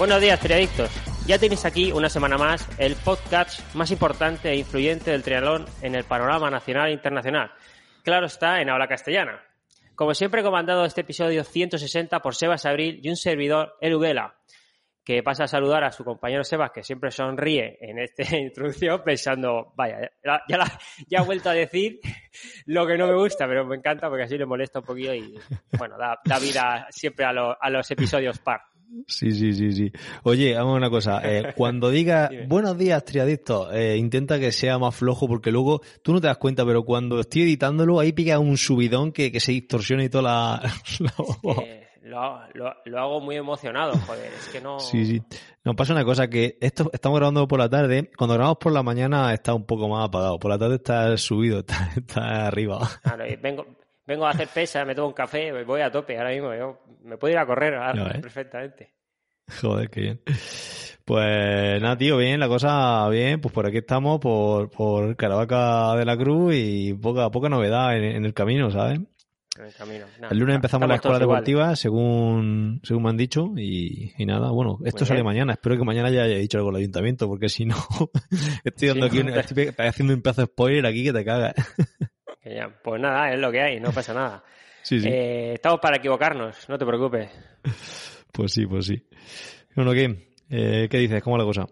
Buenos 0.00 0.22
días, 0.22 0.40
triadictos. 0.40 0.90
Ya 1.26 1.38
tenéis 1.38 1.66
aquí 1.66 1.92
una 1.92 2.08
semana 2.08 2.38
más 2.38 2.66
el 2.78 2.96
podcast 2.96 3.60
más 3.74 3.90
importante 3.90 4.48
e 4.48 4.56
influyente 4.56 5.10
del 5.10 5.22
triatlón 5.22 5.66
en 5.82 5.94
el 5.94 6.04
panorama 6.04 6.48
nacional 6.48 6.88
e 6.88 6.92
internacional. 6.92 7.52
Claro 8.02 8.24
está, 8.24 8.62
en 8.62 8.70
habla 8.70 8.88
castellana. 8.88 9.44
Como 9.94 10.14
siempre, 10.14 10.40
he 10.40 10.44
comandado 10.44 10.86
este 10.86 11.02
episodio 11.02 11.44
160 11.44 12.18
por 12.20 12.34
Sebas 12.34 12.64
Abril 12.64 12.98
y 13.02 13.10
un 13.10 13.16
servidor, 13.16 13.76
Eruguela, 13.82 14.36
que 15.04 15.22
pasa 15.22 15.44
a 15.44 15.48
saludar 15.48 15.84
a 15.84 15.92
su 15.92 16.02
compañero 16.02 16.44
Sebas, 16.44 16.70
que 16.70 16.82
siempre 16.82 17.10
sonríe 17.10 17.76
en 17.82 17.98
esta 17.98 18.22
introducción, 18.38 19.02
pensando, 19.04 19.74
vaya, 19.76 20.10
ya, 20.24 20.42
ya, 21.08 21.20
ha 21.20 21.24
vuelto 21.24 21.50
a 21.50 21.52
decir 21.52 22.00
lo 22.64 22.86
que 22.86 22.96
no 22.96 23.06
me 23.06 23.16
gusta, 23.16 23.46
pero 23.46 23.66
me 23.66 23.76
encanta 23.76 24.08
porque 24.08 24.24
así 24.24 24.38
le 24.38 24.46
molesta 24.46 24.78
un 24.78 24.86
poquito 24.86 25.14
y, 25.14 25.38
bueno, 25.76 25.98
da, 25.98 26.38
vida 26.38 26.86
siempre 26.88 27.26
a, 27.26 27.32
a 27.60 27.68
los 27.68 27.90
episodios 27.90 28.38
par. 28.38 28.69
Sí, 29.06 29.30
sí, 29.32 29.52
sí, 29.52 29.72
sí. 29.72 29.92
Oye, 30.24 30.54
vamos 30.54 30.74
a 30.74 30.76
una 30.76 30.90
cosa. 30.90 31.20
Eh, 31.24 31.52
cuando 31.56 31.90
diga 31.90 32.30
buenos 32.46 32.76
días, 32.76 33.04
triadictos, 33.04 33.68
eh, 33.72 33.96
intenta 33.96 34.38
que 34.38 34.52
sea 34.52 34.78
más 34.78 34.94
flojo 34.94 35.28
porque 35.28 35.50
luego 35.50 35.80
tú 36.02 36.12
no 36.12 36.20
te 36.20 36.26
das 36.26 36.38
cuenta, 36.38 36.64
pero 36.64 36.84
cuando 36.84 37.20
estoy 37.20 37.42
editándolo, 37.42 38.00
ahí 38.00 38.12
pica 38.12 38.38
un 38.38 38.56
subidón 38.56 39.12
que, 39.12 39.38
se 39.40 39.52
distorsiona 39.52 40.04
y 40.04 40.08
toda 40.08 40.22
la. 40.22 40.72
lo, 42.02 42.98
hago 42.98 43.20
muy 43.20 43.36
emocionado, 43.36 43.92
joder. 44.06 44.32
Es 44.32 44.48
que 44.48 44.60
no. 44.60 44.80
Sí, 44.80 45.06
sí. 45.06 45.22
Nos 45.64 45.76
pasa 45.76 45.92
una 45.92 46.04
cosa 46.04 46.28
que 46.28 46.56
esto 46.60 46.90
estamos 46.92 47.18
grabando 47.18 47.46
por 47.46 47.58
la 47.58 47.68
tarde. 47.68 48.10
Cuando 48.16 48.34
grabamos 48.34 48.58
por 48.58 48.72
la 48.72 48.82
mañana 48.82 49.32
está 49.32 49.54
un 49.54 49.64
poco 49.64 49.88
más 49.88 50.08
apagado. 50.08 50.38
Por 50.38 50.50
la 50.50 50.58
tarde 50.58 50.76
está 50.76 51.16
subido, 51.16 51.60
está, 51.96 52.46
arriba. 52.46 52.88
Claro, 53.02 53.24
vengo, 53.40 53.66
vengo 54.06 54.26
a 54.26 54.30
hacer 54.30 54.48
pesas, 54.48 54.86
me 54.86 54.94
tomo 54.94 55.08
un 55.08 55.14
café, 55.14 55.64
voy 55.64 55.80
a 55.80 55.90
tope 55.90 56.16
ahora 56.16 56.30
mismo. 56.30 56.54
Yo 56.54 56.82
me 57.02 57.16
puedo 57.16 57.32
ir 57.32 57.38
a 57.38 57.46
correr 57.46 57.74
perfectamente. 58.20 58.94
Joder, 59.60 59.90
qué 59.90 60.00
bien. 60.00 60.20
Pues 61.04 61.82
nada, 61.82 61.96
tío, 61.96 62.18
bien, 62.18 62.38
la 62.38 62.46
cosa 62.46 63.08
bien. 63.08 63.40
Pues 63.40 63.52
por 63.52 63.66
aquí 63.66 63.78
estamos, 63.78 64.20
por, 64.20 64.70
por 64.70 65.16
Caravaca 65.16 65.96
de 65.96 66.04
la 66.04 66.16
Cruz 66.16 66.54
y 66.54 66.94
poca, 66.94 67.30
poca 67.30 67.48
novedad 67.48 67.96
en, 67.96 68.24
el 68.24 68.32
camino, 68.32 68.70
¿sabes? 68.70 69.00
En 69.58 69.64
el 69.64 69.74
camino. 69.74 70.06
el 70.30 70.38
lunes 70.38 70.54
empezamos 70.54 70.88
la 70.88 70.94
escuela 70.94 71.18
deportiva, 71.18 71.74
según, 71.74 72.80
según 72.84 73.02
me 73.02 73.10
han 73.10 73.16
dicho, 73.16 73.52
y, 73.56 74.12
nada, 74.24 74.52
bueno, 74.52 74.78
esto 74.84 75.04
sale 75.04 75.24
mañana. 75.24 75.54
Espero 75.54 75.76
que 75.76 75.84
mañana 75.84 76.10
ya 76.10 76.22
haya 76.22 76.36
dicho 76.36 76.58
algo 76.58 76.70
el 76.70 76.76
ayuntamiento, 76.76 77.26
porque 77.26 77.48
si 77.48 77.64
no, 77.64 77.74
estoy 78.64 78.88
dando 78.88 79.06
aquí, 79.06 79.18
estoy 79.18 79.86
haciendo 79.86 80.14
un 80.14 80.22
pedazo 80.22 80.42
de 80.42 80.46
spoiler 80.46 80.86
aquí 80.86 81.02
que 81.02 81.12
te 81.12 81.24
cagas. 81.24 81.54
Pues 82.82 83.00
nada, 83.00 83.32
es 83.32 83.38
lo 83.38 83.50
que 83.50 83.60
hay, 83.60 83.80
no 83.80 83.90
pasa 83.92 84.14
nada. 84.14 84.44
Eh, 84.90 85.52
estamos 85.54 85.78
para 85.78 85.98
equivocarnos, 85.98 86.68
no 86.68 86.78
te 86.78 86.86
preocupes. 86.86 87.30
Pues 88.32 88.52
sí, 88.52 88.64
pues 88.64 88.86
sí. 88.86 89.06
Bueno, 89.74 89.92
¿qué? 89.92 90.34
Eh, 90.48 90.88
¿Qué 90.88 90.98
dices? 90.98 91.22
¿Cómo 91.22 91.36
la 91.36 91.44
cosa? 91.44 91.66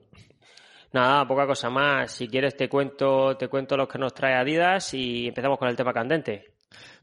Nada, 0.92 1.26
poca 1.26 1.46
cosa 1.46 1.70
más. 1.70 2.10
Si 2.12 2.28
quieres 2.28 2.56
te 2.56 2.68
cuento, 2.68 3.36
te 3.36 3.48
cuento 3.48 3.76
los 3.76 3.88
que 3.88 3.98
nos 3.98 4.12
trae 4.12 4.34
Adidas 4.34 4.92
y 4.92 5.28
empezamos 5.28 5.58
con 5.58 5.68
el 5.68 5.76
tema 5.76 5.92
candente. 5.92 6.54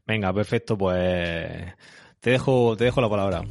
Venga, 0.06 0.32
perfecto, 0.32 0.76
pues 0.76 1.74
te 2.20 2.30
dejo, 2.30 2.76
te 2.76 2.84
dejo 2.84 3.00
la 3.00 3.08
palabra. 3.08 3.42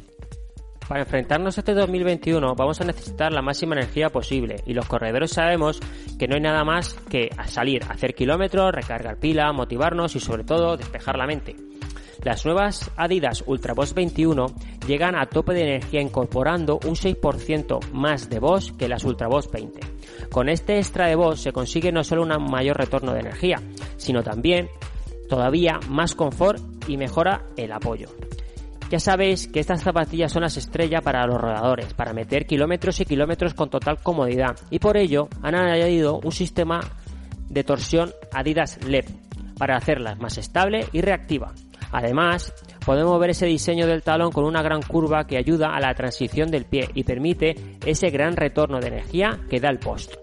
Para 0.88 1.00
enfrentarnos 1.00 1.58
a 1.58 1.60
este 1.60 1.74
2021 1.74 2.54
vamos 2.54 2.80
a 2.80 2.84
necesitar 2.84 3.32
la 3.32 3.42
máxima 3.42 3.74
energía 3.74 4.08
posible 4.08 4.62
y 4.66 4.72
los 4.72 4.86
corredores 4.86 5.32
sabemos 5.32 5.80
que 6.16 6.28
no 6.28 6.36
hay 6.36 6.40
nada 6.40 6.64
más 6.64 6.94
que 7.10 7.30
salir, 7.46 7.82
hacer 7.88 8.14
kilómetros, 8.14 8.72
recargar 8.72 9.18
pila, 9.18 9.52
motivarnos 9.52 10.14
y 10.14 10.20
sobre 10.20 10.44
todo 10.44 10.76
despejar 10.76 11.18
la 11.18 11.26
mente. 11.26 11.56
Las 12.22 12.44
nuevas 12.44 12.90
Adidas 12.96 13.42
Ultra 13.46 13.74
Boss 13.74 13.94
21 13.94 14.46
llegan 14.86 15.16
a 15.16 15.26
tope 15.26 15.54
de 15.54 15.62
energía 15.62 16.00
incorporando 16.00 16.78
un 16.84 16.94
6% 16.94 17.90
más 17.92 18.30
de 18.30 18.38
Boss 18.38 18.72
que 18.72 18.88
las 18.88 19.04
Ultra 19.04 19.28
Boss 19.28 19.50
20. 19.50 19.80
Con 20.30 20.48
este 20.48 20.78
extra 20.78 21.08
de 21.08 21.16
Boss 21.16 21.40
se 21.40 21.52
consigue 21.52 21.92
no 21.92 22.04
solo 22.04 22.22
un 22.22 22.50
mayor 22.50 22.76
retorno 22.76 23.12
de 23.12 23.20
energía, 23.20 23.60
sino 23.96 24.22
también 24.22 24.68
todavía 25.28 25.78
más 25.88 26.14
confort 26.14 26.60
y 26.88 26.96
mejora 26.96 27.44
el 27.56 27.72
apoyo. 27.72 28.08
Ya 28.88 29.00
sabéis 29.00 29.48
que 29.48 29.58
estas 29.58 29.82
zapatillas 29.82 30.30
son 30.30 30.42
las 30.42 30.56
estrellas 30.56 31.02
para 31.02 31.26
los 31.26 31.40
rodadores, 31.40 31.92
para 31.94 32.12
meter 32.12 32.46
kilómetros 32.46 33.00
y 33.00 33.04
kilómetros 33.04 33.52
con 33.54 33.68
total 33.68 33.98
comodidad, 34.00 34.56
y 34.70 34.78
por 34.78 34.96
ello 34.96 35.28
han 35.42 35.56
añadido 35.56 36.20
un 36.22 36.30
sistema 36.30 36.80
de 37.48 37.64
torsión 37.64 38.12
Adidas 38.32 38.78
LED 38.86 39.06
para 39.58 39.76
hacerlas 39.76 40.18
más 40.20 40.38
estable 40.38 40.86
y 40.92 41.00
reactiva. 41.00 41.52
Además, 41.90 42.52
podemos 42.84 43.18
ver 43.18 43.30
ese 43.30 43.46
diseño 43.46 43.86
del 43.86 44.02
talón 44.02 44.30
con 44.30 44.44
una 44.44 44.62
gran 44.62 44.82
curva 44.82 45.26
que 45.26 45.36
ayuda 45.36 45.74
a 45.74 45.80
la 45.80 45.94
transición 45.94 46.50
del 46.50 46.66
pie 46.66 46.88
y 46.94 47.04
permite 47.04 47.54
ese 47.84 48.10
gran 48.10 48.36
retorno 48.36 48.78
de 48.80 48.88
energía 48.88 49.40
que 49.48 49.60
da 49.60 49.68
el 49.70 49.78
post. 49.78 50.14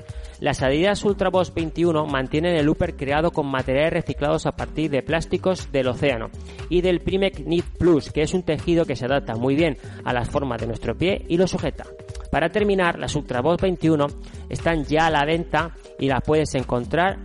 Las 0.43 0.61
Adidas 0.61 1.05
Ultra 1.05 1.29
Boss 1.29 1.53
21 1.53 2.05
mantienen 2.05 2.57
el 2.57 2.67
upper 2.67 2.97
creado 2.97 3.31
con 3.31 3.47
materiales 3.47 3.93
reciclados 3.93 4.45
a 4.45 4.57
partir 4.57 4.91
de 4.91 5.01
plásticos 5.01 5.71
del 5.71 5.87
océano 5.87 6.31
y 6.67 6.81
del 6.81 6.99
Primec 6.99 7.45
Knit 7.45 7.63
Plus, 7.79 8.11
que 8.11 8.23
es 8.23 8.33
un 8.33 8.43
tejido 8.43 8.83
que 8.83 8.97
se 8.97 9.05
adapta 9.05 9.37
muy 9.37 9.55
bien 9.55 9.77
a 10.03 10.11
las 10.11 10.29
formas 10.29 10.59
de 10.59 10.67
nuestro 10.67 10.97
pie 10.97 11.23
y 11.29 11.37
lo 11.37 11.47
sujeta. 11.47 11.85
Para 12.29 12.49
terminar, 12.49 12.99
las 12.99 13.15
Ultra 13.15 13.39
Boss 13.39 13.61
21 13.61 14.05
están 14.49 14.83
ya 14.83 15.07
a 15.07 15.11
la 15.11 15.23
venta 15.23 15.77
y 15.97 16.09
las 16.09 16.21
puedes 16.23 16.53
encontrar 16.55 17.19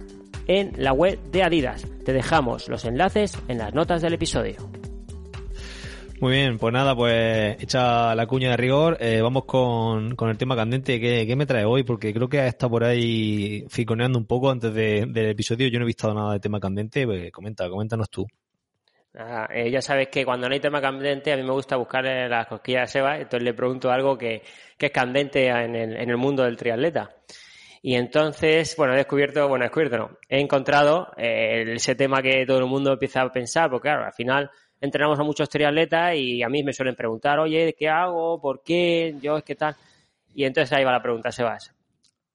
en 0.47 0.75
la 0.77 0.93
web 0.93 1.19
de 1.33 1.43
Adidas. 1.43 1.85
Te 2.05 2.13
dejamos 2.13 2.69
los 2.69 2.85
enlaces 2.85 3.37
en 3.49 3.59
las 3.59 3.75
notas 3.75 4.01
del 4.01 4.15
episodio. 4.15 4.59
Muy 6.21 6.33
bien, 6.33 6.59
pues 6.59 6.73
nada, 6.73 6.97
pues 6.97 7.63
hecha 7.63 8.13
la 8.17 8.27
cuña 8.27 8.51
de 8.51 8.57
rigor, 8.57 8.97
eh, 8.99 9.21
vamos 9.21 9.45
con, 9.45 10.17
con, 10.17 10.31
el 10.31 10.37
tema 10.37 10.57
candente. 10.57 10.99
¿Qué, 10.99 11.25
¿Qué, 11.27 11.37
me 11.37 11.47
trae 11.47 11.65
hoy? 11.65 11.85
Porque 11.85 12.13
creo 12.13 12.29
que 12.29 12.45
estado 12.45 12.71
por 12.71 12.83
ahí 12.83 13.65
ficoneando 13.69 14.19
un 14.19 14.27
poco 14.27 14.51
antes 14.51 14.75
del 14.75 15.17
episodio. 15.17 15.69
Yo 15.69 15.79
no 15.79 15.85
he 15.85 15.87
visto 15.87 16.13
nada 16.13 16.33
de 16.33 16.41
tema 16.41 16.59
candente. 16.59 17.07
Pues 17.07 17.31
comenta, 17.31 17.69
coméntanos 17.71 18.11
tú. 18.11 18.27
Eh, 19.51 19.71
ya 19.71 19.81
sabes 19.81 20.09
que 20.09 20.25
cuando 20.25 20.49
no 20.49 20.55
hay 20.55 20.61
tema 20.61 20.81
candente, 20.81 21.33
a 21.33 21.37
mí 21.37 21.43
me 21.45 21.53
gusta 21.53 21.77
buscar 21.77 22.05
las 22.05 22.47
cosquillas 22.49 22.83
de 22.83 22.99
Seba, 22.99 23.17
entonces 23.17 23.43
le 23.43 23.55
pregunto 23.55 23.91
algo 23.91 24.19
que, 24.19 24.43
que 24.77 24.87
es 24.87 24.93
candente 24.93 25.47
en 25.49 25.77
el, 25.77 25.97
en 25.97 26.11
el 26.11 26.17
mundo 26.17 26.43
del 26.43 26.57
triatleta. 26.57 27.11
Y 27.81 27.95
entonces, 27.95 28.75
bueno, 28.77 28.95
he 28.95 28.97
descubierto, 28.97 29.49
bueno, 29.49 29.65
he 29.65 29.69
descubierto, 29.69 29.99
no, 29.99 30.19
he 30.29 30.41
encontrado 30.41 31.13
eh, 31.17 31.65
ese 31.75 31.95
tema 31.95 32.23
que 32.23 32.45
todo 32.45 32.59
el 32.59 32.67
mundo 32.67 32.93
empieza 32.93 33.23
a 33.23 33.33
pensar, 33.33 33.71
porque 33.71 33.89
claro, 33.89 34.05
al 34.05 34.13
final 34.13 34.51
entrenamos 34.81 35.19
a 35.19 35.23
muchos 35.23 35.49
triatletas 35.49 36.15
y 36.17 36.43
a 36.43 36.49
mí 36.49 36.63
me 36.63 36.73
suelen 36.73 36.95
preguntar, 36.95 37.39
oye, 37.39 37.75
¿qué 37.79 37.89
hago? 37.89 38.41
¿Por 38.41 38.63
qué? 38.63 39.15
Yo 39.21 39.39
es 39.39 39.45
que 39.45 39.55
tal. 39.55 39.77
Y 40.35 40.45
entonces 40.45 40.77
ahí 40.77 40.85
va 40.85 40.93
la 40.93 41.03
pregunta, 41.03 41.33
Sebas. 41.33 41.75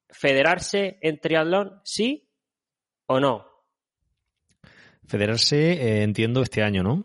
¿Federarse 0.09 0.97
en 1.01 1.19
triatlón, 1.19 1.79
sí 1.83 2.27
o 3.07 3.19
no? 3.19 3.45
Federarse, 5.07 5.73
eh, 5.73 6.03
entiendo, 6.03 6.41
este 6.41 6.63
año, 6.63 6.83
¿no? 6.83 7.03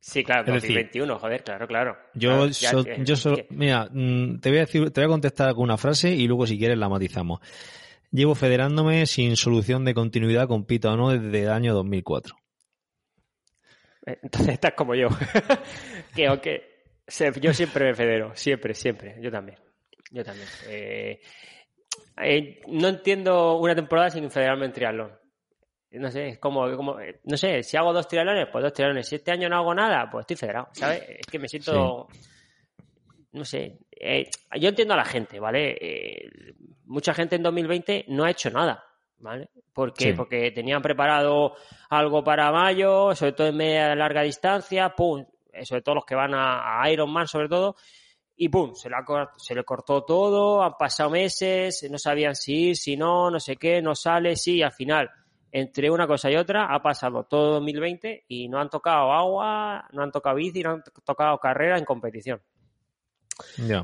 Sí, 0.00 0.24
claro, 0.24 0.52
2021, 0.52 1.18
joder, 1.18 1.44
claro, 1.44 1.66
claro. 1.66 1.98
Yo, 2.14 2.46
yo 2.48 3.34
mira, 3.50 3.88
mm, 3.92 4.40
te 4.40 4.48
voy 4.48 4.58
a 4.58 4.60
decir, 4.62 4.90
te 4.90 5.02
voy 5.02 5.06
a 5.06 5.12
contestar 5.12 5.54
con 5.54 5.64
una 5.64 5.76
frase 5.76 6.10
y 6.10 6.26
luego 6.26 6.46
si 6.46 6.56
quieres 6.58 6.78
la 6.78 6.88
matizamos. 6.88 7.40
Llevo 8.10 8.34
federándome 8.34 9.04
sin 9.04 9.36
solución 9.36 9.84
de 9.84 9.92
continuidad, 9.92 10.48
compito 10.48 10.90
o 10.90 10.96
no, 10.96 11.10
desde 11.10 11.42
el 11.42 11.50
año 11.50 11.74
2004. 11.74 12.36
Entonces 14.22 14.48
estás 14.54 14.72
como 14.74 14.94
yo. 14.94 15.08
que 16.14 16.26
aunque 16.26 16.78
yo 17.40 17.52
siempre 17.52 17.86
me 17.86 17.94
federo, 17.94 18.34
siempre, 18.34 18.74
siempre, 18.74 19.16
yo 19.20 19.30
también. 19.30 19.58
Yo 20.10 20.24
también. 20.24 20.48
Eh, 20.68 21.20
eh, 22.22 22.60
no 22.68 22.88
entiendo 22.88 23.58
una 23.58 23.74
temporada 23.74 24.10
sin 24.10 24.30
federarme 24.30 24.66
en 24.66 24.72
triatlón. 24.72 25.18
No 25.90 26.10
sé, 26.10 26.28
es 26.28 26.38
como, 26.38 26.70
como, 26.76 26.96
no 27.24 27.36
sé, 27.38 27.62
si 27.62 27.76
hago 27.78 27.94
dos 27.94 28.06
triatlones, 28.06 28.48
pues 28.52 28.62
dos 28.62 28.74
triatlones. 28.74 29.08
Si 29.08 29.16
este 29.16 29.30
año 29.30 29.48
no 29.48 29.56
hago 29.56 29.74
nada, 29.74 30.08
pues 30.10 30.24
estoy 30.24 30.36
federado, 30.36 30.68
¿sabes? 30.72 31.02
Es 31.08 31.26
que 31.26 31.38
me 31.38 31.48
siento, 31.48 32.08
no 33.32 33.44
sé, 33.44 33.78
eh, 33.98 34.28
yo 34.60 34.68
entiendo 34.68 34.92
a 34.92 34.98
la 34.98 35.06
gente, 35.06 35.40
¿vale? 35.40 35.78
mucha 36.84 37.14
gente 37.14 37.36
en 37.36 37.42
2020 37.42 38.04
no 38.08 38.24
ha 38.24 38.30
hecho 38.30 38.50
nada. 38.50 38.84
¿Vale? 39.20 39.50
¿Por 39.72 39.92
qué? 39.92 40.14
Porque 40.14 40.50
tenían 40.50 40.82
preparado 40.82 41.54
algo 41.88 42.24
para 42.24 42.50
mayo, 42.50 43.14
sobre 43.14 43.32
todo 43.32 43.48
en 43.48 43.56
media 43.56 43.94
larga 43.94 44.22
distancia, 44.22 44.94
pum, 44.94 45.24
eh, 45.52 45.64
sobre 45.64 45.82
todo 45.82 45.96
los 45.96 46.04
que 46.04 46.14
van 46.14 46.34
a, 46.34 46.82
a 46.82 46.90
Ironman 46.90 47.26
sobre 47.26 47.48
todo, 47.48 47.76
y 48.36 48.48
pum, 48.48 48.74
se, 48.74 48.88
se 49.36 49.54
le 49.54 49.64
cortó 49.64 50.04
todo, 50.04 50.62
han 50.62 50.74
pasado 50.78 51.10
meses, 51.10 51.86
no 51.90 51.98
sabían 51.98 52.34
si 52.34 52.68
ir, 52.68 52.76
si 52.76 52.96
no, 52.96 53.30
no 53.30 53.40
sé 53.40 53.56
qué, 53.56 53.82
no 53.82 53.94
sale, 53.94 54.36
sí, 54.36 54.62
al 54.62 54.72
final, 54.72 55.10
entre 55.50 55.90
una 55.90 56.06
cosa 56.06 56.30
y 56.30 56.36
otra, 56.36 56.66
ha 56.72 56.82
pasado 56.82 57.24
todo 57.24 57.54
2020 57.54 58.24
y 58.28 58.48
no 58.48 58.60
han 58.60 58.70
tocado 58.70 59.12
agua, 59.12 59.88
no 59.92 60.02
han 60.02 60.12
tocado 60.12 60.36
bici, 60.36 60.62
no 60.62 60.72
han 60.72 60.84
tocado 61.04 61.38
carrera 61.38 61.78
en 61.78 61.84
competición 61.84 62.40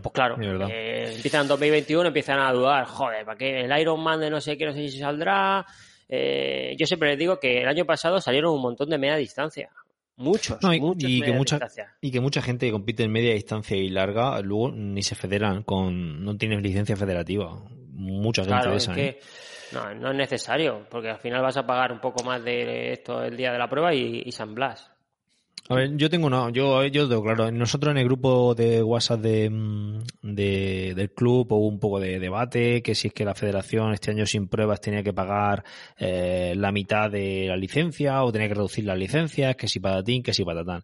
pues 0.03 0.13
claro, 0.13 0.37
eh, 0.41 1.13
empiezan 1.15 1.43
en 1.43 1.49
2021, 1.49 2.09
empiezan 2.09 2.41
a 2.41 2.53
dudar, 2.53 2.85
joder, 2.87 3.25
¿para 3.25 3.39
qué 3.39 3.61
el 3.61 3.79
Iron 3.79 4.03
Man 4.03 4.21
de 4.21 4.31
no 4.31 4.41
sé 4.41 4.57
qué, 4.57 4.67
no 4.67 4.73
sé 4.73 4.89
si 4.89 4.99
saldrá? 4.99 5.65
Eh, 6.09 6.75
yo 6.79 6.87
siempre 6.87 7.11
les 7.11 7.19
digo 7.19 7.39
que 7.39 7.63
el 7.63 7.69
año 7.69 7.85
pasado 7.85 8.21
salieron 8.21 8.53
un 8.53 8.63
montón 8.63 8.91
de 8.91 8.99
media 8.99 9.17
distancia. 9.17 9.71
Muchos, 10.17 10.63
No, 10.63 10.73
y, 10.73 10.81
muchos 10.81 11.11
y 11.11 11.21
que 11.23 11.33
mucha, 11.33 11.59
y 12.01 12.11
que 12.13 12.21
mucha 12.21 12.41
gente 12.41 12.67
que 12.67 12.73
compite 12.73 13.03
en 13.03 13.11
media 13.11 13.35
distancia 13.35 13.77
y 13.77 13.89
larga 13.89 14.41
luego 14.43 14.71
ni 14.71 15.03
se 15.03 15.17
federan 15.17 15.65
con 15.65 16.25
no 16.25 16.37
tienen 16.37 16.63
licencia 16.63 16.95
federativa 16.95 17.61
mucha 17.95 18.43
gente 18.43 18.55
Claro, 18.55 18.71
de 18.71 18.77
es 18.77 18.83
esa 18.85 18.97
¿eh? 18.97 19.19
no, 19.73 19.95
no 19.95 20.11
es 20.11 20.17
necesario, 20.17 20.87
porque 20.89 21.11
al 21.11 21.19
final 21.19 21.43
vas 21.43 21.57
a 21.57 21.67
pagar 21.67 21.93
un 21.93 22.01
poco 22.01 22.23
más 22.23 22.45
de 22.45 22.93
esto 22.93 23.23
el 23.23 23.37
día 23.37 23.53
de 23.53 23.59
la 23.59 23.69
prueba 23.69 23.93
y, 23.93 24.23
y 24.25 24.33
San 24.33 24.55
Blas. 24.55 24.94
A 25.71 25.77
ver, 25.77 25.97
yo 25.97 26.11
tengo 26.11 26.27
una, 26.27 26.51
yo, 26.51 26.85
yo 26.87 27.09
tengo 27.09 27.23
claro, 27.23 27.51
nosotros 27.51 27.93
en 27.93 27.97
el 27.97 28.05
grupo 28.05 28.55
de 28.55 28.83
WhatsApp 28.83 29.21
de, 29.21 29.49
mm, 29.49 29.99
de- 30.21 30.93
del 30.95 31.11
club 31.13 31.51
hubo 31.53 31.67
un 31.69 31.81
poco 31.81 31.99
de 32.01 32.19
debate, 32.19 32.83
que 32.83 32.95
si 32.95 33.09
es 33.09 33.15
que 33.15 33.25
la 33.25 33.35
federación 33.35 33.95
este 33.95 34.11
año 34.11 34.27
sin 34.27 34.47
pruebas 34.49 34.83
tenía 34.83 35.03
que 35.03 35.15
pagar 35.15 35.65
eh, 35.97 36.53
la 36.55 36.71
mitad 36.71 37.11
de 37.11 37.47
la 37.49 37.57
licencia 37.57 38.23
o 38.25 38.31
tenía 38.31 38.49
que 38.49 38.55
reducir 38.55 38.85
las 38.85 38.99
licencias, 38.99 39.57
que 39.57 39.67
si 39.67 39.81
patatín, 39.81 40.23
que 40.23 40.35
si 40.35 40.45
patatán. 40.45 40.83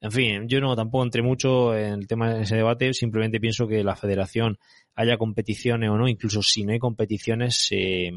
En 0.00 0.12
fin, 0.12 0.48
yo 0.48 0.60
no 0.60 0.76
tampoco 0.76 1.02
entré 1.04 1.22
mucho 1.22 1.76
en 1.76 1.94
el 1.94 2.06
tema 2.06 2.32
de 2.32 2.42
ese 2.44 2.54
debate, 2.54 2.94
simplemente 2.94 3.40
pienso 3.40 3.66
que 3.66 3.82
la 3.82 3.96
federación 3.96 4.58
haya 4.94 5.16
competiciones 5.18 5.90
o 5.90 5.96
no, 5.98 6.06
incluso 6.08 6.40
si 6.40 6.62
no 6.64 6.72
hay 6.72 6.78
competiciones, 6.78 7.66
eh, 7.72 8.12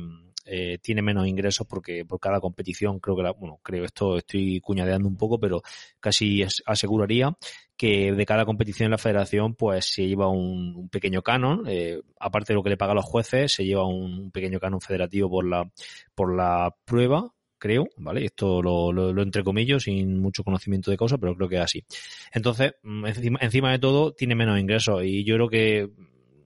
eh, 0.45 0.77
tiene 0.81 1.01
menos 1.01 1.27
ingresos 1.27 1.65
porque 1.67 2.05
por 2.05 2.19
cada 2.19 2.39
competición 2.39 2.99
creo 2.99 3.15
que 3.15 3.23
la, 3.23 3.31
bueno, 3.31 3.59
creo 3.63 3.85
esto 3.85 4.17
estoy 4.17 4.59
cuñadeando 4.61 5.07
un 5.07 5.17
poco, 5.17 5.39
pero 5.39 5.61
casi 5.99 6.43
aseguraría 6.65 7.35
que 7.77 8.13
de 8.13 8.25
cada 8.25 8.45
competición 8.45 8.85
en 8.85 8.91
la 8.91 8.97
federación 8.97 9.55
pues 9.55 9.85
se 9.85 10.07
lleva 10.07 10.27
un, 10.29 10.75
un 10.75 10.89
pequeño 10.89 11.21
canon, 11.21 11.63
eh, 11.67 12.01
aparte 12.19 12.53
de 12.53 12.55
lo 12.55 12.63
que 12.63 12.69
le 12.69 12.77
pagan 12.77 12.95
los 12.95 13.05
jueces, 13.05 13.53
se 13.53 13.65
lleva 13.65 13.85
un, 13.85 14.31
pequeño 14.31 14.59
canon 14.59 14.81
federativo 14.81 15.29
por 15.29 15.45
la, 15.45 15.69
por 16.15 16.35
la 16.35 16.75
prueba, 16.85 17.31
creo, 17.57 17.87
¿vale? 17.97 18.25
Esto 18.25 18.61
lo, 18.61 18.91
lo, 18.91 19.13
lo 19.13 19.21
entrecomillo 19.21 19.79
sin 19.79 20.19
mucho 20.19 20.43
conocimiento 20.43 20.91
de 20.91 20.97
causa, 20.97 21.17
pero 21.17 21.35
creo 21.35 21.49
que 21.49 21.55
es 21.55 21.61
así. 21.61 21.85
Entonces, 22.33 22.73
mm, 22.83 23.05
encima, 23.05 23.39
encima 23.41 23.71
de 23.71 23.79
todo, 23.79 24.13
tiene 24.13 24.35
menos 24.35 24.59
ingresos 24.59 25.03
y 25.05 25.23
yo 25.23 25.35
creo 25.35 25.49
que, 25.49 25.89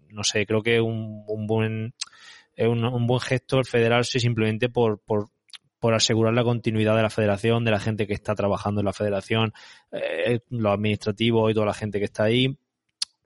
no 0.10 0.24
sé, 0.24 0.46
creo 0.46 0.62
que 0.62 0.80
un, 0.80 1.24
un 1.28 1.48
buen, 1.48 1.94
es 2.58 2.68
un, 2.68 2.84
un 2.84 3.08
buen 3.08 3.22
gesto 3.22 3.60
el 3.60 3.66
federarse 3.66 4.20
simplemente 4.20 4.68
por, 4.68 5.00
por, 5.00 5.30
por 5.80 5.94
asegurar 5.94 6.34
la 6.34 6.44
continuidad 6.44 6.96
de 6.96 7.04
la 7.04 7.10
federación, 7.10 7.64
de 7.64 7.72
la 7.72 7.80
gente 7.80 8.08
que 8.08 8.14
está 8.14 8.36
trabajando 8.36 8.82
en 8.82 8.86
la 8.86 8.94
federación, 8.94 9.54
eh, 9.92 10.40
los 10.50 10.74
administrativos 10.74 11.52
y 11.52 11.54
toda 11.54 11.68
la 11.68 11.74
gente 11.74 12.00
que 12.00 12.06
está 12.06 12.24
ahí. 12.24 12.58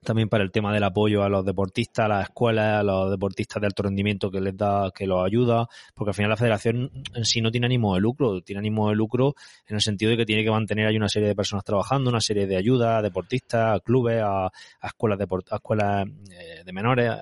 También 0.04 0.28
para 0.28 0.42
el 0.42 0.50
tema 0.50 0.74
del 0.74 0.82
apoyo 0.82 1.22
a 1.22 1.28
los 1.28 1.44
deportistas, 1.44 2.06
a 2.06 2.08
las 2.08 2.24
escuelas, 2.24 2.80
a 2.80 2.82
los 2.82 3.08
deportistas 3.08 3.60
de 3.60 3.68
alto 3.68 3.84
rendimiento 3.84 4.32
que 4.32 4.40
les 4.40 4.56
da, 4.56 4.90
que 4.92 5.06
los 5.06 5.24
ayuda, 5.24 5.68
porque 5.94 6.10
al 6.10 6.14
final 6.14 6.30
la 6.30 6.36
federación 6.36 6.90
en 7.14 7.24
sí 7.24 7.40
no 7.40 7.52
tiene 7.52 7.66
ánimo 7.66 7.94
de 7.94 8.00
lucro, 8.00 8.40
tiene 8.42 8.58
ánimo 8.58 8.88
de 8.88 8.96
lucro 8.96 9.36
en 9.64 9.76
el 9.76 9.80
sentido 9.80 10.10
de 10.10 10.16
que 10.16 10.26
tiene 10.26 10.42
que 10.42 10.50
mantener 10.50 10.88
ahí 10.88 10.96
una 10.96 11.08
serie 11.08 11.28
de 11.28 11.36
personas 11.36 11.64
trabajando, 11.64 12.10
una 12.10 12.20
serie 12.20 12.48
de 12.48 12.56
ayudas 12.56 12.98
a 12.98 13.02
deportistas, 13.02 13.76
a 13.76 13.78
clubes, 13.78 14.20
a, 14.24 14.50
escuelas 14.82 15.20
de, 15.20 15.26
a 15.50 15.54
escuelas 15.54 16.08
eh, 16.32 16.64
de 16.64 16.72
menores, 16.72 17.12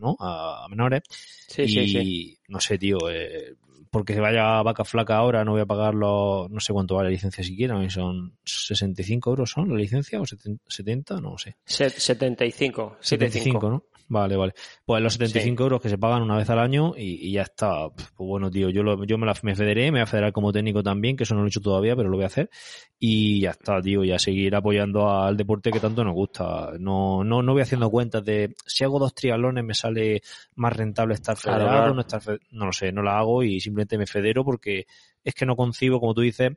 ¿no? 0.00 0.16
A, 0.18 0.64
a 0.64 0.68
menores. 0.68 1.02
Sí, 1.10 1.62
y 1.62 1.68
sí, 1.68 1.88
sí. 1.88 2.38
no 2.48 2.60
sé, 2.60 2.78
tío, 2.78 2.98
eh, 3.10 3.54
porque 3.90 4.14
se 4.14 4.20
vaya 4.20 4.62
vaca 4.62 4.84
flaca 4.84 5.16
ahora, 5.16 5.44
no 5.44 5.52
voy 5.52 5.60
a 5.62 5.66
pagar 5.66 5.94
los, 5.94 6.48
no 6.50 6.60
sé 6.60 6.72
cuánto 6.72 6.94
vale 6.94 7.08
la 7.08 7.12
licencia 7.12 7.42
siquiera, 7.42 7.88
son 7.90 8.36
65 8.44 9.30
euros 9.30 9.50
son 9.50 9.68
la 9.70 9.76
licencia 9.76 10.20
o 10.20 10.24
70, 10.26 11.20
no 11.20 11.36
sé. 11.38 11.56
Se- 11.64 11.90
75. 11.90 12.96
75, 13.00 13.68
¿no? 13.68 13.84
Vale, 14.12 14.34
vale. 14.36 14.54
Pues 14.84 15.00
los 15.00 15.12
75 15.12 15.62
Sí. 15.62 15.64
euros 15.64 15.80
que 15.80 15.88
se 15.88 15.96
pagan 15.96 16.22
una 16.22 16.36
vez 16.36 16.50
al 16.50 16.58
año 16.58 16.94
y, 16.96 17.28
y 17.28 17.32
ya 17.32 17.42
está. 17.42 17.88
Pues 17.90 18.10
bueno, 18.16 18.50
tío, 18.50 18.68
yo, 18.68 18.82
lo, 18.82 19.04
yo 19.04 19.16
me, 19.18 19.24
la, 19.24 19.36
me 19.42 19.54
federé, 19.54 19.84
me 19.92 19.98
voy 19.98 20.00
a 20.00 20.06
federar 20.06 20.32
como 20.32 20.52
técnico 20.52 20.82
también, 20.82 21.16
que 21.16 21.22
eso 21.22 21.34
no 21.36 21.42
lo 21.42 21.46
he 21.46 21.48
hecho 21.48 21.60
todavía, 21.60 21.94
pero 21.94 22.08
lo 22.08 22.16
voy 22.16 22.24
a 22.24 22.26
hacer. 22.26 22.50
Y 22.98 23.40
ya 23.42 23.50
está, 23.50 23.80
tío, 23.80 24.02
y 24.02 24.10
a 24.10 24.18
seguir 24.18 24.52
apoyando 24.56 25.08
al 25.08 25.36
deporte 25.36 25.70
que 25.70 25.78
tanto 25.78 26.02
nos 26.02 26.14
gusta. 26.14 26.72
No, 26.80 27.22
no, 27.22 27.40
no 27.40 27.52
voy 27.52 27.62
haciendo 27.62 27.88
cuentas 27.88 28.24
de 28.24 28.56
si 28.66 28.82
hago 28.82 28.98
dos 28.98 29.14
triatlones 29.14 29.62
me 29.64 29.74
sale 29.74 30.22
más 30.56 30.76
rentable 30.76 31.14
estar 31.14 31.36
federado, 31.36 31.68
claro. 31.70 31.94
no 31.94 32.00
estar 32.00 32.20
fe- 32.20 32.40
no 32.50 32.66
lo 32.66 32.72
sé, 32.72 32.90
no 32.90 33.02
la 33.04 33.16
hago 33.16 33.44
y 33.44 33.60
simplemente 33.60 33.96
me 33.96 34.06
federo 34.08 34.44
porque 34.44 34.86
es 35.22 35.34
que 35.34 35.46
no 35.46 35.54
concibo, 35.54 36.00
como 36.00 36.14
tú 36.14 36.22
dices, 36.22 36.50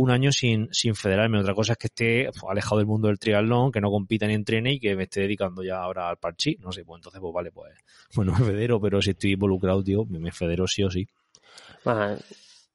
un 0.00 0.12
año 0.12 0.30
sin, 0.30 0.68
sin 0.72 0.94
federarme. 0.94 1.40
Otra 1.40 1.54
cosa 1.54 1.72
es 1.72 1.78
que 1.78 1.88
esté 1.88 2.24
pues, 2.30 2.44
alejado 2.48 2.76
del 2.78 2.86
mundo 2.86 3.08
del 3.08 3.18
triatlón, 3.18 3.72
que 3.72 3.80
no 3.80 3.90
compita 3.90 4.28
ni 4.28 4.34
entrene 4.34 4.74
y 4.74 4.78
que 4.78 4.94
me 4.94 5.04
esté 5.04 5.22
dedicando 5.22 5.64
ya 5.64 5.78
ahora 5.82 6.08
al 6.08 6.18
parchí. 6.18 6.56
No 6.60 6.70
sé, 6.70 6.84
pues 6.84 7.00
entonces, 7.00 7.20
pues 7.20 7.34
vale, 7.34 7.50
pues, 7.50 7.72
bueno, 8.14 8.32
me 8.38 8.44
federo, 8.44 8.80
pero 8.80 9.02
si 9.02 9.10
estoy 9.10 9.32
involucrado, 9.32 9.82
tío, 9.82 10.04
me, 10.04 10.30
federo 10.30 10.68
sí 10.68 10.84
o 10.84 10.90
sí. 10.90 11.08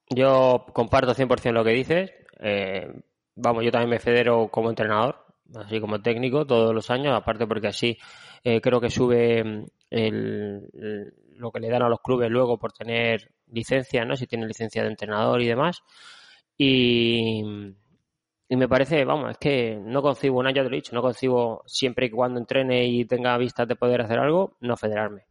Yo 0.09 0.65
comparto 0.73 1.13
100% 1.13 1.53
lo 1.53 1.63
que 1.63 1.71
dices. 1.71 2.11
Eh, 2.41 2.91
vamos, 3.35 3.63
yo 3.63 3.71
también 3.71 3.91
me 3.91 3.99
federo 3.99 4.49
como 4.49 4.69
entrenador, 4.69 5.15
así 5.55 5.79
como 5.79 6.01
técnico, 6.01 6.45
todos 6.45 6.75
los 6.75 6.89
años, 6.89 7.15
aparte 7.15 7.47
porque 7.47 7.67
así 7.67 7.97
eh, 8.43 8.59
creo 8.59 8.81
que 8.81 8.89
sube 8.89 9.43
mm, 9.45 9.65
el- 9.91 10.69
el- 10.73 11.13
lo 11.37 11.51
que 11.53 11.61
le 11.61 11.69
dan 11.69 11.83
a 11.83 11.89
los 11.89 12.01
clubes 12.01 12.29
luego 12.29 12.57
por 12.59 12.73
tener 12.73 13.31
licencia, 13.49 14.03
¿no? 14.03 14.17
Si 14.17 14.27
tienen 14.27 14.49
licencia 14.49 14.83
de 14.83 14.89
entrenador 14.89 15.41
y 15.41 15.47
demás. 15.47 15.81
Y, 16.57 17.43
y 18.49 18.55
me 18.55 18.67
parece, 18.67 19.03
vamos, 19.05 19.31
es 19.31 19.37
que 19.37 19.75
no 19.75 20.01
concibo, 20.01 20.39
un 20.39 20.47
año 20.47 20.63
te 20.63 20.69
lo 20.69 20.75
he 20.75 20.77
dicho, 20.77 20.93
no 20.95 21.01
concibo 21.01 21.63
siempre 21.65 22.07
y 22.07 22.09
cuando 22.11 22.39
entrene 22.39 22.85
y 22.85 23.05
tenga 23.05 23.37
vistas 23.37 23.67
de 23.67 23.75
poder 23.75 24.01
hacer 24.01 24.19
algo, 24.19 24.55
no 24.61 24.77
federarme. 24.77 25.25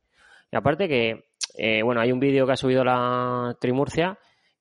Y 0.50 0.56
aparte 0.56 0.88
que, 0.88 1.24
eh, 1.56 1.82
bueno, 1.82 2.00
hay 2.00 2.12
un 2.12 2.20
vídeo 2.20 2.46
que 2.46 2.52
ha 2.52 2.56
subido 2.56 2.84
la 2.84 3.56
Trimurcia, 3.60 4.18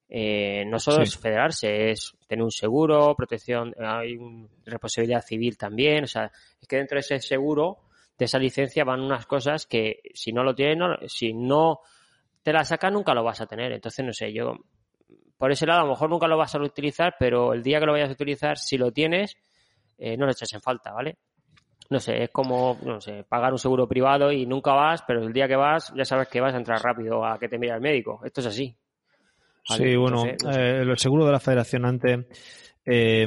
eh, 0.07 0.65
no 0.67 0.77
solo 0.79 0.97
Sí. 0.97 1.03
es 1.03 1.17
federarse, 1.17 1.91
es 1.91 2.15
tener 2.27 2.43
un 2.43 2.51
seguro, 2.51 3.15
protección, 3.15 3.73
hay 3.79 4.15
un- 4.17 4.49
responsabilidad 4.65 5.21
civil 5.21 5.57
también, 5.57 6.03
o 6.03 6.07
sea, 6.07 6.31
es 6.61 6.67
que 6.67 6.75
dentro 6.77 6.95
de 6.95 6.99
ese 6.99 7.19
seguro, 7.19 7.77
de 8.17 8.25
esa 8.25 8.37
licencia, 8.37 8.83
van 8.83 8.99
unas 9.01 9.25
cosas 9.25 9.65
que 9.65 10.01
si 10.13 10.31
no 10.33 10.43
lo 10.43 10.53
tienes, 10.53 10.77
no- 10.77 10.97
si 11.07 11.33
no 11.33 11.79
te 12.43 12.53
la 12.53 12.63
sacas, 12.65 12.91
nunca 12.91 13.13
lo 13.13 13.23
vas 13.23 13.39
a 13.41 13.47
tener. 13.47 13.71
Entonces, 13.71 14.05
no 14.05 14.13
sé, 14.13 14.31
yo, 14.33 14.53
por 15.41 15.51
ese 15.51 15.65
lado, 15.65 15.79
a 15.79 15.83
lo 15.85 15.89
mejor 15.89 16.07
nunca 16.07 16.27
lo 16.27 16.37
vas 16.37 16.53
a 16.53 16.59
utilizar, 16.59 17.15
pero 17.17 17.51
el 17.51 17.63
día 17.63 17.79
que 17.79 17.87
lo 17.87 17.93
vayas 17.93 18.09
a 18.09 18.13
utilizar, 18.13 18.59
si 18.59 18.77
lo 18.77 18.91
tienes, 18.91 19.35
eh, 19.97 20.15
no 20.15 20.27
lo 20.27 20.31
echas 20.33 20.53
en 20.53 20.61
falta, 20.61 20.91
¿vale? 20.91 21.17
No 21.89 21.99
sé, 21.99 22.25
es 22.25 22.29
como, 22.29 22.77
no 22.85 23.01
sé, 23.01 23.25
pagar 23.27 23.51
un 23.51 23.57
seguro 23.57 23.87
privado 23.87 24.31
y 24.31 24.45
nunca 24.45 24.73
vas, 24.73 25.01
pero 25.01 25.23
el 25.23 25.33
día 25.33 25.47
que 25.47 25.55
vas, 25.55 25.91
ya 25.95 26.05
sabes 26.05 26.27
que 26.27 26.39
vas 26.39 26.53
a 26.53 26.57
entrar 26.57 26.79
rápido 26.83 27.25
a 27.25 27.39
que 27.39 27.49
te 27.49 27.57
mire 27.57 27.73
el 27.73 27.81
médico. 27.81 28.21
Esto 28.23 28.41
es 28.41 28.47
así. 28.47 28.77
Vale, 29.67 29.83
Sí, 29.83 29.95
bueno, 29.95 30.25
entonces, 30.25 30.43
no 30.45 30.53
sé. 30.53 30.61
eh, 30.61 30.81
el 30.81 30.97
seguro 30.99 31.25
de 31.25 31.31
la 31.31 31.39
federación 31.39 31.85
antes, 31.85 32.19
eh, 32.85 33.25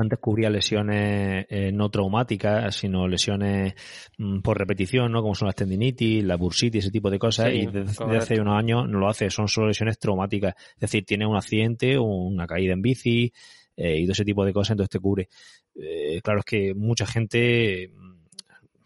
antes 0.00 0.18
cubría 0.18 0.50
lesiones 0.50 1.46
eh, 1.48 1.70
no 1.72 1.90
traumáticas, 1.90 2.74
sino 2.74 3.06
lesiones 3.06 3.74
mm, 4.18 4.40
por 4.40 4.58
repetición, 4.58 5.12
¿no? 5.12 5.22
Como 5.22 5.34
son 5.34 5.46
las 5.46 5.54
tendinitis, 5.54 6.24
la 6.24 6.36
bursitis, 6.36 6.84
ese 6.84 6.92
tipo 6.92 7.10
de 7.10 7.18
cosas. 7.18 7.50
Sí, 7.50 7.58
y 7.58 7.66
desde, 7.66 8.16
hace 8.16 8.40
unos 8.40 8.58
años 8.58 8.88
no 8.88 8.98
lo 8.98 9.08
hace, 9.08 9.30
son 9.30 9.48
solo 9.48 9.68
lesiones 9.68 9.98
traumáticas. 9.98 10.54
Es 10.74 10.80
decir, 10.80 11.04
tienes 11.04 11.28
un 11.28 11.36
accidente, 11.36 11.98
una 11.98 12.46
caída 12.46 12.72
en 12.72 12.82
bici 12.82 13.32
eh, 13.76 13.98
y 13.98 14.04
todo 14.04 14.12
ese 14.12 14.24
tipo 14.24 14.44
de 14.44 14.52
cosas, 14.52 14.72
entonces 14.72 14.90
te 14.90 14.98
cubre. 14.98 15.28
Eh, 15.74 16.20
claro, 16.22 16.40
es 16.40 16.44
que 16.44 16.74
mucha 16.74 17.06
gente, 17.06 17.90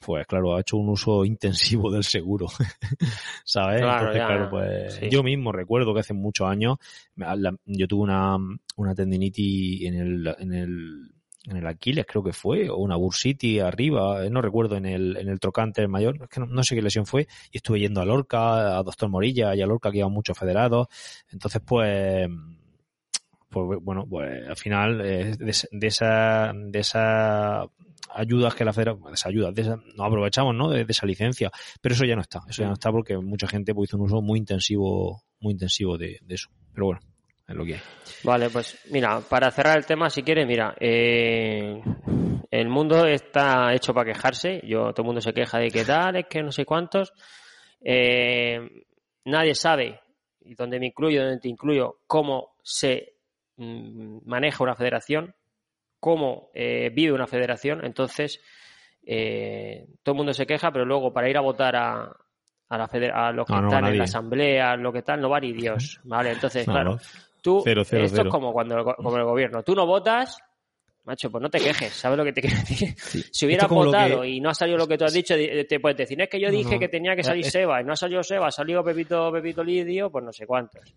pues 0.04 0.26
claro, 0.26 0.56
ha 0.56 0.61
hecho 0.61 0.76
un 0.76 0.88
uso 0.88 1.25
intensivo 1.25 1.90
del 1.90 2.04
seguro. 2.04 2.46
¿Sabes? 3.44 3.80
Claro, 3.80 4.12
Entonces, 4.12 4.20
ya, 4.20 4.26
claro, 4.26 4.50
pues 4.50 4.94
sí. 4.94 5.08
yo 5.11 5.23
mismo 5.23 5.52
recuerdo 5.52 5.94
que 5.94 6.00
hace 6.00 6.14
muchos 6.14 6.46
años 6.49 6.78
la- 7.16 7.56
yo 7.64 7.87
tuve 7.88 8.02
una, 8.02 8.37
una 8.76 8.94
tendinitis 8.94 9.82
en 9.87 9.94
el, 9.94 10.34
en 10.38 10.52
el 10.54 11.11
en 11.46 11.58
el 11.58 11.66
Aquiles 11.66 12.06
creo 12.06 12.23
que 12.25 12.32
fue, 12.32 12.70
o 12.70 12.76
una 12.78 12.96
bursitis 12.96 13.61
arriba, 13.61 14.25
eh, 14.25 14.30
no 14.30 14.40
recuerdo, 14.40 14.76
en 14.76 14.87
el, 14.87 15.16
en 15.18 15.28
el 15.28 15.38
trocante 15.38 15.82
el 15.82 15.88
mayor, 15.88 16.16
es 16.23 16.28
que 16.30 16.40
no, 16.40 16.46
no 16.46 16.62
sé 16.64 16.75
qué 16.75 16.80
lesión 16.80 17.04
fue, 17.04 17.28
y 17.52 17.58
estuve 17.58 17.80
yendo 17.80 18.00
a 18.00 18.06
Lorca, 18.06 18.78
a 18.78 18.82
Doctor 18.82 19.11
Morilla 19.11 19.54
y 19.54 19.61
a 19.61 19.66
Lorca 19.66 19.90
que 19.90 19.99
iban 19.99 20.11
muchos 20.11 20.38
federados, 20.38 20.87
entonces 21.30 21.61
pues, 21.62 22.30
pues 23.54 23.80
bueno, 23.82 24.06
pues 24.08 24.49
al 24.49 24.56
final 24.56 25.00
eh, 25.00 25.37
de, 25.38 25.54
de 25.70 25.87
esa, 25.87 26.52
de 26.54 26.78
esa 26.78 27.64
ayudas 28.14 28.54
que 28.54 28.64
la 28.64 28.73
federación, 28.73 29.04
de 29.08 29.14
esa 29.14 29.28
ayuda, 29.28 29.52
de 29.52 29.62
esa- 29.62 29.76
nos 29.96 30.06
aprovechamos, 30.06 30.54
¿no? 30.54 30.70
De, 30.70 30.84
esa 30.88 31.06
licencia, 31.06 31.50
pero 31.80 31.94
eso 31.94 32.04
ya 32.04 32.14
no 32.14 32.23
está, 32.23 32.40
eso 32.49 32.62
ya 32.62 32.68
no 32.68 32.75
está 32.75 32.92
porque 32.92 33.16
mucha 33.16 33.46
gente 33.46 33.75
pues, 33.75 33.88
hizo 33.90 33.96
un 33.96 34.04
uso 34.04 34.23
muy 34.23 34.38
intensivo, 34.38 35.23
muy 35.40 35.52
intensivo 35.52 35.99
de, 35.99 36.20
eso, 36.28 36.49
pero 36.73 36.87
bueno, 36.87 37.00
es 37.49 37.54
lo 37.54 37.64
que 37.64 37.75
hay. 37.75 37.80
Vale, 38.23 38.50
pues 38.50 38.78
mira, 38.90 39.20
para 39.20 39.50
cerrar 39.50 39.78
el 39.78 39.87
tema, 39.87 40.11
si 40.11 40.23
quieres, 40.23 40.46
mira, 40.46 40.75
eh, 40.78 41.82
el 42.50 42.68
mundo 42.68 43.04
está 43.06 43.75
hecho 43.75 43.92
para 43.92 44.12
quejarse. 44.12 44.61
Yo, 44.64 44.92
todo 44.92 45.02
el 45.02 45.06
mundo 45.06 45.20
se 45.20 45.32
queja 45.32 45.58
de 45.58 45.70
que 45.70 45.84
tal, 45.84 46.16
es 46.16 46.26
que 46.26 46.42
no 46.42 46.52
sé 46.52 46.64
cuántos. 46.64 47.12
Eh, 47.80 48.61
nadie 49.25 49.54
sabe, 49.54 50.00
y 50.42 50.54
donde 50.54 50.78
me 50.78 50.87
incluyo, 50.87 51.23
donde 51.23 51.40
te 51.40 51.49
incluyo, 51.49 51.99
cómo 52.06 52.54
se 52.62 53.13
maneja 53.56 54.62
una 54.64 54.75
federación, 54.75 55.34
cómo 56.00 56.50
eh, 56.54 56.90
vive 56.92 57.12
una 57.12 57.26
federación. 57.26 57.84
Entonces, 57.84 58.40
eh, 59.06 59.87
todo 60.02 60.14
el 60.14 60.16
mundo 60.16 60.32
se 60.32 60.46
queja, 60.46 60.70
pero 60.73 60.84
luego 60.84 61.12
para 61.12 61.28
ir 61.28 61.37
a 61.37 61.40
votar 61.40 61.76
a, 61.76 62.11
a, 62.68 62.78
la 62.78 62.88
feder- 62.88 63.12
a 63.14 63.32
los 63.32 63.46
que 63.46 63.52
no 63.61 63.68
están 63.68 63.84
en 63.92 63.99
la 63.99 64.04
asamblea, 64.04 64.76
lo 64.76 64.92
que 64.92 65.02
tal, 65.02 65.20
no 65.20 65.30
va 65.30 65.40
ni 65.40 65.52
Dios. 65.52 66.00
Vale, 66.04 66.32
entonces, 66.32 66.66
No, 66.66 66.73
claro. 66.75 66.90
no. 66.92 66.99
tú, 67.42 67.62
esto 68.06 68.16
es 68.23 68.28
como 68.30 68.52
cuando 68.52 68.84
como 68.84 69.16
el 69.16 69.25
gobierno, 69.25 69.62
tú 69.62 69.75
no 69.75 69.87
votas, 69.87 70.38
macho, 71.04 71.30
pues 71.30 71.42
no 71.42 71.50
te 71.50 71.58
quejes, 71.58 71.92
¿sabes 71.92 72.16
lo 72.16 72.25
que 72.25 72.32
te 72.32 72.40
quiero 72.40 72.56
decir? 72.56 72.94
Si 73.32 73.44
hubieras 73.46 73.66
votado 73.90 74.25
y 74.25 74.40
no 74.40 74.49
ha 74.50 74.54
salido 74.54 74.78
lo 74.78 74.87
que 74.88 74.96
tú 74.96 75.04
has 75.04 75.12
dicho, 75.12 75.34
te 75.37 75.80
puedes 75.80 75.99
decir, 75.99 76.20
es 76.20 76.28
que 76.30 76.40
yo 76.40 76.50
dije 76.50 76.78
que 76.78 76.88
tenía 76.88 77.14
que 77.14 77.23
salir 77.23 77.44
Seba 77.50 77.80
y 77.80 77.84
no 77.84 77.92
ha 77.92 77.96
salido 77.96 78.23
Seba, 78.23 78.46
ha 78.46 78.50
salido 78.50 78.82
Pepito, 78.82 79.30
Pepito 79.32 79.62
Lidio, 79.62 80.11
pues 80.11 80.25
no 80.25 80.32
sé 80.32 80.46
cuántos. 80.46 80.94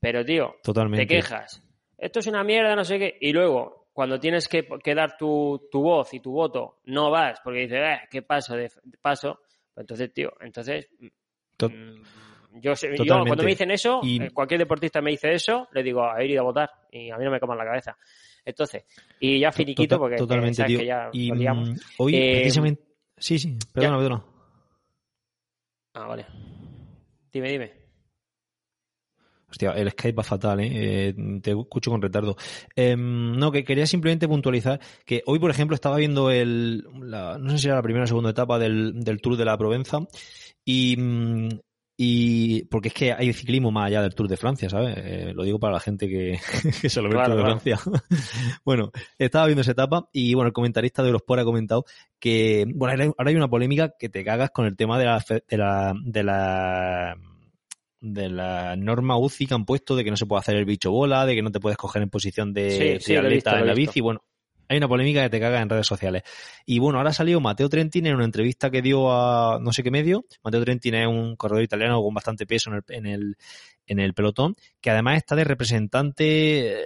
Pero, 0.00 0.24
tío, 0.24 0.56
te 0.98 1.06
quejas. 1.06 1.62
Esto 1.98 2.20
es 2.20 2.28
una 2.28 2.44
mierda, 2.44 2.76
no 2.76 2.84
sé 2.84 2.98
qué. 2.98 3.18
Y 3.20 3.32
luego, 3.32 3.88
cuando 3.92 4.20
tienes 4.20 4.46
que, 4.46 4.64
dar 4.94 5.16
tu, 5.18 5.60
voz 5.72 6.14
y 6.14 6.20
tu 6.20 6.30
voto, 6.30 6.78
no 6.84 7.10
vas 7.10 7.40
porque 7.42 7.60
dices, 7.60 7.80
eh, 7.80 7.98
¿qué 8.08 8.22
paso? 8.22 8.54
De, 8.54 8.70
paso. 9.02 9.40
Pues 9.74 9.82
entonces, 9.82 10.12
tío, 10.14 10.32
entonces... 10.40 10.88
Mm, 11.60 12.02
yo, 12.60 12.72
yo, 12.74 13.24
cuando 13.26 13.42
me 13.42 13.50
dicen 13.50 13.70
eso, 13.70 14.00
eh, 14.04 14.30
cualquier 14.32 14.60
deportista 14.60 15.00
me 15.02 15.10
dice 15.10 15.32
eso, 15.32 15.68
le 15.72 15.82
digo, 15.82 16.08
a 16.08 16.22
ir 16.24 16.38
a 16.38 16.42
votar. 16.42 16.70
Y 16.90 17.10
a 17.10 17.18
mí 17.18 17.24
no 17.24 17.30
me 17.30 17.40
coman 17.40 17.58
la 17.58 17.64
cabeza. 17.64 17.96
Entonces, 18.44 18.84
y 19.20 19.40
ya 19.40 19.52
finiquito 19.52 19.98
porque 19.98 20.16
totalmente, 20.16 20.64
que 20.64 20.86
ya 20.86 21.10
y, 21.12 21.32
mm, 21.32 21.76
Hoy, 21.98 22.14
eh, 22.14 22.40
precisamente... 22.40 22.82
Sí, 23.16 23.38
sí, 23.38 23.58
perdona, 23.74 23.98
perdona. 23.98 24.24
Ah, 25.94 26.06
vale. 26.06 26.24
Dime, 27.32 27.50
dime. 27.50 27.87
Hostia, 29.50 29.72
el 29.72 29.90
Skype 29.90 30.16
va 30.16 30.22
fatal, 30.22 30.60
¿eh? 30.60 30.68
eh 30.72 31.14
te 31.42 31.52
escucho 31.52 31.90
con 31.90 32.02
retardo. 32.02 32.36
Em, 32.76 33.36
no, 33.36 33.50
que 33.50 33.64
quería 33.64 33.86
simplemente 33.86 34.28
puntualizar 34.28 34.78
que 35.04 35.22
hoy, 35.26 35.38
por 35.38 35.50
ejemplo, 35.50 35.74
estaba 35.74 35.96
viendo 35.96 36.30
el, 36.30 36.84
no 36.92 37.50
sé 37.50 37.58
si 37.58 37.66
era 37.66 37.76
la 37.76 37.82
primera 37.82 38.04
o 38.04 38.06
segunda 38.06 38.30
etapa 38.30 38.58
del, 38.58 39.00
del 39.02 39.20
Tour 39.20 39.36
de 39.36 39.44
la 39.44 39.56
Provenza 39.56 40.00
y 40.64 40.96
mm, 40.98 41.48
y 42.00 42.62
porque 42.66 42.88
es 42.88 42.94
que 42.94 43.12
hay 43.12 43.32
ciclismo 43.32 43.72
más 43.72 43.88
allá 43.88 44.02
del 44.02 44.14
Tour 44.14 44.28
de 44.28 44.36
Francia, 44.36 44.70
¿sabes? 44.70 44.94
Eh, 44.98 45.32
lo 45.34 45.42
digo 45.42 45.58
para 45.58 45.72
la 45.72 45.80
gente 45.80 46.08
que, 46.08 46.38
que 46.80 46.88
se 46.88 47.02
lo 47.02 47.08
ve 47.08 47.18
el 47.18 47.24
Tour 47.24 47.36
de 47.36 47.42
Francia. 47.42 47.80
bueno, 48.64 48.92
estaba 49.18 49.46
viendo 49.46 49.62
esa 49.62 49.72
etapa 49.72 50.08
y 50.12 50.32
bueno, 50.34 50.46
el 50.46 50.52
comentarista 50.52 51.02
de 51.02 51.08
Eurosport 51.08 51.40
ha 51.40 51.44
comentado 51.44 51.84
que, 52.20 52.66
bueno, 52.72 53.12
ahora 53.18 53.30
hay 53.30 53.36
una 53.36 53.50
polémica 53.50 53.94
que 53.98 54.08
te 54.08 54.24
cagas 54.24 54.52
con 54.52 54.66
el 54.66 54.76
tema 54.76 54.96
de 54.96 55.06
la, 55.06 55.24
de 55.28 55.56
la, 55.58 55.92
de 56.04 56.22
la, 56.22 57.16
de 58.00 58.28
la 58.28 58.76
norma 58.76 59.18
UCI 59.18 59.46
que 59.46 59.54
han 59.54 59.64
puesto 59.64 59.96
de 59.96 60.04
que 60.04 60.10
no 60.10 60.16
se 60.16 60.26
puede 60.26 60.40
hacer 60.40 60.56
el 60.56 60.64
bicho 60.64 60.90
bola, 60.90 61.26
de 61.26 61.34
que 61.34 61.42
no 61.42 61.50
te 61.50 61.60
puedes 61.60 61.76
coger 61.76 62.02
en 62.02 62.10
posición 62.10 62.52
de 62.52 62.98
sí, 63.00 63.14
en 63.14 63.66
la 63.66 63.74
bici. 63.74 64.00
Bueno, 64.00 64.22
hay 64.68 64.76
una 64.78 64.88
polémica 64.88 65.22
que 65.22 65.30
te 65.30 65.40
caga 65.40 65.60
en 65.60 65.68
redes 65.68 65.86
sociales. 65.86 66.22
Y 66.66 66.78
bueno, 66.78 66.98
ahora 66.98 67.10
ha 67.10 67.14
salido 67.14 67.40
Mateo 67.40 67.68
Trentin 67.68 68.06
en 68.06 68.14
una 68.14 68.24
entrevista 68.24 68.70
que 68.70 68.82
dio 68.82 69.10
a 69.10 69.58
no 69.60 69.72
sé 69.72 69.82
qué 69.82 69.90
medio. 69.90 70.26
Mateo 70.44 70.62
Trentin 70.62 70.94
es 70.94 71.06
un 71.06 71.36
corredor 71.36 71.62
italiano 71.62 72.02
con 72.02 72.12
bastante 72.12 72.46
peso 72.46 72.70
en 72.70 72.76
el, 72.76 72.82
en 72.88 73.06
el, 73.06 73.36
en 73.86 73.98
el 73.98 74.14
pelotón, 74.14 74.54
que 74.80 74.90
además 74.90 75.16
está 75.16 75.34
de 75.36 75.44
representante, 75.44 76.72
eh, 76.72 76.76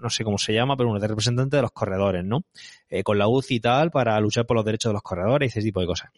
no 0.00 0.10
sé 0.10 0.24
cómo 0.24 0.38
se 0.38 0.52
llama, 0.52 0.76
pero 0.76 0.88
bueno, 0.88 1.00
de 1.00 1.08
representante 1.08 1.56
de 1.56 1.62
los 1.62 1.72
corredores, 1.72 2.24
¿no? 2.24 2.44
Eh, 2.88 3.04
con 3.04 3.18
la 3.18 3.28
UCI 3.28 3.54
y 3.54 3.60
tal, 3.60 3.90
para 3.90 4.18
luchar 4.20 4.44
por 4.44 4.56
los 4.56 4.64
derechos 4.64 4.90
de 4.90 4.94
los 4.94 5.02
corredores 5.02 5.54
y 5.54 5.58
ese 5.58 5.66
tipo 5.66 5.80
de 5.80 5.86
cosas. 5.86 6.10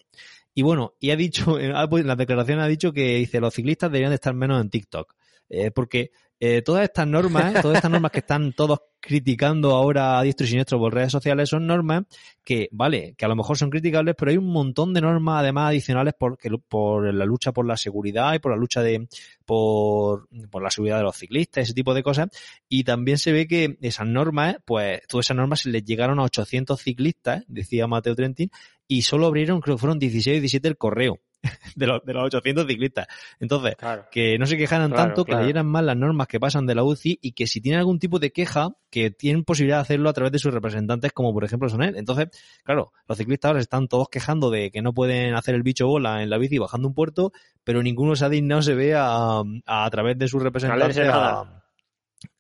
Y 0.55 0.63
bueno, 0.63 0.95
y 0.99 1.11
ha 1.11 1.17
dicho, 1.17 1.59
en 1.61 1.73
la 1.73 2.17
declaración 2.17 2.61
ha 2.61 2.67
dicho 2.67 2.93
que 2.93 3.17
dice 3.17 3.41
los 3.41 3.55
ciclistas 3.55 3.91
deberían 3.91 4.11
de 4.11 4.17
estar 4.17 4.35
menos 4.35 4.61
en 4.61 4.71
TikTok. 4.71 5.15
Eh, 5.51 5.73
porque 5.73 6.13
eh, 6.43 6.63
todas 6.63 6.85
estas 6.85 7.07
normas, 7.07 7.53
todas 7.63 7.77
estas 7.77 7.91
normas 7.91 8.11
que 8.11 8.21
están 8.21 8.55
todos 8.55 8.81
criticando 8.99 9.73
ahora 9.73 10.19
a 10.19 10.23
diestro 10.23 10.47
y 10.47 10.49
siniestro 10.49 10.79
por 10.79 10.95
redes 10.95 11.13
sociales 11.13 11.51
son 11.51 11.67
normas 11.67 12.05
que, 12.43 12.69
vale, 12.73 13.15
que 13.17 13.27
a 13.27 13.29
lo 13.29 13.37
mejor 13.37 13.59
son 13.59 13.69
criticables, 13.69 14.15
pero 14.17 14.31
hay 14.31 14.39
un 14.39 14.51
montón 14.51 14.95
de 14.95 15.03
normas 15.03 15.41
además 15.41 15.69
adicionales 15.69 16.15
por, 16.19 16.39
por 16.67 17.13
la 17.13 17.25
lucha 17.27 17.53
por 17.53 17.67
la 17.67 17.77
seguridad 17.77 18.33
y 18.33 18.39
por 18.39 18.53
la 18.53 18.59
lucha 18.59 18.83
de, 18.83 19.07
por, 19.45 20.29
por 20.51 20.63
la 20.63 20.71
seguridad 20.71 20.97
de 20.97 21.03
los 21.05 21.17
ciclistas, 21.17 21.65
ese 21.65 21.75
tipo 21.75 21.93
de 21.93 22.03
cosas. 22.03 22.29
Y 22.69 22.85
también 22.85 23.19
se 23.19 23.33
ve 23.33 23.47
que 23.47 23.77
esas 23.83 24.07
normas, 24.07 24.57
pues, 24.65 25.07
todas 25.09 25.27
esas 25.27 25.37
normas 25.37 25.67
les 25.67 25.85
llegaron 25.85 26.19
a 26.21 26.25
800 26.25 26.81
ciclistas, 26.81 27.45
decía 27.49 27.87
Mateo 27.87 28.15
Trentin, 28.15 28.51
y 28.89 29.03
solo 29.03 29.27
abrieron, 29.27 29.61
creo 29.61 29.77
que 29.77 29.81
fueron 29.81 29.99
16 29.99 30.39
o 30.39 30.41
17 30.41 30.69
el 30.69 30.77
correo. 30.79 31.21
de, 31.77 31.87
los, 31.87 32.05
de 32.05 32.13
los 32.13 32.25
800 32.25 32.67
ciclistas. 32.67 33.07
Entonces, 33.39 33.77
que 34.11 34.39
no 34.39 34.47
se 34.47 34.57
quejaran 34.57 34.93
tanto, 34.93 35.25
que 35.25 35.35
leyeran 35.35 35.67
más 35.67 35.85
las 35.85 35.97
normas 35.97 36.27
que 36.27 36.39
pasan 36.39 36.67
de 36.67 36.75
la 36.75 36.85
UCI 36.85 37.19
y 37.23 37.33
que 37.33 37.47
si 37.47 37.61
tienen 37.61 37.79
algún 37.79 37.99
tipo 37.99 38.19
de 38.19 38.31
queja, 38.31 38.71
que 38.91 39.11
tienen 39.11 39.45
posibilidad 39.45 39.79
de 39.79 39.83
hacerlo 39.83 40.11
a 40.11 40.13
través 40.13 40.33
de 40.33 40.39
sus 40.39 40.53
representantes, 40.53 41.13
como 41.13 41.33
por 41.33 41.45
ejemplo 41.45 41.69
son 41.69 41.83
él. 41.83 41.97
Entonces, 41.97 42.29
claro, 42.63 42.93
los 43.09 43.17
ciclistas 43.17 43.51
ahora 43.51 43.61
están 43.61 43.89
todos 43.89 44.09
quejando 44.09 44.51
de 44.51 44.71
que 44.71 44.83
no 44.83 44.93
pueden 44.93 45.35
hacer 45.35 45.55
el 45.55 45.63
bicho 45.63 45.87
bola 45.87 46.23
en 46.23 46.31
la 46.31 46.39
bici 46.39 46.59
bajando 46.59 46.89
un 46.89 46.95
puerto, 46.95 47.33
pero 47.65 47.83
ninguno 47.83 48.15
se 48.17 48.25
ha 48.25 48.29
dignado, 48.29 48.63
se 48.63 48.75
ve 48.75 48.95
a, 48.95 49.43
a, 49.67 49.91
través 49.91 50.19
de 50.19 50.29
sus 50.29 50.43
representantes 50.43 50.99
a, 51.09 51.63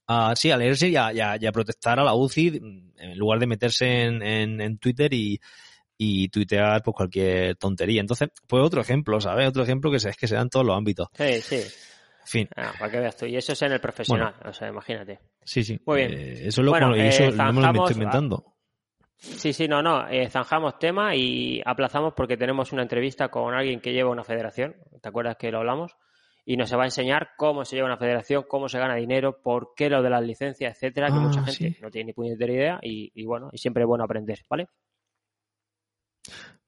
a, 0.06 0.36
sí, 0.36 0.50
a 0.50 0.56
leerse 0.56 0.88
y 0.88 0.96
a, 0.96 1.12
y 1.12 1.46
a, 1.46 1.52
protestar 1.52 1.98
a 1.98 2.04
la 2.04 2.14
UCI 2.14 2.92
en 2.98 3.18
lugar 3.18 3.38
de 3.38 3.46
meterse 3.46 4.02
en, 4.02 4.22
en, 4.22 4.60
en 4.60 4.78
Twitter 4.78 5.12
y, 5.14 5.40
y 6.02 6.30
tuitear 6.30 6.82
pues 6.82 6.96
cualquier 6.96 7.56
tontería. 7.56 8.00
Entonces, 8.00 8.30
pues 8.48 8.64
otro 8.64 8.80
ejemplo, 8.80 9.20
¿sabes? 9.20 9.46
Otro 9.46 9.62
ejemplo 9.62 9.90
que 9.90 9.98
es 9.98 10.16
que 10.16 10.26
se 10.26 10.34
da 10.34 10.40
en 10.40 10.48
todos 10.48 10.64
los 10.64 10.74
ámbitos. 10.74 11.08
Sí, 11.12 11.42
sí. 11.42 11.56
En 11.56 12.26
fin. 12.26 12.48
Ah, 12.56 12.72
para 12.78 12.90
que 12.90 13.00
veas 13.00 13.16
tú. 13.18 13.26
Y 13.26 13.36
eso 13.36 13.52
es 13.52 13.60
en 13.60 13.72
el 13.72 13.80
profesional, 13.80 14.34
o 14.46 14.50
sea, 14.50 14.68
imagínate. 14.68 15.20
Sí, 15.44 15.62
sí. 15.62 15.78
Muy 15.84 15.98
bien. 15.98 16.12
Eh, 16.14 16.32
eso 16.46 16.62
es 16.62 16.64
lo, 16.64 16.70
bueno, 16.70 16.94
eso 16.94 17.24
eh, 17.24 17.32
no 17.32 17.52
me 17.52 17.60
lo 17.60 17.84
estoy 17.84 17.96
inventando. 17.96 18.46
Sí, 19.14 19.52
sí, 19.52 19.68
no, 19.68 19.82
no. 19.82 20.08
Eh, 20.08 20.30
zanjamos 20.30 20.78
tema 20.78 21.14
y 21.14 21.60
aplazamos 21.66 22.14
porque 22.16 22.38
tenemos 22.38 22.72
una 22.72 22.80
entrevista 22.80 23.28
con 23.28 23.52
alguien 23.52 23.82
que 23.82 23.92
lleva 23.92 24.08
una 24.08 24.24
federación. 24.24 24.76
¿Te 25.02 25.06
acuerdas 25.10 25.36
que 25.36 25.50
lo 25.50 25.58
hablamos? 25.58 25.98
Y 26.46 26.56
nos 26.56 26.72
va 26.72 26.84
a 26.84 26.86
enseñar 26.86 27.32
cómo 27.36 27.66
se 27.66 27.76
lleva 27.76 27.88
una 27.88 27.98
federación, 27.98 28.46
cómo 28.48 28.70
se 28.70 28.78
gana 28.78 28.94
dinero, 28.94 29.42
por 29.42 29.74
qué 29.76 29.90
lo 29.90 30.02
de 30.02 30.08
las 30.08 30.22
licencias, 30.22 30.74
etcétera, 30.76 31.08
que 31.08 31.18
ah, 31.18 31.20
mucha 31.20 31.44
gente 31.44 31.76
no 31.82 31.90
tiene 31.90 32.06
ni 32.06 32.12
puñetera 32.14 32.52
idea 32.54 32.80
y, 32.80 33.12
y 33.14 33.26
bueno, 33.26 33.50
y 33.52 33.58
siempre 33.58 33.82
es 33.82 33.86
bueno 33.86 34.04
aprender, 34.04 34.38
¿vale? 34.48 34.66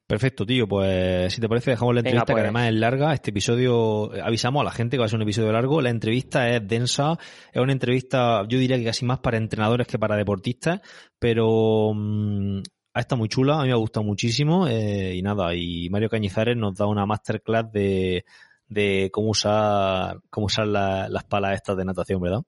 Perfecto, 0.05 0.45
tío. 0.45 0.67
Pues 0.67 1.33
si 1.33 1.41
te 1.41 1.47
parece, 1.47 1.71
dejamos 1.71 1.95
la 1.95 2.01
entrevista, 2.01 2.25
que 2.25 2.33
pues. 2.33 2.43
además 2.43 2.67
es 2.67 2.75
larga. 2.75 3.13
Este 3.13 3.31
episodio, 3.31 4.13
eh, 4.13 4.21
avisamos 4.21 4.61
a 4.61 4.65
la 4.65 4.71
gente 4.71 4.95
que 4.95 4.99
va 4.99 5.05
a 5.05 5.09
ser 5.09 5.17
un 5.17 5.23
episodio 5.23 5.51
largo. 5.51 5.81
La 5.81 5.89
entrevista 5.89 6.49
es 6.49 6.67
densa. 6.67 7.17
Es 7.51 7.61
una 7.61 7.71
entrevista, 7.71 8.43
yo 8.47 8.59
diría 8.59 8.77
que 8.77 8.83
casi 8.83 9.05
más 9.05 9.19
para 9.19 9.37
entrenadores 9.37 9.87
que 9.87 9.97
para 9.97 10.15
deportistas. 10.15 10.81
Pero 11.17 11.93
mm, 11.95 12.59
ha 12.93 12.99
estado 12.99 13.17
muy 13.19 13.29
chula, 13.29 13.59
a 13.59 13.61
mí 13.61 13.69
me 13.69 13.73
ha 13.73 13.77
gustado 13.77 14.03
muchísimo. 14.03 14.67
Eh, 14.67 15.15
y 15.15 15.21
nada, 15.21 15.55
y 15.55 15.89
Mario 15.89 16.09
Cañizares 16.09 16.57
nos 16.57 16.75
da 16.75 16.85
una 16.85 17.05
masterclass 17.05 17.71
de, 17.71 18.25
de 18.67 19.09
cómo 19.11 19.29
usar, 19.29 20.19
cómo 20.29 20.47
usar 20.47 20.67
las 20.67 21.23
palas 21.23 21.55
estas 21.55 21.77
de 21.77 21.85
natación, 21.85 22.21
¿verdad? 22.21 22.43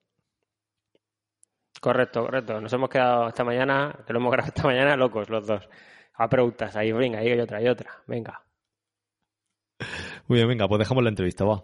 Correcto, 1.80 2.22
correcto. 2.22 2.60
Nos 2.60 2.72
hemos 2.72 2.90
quedado 2.90 3.28
esta 3.28 3.44
mañana, 3.44 4.04
que 4.06 4.12
lo 4.12 4.18
hemos 4.18 4.30
grabado 4.30 4.52
esta 4.54 4.62
mañana, 4.62 4.96
locos 4.96 5.28
los 5.30 5.46
dos 5.46 5.68
a 6.16 6.28
preguntas 6.28 6.74
ahí, 6.76 6.92
venga, 6.92 7.18
ahí 7.18 7.30
hay 7.30 7.40
otra, 7.40 7.58
hay 7.58 7.68
otra, 7.68 7.90
venga. 8.06 8.42
Muy 10.26 10.38
bien, 10.38 10.48
venga, 10.48 10.66
pues 10.66 10.78
dejamos 10.78 11.04
la 11.04 11.10
entrevista, 11.10 11.44
va. 11.44 11.62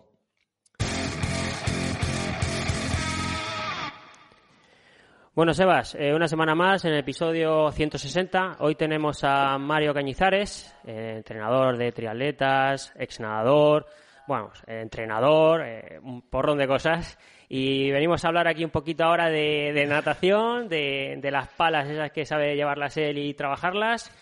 Bueno, 5.35 5.55
Sebas, 5.55 5.95
eh, 5.95 6.13
una 6.13 6.29
semana 6.29 6.55
más 6.55 6.85
en 6.85 6.93
el 6.93 6.99
episodio 6.99 7.71
160. 7.71 8.57
Hoy 8.59 8.75
tenemos 8.75 9.25
a 9.25 9.57
Mario 9.57 9.95
Cañizares, 9.95 10.77
eh, 10.85 11.15
entrenador 11.17 11.79
de 11.79 11.91
triatletas, 11.91 12.93
ex 12.99 13.19
nadador, 13.19 13.87
bueno, 14.29 14.53
eh, 14.67 14.81
entrenador, 14.83 15.65
un 16.03 16.21
porrón 16.29 16.59
de 16.59 16.69
cosas. 16.69 17.19
Y 17.49 17.91
venimos 17.91 18.23
a 18.23 18.29
hablar 18.29 18.47
aquí 18.47 18.63
un 18.63 18.71
poquito 18.71 19.05
ahora 19.05 19.31
de, 19.31 19.87
natación, 19.89 20.69
de, 20.69 21.19
de, 21.19 21.31
las 21.31 21.49
palas 21.49 21.89
esas 21.89 22.13
que 22.13 22.27
sabe 22.27 22.55
llevarlas 22.55 22.99
él 22.99 23.17
y 23.17 23.33
trabajarlas 23.33 24.13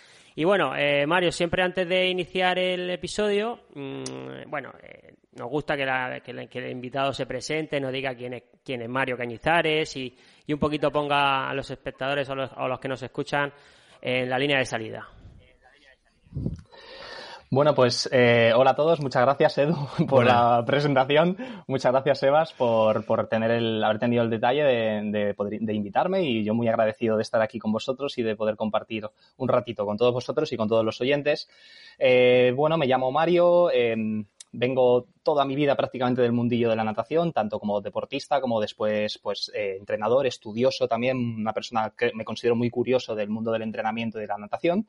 y 0.40 0.44
bueno, 0.44 0.74
eh, 0.74 1.06
Mario, 1.06 1.30
siempre 1.32 1.62
antes 1.62 1.86
de 1.86 2.08
iniciar 2.08 2.58
el 2.58 2.88
episodio, 2.88 3.60
mm, 3.74 4.48
bueno, 4.48 4.72
eh, 4.82 5.12
nos 5.32 5.50
gusta 5.50 5.76
que, 5.76 5.82
el 5.82 6.70
invitado 6.70 7.12
se 7.12 7.26
presente, 7.26 7.78
nos 7.78 7.92
diga 7.92 8.14
quién 8.14 8.32
es, 8.32 8.44
quién 8.64 8.80
es 8.80 8.88
Mario 8.88 9.18
Cañizares 9.18 9.94
y, 9.98 10.16
un 10.48 10.58
poquito 10.58 10.90
ponga 10.90 11.50
a 11.50 11.52
los 11.52 11.70
espectadores 11.70 12.26
o 12.30 12.34
los, 12.34 12.50
los 12.56 12.80
que 12.80 12.88
nos 12.88 13.02
escuchan 13.02 13.52
en 14.00 14.30
la 14.30 14.38
línea 14.38 14.56
de 14.56 14.64
salida. 14.64 15.06
Bueno, 17.52 17.74
pues 17.74 18.08
eh, 18.12 18.52
hola 18.54 18.70
a 18.70 18.74
todos, 18.76 19.00
muchas 19.00 19.22
gracias 19.22 19.58
Edu 19.58 19.74
por 20.08 20.24
la 20.24 20.62
presentación, 20.64 21.36
muchas 21.66 21.90
gracias 21.90 22.20
Sebas 22.20 22.52
por, 22.52 23.04
por 23.04 23.26
tener 23.26 23.50
el, 23.50 23.82
haber 23.82 23.98
tenido 23.98 24.22
el 24.22 24.30
detalle 24.30 24.62
de, 24.62 25.34
de, 25.60 25.74
invitarme 25.74 26.22
y 26.22 26.44
yo 26.44 26.54
muy 26.54 26.68
agradecido 26.68 27.16
de 27.16 27.22
estar 27.22 27.42
aquí 27.42 27.58
con 27.58 27.72
vosotros 27.72 28.16
y 28.18 28.22
de 28.22 28.36
poder 28.36 28.54
compartir 28.54 29.10
un 29.36 29.48
ratito 29.48 29.84
con 29.84 29.96
todos 29.96 30.14
vosotros 30.14 30.52
y 30.52 30.56
con 30.56 30.68
todos 30.68 30.84
los 30.84 31.00
oyentes. 31.00 31.48
Eh, 31.98 32.52
bueno, 32.54 32.78
me 32.78 32.86
llamo 32.86 33.10
Mario, 33.10 33.68
em, 33.72 34.24
vengo 34.52 35.08
toda 35.24 35.44
mi 35.44 35.56
vida 35.56 35.74
prácticamente 35.74 36.22
del 36.22 36.30
mundillo 36.30 36.70
de 36.70 36.76
la 36.76 36.84
natación, 36.84 37.32
tanto 37.32 37.58
como 37.58 37.80
deportista 37.80 38.40
como 38.40 38.60
después 38.60 39.18
pues 39.18 39.50
eh, 39.56 39.74
entrenador, 39.76 40.24
estudioso 40.24 40.86
también, 40.86 41.16
una 41.16 41.52
persona 41.52 41.92
que 41.98 42.12
me 42.14 42.24
considero 42.24 42.54
muy 42.54 42.70
curioso 42.70 43.16
del 43.16 43.28
mundo 43.28 43.50
del 43.50 43.62
entrenamiento 43.62 44.18
y 44.18 44.20
de 44.20 44.28
la 44.28 44.38
natación. 44.38 44.86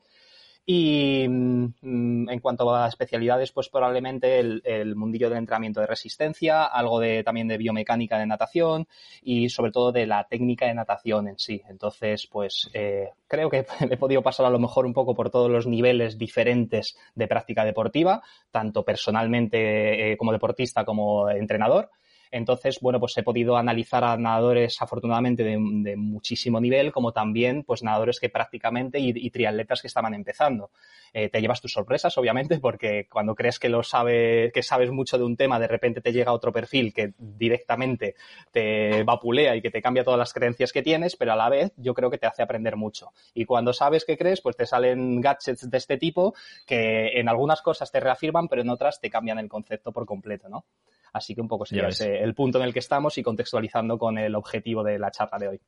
Y 0.64 1.26
mm, 1.28 2.28
en 2.28 2.40
cuanto 2.40 2.72
a 2.74 2.86
especialidades, 2.86 3.50
pues 3.50 3.68
probablemente 3.68 4.38
el, 4.38 4.94
mundillo 4.94 5.28
del 5.28 5.38
entrenamiento 5.38 5.80
de 5.80 5.86
resistencia, 5.86 6.64
algo 6.64 7.00
de 7.00 7.24
también 7.24 7.48
de 7.48 7.58
biomecánica 7.58 8.18
de 8.18 8.26
natación 8.26 8.86
y 9.22 9.48
sobre 9.48 9.72
todo 9.72 9.90
de 9.90 10.06
la 10.06 10.24
técnica 10.28 10.66
de 10.66 10.74
natación 10.74 11.28
en 11.28 11.38
sí. 11.38 11.60
Entonces, 11.68 12.28
pues 12.28 12.70
eh, 12.74 13.10
creo 13.26 13.50
que 13.50 13.66
he 13.90 13.96
podido 13.96 14.22
pasar 14.22 14.46
a 14.46 14.50
lo 14.50 14.60
mejor 14.60 14.86
un 14.86 14.92
poco 14.92 15.14
por 15.14 15.30
todos 15.30 15.50
los 15.50 15.66
niveles 15.66 16.16
diferentes 16.16 16.96
de 17.14 17.26
práctica 17.26 17.64
deportiva, 17.64 18.22
tanto 18.52 18.84
personalmente 18.84 20.12
eh, 20.12 20.16
como 20.16 20.32
deportista 20.32 20.84
como 20.84 21.28
entrenador. 21.28 21.90
Entonces, 22.32 22.80
bueno, 22.80 22.98
pues 22.98 23.16
he 23.18 23.22
podido 23.22 23.58
analizar 23.58 24.02
a 24.02 24.16
nadadores 24.16 24.80
afortunadamente 24.80 25.44
de, 25.44 25.96
muchísimo 25.96 26.60
nivel, 26.60 26.90
como 26.90 27.12
también 27.12 27.62
pues 27.62 27.82
nadadores 27.82 28.18
que 28.18 28.30
prácticamente 28.30 28.98
y, 28.98 29.30
triatletas 29.30 29.82
que 29.82 29.86
estaban 29.86 30.14
empezando. 30.14 30.70
Eh, 31.12 31.28
te 31.28 31.42
llevas 31.42 31.60
tus 31.60 31.72
sorpresas, 31.72 32.16
obviamente, 32.16 32.58
porque 32.58 33.06
cuando 33.10 33.34
crees 33.34 33.58
que 33.58 33.68
lo 33.68 33.82
sabe, 33.82 34.50
que 34.54 34.62
sabes 34.62 34.90
mucho 34.90 35.18
de 35.18 35.24
un 35.24 35.36
tema, 35.36 35.60
de 35.60 35.68
repente 35.68 36.00
te 36.00 36.10
llega 36.10 36.32
otro 36.32 36.52
perfil 36.52 36.94
que 36.94 37.12
directamente 37.18 38.14
te 38.50 39.02
vapulea 39.02 39.54
y 39.54 39.60
que 39.60 39.70
te 39.70 39.82
cambia 39.82 40.02
todas 40.02 40.18
las 40.18 40.32
creencias 40.32 40.72
que 40.72 40.82
tienes, 40.82 41.16
pero 41.16 41.34
a 41.34 41.36
la 41.36 41.50
vez 41.50 41.72
yo 41.76 41.92
creo 41.92 42.10
que 42.10 42.18
te 42.18 42.26
hace 42.26 42.42
aprender 42.42 42.76
mucho. 42.76 43.10
Y 43.34 43.44
cuando 43.44 43.74
sabes 43.74 44.06
qué 44.06 44.16
crees, 44.16 44.40
pues 44.40 44.56
te 44.56 44.64
salen 44.64 45.20
gadgets 45.20 45.68
de 45.68 45.76
este 45.76 45.98
tipo 45.98 46.34
que 46.66 47.20
en 47.20 47.28
algunas 47.28 47.60
cosas 47.60 47.92
te 47.92 48.00
reafirman, 48.00 48.48
pero 48.48 48.62
en 48.62 48.70
otras 48.70 49.00
te 49.00 49.10
cambian 49.10 49.38
el 49.38 49.50
concepto 49.50 49.92
por 49.92 50.06
completo, 50.06 50.48
¿no? 50.48 50.64
Así 51.12 51.34
que 51.34 51.40
un 51.40 51.48
poco 51.48 51.66
sería 51.66 51.88
ese 51.88 52.22
el 52.22 52.34
punto 52.34 52.58
en 52.58 52.64
el 52.64 52.72
que 52.72 52.78
estamos 52.78 53.18
y 53.18 53.22
contextualizando 53.22 53.98
con 53.98 54.18
el 54.18 54.34
objetivo 54.34 54.82
de 54.82 54.98
la 54.98 55.10
charla 55.10 55.38
de 55.38 55.48
hoy. 55.48 55.60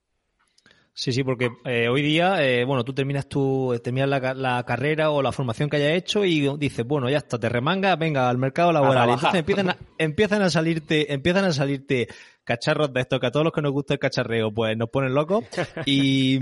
Sí, 0.96 1.12
sí, 1.12 1.24
porque 1.24 1.50
eh, 1.64 1.88
hoy 1.88 2.02
día, 2.02 2.44
eh, 2.46 2.64
bueno, 2.64 2.84
tú 2.84 2.94
terminas 2.94 3.28
tu, 3.28 3.76
terminas 3.82 4.08
la, 4.08 4.62
carrera 4.64 5.10
o 5.10 5.22
la 5.22 5.32
formación 5.32 5.68
que 5.68 5.76
hayas 5.76 5.96
hecho 5.96 6.24
y 6.24 6.56
dices, 6.56 6.86
bueno, 6.86 7.10
ya 7.10 7.18
está, 7.18 7.36
te 7.36 7.48
remangas, 7.48 7.98
venga 7.98 8.30
al 8.30 8.38
mercado 8.38 8.72
laboral. 8.72 9.10
entonces 9.10 9.40
empiezan 9.40 9.74
empiezan 9.98 10.42
a 10.42 10.50
salirte, 10.50 11.12
empiezan 11.12 11.46
a 11.46 11.52
salirte 11.52 12.06
cacharros 12.44 12.92
de 12.92 13.00
estos 13.00 13.18
que 13.18 13.26
a 13.26 13.30
todos 13.30 13.44
los 13.44 13.52
que 13.52 13.62
nos 13.62 13.72
gusta 13.72 13.94
el 13.94 13.98
cacharreo, 13.98 14.52
pues 14.52 14.76
nos 14.76 14.90
ponen 14.90 15.14
locos. 15.14 15.44
Y, 15.86 16.38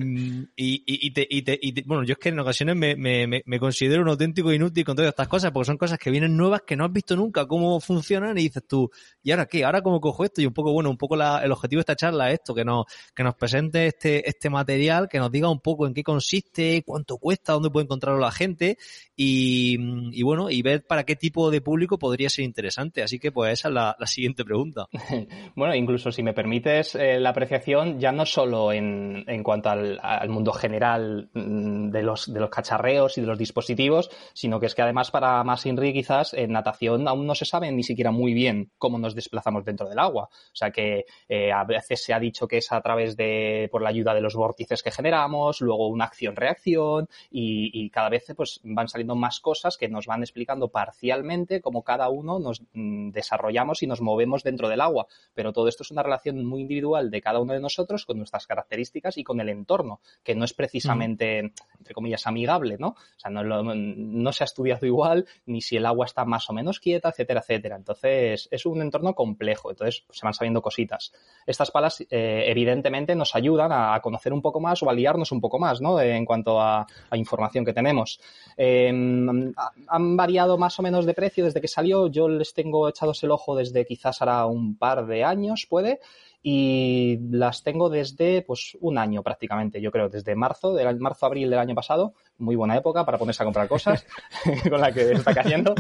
y, 0.57 0.85
y, 0.87 1.11
te, 1.13 1.27
y, 1.29 1.43
te, 1.43 1.59
y 1.61 1.83
bueno, 1.83 2.05
yo 2.05 2.13
es 2.13 2.19
que 2.19 2.29
en 2.29 2.39
ocasiones 2.39 2.77
me, 2.77 2.95
me, 2.97 3.43
me, 3.45 3.59
considero 3.59 4.03
un 4.03 4.09
auténtico 4.09 4.53
inútil 4.53 4.85
con 4.85 4.95
todas 4.95 5.09
estas 5.09 5.27
cosas, 5.27 5.51
porque 5.51 5.67
son 5.67 5.79
cosas 5.79 5.99
que 5.99 6.11
vienen 6.11 6.37
nuevas 6.37 6.63
que 6.63 6.77
no 6.77 6.85
has 6.85 6.93
visto 6.93 7.17
nunca 7.17 7.47
cómo 7.47 7.81
funcionan 7.81 8.39
y 8.39 8.43
dices 8.43 8.63
tú, 8.69 8.91
¿y 9.23 9.31
ahora 9.31 9.47
qué? 9.47 9.65
¿Ahora 9.65 9.83
cómo 9.83 10.01
cojo 10.01 10.25
esto? 10.25 10.41
Y 10.41 10.47
un 10.47 10.53
poco, 10.53 10.73
bueno, 10.73 10.91
un 10.91 10.97
poco 10.97 11.17
la, 11.17 11.43
el 11.43 11.51
objetivo 11.51 11.79
de 11.79 11.83
esta 11.83 11.97
charla 11.97 12.29
es 12.29 12.35
esto, 12.35 12.55
que 12.55 12.65
nos, 12.65 12.85
que 13.15 13.25
nos 13.25 13.35
presente 13.35 13.87
este, 13.87 14.29
este 14.29 14.51
material, 14.51 15.09
que 15.09 15.19
nos 15.19 15.31
diga 15.31 15.51
un 15.51 15.61
poco 15.61 15.87
en 15.87 15.95
qué 15.95 16.03
consiste, 16.03 16.83
cuánto 16.85 17.19
cuesta, 17.19 17.55
dónde 17.55 17.71
puede 17.71 17.85
encontrarlo 17.85 18.21
la 18.21 18.33
gente 18.33 18.79
y, 19.17 19.77
y 20.13 20.23
bueno, 20.23 20.51
y 20.51 20.63
ver 20.63 20.87
para 20.87 21.05
qué 21.05 21.17
tipo 21.17 21.51
de 21.51 21.61
público 21.61 21.99
podría 21.99 22.29
ser 22.29 22.45
interesante. 22.45 23.03
Así 23.03 23.19
que 23.19 23.33
pues 23.33 23.53
esa 23.53 23.69
es 23.69 23.75
la, 23.75 23.97
la 23.99 24.07
siguiente 24.07 24.45
pregunta. 24.45 24.89
bueno, 25.57 25.75
incluso 25.75 25.92
incluso 25.93 26.11
si 26.11 26.23
me 26.23 26.33
permites 26.33 26.95
eh, 26.95 27.21
la 27.21 27.29
apreciación, 27.31 28.01
ya 28.01 28.13
no 28.13 28.25
solo 28.25 28.73
en, 28.73 29.25
en 29.27 29.43
cuanto 29.43 29.69
al, 29.69 30.01
mundo 30.31 30.55
general 30.55 31.29
mm, 31.35 31.91
de 31.91 32.03
los, 32.03 32.33
de 32.33 32.41
los 32.41 32.49
cacharreos 32.49 33.19
y 33.19 33.21
de 33.21 33.27
los 33.27 33.37
dispositivos, 33.37 34.09
sino 34.33 34.59
que 34.59 34.65
es 34.65 34.75
que 34.75 34.81
además 34.81 35.11
para 35.11 35.45
más 35.45 35.67
Inri 35.67 35.93
quizás 35.93 36.33
en 36.33 36.53
natación 36.53 37.07
aún 37.09 37.27
no 37.27 37.35
se 37.35 37.45
sabe 37.45 37.71
ni 37.71 37.83
siquiera 37.83 38.11
muy 38.11 38.33
bien 38.33 38.71
cómo 38.79 38.99
nos 38.99 39.15
desplazamos 39.15 39.67
dentro 39.67 39.87
del 39.87 39.99
agua. 39.99 40.31
O 40.33 40.55
sea 40.55 40.71
que 40.71 41.05
eh, 41.29 41.53
a 41.53 41.65
veces 41.65 42.03
se 42.03 42.15
ha 42.15 42.19
dicho 42.19 42.49
que 42.49 42.57
es 42.57 42.73
a 42.73 42.81
través 42.81 43.15
de, 43.15 43.69
por 43.71 43.83
la 43.83 43.91
ayuda 43.91 44.15
de 44.15 44.23
los 44.23 44.35
vórtices 44.35 44.83
que 44.83 44.93
generamos, 44.93 45.61
luego 45.61 45.89
una 45.89 46.07
acción-reacción 46.07 47.07
y, 47.31 47.71
y, 47.75 47.91
cada 47.91 48.09
vez 48.09 48.33
pues 48.35 48.61
van 48.65 48.89
saliendo 48.89 49.15
más 49.15 49.41
cosas 49.41 49.77
que 49.77 49.91
nos 49.91 50.07
van 50.07 50.23
explicando 50.23 50.69
parcialmente 50.69 51.61
cómo 51.61 51.83
cada 51.85 52.09
uno 52.09 52.39
nos 52.39 52.63
mm, 52.73 53.11
desarrollamos 53.11 53.83
y 53.83 53.87
nos 53.87 54.01
movemos 54.01 54.43
dentro 54.43 54.71
del 54.71 54.81
agua. 54.81 55.07
Pero 55.35 55.53
todo 55.53 55.69
esto 55.69 55.82
es 55.83 55.91
una 55.91 56.03
relación 56.03 56.45
muy 56.45 56.63
individual 56.63 57.11
de 57.11 57.21
cada 57.21 57.41
uno 57.41 57.53
de 57.53 57.61
nosotros 57.61 58.07
con 58.07 58.19
nuestras 58.19 58.47
características 58.47 59.19
y 59.19 59.25
con 59.25 59.41
el 59.41 59.49
entorno, 59.49 60.01
que 60.23 60.35
no 60.35 60.45
es 60.45 60.55
precisamente, 60.55 61.53
entre 61.79 61.95
comillas, 61.95 62.27
amigable, 62.27 62.77
¿no? 62.79 62.89
O 62.89 63.19
sea, 63.19 63.31
no, 63.31 63.43
no, 63.45 64.33
se 64.33 64.45
ha 64.45 64.47
estudiado 64.47 64.87
igual, 64.87 65.27
ni 65.47 65.61
si 65.61 65.77
el 65.77 65.87
agua 65.87 66.07
está 66.07 66.25
más 66.25 66.49
o 66.51 66.53
menos 66.53 66.81
quieta, 66.81 67.11
etcétera, 67.11 67.41
etcétera. 67.41 67.77
Entonces, 67.77 68.49
es 68.51 68.67
un 68.67 68.81
entorno 68.83 69.15
complejo, 69.15 69.71
entonces 69.71 70.05
se 70.11 70.27
van 70.27 70.35
sabiendo 70.35 70.63
cositas. 70.63 71.13
Estas 71.47 71.71
palas, 71.71 72.01
eh, 72.11 72.45
evidentemente, 72.47 73.15
nos 73.15 73.35
ayudan 73.35 73.71
a, 73.73 74.01
conocer 74.01 74.33
un 74.33 74.43
poco 74.43 74.61
más 74.61 74.83
o 74.83 74.91
a 74.91 74.95
liarnos 74.95 75.33
un 75.33 75.41
poco 75.41 75.59
más, 75.59 75.81
¿no? 75.81 76.01
En 76.01 76.25
cuanto 76.25 76.61
a, 76.61 76.87
información 77.15 77.65
que 77.65 77.73
tenemos. 77.73 78.21
Em, 78.57 79.53
han 79.89 80.17
variado 80.17 80.59
más 80.59 80.79
o 80.79 80.83
menos 80.83 81.07
de 81.07 81.15
precio 81.15 81.45
desde 81.45 81.61
que 81.61 81.69
salió. 81.69 82.07
Yo 82.09 82.29
les 82.29 82.55
tengo 82.55 82.89
echados 82.89 83.23
el 83.23 83.31
ojo 83.31 83.57
desde 83.57 83.85
quizás 83.85 84.21
ahora 84.21 84.47
un 84.47 84.77
par 84.77 85.07
de 85.07 85.25
años, 85.25 85.67
puede, 85.73 86.01
y 86.43 87.19
las 87.31 87.63
tengo 87.63 87.89
desde 87.89 88.43
pues 88.43 88.77
un 88.81 88.99
año 88.99 89.23
prácticamente, 89.23 89.81
yo 89.81 89.91
creo, 89.91 90.11
desde 90.11 90.35
marzo, 90.35 90.75
del 90.75 91.01
marzo 91.01 91.25
abril 91.25 91.49
del 91.49 91.59
año 91.59 91.75
pasado, 91.75 92.13
muy 92.37 92.57
buena 92.57 92.77
época 92.77 93.07
para 93.07 93.17
ponerse 93.17 93.43
a 93.43 93.47
comprar 93.47 93.69
cosas 93.69 94.05
con 94.69 94.81
la 94.81 94.93
que 94.93 95.13
está 95.13 95.33
cayendo. 95.33 95.75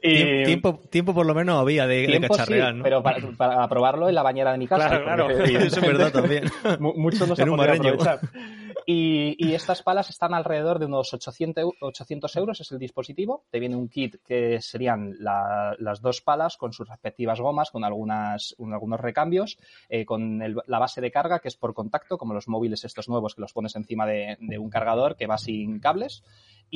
Y, 0.00 0.44
tiempo, 0.44 0.78
tiempo 0.88 1.14
por 1.14 1.26
lo 1.26 1.34
menos 1.34 1.58
había 1.58 1.88
de, 1.88 2.06
tiempo, 2.06 2.28
cacharrear, 2.28 2.76
Pero 2.80 3.02
para, 3.02 3.66
probarlo 3.68 4.08
en 4.08 4.14
la 4.14 4.22
bañera 4.22 4.52
de 4.52 4.58
mi 4.58 4.68
casa. 4.68 4.88
Claro, 4.88 5.26
claro, 5.26 5.30
eso 5.44 5.80
es 5.80 5.86
verdad 5.86 6.12
también. 6.12 6.44
Muchos 6.78 7.26
no 7.26 7.34
se 7.34 7.42
han 7.42 7.48
aprovechar. 7.48 8.20
Y, 8.86 9.54
estas 9.54 9.82
palas 9.82 10.10
están 10.10 10.34
alrededor 10.34 10.78
de 10.78 10.86
unos 10.86 11.14
800, 11.14 11.64
800 11.80 12.36
euros, 12.36 12.60
es 12.60 12.72
el 12.72 12.78
dispositivo. 12.78 13.44
Te 13.50 13.60
viene 13.60 13.76
un 13.76 13.88
kit 13.88 14.16
que 14.26 14.60
serían 14.60 15.14
las 15.18 16.00
dos 16.00 16.20
palas 16.20 16.56
con 16.56 16.72
sus 16.72 16.88
respectivas 16.88 17.40
gomas, 17.40 17.70
con 17.70 17.84
algunas, 17.84 18.54
algunos 18.58 19.00
recambios, 19.00 19.58
eh, 19.88 20.04
con 20.04 20.38
la 20.38 20.78
base 20.78 21.00
de 21.00 21.10
carga 21.10 21.38
que 21.38 21.48
es 21.48 21.56
por 21.56 21.74
contacto, 21.74 22.18
como 22.18 22.34
los 22.34 22.48
móviles 22.48 22.84
estos 22.84 23.08
nuevos 23.08 23.34
que 23.34 23.40
los 23.40 23.52
pones 23.52 23.76
encima 23.76 24.06
de, 24.06 24.36
de 24.40 24.58
un 24.58 24.70
cargador 24.70 25.16
que 25.16 25.26
va 25.26 25.38
sin 25.38 25.78
cables 25.78 26.22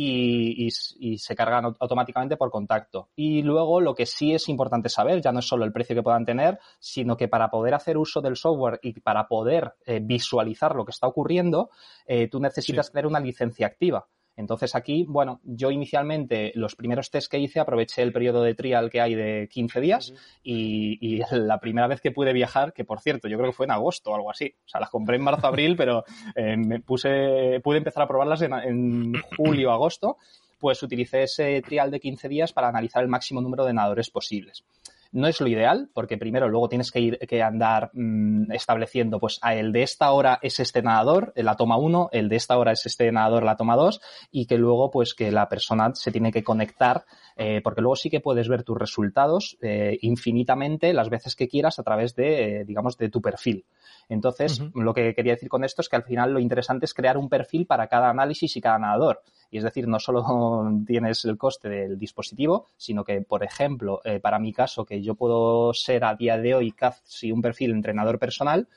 y, 0.01 1.19
se 1.19 1.35
cargan 1.35 1.77
automáticamente 1.79 2.37
por 2.37 2.51
contacto. 2.51 3.09
Y 3.17 3.43
luego 3.43 3.81
lo 3.81 3.95
que 3.95 4.07
sí 4.07 4.33
es 4.33 4.49
importante 4.49 4.89
saber, 4.89 5.21
ya 5.21 5.33
no 5.33 5.41
es 5.41 5.49
solo 5.49 5.65
el 5.65 5.73
precio 5.73 5.97
que 5.97 6.03
puedan 6.03 6.25
tener, 6.25 6.59
sino 6.79 7.17
que 7.17 7.29
para 7.29 7.51
poder 7.51 7.75
hacer 7.75 7.99
uso 7.99 8.21
del 8.21 8.37
software 8.37 8.79
y 8.83 9.01
para 9.01 9.27
poder 9.27 9.75
eh, 9.87 10.01
visualizar 10.01 10.75
lo 10.75 10.85
que 10.85 10.93
está 10.93 11.07
ocurriendo, 11.07 11.71
eh, 12.09 12.27
tú 12.29 12.41
necesitas 12.41 12.91
tener 12.91 13.07
una 13.07 13.21
licencia 13.21 13.67
activa. 13.67 14.09
Entonces 14.35 14.77
aquí, 14.77 15.05
bueno, 15.09 15.41
yo 15.43 15.73
inicialmente 15.73 16.53
los 16.55 16.77
primeros 16.77 17.11
test 17.11 17.31
que 17.31 17.41
hice 17.41 17.59
aproveché 17.59 18.03
el 18.03 18.13
periodo 18.13 18.43
de 18.43 18.55
trial 18.55 18.89
que 18.89 19.01
hay 19.01 19.15
de 19.17 19.49
15 19.51 19.81
días 19.81 20.15
y, 20.45 21.23
la 21.33 21.59
primera 21.59 21.89
vez 21.89 22.01
que 22.01 22.13
pude 22.13 22.33
viajar, 22.33 22.73
que 22.73 22.85
por 22.85 23.01
cierto, 23.01 23.29
yo 23.29 23.37
creo 23.37 23.51
que 23.51 23.57
fue 23.57 23.67
en 23.67 23.73
agosto 23.73 24.13
o 24.13 24.15
algo 24.15 24.31
así. 24.31 24.55
O 24.65 24.69
sea, 24.69 24.81
las 24.81 24.91
compré 24.91 25.17
en 25.17 25.25
marzo, 25.25 25.49
abril, 25.49 25.77
pero 25.77 26.05
eh, 26.37 26.57
me 26.57 26.81
puse, 26.81 27.61
pude 27.63 27.79
empezar 27.79 28.05
a 28.05 28.09
probarlas 28.09 28.41
en, 28.43 28.53
en 28.55 29.13
julio, 29.37 29.73
agosto, 29.73 30.19
pues 30.59 30.83
utilicé 30.83 31.25
ese 31.25 31.61
trial 31.63 31.91
de 31.91 32.01
15 32.01 32.29
días 32.29 32.53
para 32.53 32.69
analizar 32.69 33.03
el 33.03 33.09
máximo 33.09 33.41
número 33.41 33.65
de 33.65 33.75
nadadores 33.75 34.09
posibles. 34.09 34.65
No 35.11 35.27
es 35.27 35.41
lo 35.41 35.49
ideal, 35.49 35.89
porque 35.95 36.19
primero 36.19 36.49
luego 36.49 36.69
tienes 36.69 36.91
que 36.91 37.01
ir 37.01 37.19
que 37.19 37.43
andar 37.43 37.91
mm, 37.95 38.53
estableciendo, 38.53 39.19
pues 39.19 39.39
a 39.41 39.55
el 39.55 39.73
de 39.73 39.83
esta 39.83 40.13
hora 40.13 40.39
es 40.43 40.61
este 40.61 40.83
nadador, 40.83 41.33
la 41.35 41.57
toma 41.57 41.79
1, 41.79 42.11
el 42.13 42.29
de 42.29 42.37
esta 42.37 42.59
hora 42.59 42.73
es 42.73 42.85
este 42.85 43.11
nadador, 43.11 43.45
la 43.45 43.57
toma 43.57 43.77
2, 43.77 44.01
y 44.31 44.47
que 44.47 44.59
luego 44.59 44.91
pues 44.91 45.15
que 45.15 45.31
la 45.33 45.49
persona 45.49 45.95
se 45.95 46.13
tiene 46.13 46.31
que 46.31 46.45
conectar, 46.45 47.07
eh, 47.37 47.63
porque 47.65 47.81
luego 47.81 47.97
sí 47.97 48.11
que 48.11 48.21
puedes 48.21 48.49
ver 48.49 48.65
tus 48.65 48.77
resultados 48.77 49.57
eh, 49.63 49.99
infinitamente 50.03 50.93
las 50.93 51.09
veces 51.09 51.35
que 51.35 51.49
quieras 51.49 51.79
a 51.79 51.83
través 51.83 52.15
de, 52.15 52.61
eh, 52.61 52.65
digamos, 52.67 52.99
de 52.99 53.09
tu 53.09 53.23
perfil. 53.23 53.65
Entonces, 54.09 54.63
lo 54.75 54.95
que 54.95 55.15
quería 55.15 55.35
decir 55.35 55.49
con 55.49 55.65
esto 55.65 55.83
es 55.83 55.89
que 55.89 55.97
al 55.97 56.03
final 56.03 56.33
lo 56.33 56.41
interesante 56.41 56.87
es 56.87 56.95
crear 56.95 57.19
un 57.19 57.29
perfil 57.29 57.67
para 57.67 57.89
cada 57.89 58.09
análisis 58.09 58.57
y 58.57 58.61
cada 58.61 58.79
nadador. 58.79 59.21
Y 59.51 59.59
es 59.59 59.65
decir, 59.65 59.87
no 59.87 59.99
solo 59.99 60.25
tienes 60.87 61.25
el 61.25 61.37
coste 61.37 61.69
del 61.69 61.99
dispositivo, 61.99 62.67
sino 62.77 63.05
que, 63.05 63.21
por 63.21 63.45
ejemplo, 63.45 64.01
eh, 64.05 64.19
para 64.21 64.39
mi 64.39 64.53
caso, 64.53 64.85
que 64.87 65.03
yo 65.03 65.15
puedo 65.15 65.75
ser 65.75 66.05
a 66.05 66.15
día 66.15 66.39
de 66.39 66.55
hoy 66.55 66.73
casi 66.73 67.31
un 67.33 67.43
perfil 67.43 67.73
entrenador 67.73 68.19
personal, 68.19 68.69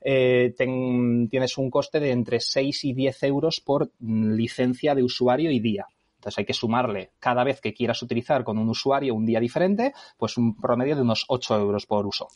eh, 0.00 0.54
tienes 0.56 1.58
un 1.58 1.70
coste 1.70 2.00
de 2.00 2.12
entre 2.12 2.40
6 2.40 2.84
y 2.84 2.92
10 2.94 3.22
euros 3.24 3.60
por 3.60 3.90
mm, 3.98 4.32
licencia 4.32 4.94
de 4.94 5.02
usuario 5.02 5.50
y 5.50 5.60
día. 5.60 5.86
Entonces 6.16 6.38
hay 6.38 6.44
que 6.46 6.54
sumarle 6.54 7.12
cada 7.20 7.44
vez 7.44 7.60
que 7.60 7.74
quieras 7.74 8.02
utilizar 8.02 8.42
con 8.42 8.58
un 8.58 8.68
usuario 8.68 9.14
un 9.14 9.24
día 9.24 9.38
diferente, 9.38 9.92
pues 10.16 10.36
un 10.36 10.56
promedio 10.56 10.96
de 10.96 11.02
unos 11.02 11.24
8 11.28 11.58
euros 11.58 11.86
por 11.86 12.06
uso. 12.06 12.28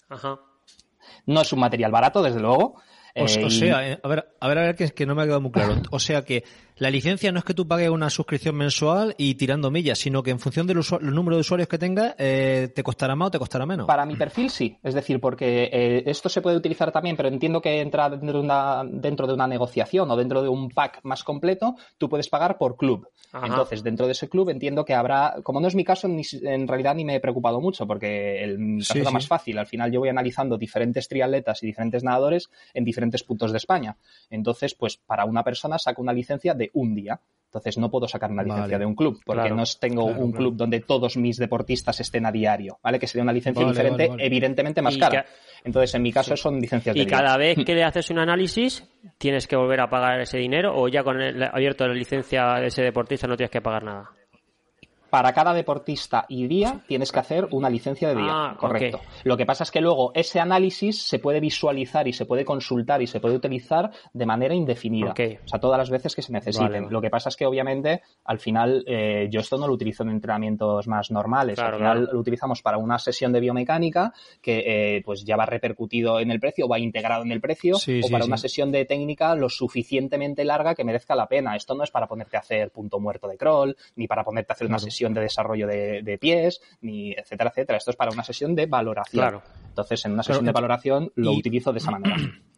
No 1.26 1.40
es 1.42 1.52
un 1.52 1.60
material 1.60 1.90
barato, 1.90 2.22
desde 2.22 2.40
luego. 2.40 2.76
O, 3.14 3.26
eh, 3.26 3.50
sea, 3.50 3.78
a 3.78 4.08
ver, 4.08 4.34
a 4.40 4.48
ver, 4.48 4.58
a 4.58 4.62
ver, 4.62 4.74
que, 4.74 4.88
que 4.90 5.04
no 5.04 5.14
me 5.14 5.22
ha 5.22 5.24
quedado 5.26 5.42
muy 5.42 5.50
claro. 5.50 5.76
O 5.90 5.98
sea 5.98 6.22
que 6.24 6.44
La 6.82 6.90
licencia 6.90 7.30
no 7.30 7.38
es 7.38 7.44
que 7.44 7.54
tú 7.54 7.68
pagues 7.68 7.90
una 7.90 8.10
suscripción 8.10 8.56
mensual 8.56 9.14
y 9.16 9.36
tirando 9.36 9.70
millas, 9.70 10.00
sino 10.00 10.20
que 10.24 10.32
en 10.32 10.40
función 10.40 10.66
del 10.66 10.80
número 11.00 11.36
de 11.36 11.42
usuarios 11.42 11.68
que 11.68 11.78
tengas, 11.78 12.16
eh, 12.18 12.72
te 12.74 12.82
costará 12.82 13.14
más 13.14 13.28
o 13.28 13.30
te 13.30 13.38
costará 13.38 13.64
menos. 13.64 13.86
Para 13.86 14.04
mi 14.04 14.16
perfil 14.16 14.50
sí, 14.50 14.76
es 14.82 14.92
decir, 14.92 15.20
porque 15.20 15.70
eh, 15.72 16.02
esto 16.06 16.28
se 16.28 16.42
puede 16.42 16.56
utilizar 16.56 16.90
también, 16.90 17.16
pero 17.16 17.28
entiendo 17.28 17.62
que 17.62 17.80
entra 17.80 18.10
dentro 18.10 18.32
de, 18.32 18.40
una, 18.40 18.82
dentro 18.84 19.28
de 19.28 19.34
una 19.34 19.46
negociación 19.46 20.10
o 20.10 20.16
dentro 20.16 20.42
de 20.42 20.48
un 20.48 20.70
pack 20.70 20.98
más 21.04 21.22
completo, 21.22 21.76
tú 21.98 22.08
puedes 22.08 22.28
pagar 22.28 22.58
por 22.58 22.76
club. 22.76 23.06
Entonces, 23.32 23.84
dentro 23.84 24.06
de 24.06 24.12
ese 24.12 24.28
club 24.28 24.50
entiendo 24.50 24.84
que 24.84 24.94
habrá, 24.94 25.36
como 25.44 25.60
no 25.60 25.68
es 25.68 25.76
mi 25.76 25.84
caso, 25.84 26.08
en 26.08 26.66
realidad 26.66 26.96
ni 26.96 27.04
me 27.04 27.14
he 27.14 27.20
preocupado 27.20 27.60
mucho, 27.60 27.86
porque 27.86 28.42
el 28.42 28.84
caso 28.86 29.12
más 29.12 29.28
fácil. 29.28 29.56
Al 29.56 29.66
final 29.66 29.92
yo 29.92 30.00
voy 30.00 30.08
analizando 30.08 30.58
diferentes 30.58 31.06
triatletas 31.06 31.62
y 31.62 31.66
diferentes 31.66 32.02
nadadores 32.02 32.50
en 32.74 32.82
diferentes 32.84 33.22
puntos 33.22 33.52
de 33.52 33.58
España. 33.58 33.96
Entonces, 34.30 34.74
pues 34.74 34.96
para 34.96 35.24
una 35.26 35.44
persona 35.44 35.78
saco 35.78 36.02
una 36.02 36.12
licencia 36.12 36.54
de 36.54 36.71
un 36.72 36.94
día. 36.94 37.20
Entonces 37.46 37.76
no 37.76 37.90
puedo 37.90 38.08
sacar 38.08 38.30
una 38.30 38.42
licencia 38.42 38.78
de 38.78 38.86
un 38.86 38.94
club, 38.94 39.20
porque 39.26 39.50
no 39.50 39.62
tengo 39.78 40.06
un 40.06 40.32
club 40.32 40.56
donde 40.56 40.80
todos 40.80 41.18
mis 41.18 41.36
deportistas 41.36 42.00
estén 42.00 42.24
a 42.24 42.32
diario, 42.32 42.78
¿vale? 42.82 42.98
Que 42.98 43.06
sería 43.06 43.24
una 43.24 43.32
licencia 43.32 43.66
diferente, 43.66 44.10
evidentemente 44.18 44.80
más 44.80 44.96
cara. 44.96 45.26
Entonces, 45.62 45.94
en 45.94 46.02
mi 46.02 46.12
caso 46.12 46.34
son 46.34 46.58
licencias 46.58 46.94
de 46.94 47.02
Y 47.02 47.06
cada 47.06 47.36
vez 47.36 47.58
que 47.66 47.74
le 47.74 47.84
haces 47.84 48.08
un 48.08 48.20
análisis, 48.20 48.88
tienes 49.18 49.46
que 49.46 49.56
volver 49.56 49.80
a 49.80 49.90
pagar 49.90 50.18
ese 50.22 50.38
dinero, 50.38 50.72
o 50.74 50.88
ya 50.88 51.04
con 51.04 51.20
el 51.20 51.42
abierto 51.42 51.86
la 51.86 51.92
licencia 51.92 52.54
de 52.54 52.68
ese 52.68 52.82
deportista 52.82 53.26
no 53.26 53.36
tienes 53.36 53.50
que 53.50 53.60
pagar 53.60 53.84
nada 53.84 54.10
para 55.12 55.34
cada 55.34 55.52
deportista 55.52 56.24
y 56.26 56.46
día 56.46 56.80
tienes 56.86 57.12
que 57.12 57.18
hacer 57.20 57.46
una 57.50 57.68
licencia 57.68 58.08
de 58.08 58.14
día. 58.14 58.30
Ah, 58.30 58.56
correcto. 58.58 58.98
Lo 59.24 59.36
que 59.36 59.44
pasa 59.44 59.62
es 59.62 59.70
que 59.70 59.82
luego 59.82 60.10
ese 60.14 60.40
análisis 60.40 61.06
se 61.06 61.18
puede 61.18 61.38
visualizar 61.38 62.08
y 62.08 62.14
se 62.14 62.24
puede 62.24 62.46
consultar 62.46 63.02
y 63.02 63.06
se 63.06 63.20
puede 63.20 63.36
utilizar 63.36 63.90
de 64.14 64.24
manera 64.24 64.54
indefinida. 64.54 65.10
O 65.10 65.48
sea, 65.48 65.60
todas 65.60 65.76
las 65.76 65.90
veces 65.90 66.16
que 66.16 66.22
se 66.22 66.32
necesiten. 66.32 66.86
Lo 66.88 67.02
que 67.02 67.10
pasa 67.10 67.28
es 67.28 67.36
que 67.36 67.44
obviamente 67.44 68.00
al 68.24 68.38
final 68.38 68.84
eh, 68.86 69.28
yo 69.30 69.40
esto 69.40 69.58
no 69.58 69.66
lo 69.66 69.74
utilizo 69.74 70.02
en 70.02 70.08
entrenamientos 70.08 70.88
más 70.88 71.10
normales. 71.10 71.58
al 71.58 71.74
final 71.74 72.08
lo 72.10 72.18
utilizamos 72.18 72.62
para 72.62 72.78
una 72.78 72.98
sesión 72.98 73.34
de 73.34 73.40
biomecánica 73.40 74.14
que 74.40 74.64
eh, 74.96 75.02
pues 75.04 75.26
ya 75.26 75.36
va 75.36 75.44
repercutido 75.44 76.20
en 76.20 76.30
el 76.30 76.40
precio 76.40 76.64
o 76.64 76.68
va 76.70 76.78
integrado 76.78 77.22
en 77.22 77.32
el 77.32 77.42
precio 77.42 77.76
o 77.76 78.08
para 78.10 78.24
una 78.24 78.38
sesión 78.38 78.72
de 78.72 78.86
técnica 78.86 79.34
lo 79.34 79.50
suficientemente 79.50 80.42
larga 80.46 80.74
que 80.74 80.84
merezca 80.84 81.14
la 81.14 81.26
pena. 81.26 81.54
Esto 81.54 81.74
no 81.74 81.84
es 81.84 81.90
para 81.90 82.06
ponerte 82.06 82.38
a 82.38 82.40
hacer 82.40 82.70
punto 82.70 82.98
muerto 82.98 83.28
de 83.28 83.36
crawl 83.36 83.76
ni 83.96 84.06
para 84.06 84.24
ponerte 84.24 84.52
a 84.52 84.54
hacer 84.54 84.68
una 84.68 84.78
sesión 84.78 85.01
de 85.10 85.20
desarrollo 85.20 85.66
de, 85.66 86.18
pies, 86.20 86.60
ni 86.80 87.12
etcétera, 87.12 87.50
etcétera. 87.50 87.78
Esto 87.78 87.90
es 87.90 87.96
para 87.96 88.12
una 88.12 88.24
sesión 88.24 88.54
de 88.54 88.66
valoración. 88.66 89.40
Entonces, 89.68 90.04
en 90.04 90.12
una 90.12 90.22
sesión 90.22 90.44
de 90.44 90.52
valoración 90.52 91.12
lo 91.16 91.32
utilizo 91.32 91.72
de 91.72 91.78
esa 91.78 91.90
manera. 91.90 92.16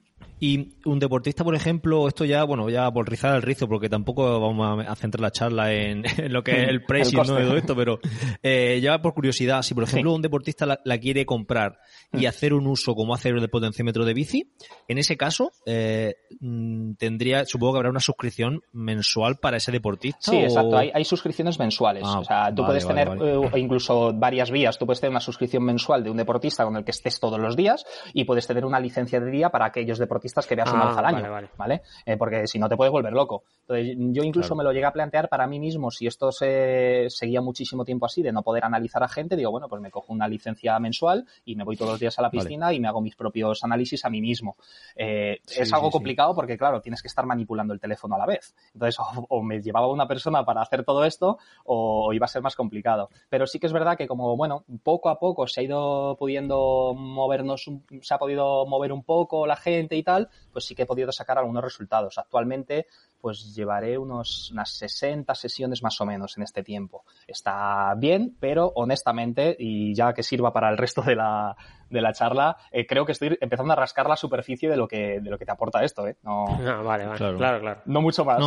Y 0.47 0.75
un 0.85 0.99
deportista, 0.99 1.43
por 1.43 1.55
ejemplo, 1.55 2.07
esto 2.07 2.27
ya, 2.27 2.45
bueno, 2.45 2.69
ya 2.69 2.91
por 2.91 3.09
rizar 3.09 3.35
el 3.35 3.41
rizo, 3.41 3.67
porque 3.67 3.89
tampoco 3.89 4.39
vamos 4.39 4.85
a 4.87 4.95
centrar 4.95 5.23
la 5.23 5.31
charla 5.31 5.73
en, 5.73 6.05
lo 6.29 6.45
que 6.45 6.65
es 6.65 6.69
el 6.69 6.83
precio 6.87 7.23
de 7.23 7.45
todo 7.45 7.57
esto, 7.57 7.75
pero 7.75 7.99
eh, 8.43 8.79
ya 8.83 9.01
por 9.01 9.15
curiosidad, 9.15 9.63
si 9.63 9.73
por 9.73 9.85
ejemplo 9.85 10.13
un 10.13 10.21
deportista 10.21 10.67
la, 10.85 10.99
quiere 10.99 11.25
comprar 11.25 11.79
y 12.13 12.27
mm. 12.27 12.29
hacer 12.29 12.53
un 12.53 12.67
uso 12.67 12.95
como 12.95 13.15
hacer 13.15 13.35
el 13.35 13.49
potenciómetro 13.49 14.05
de 14.05 14.13
bici, 14.13 14.53
en 14.87 14.99
ese 14.99 15.17
caso 15.17 15.51
eh, 15.65 16.15
mm, 16.41 16.97
tendría, 16.97 17.47
supongo 17.47 17.73
que 17.73 17.79
habrá 17.79 17.89
una 17.89 18.01
suscripción 18.01 18.61
mensual 18.73 19.37
para 19.37 19.57
ese 19.57 19.73
deportista. 19.73 20.31
Sí, 20.31 20.37
exacto, 20.37 20.77
hay, 20.77 21.05
suscripciones 21.07 21.59
mensuales. 21.59 22.03
Ah, 22.05 22.19
o 22.19 22.25
sea, 22.25 22.55
tú 22.55 22.67
puedes 22.67 22.87
tener 22.87 23.09
eh, 23.09 23.41
incluso 23.57 24.13
varias 24.13 24.51
vías, 24.51 24.77
tú 24.77 24.85
puedes 24.85 25.01
tener 25.01 25.13
una 25.13 25.21
suscripción 25.21 25.65
mensual 25.65 26.05
de 26.05 26.11
un 26.11 26.19
deportista 26.19 26.65
con 26.65 26.77
el 26.77 26.85
que 26.85 26.91
estés 26.91 27.19
todos 27.19 27.41
los 27.41 27.57
días 27.57 27.87
y 28.13 28.25
puedes 28.25 28.47
tener 28.47 28.67
una 28.67 28.79
licencia 28.79 29.21
de 29.21 29.31
día 29.31 29.49
para 29.49 29.65
aquellos 29.65 29.99
deportistas 29.99 30.34
que 30.47 30.55
veas 30.55 30.73
una 30.73 30.87
vez 30.87 30.97
ah, 30.97 31.01
al 31.01 31.07
año, 31.07 31.49
¿vale? 31.57 31.83
Eh, 32.05 32.17
porque 32.17 32.47
si 32.47 32.59
no 32.59 32.69
te 32.69 32.77
puedes 32.77 32.93
volver 32.93 33.13
loco. 33.13 33.45
Entonces, 33.61 33.97
yo 33.97 34.23
incluso 34.23 34.55
me 34.55 34.65
lo 34.65 34.73
llegué 34.73 34.85
a 34.85 34.93
plantear 34.93 35.29
para 35.29 35.47
mí 35.47 35.59
mismo, 35.59 35.91
si 35.91 36.07
esto 36.07 36.31
se 36.33 37.07
seguía 37.09 37.41
muchísimo 37.41 37.85
tiempo 37.85 38.07
así 38.07 38.23
de 38.23 38.33
no 38.33 38.43
poder 38.43 38.65
analizar 38.65 39.03
a 39.03 39.09
gente, 39.09 39.37
digo, 39.37 39.51
bueno, 39.51 39.69
pues 39.69 39.81
me 39.81 39.91
cojo 39.91 40.13
una 40.13 40.29
licencia 40.29 40.79
mensual 40.79 41.25
y 41.45 41.57
me 41.57 41.65
voy 41.65 41.77
todos 41.77 41.93
los 41.93 42.01
días 42.01 42.19
a 42.19 42.23
la 42.23 42.31
piscina 42.31 42.73
y 42.73 42.81
me 42.81 42.89
hago 42.89 43.01
mis 43.01 43.17
propios 43.17 43.63
análisis 43.65 44.05
a 44.05 44.11
mí 44.11 44.21
mismo. 44.21 44.57
Eh, 44.97 45.39
es 45.47 45.73
algo 45.73 45.91
complicado 45.91 46.35
porque, 46.35 46.59
claro, 46.59 46.81
tienes 46.81 47.01
que 47.01 47.09
estar 47.09 47.25
manipulando 47.27 47.73
el 47.73 47.81
teléfono 47.81 48.15
a 48.15 48.19
la 48.19 48.27
vez. 48.27 48.55
Entonces, 48.75 48.97
o, 49.29 49.43
me 49.43 49.61
llevaba 49.61 49.89
una 49.89 50.07
persona 50.07 50.45
para 50.45 50.63
hacer 50.63 50.85
todo 50.85 51.05
esto 51.05 51.39
o, 51.65 52.13
iba 52.13 52.25
a 52.25 52.29
ser 52.29 52.43
más 52.43 52.57
complicado. 52.57 53.09
Pero 53.29 53.47
sí 53.47 53.59
que 53.59 53.67
es 53.67 53.73
verdad 53.73 53.97
que 53.97 54.07
como, 54.07 54.37
bueno, 54.37 54.65
poco 54.83 55.09
a 55.09 55.19
poco 55.19 55.47
se 55.47 55.61
ha 55.61 55.65
ido 55.65 56.17
pudiendo 56.17 56.95
movernos, 56.95 57.65
se 58.01 58.15
ha 58.15 58.19
podido 58.19 58.67
mover 58.67 58.93
un 58.93 59.03
poco 59.03 59.47
la 59.47 59.57
gente 59.57 59.97
y 59.97 60.03
tal, 60.03 60.14
pues 60.53 60.65
sí 60.65 60.75
que 60.75 60.83
he 60.83 60.87
podido 60.87 61.13
sacar 61.13 61.39
algunos 61.39 61.63
resultados. 61.63 62.19
Actualmente, 62.19 62.87
pues 63.21 63.55
llevaré 63.55 63.97
unos, 63.97 64.51
unas 64.51 64.71
60 64.71 65.35
sesiones 65.35 65.83
más 65.83 66.01
o 66.01 66.07
menos 66.07 66.37
en 66.37 66.43
este 66.43 66.63
tiempo. 66.63 67.05
Está 67.27 67.95
bien, 67.97 68.37
pero 68.39 68.73
honestamente, 68.75 69.57
y 69.59 69.95
ya 69.95 70.13
que 70.13 70.23
sirva 70.23 70.53
para 70.53 70.71
el 70.71 70.77
resto 70.77 71.01
de 71.03 71.17
la, 71.17 71.57
de 71.89 72.01
la 72.03 72.13
charla, 72.13 72.57
eh, 72.71 72.87
creo 72.87 73.07
que 73.07 73.13
estoy 73.13 73.39
empezando 73.41 73.73
a 73.73 73.77
rascar 73.77 74.09
la 74.09 74.17
superficie 74.17 74.69
de 74.69 74.77
lo 74.77 74.87
que, 74.87 75.21
de 75.21 75.31
lo 75.31 75.39
que 75.39 75.47
te 75.47 75.53
aporta 75.53 75.83
esto, 75.83 76.07
¿eh? 76.07 76.17
No, 76.23 76.45
vale, 76.85 77.07
vale. 77.07 77.17
Claro. 77.17 77.39
claro, 77.39 77.83
No 77.87 78.03
mucho 78.03 78.25
más. 78.25 78.39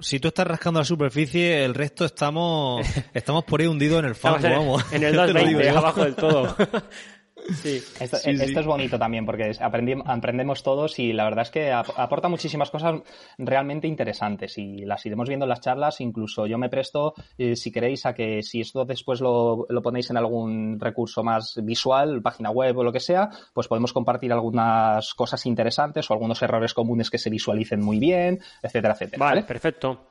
si 0.00 0.20
tú 0.20 0.28
estás 0.28 0.46
rascando 0.46 0.80
la 0.80 0.84
superficie, 0.84 1.64
el 1.64 1.74
resto 1.74 2.04
estamos, 2.04 2.86
estamos 3.14 3.44
por 3.44 3.60
ahí 3.60 3.66
hundidos 3.66 4.00
en 4.00 4.04
el 4.06 4.14
fango, 4.14 4.48
vamos. 4.48 4.92
En 4.92 5.02
el 5.02 5.14
220, 5.16 5.70
abajo 5.70 6.04
del 6.04 6.14
todo. 6.14 6.54
Sí. 7.48 7.82
Esto, 7.98 8.18
es 8.26 8.66
bonito 8.66 8.98
también 8.98 9.24
porque 9.24 9.52
aprendemos 9.60 10.62
todos 10.62 10.98
y 10.98 11.12
la 11.12 11.24
verdad 11.24 11.42
es 11.42 11.50
que 11.50 11.72
aporta 11.72 12.28
muchísimas 12.28 12.70
cosas 12.70 13.00
realmente 13.38 13.88
interesantes 13.88 14.58
y 14.58 14.84
las 14.84 15.04
iremos 15.06 15.28
viendo 15.28 15.44
en 15.44 15.50
las 15.50 15.60
charlas. 15.60 16.00
Incluso 16.00 16.46
yo 16.46 16.58
me 16.58 16.68
presto, 16.68 17.14
eh, 17.38 17.56
si 17.56 17.72
queréis, 17.72 18.04
a 18.06 18.14
que 18.14 18.42
si 18.42 18.60
esto 18.60 18.84
después 18.84 19.20
lo, 19.20 19.66
ponéis 19.82 20.10
en 20.10 20.18
algún 20.18 20.78
recurso 20.78 21.22
más 21.22 21.58
visual, 21.62 22.20
página 22.22 22.50
web 22.50 22.76
o 22.78 22.84
lo 22.84 22.92
que 22.92 23.00
sea, 23.00 23.30
pues 23.54 23.66
podemos 23.66 23.92
compartir 23.92 24.32
algunas 24.32 25.14
cosas 25.14 25.46
interesantes 25.46 26.10
o 26.10 26.14
algunos 26.14 26.42
errores 26.42 26.74
comunes 26.74 27.10
que 27.10 27.18
se 27.18 27.30
visualicen 27.30 27.80
muy 27.80 27.98
bien, 27.98 28.40
etcétera, 28.62 28.94
etcétera. 28.94 29.24
Vale, 29.24 29.42
perfecto. 29.42 30.08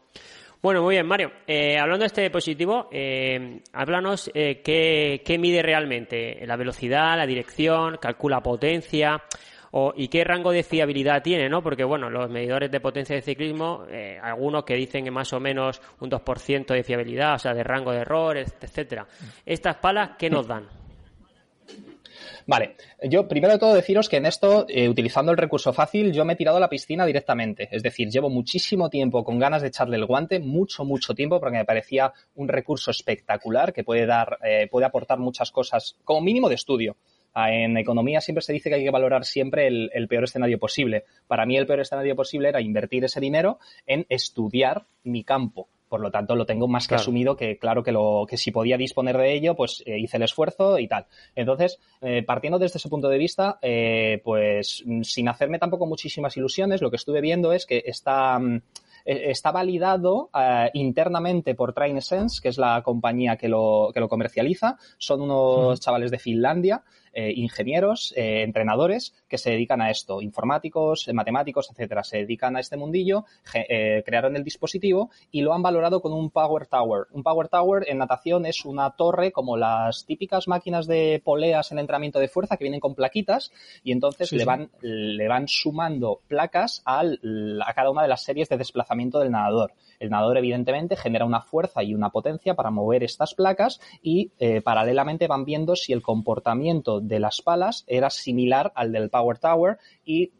Bueno, 0.61 0.81
muy 0.81 0.95
bien, 0.95 1.05
Mario. 1.05 1.31
Eh, 1.45 1.77
hablando 1.77 2.01
de 2.01 2.07
este 2.07 2.21
dispositivo, 2.21 2.89
eh, 2.91 3.61
háblanos 3.73 4.31
eh, 4.33 4.61
qué, 4.63 5.37
mide 5.37 5.61
realmente. 5.61 6.43
La 6.47 6.55
velocidad, 6.55 7.15
la 7.15 7.27
dirección, 7.27 7.97
calcula 8.01 8.41
potencia 8.41 9.21
o, 9.71 9.93
y 9.95 10.07
qué 10.07 10.23
rango 10.23 10.51
de 10.51 10.63
fiabilidad 10.63 11.21
tiene, 11.21 11.47
¿no? 11.47 11.61
Porque, 11.61 11.83
bueno, 11.83 12.09
los 12.09 12.29
medidores 12.31 12.71
de 12.71 12.79
potencia 12.79 13.15
de 13.15 13.21
ciclismo, 13.21 13.85
eh, 13.89 14.17
algunos 14.21 14.63
que 14.63 14.73
dicen 14.73 15.03
que 15.03 15.11
más 15.11 15.31
o 15.33 15.39
menos 15.39 15.79
un 15.99 16.09
2% 16.09 16.73
de 16.73 16.83
fiabilidad, 16.83 17.35
o 17.35 17.39
sea, 17.39 17.53
de 17.53 17.63
rango 17.63 17.91
de 17.91 17.99
errores, 17.99 18.55
etcétera. 18.59 19.05
¿Estas 19.45 19.75
palas 19.75 20.11
qué 20.17 20.29
nos 20.29 20.47
dan? 20.47 20.67
Vale, 22.47 22.77
yo 23.03 23.27
primero 23.27 23.51
de 23.51 23.59
todo 23.59 23.73
deciros 23.73 24.07
que 24.07 24.15
en 24.15 24.25
esto, 24.25 24.65
eh, 24.69 24.87
utilizando 24.87 25.33
el 25.33 25.37
recurso 25.37 25.73
fácil, 25.73 26.13
yo 26.13 26.23
me 26.23 26.31
he 26.31 26.35
tirado 26.37 26.55
a 26.55 26.61
la 26.61 26.69
piscina 26.69 27.05
directamente. 27.05 27.67
Es 27.73 27.83
decir, 27.83 28.07
llevo 28.09 28.29
muchísimo 28.29 28.89
tiempo 28.89 29.25
con 29.25 29.37
ganas 29.37 29.61
de 29.61 29.67
echarle 29.67 29.97
el 29.97 30.05
guante, 30.05 30.39
mucho, 30.39 30.85
mucho 30.85 31.13
tiempo, 31.13 31.41
porque 31.41 31.57
me 31.57 31.65
parecía 31.65 32.13
un 32.35 32.47
recurso 32.47 32.89
espectacular 32.89 33.73
que 33.73 33.83
puede 33.83 34.05
dar, 34.05 34.37
eh, 34.45 34.69
puede 34.71 34.85
aportar 34.85 35.19
muchas 35.19 35.51
cosas, 35.51 35.97
como 36.05 36.21
mínimo 36.21 36.47
de 36.47 36.55
estudio. 36.55 36.95
Ah, 37.33 37.51
en 37.51 37.75
economía 37.75 38.21
siempre 38.21 38.41
se 38.41 38.53
dice 38.53 38.69
que 38.69 38.75
hay 38.75 38.83
que 38.85 38.91
valorar 38.91 39.25
siempre 39.25 39.67
el, 39.67 39.91
el, 39.93 40.07
peor 40.07 40.23
escenario 40.23 40.57
posible. 40.57 41.03
Para 41.27 41.45
mí 41.45 41.57
el 41.57 41.67
peor 41.67 41.81
escenario 41.81 42.15
posible 42.15 42.47
era 42.47 42.61
invertir 42.61 43.03
ese 43.03 43.19
dinero 43.19 43.59
en 43.85 44.05
estudiar 44.07 44.85
mi 45.03 45.25
campo. 45.25 45.67
Por 45.87 46.01
lo 46.01 46.11
tanto, 46.11 46.35
lo 46.35 46.45
tengo 46.45 46.67
más 46.67 46.87
que 46.87 46.95
asumido 46.95 47.35
que, 47.35 47.57
claro, 47.57 47.83
que, 47.83 47.91
lo, 47.91 48.25
que 48.29 48.37
si 48.37 48.51
podía 48.51 48.77
disponer 48.77 49.17
de 49.17 49.33
ello, 49.33 49.55
pues 49.55 49.83
eh, 49.85 49.97
hice 49.99 50.17
el 50.17 50.23
esfuerzo 50.23 50.79
y 50.79 50.87
tal. 50.87 51.05
Entonces, 51.35 51.79
eh, 52.01 52.23
partiendo 52.23 52.59
desde 52.59 52.77
ese 52.77 52.89
punto 52.89 53.07
de 53.07 53.17
vista, 53.17 53.57
eh, 53.61 54.21
pues 54.23 54.83
mm, 54.85 55.03
sin 55.03 55.29
hacerme 55.29 55.59
tampoco 55.59 55.85
muchísimas 55.85 56.35
ilusiones, 56.35 56.81
lo 56.81 56.89
que 56.89 56.97
estuve 56.97 57.21
viendo 57.21 57.53
es 57.53 57.65
que 57.65 57.83
está 57.85 58.37
mm, 58.37 58.61
e, 59.05 59.31
está 59.31 59.51
validado 59.51 60.29
internamente 60.73 61.55
por 61.55 61.73
TrainSense, 61.73 62.41
que 62.41 62.49
es 62.49 62.57
la 62.57 62.81
compañía 62.83 63.37
que 63.37 63.47
lo, 63.47 63.91
que 63.93 64.01
lo 64.01 64.09
comercializa. 64.09 64.77
Son 64.97 65.21
unos 65.21 65.79
chavales 65.79 66.11
de 66.11 66.19
Finlandia 66.19 66.83
eh, 67.13 67.33
ingenieros, 67.35 68.13
eh, 68.15 68.43
entrenadores 68.43 69.13
que 69.27 69.37
se 69.37 69.51
dedican 69.51 69.81
a 69.81 69.89
esto, 69.89 70.21
informáticos, 70.21 71.09
matemáticos, 71.13 71.69
etcétera. 71.71 72.03
Se 72.03 72.17
dedican 72.17 72.55
a 72.55 72.59
este 72.59 72.77
mundillo, 72.77 73.25
eh, 73.53 74.03
crearon 74.05 74.35
el 74.35 74.43
dispositivo 74.43 75.09
y 75.31 75.41
lo 75.41 75.53
han 75.53 75.61
valorado 75.61 76.01
con 76.01 76.13
un 76.13 76.29
Power 76.29 76.67
Tower. 76.67 77.07
Un 77.11 77.23
Power 77.23 77.47
Tower 77.47 77.85
en 77.87 77.97
natación 77.97 78.45
es 78.45 78.65
una 78.65 78.91
torre 78.91 79.31
como 79.31 79.57
las 79.57 80.05
típicas 80.05 80.47
máquinas 80.47 80.87
de 80.87 81.21
poleas 81.23 81.71
en 81.71 81.79
entrenamiento 81.79 82.19
de 82.19 82.27
fuerza 82.27 82.57
que 82.57 82.63
vienen 82.63 82.79
con 82.79 82.95
plaquitas 82.95 83.51
y 83.83 83.91
entonces 83.91 84.31
le, 84.31 84.45
van, 84.45 84.69
le 84.81 85.27
van 85.27 85.47
sumando 85.47 86.21
placas 86.27 86.81
al, 86.85 87.19
a 87.65 87.73
cada 87.73 87.91
una 87.91 88.03
de 88.03 88.07
las 88.07 88.23
series 88.23 88.49
de 88.49 88.57
desplazamiento 88.57 89.19
del 89.19 89.31
nadador. 89.31 89.73
El 89.99 90.09
nadador, 90.09 90.37
evidentemente, 90.37 90.95
genera 90.95 91.25
una 91.25 91.41
fuerza 91.41 91.83
y 91.83 91.93
una 91.93 92.09
potencia 92.09 92.55
para 92.55 92.71
mover 92.71 93.03
estas 93.03 93.33
placas 93.33 93.79
y 94.01 94.31
paralelamente 94.63 95.27
van 95.27 95.45
viendo 95.45 95.75
si 95.75 95.93
el 95.93 96.01
comportamiento 96.01 96.99
de 96.99 97.19
las 97.19 97.41
palas 97.41 97.83
era 97.87 98.09
similar 98.09 98.71
al 98.75 98.91
del 98.91 99.09
Power 99.09 99.39
Tower 99.39 99.77
y 100.05 100.31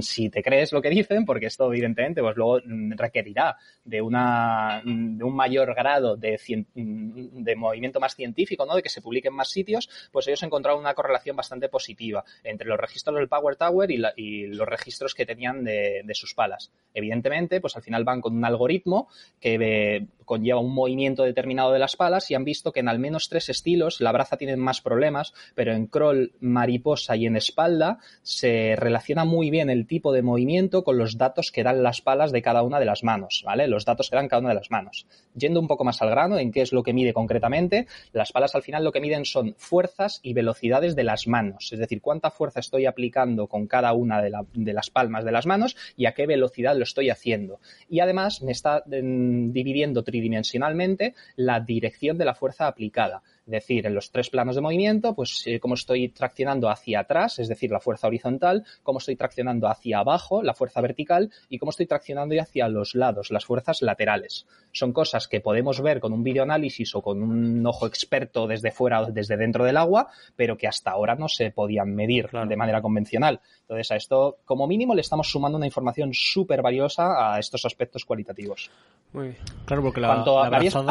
si 0.00 0.30
te 0.30 0.42
crees 0.42 0.72
lo 0.72 0.82
que 0.82 0.90
dicen, 0.90 1.24
porque 1.24 1.46
esto 1.46 1.72
evidentemente 1.72 2.20
pues 2.20 2.36
luego 2.36 2.60
mm, 2.64 2.92
requerirá 2.96 3.56
de, 3.84 4.02
una, 4.02 4.82
de 4.84 5.24
un 5.24 5.34
mayor 5.34 5.74
grado 5.74 6.16
de, 6.16 6.38
de 6.74 7.56
movimiento 7.56 8.00
más 8.00 8.14
científico, 8.14 8.66
¿no? 8.66 8.74
de 8.74 8.82
que 8.82 8.88
se 8.88 9.00
publiquen 9.00 9.34
más 9.34 9.50
sitios, 9.50 9.88
pues 10.12 10.26
ellos 10.28 10.42
encontraron 10.42 10.80
una 10.80 10.94
correlación 10.94 11.36
bastante 11.36 11.68
positiva 11.68 12.24
entre 12.42 12.68
los 12.68 12.78
registros 12.78 13.16
del 13.16 13.28
Power 13.28 13.56
Tower 13.56 13.90
y, 13.90 14.02
y 14.16 14.46
los 14.46 14.68
registros 14.68 15.14
que 15.14 15.26
tenían 15.26 15.64
de, 15.64 16.02
de, 16.04 16.14
sus 16.14 16.34
palas. 16.34 16.72
Evidentemente, 16.92 17.60
pues 17.60 17.76
al 17.76 17.82
final 17.82 18.04
van 18.04 18.20
con 18.20 18.36
un 18.36 18.44
algoritmo 18.44 19.08
que 19.40 19.58
eh, 19.60 20.06
conlleva 20.30 20.60
un 20.60 20.72
movimiento 20.72 21.24
determinado 21.24 21.72
de 21.72 21.80
las 21.80 21.96
palas 21.96 22.30
y 22.30 22.36
han 22.36 22.44
visto 22.44 22.70
que 22.70 22.78
en 22.78 22.88
al 22.88 23.00
menos 23.00 23.28
tres 23.28 23.48
estilos 23.48 24.00
la 24.00 24.12
braza 24.12 24.36
tiene 24.36 24.56
más 24.56 24.80
problemas, 24.80 25.34
pero 25.56 25.72
en 25.72 25.88
crawl, 25.88 26.34
mariposa 26.38 27.16
y 27.16 27.26
en 27.26 27.34
espalda 27.34 27.98
se 28.22 28.76
relaciona 28.76 29.24
muy 29.24 29.50
bien 29.50 29.70
el 29.70 29.88
tipo 29.88 30.12
de 30.12 30.22
movimiento 30.22 30.84
con 30.84 30.98
los 30.98 31.18
datos 31.18 31.50
que 31.50 31.64
dan 31.64 31.82
las 31.82 32.00
palas 32.00 32.30
de 32.30 32.42
cada 32.42 32.62
una 32.62 32.78
de 32.78 32.84
las 32.84 33.02
manos, 33.02 33.42
¿vale? 33.44 33.66
Los 33.66 33.84
datos 33.84 34.08
que 34.08 34.14
dan 34.14 34.28
cada 34.28 34.38
una 34.38 34.50
de 34.50 34.54
las 34.54 34.70
manos. 34.70 35.04
Yendo 35.34 35.58
un 35.58 35.66
poco 35.66 35.82
más 35.82 36.00
al 36.00 36.10
grano, 36.10 36.38
en 36.38 36.52
qué 36.52 36.60
es 36.60 36.72
lo 36.72 36.84
que 36.84 36.92
mide 36.92 37.12
concretamente, 37.12 37.88
las 38.12 38.30
palas 38.30 38.54
al 38.54 38.62
final 38.62 38.84
lo 38.84 38.92
que 38.92 39.00
miden 39.00 39.24
son 39.24 39.56
fuerzas 39.58 40.20
y 40.22 40.32
velocidades 40.32 40.94
de 40.94 41.02
las 41.02 41.26
manos, 41.26 41.72
es 41.72 41.80
decir, 41.80 42.00
cuánta 42.00 42.30
fuerza 42.30 42.60
estoy 42.60 42.86
aplicando 42.86 43.48
con 43.48 43.66
cada 43.66 43.92
una 43.94 44.22
de, 44.22 44.30
de 44.54 44.72
las 44.72 44.90
palmas 44.90 45.24
de 45.24 45.32
las 45.32 45.46
manos 45.46 45.76
y 45.96 46.06
a 46.06 46.12
qué 46.12 46.28
velocidad 46.28 46.76
lo 46.76 46.84
estoy 46.84 47.10
haciendo. 47.10 47.58
Y 47.88 47.98
además 47.98 48.42
me 48.42 48.52
está 48.52 48.84
mm, 48.86 49.50
dividiendo 49.50 50.04
tridimensionalmente 50.20 51.14
la 51.36 51.60
dirección 51.60 52.18
de 52.18 52.26
la 52.26 52.34
fuerza 52.34 52.66
aplicada 52.66 53.22
decir, 53.46 53.86
en 53.86 53.94
los 53.94 54.10
tres 54.10 54.30
planos 54.30 54.54
de 54.54 54.60
movimiento, 54.60 55.14
pues 55.14 55.42
eh, 55.46 55.60
cómo 55.60 55.74
estoy 55.74 56.08
traccionando 56.08 56.68
hacia 56.68 57.00
atrás, 57.00 57.38
es 57.38 57.48
decir, 57.48 57.70
la 57.70 57.80
fuerza 57.80 58.06
horizontal, 58.06 58.64
cómo 58.82 58.98
estoy 58.98 59.16
traccionando 59.16 59.68
hacia 59.68 59.98
abajo, 59.98 60.42
la 60.42 60.54
fuerza 60.54 60.80
vertical, 60.80 61.30
y 61.48 61.58
cómo 61.58 61.70
estoy 61.70 61.86
traccionando 61.86 62.34
hacia 62.40 62.68
los 62.68 62.94
lados, 62.94 63.30
las 63.30 63.44
fuerzas 63.44 63.82
laterales. 63.82 64.46
Son 64.72 64.92
cosas 64.92 65.26
que 65.26 65.40
podemos 65.40 65.80
ver 65.80 66.00
con 66.00 66.12
un 66.12 66.22
videoanálisis 66.22 66.94
o 66.94 67.02
con 67.02 67.22
un 67.22 67.66
ojo 67.66 67.86
experto 67.86 68.46
desde 68.46 68.70
fuera 68.70 69.02
o 69.02 69.06
desde 69.06 69.36
dentro 69.36 69.64
del 69.64 69.76
agua, 69.76 70.08
pero 70.36 70.56
que 70.56 70.68
hasta 70.68 70.92
ahora 70.92 71.16
no 71.16 71.28
se 71.28 71.50
podían 71.50 71.94
medir 71.94 72.28
de 72.30 72.56
manera 72.56 72.80
convencional. 72.80 73.40
Entonces, 73.62 73.90
a 73.90 73.96
esto, 73.96 74.38
como 74.44 74.66
mínimo, 74.66 74.94
le 74.94 75.00
estamos 75.00 75.28
sumando 75.28 75.56
una 75.56 75.66
información 75.66 76.10
súper 76.12 76.62
valiosa 76.62 77.34
a 77.34 77.38
estos 77.38 77.64
aspectos 77.64 78.04
cualitativos. 78.04 78.70
Muy 79.12 79.34
Claro, 79.64 79.82
porque 79.82 80.00
la, 80.00 80.24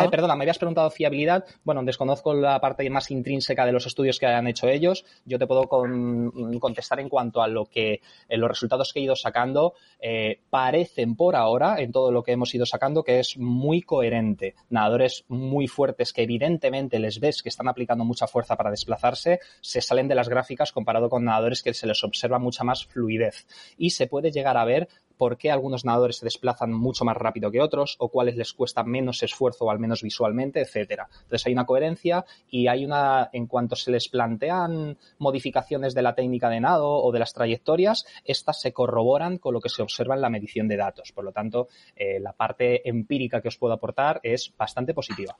perdona, 0.10 0.36
me 0.36 0.44
habías 0.44 0.58
preguntado 0.58 0.90
fiabilidad. 0.90 1.46
Bueno, 1.64 1.84
desconozco 1.84 2.34
la 2.40 2.60
parte 2.60 2.90
más 2.90 3.12
intrínseca 3.12 3.66
de 3.66 3.72
los 3.72 3.86
estudios 3.86 4.20
que 4.20 4.26
hayan 4.26 4.48
hecho 4.48 4.68
ellos. 4.68 5.06
Yo 5.26 5.38
te 5.38 5.48
puedo 5.48 5.68
contestar 5.68 7.00
en 7.00 7.10
cuanto 7.10 7.42
a 7.42 7.48
lo 7.48 7.66
que 7.66 8.02
eh, 8.28 8.38
los 8.38 8.50
resultados 8.50 8.92
que 8.92 9.00
he 9.00 9.04
ido 9.04 9.16
sacando 9.16 9.74
eh, 10.00 10.40
parecen 10.50 11.16
por 11.16 11.36
ahora, 11.36 11.80
en 11.80 11.92
todo 11.92 12.12
lo 12.12 12.24
que 12.24 12.32
hemos 12.32 12.54
ido 12.56 12.66
sacando, 12.66 13.04
que 13.04 13.20
es 13.20 13.38
muy 13.38 13.82
coherente. 13.82 14.56
Nadadores 14.70 15.26
muy 15.28 15.68
fuertes 15.68 16.14
que 16.14 16.24
evidentemente 16.24 17.00
les 17.00 17.20
ves 17.20 17.44
que 17.44 17.50
están 17.50 17.68
aplicando 17.68 18.06
mucha 18.06 18.28
fuerza 18.28 18.56
para 18.56 18.72
desplazarse, 18.72 19.40
se 19.62 19.82
salen 19.82 20.08
de 20.08 20.16
las 20.16 20.30
gráficas 20.30 20.72
comparado 20.72 21.10
con 21.10 21.24
nadadores 21.24 21.64
que 21.64 21.74
se 21.74 21.88
les 21.88 22.04
observa 22.04 22.40
mucha 22.40 22.64
más 22.64 22.86
fluidez. 22.86 23.46
Y 23.78 23.92
se 23.92 24.08
puede 24.08 24.32
llegar 24.32 24.58
a 24.58 24.66
ver 24.66 24.88
por 25.20 25.38
qué 25.38 25.52
algunos 25.52 25.84
nadadores 25.84 26.20
se 26.20 26.26
desplazan 26.26 26.72
mucho 26.72 27.04
más 27.04 27.18
rápido 27.18 27.52
que 27.52 27.60
otros 27.60 27.98
o 28.00 28.08
cuáles 28.08 28.38
les 28.38 28.54
cuesta 28.54 28.84
menos 28.84 29.22
esfuerzo 29.22 29.66
o 29.66 29.70
al 29.70 29.78
menos 29.78 30.02
visualmente, 30.02 30.62
etcétera. 30.62 31.10
Entonces 31.12 31.46
hay 31.46 31.52
una 31.52 31.66
coherencia 31.66 32.24
y 32.50 32.68
hay 32.68 32.86
una, 32.86 33.30
en 33.34 33.46
cuanto 33.46 33.76
se 33.76 33.92
les 33.92 34.08
plantean 34.08 34.98
modificaciones 35.18 35.94
de 35.94 36.04
la 36.04 36.16
técnica 36.16 36.50
de 36.50 36.62
nado 36.62 36.90
o 36.90 37.12
de 37.12 37.20
las 37.20 37.34
trayectorias, 37.34 38.06
estas 38.24 38.62
se 38.62 38.72
corroboran 38.72 39.40
con 39.40 39.54
lo 39.54 39.60
que 39.60 39.68
se 39.68 39.82
observa 39.82 40.16
en 40.16 40.22
la 40.22 40.30
medición 40.30 40.70
de 40.70 40.78
datos. 40.78 41.12
Por 41.12 41.26
lo 41.26 41.34
tanto, 41.34 41.68
eh, 41.98 42.22
la 42.22 42.32
parte 42.32 42.88
empírica 42.88 43.42
que 43.42 43.50
os 43.50 43.58
puedo 43.58 43.74
aportar 43.74 44.22
es 44.24 44.54
bastante 44.58 44.94
positiva. 44.94 45.36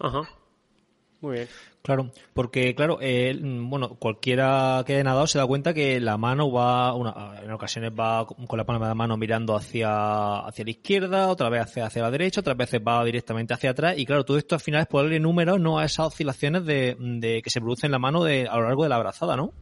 Muy 1.22 1.36
bien. 1.36 1.48
Claro, 1.82 2.12
porque 2.34 2.76
claro, 2.76 2.98
eh, 3.02 3.38
bueno, 3.42 3.96
cualquiera 3.96 4.84
que 4.86 4.94
haya 4.94 5.04
nadado 5.04 5.28
se 5.28 5.38
da 5.38 5.46
cuenta 5.48 5.74
que 5.74 6.00
la 6.00 6.18
mano 6.18 6.52
va, 6.52 6.94
una, 6.94 7.42
en 7.42 7.52
ocasiones 7.52 7.92
va 7.92 8.26
con 8.26 8.58
la 8.58 8.66
palma 8.66 8.86
de 8.86 8.92
la 8.92 8.96
mano 8.96 9.18
mirando 9.18 9.56
hacia, 9.56 10.40
hacia 10.40 10.66
la 10.66 10.72
izquierda, 10.72 11.30
otra 11.30 11.50
vez 11.50 11.62
hacia, 11.62 11.86
hacia 11.86 12.02
la 12.02 12.12
derecha, 12.12 12.42
otras 12.42 12.58
veces 12.58 12.82
va 12.86 13.04
directamente 13.04 13.54
hacia 13.54 13.72
atrás 13.72 13.98
y 13.98 14.06
claro, 14.06 14.24
todo 14.24 14.38
esto 14.38 14.56
al 14.56 14.62
final 14.62 14.82
es 14.82 14.88
ponerle 14.88 15.20
números 15.20 15.60
no 15.60 15.80
a 15.80 15.86
esas 15.86 16.08
oscilaciones 16.08 16.66
de, 16.66 16.96
de 17.00 17.42
que 17.42 17.50
se 17.50 17.60
producen 17.60 17.88
en 17.88 17.94
la 17.94 18.00
mano 18.00 18.24
de, 18.24 18.48
a 18.48 18.58
lo 18.58 18.64
largo 18.64 18.84
de 18.84 18.90
la 18.90 18.96
abrazada, 18.96 19.36
¿no? 19.36 19.54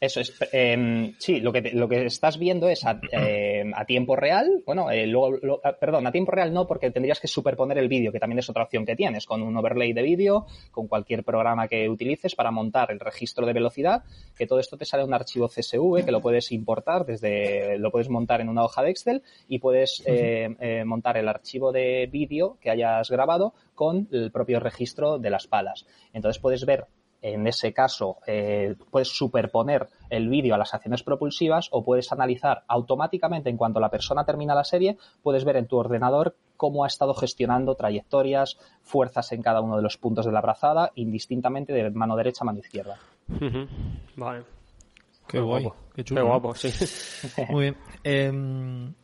Eso 0.00 0.20
es. 0.20 0.34
Eh, 0.52 1.14
sí, 1.18 1.40
lo 1.40 1.52
que, 1.52 1.70
lo 1.72 1.88
que 1.88 2.04
estás 2.06 2.38
viendo 2.38 2.68
es 2.68 2.84
a, 2.84 3.00
em, 3.10 3.72
tiempo 3.86 4.14
real. 4.14 4.62
Bueno, 4.66 4.90
eh, 4.90 5.06
luego, 5.06 5.60
ah, 5.64 5.72
perdón, 5.72 6.06
a 6.06 6.12
tiempo 6.12 6.32
real 6.32 6.52
no, 6.52 6.66
porque 6.66 6.90
tendrías 6.90 7.18
que 7.18 7.28
superponer 7.28 7.78
el 7.78 7.88
vídeo, 7.88 8.12
que 8.12 8.20
también 8.20 8.38
es 8.38 8.50
otra 8.50 8.64
opción 8.64 8.84
que 8.84 8.94
tienes, 8.94 9.24
con 9.26 9.42
un 9.42 9.56
overlay 9.56 9.92
de 9.92 10.02
vídeo, 10.02 10.46
con 10.70 10.86
cualquier 10.86 11.24
programa 11.24 11.66
que 11.66 11.88
utilices 11.88 12.34
para 12.34 12.50
montar 12.50 12.90
el 12.90 13.00
registro 13.00 13.46
de 13.46 13.54
velocidad, 13.54 14.04
que 14.36 14.46
todo 14.46 14.58
esto 14.58 14.76
te 14.76 14.84
sale 14.84 15.04
un 15.04 15.14
archivo 15.14 15.48
CSV 15.48 16.04
que 16.04 16.12
lo 16.12 16.20
puedes 16.20 16.52
importar 16.52 17.06
desde, 17.06 17.78
lo 17.78 17.90
puedes 17.90 18.10
montar 18.10 18.40
en 18.40 18.48
una 18.48 18.64
hoja 18.64 18.82
de 18.82 18.90
Excel 18.90 19.22
y 19.48 19.58
puedes 19.58 20.02
eh, 20.06 20.54
eh, 20.60 20.84
montar 20.84 21.16
el 21.16 21.28
archivo 21.28 21.72
de 21.72 22.06
vídeo 22.10 22.58
que 22.60 22.70
hayas 22.70 23.10
grabado 23.10 23.54
con 23.74 24.08
el 24.12 24.30
propio 24.30 24.60
registro 24.60 25.18
de 25.18 25.30
las 25.30 25.46
palas. 25.46 25.86
Entonces 26.12 26.40
puedes 26.40 26.66
ver 26.66 26.86
en 27.32 27.46
ese 27.46 27.72
caso 27.72 28.18
eh, 28.26 28.74
puedes 28.90 29.08
superponer 29.08 29.88
el 30.10 30.28
vídeo 30.28 30.54
a 30.54 30.58
las 30.58 30.74
acciones 30.74 31.02
propulsivas 31.02 31.68
o 31.72 31.84
puedes 31.84 32.12
analizar 32.12 32.64
automáticamente 32.68 33.50
en 33.50 33.56
cuanto 33.56 33.80
la 33.80 33.90
persona 33.90 34.24
termina 34.24 34.54
la 34.54 34.64
serie, 34.64 34.96
puedes 35.22 35.44
ver 35.44 35.56
en 35.56 35.66
tu 35.66 35.76
ordenador 35.76 36.36
cómo 36.56 36.84
ha 36.84 36.86
estado 36.86 37.14
gestionando 37.14 37.74
trayectorias, 37.74 38.58
fuerzas 38.82 39.32
en 39.32 39.42
cada 39.42 39.60
uno 39.60 39.76
de 39.76 39.82
los 39.82 39.98
puntos 39.98 40.24
de 40.24 40.32
la 40.32 40.40
brazada, 40.40 40.92
indistintamente 40.94 41.72
de 41.72 41.90
mano 41.90 42.16
derecha 42.16 42.42
a 42.42 42.46
mano 42.46 42.60
izquierda. 42.60 42.98
Vale. 44.16 44.44
Qué, 45.26 45.40
guay. 45.40 45.68
Qué 45.94 46.04
chulo. 46.04 46.20
Qué 46.20 46.26
guapo, 46.26 46.54
sí. 46.54 46.72
Muy 47.50 47.62
bien. 47.62 47.76
Em, 48.04 48.94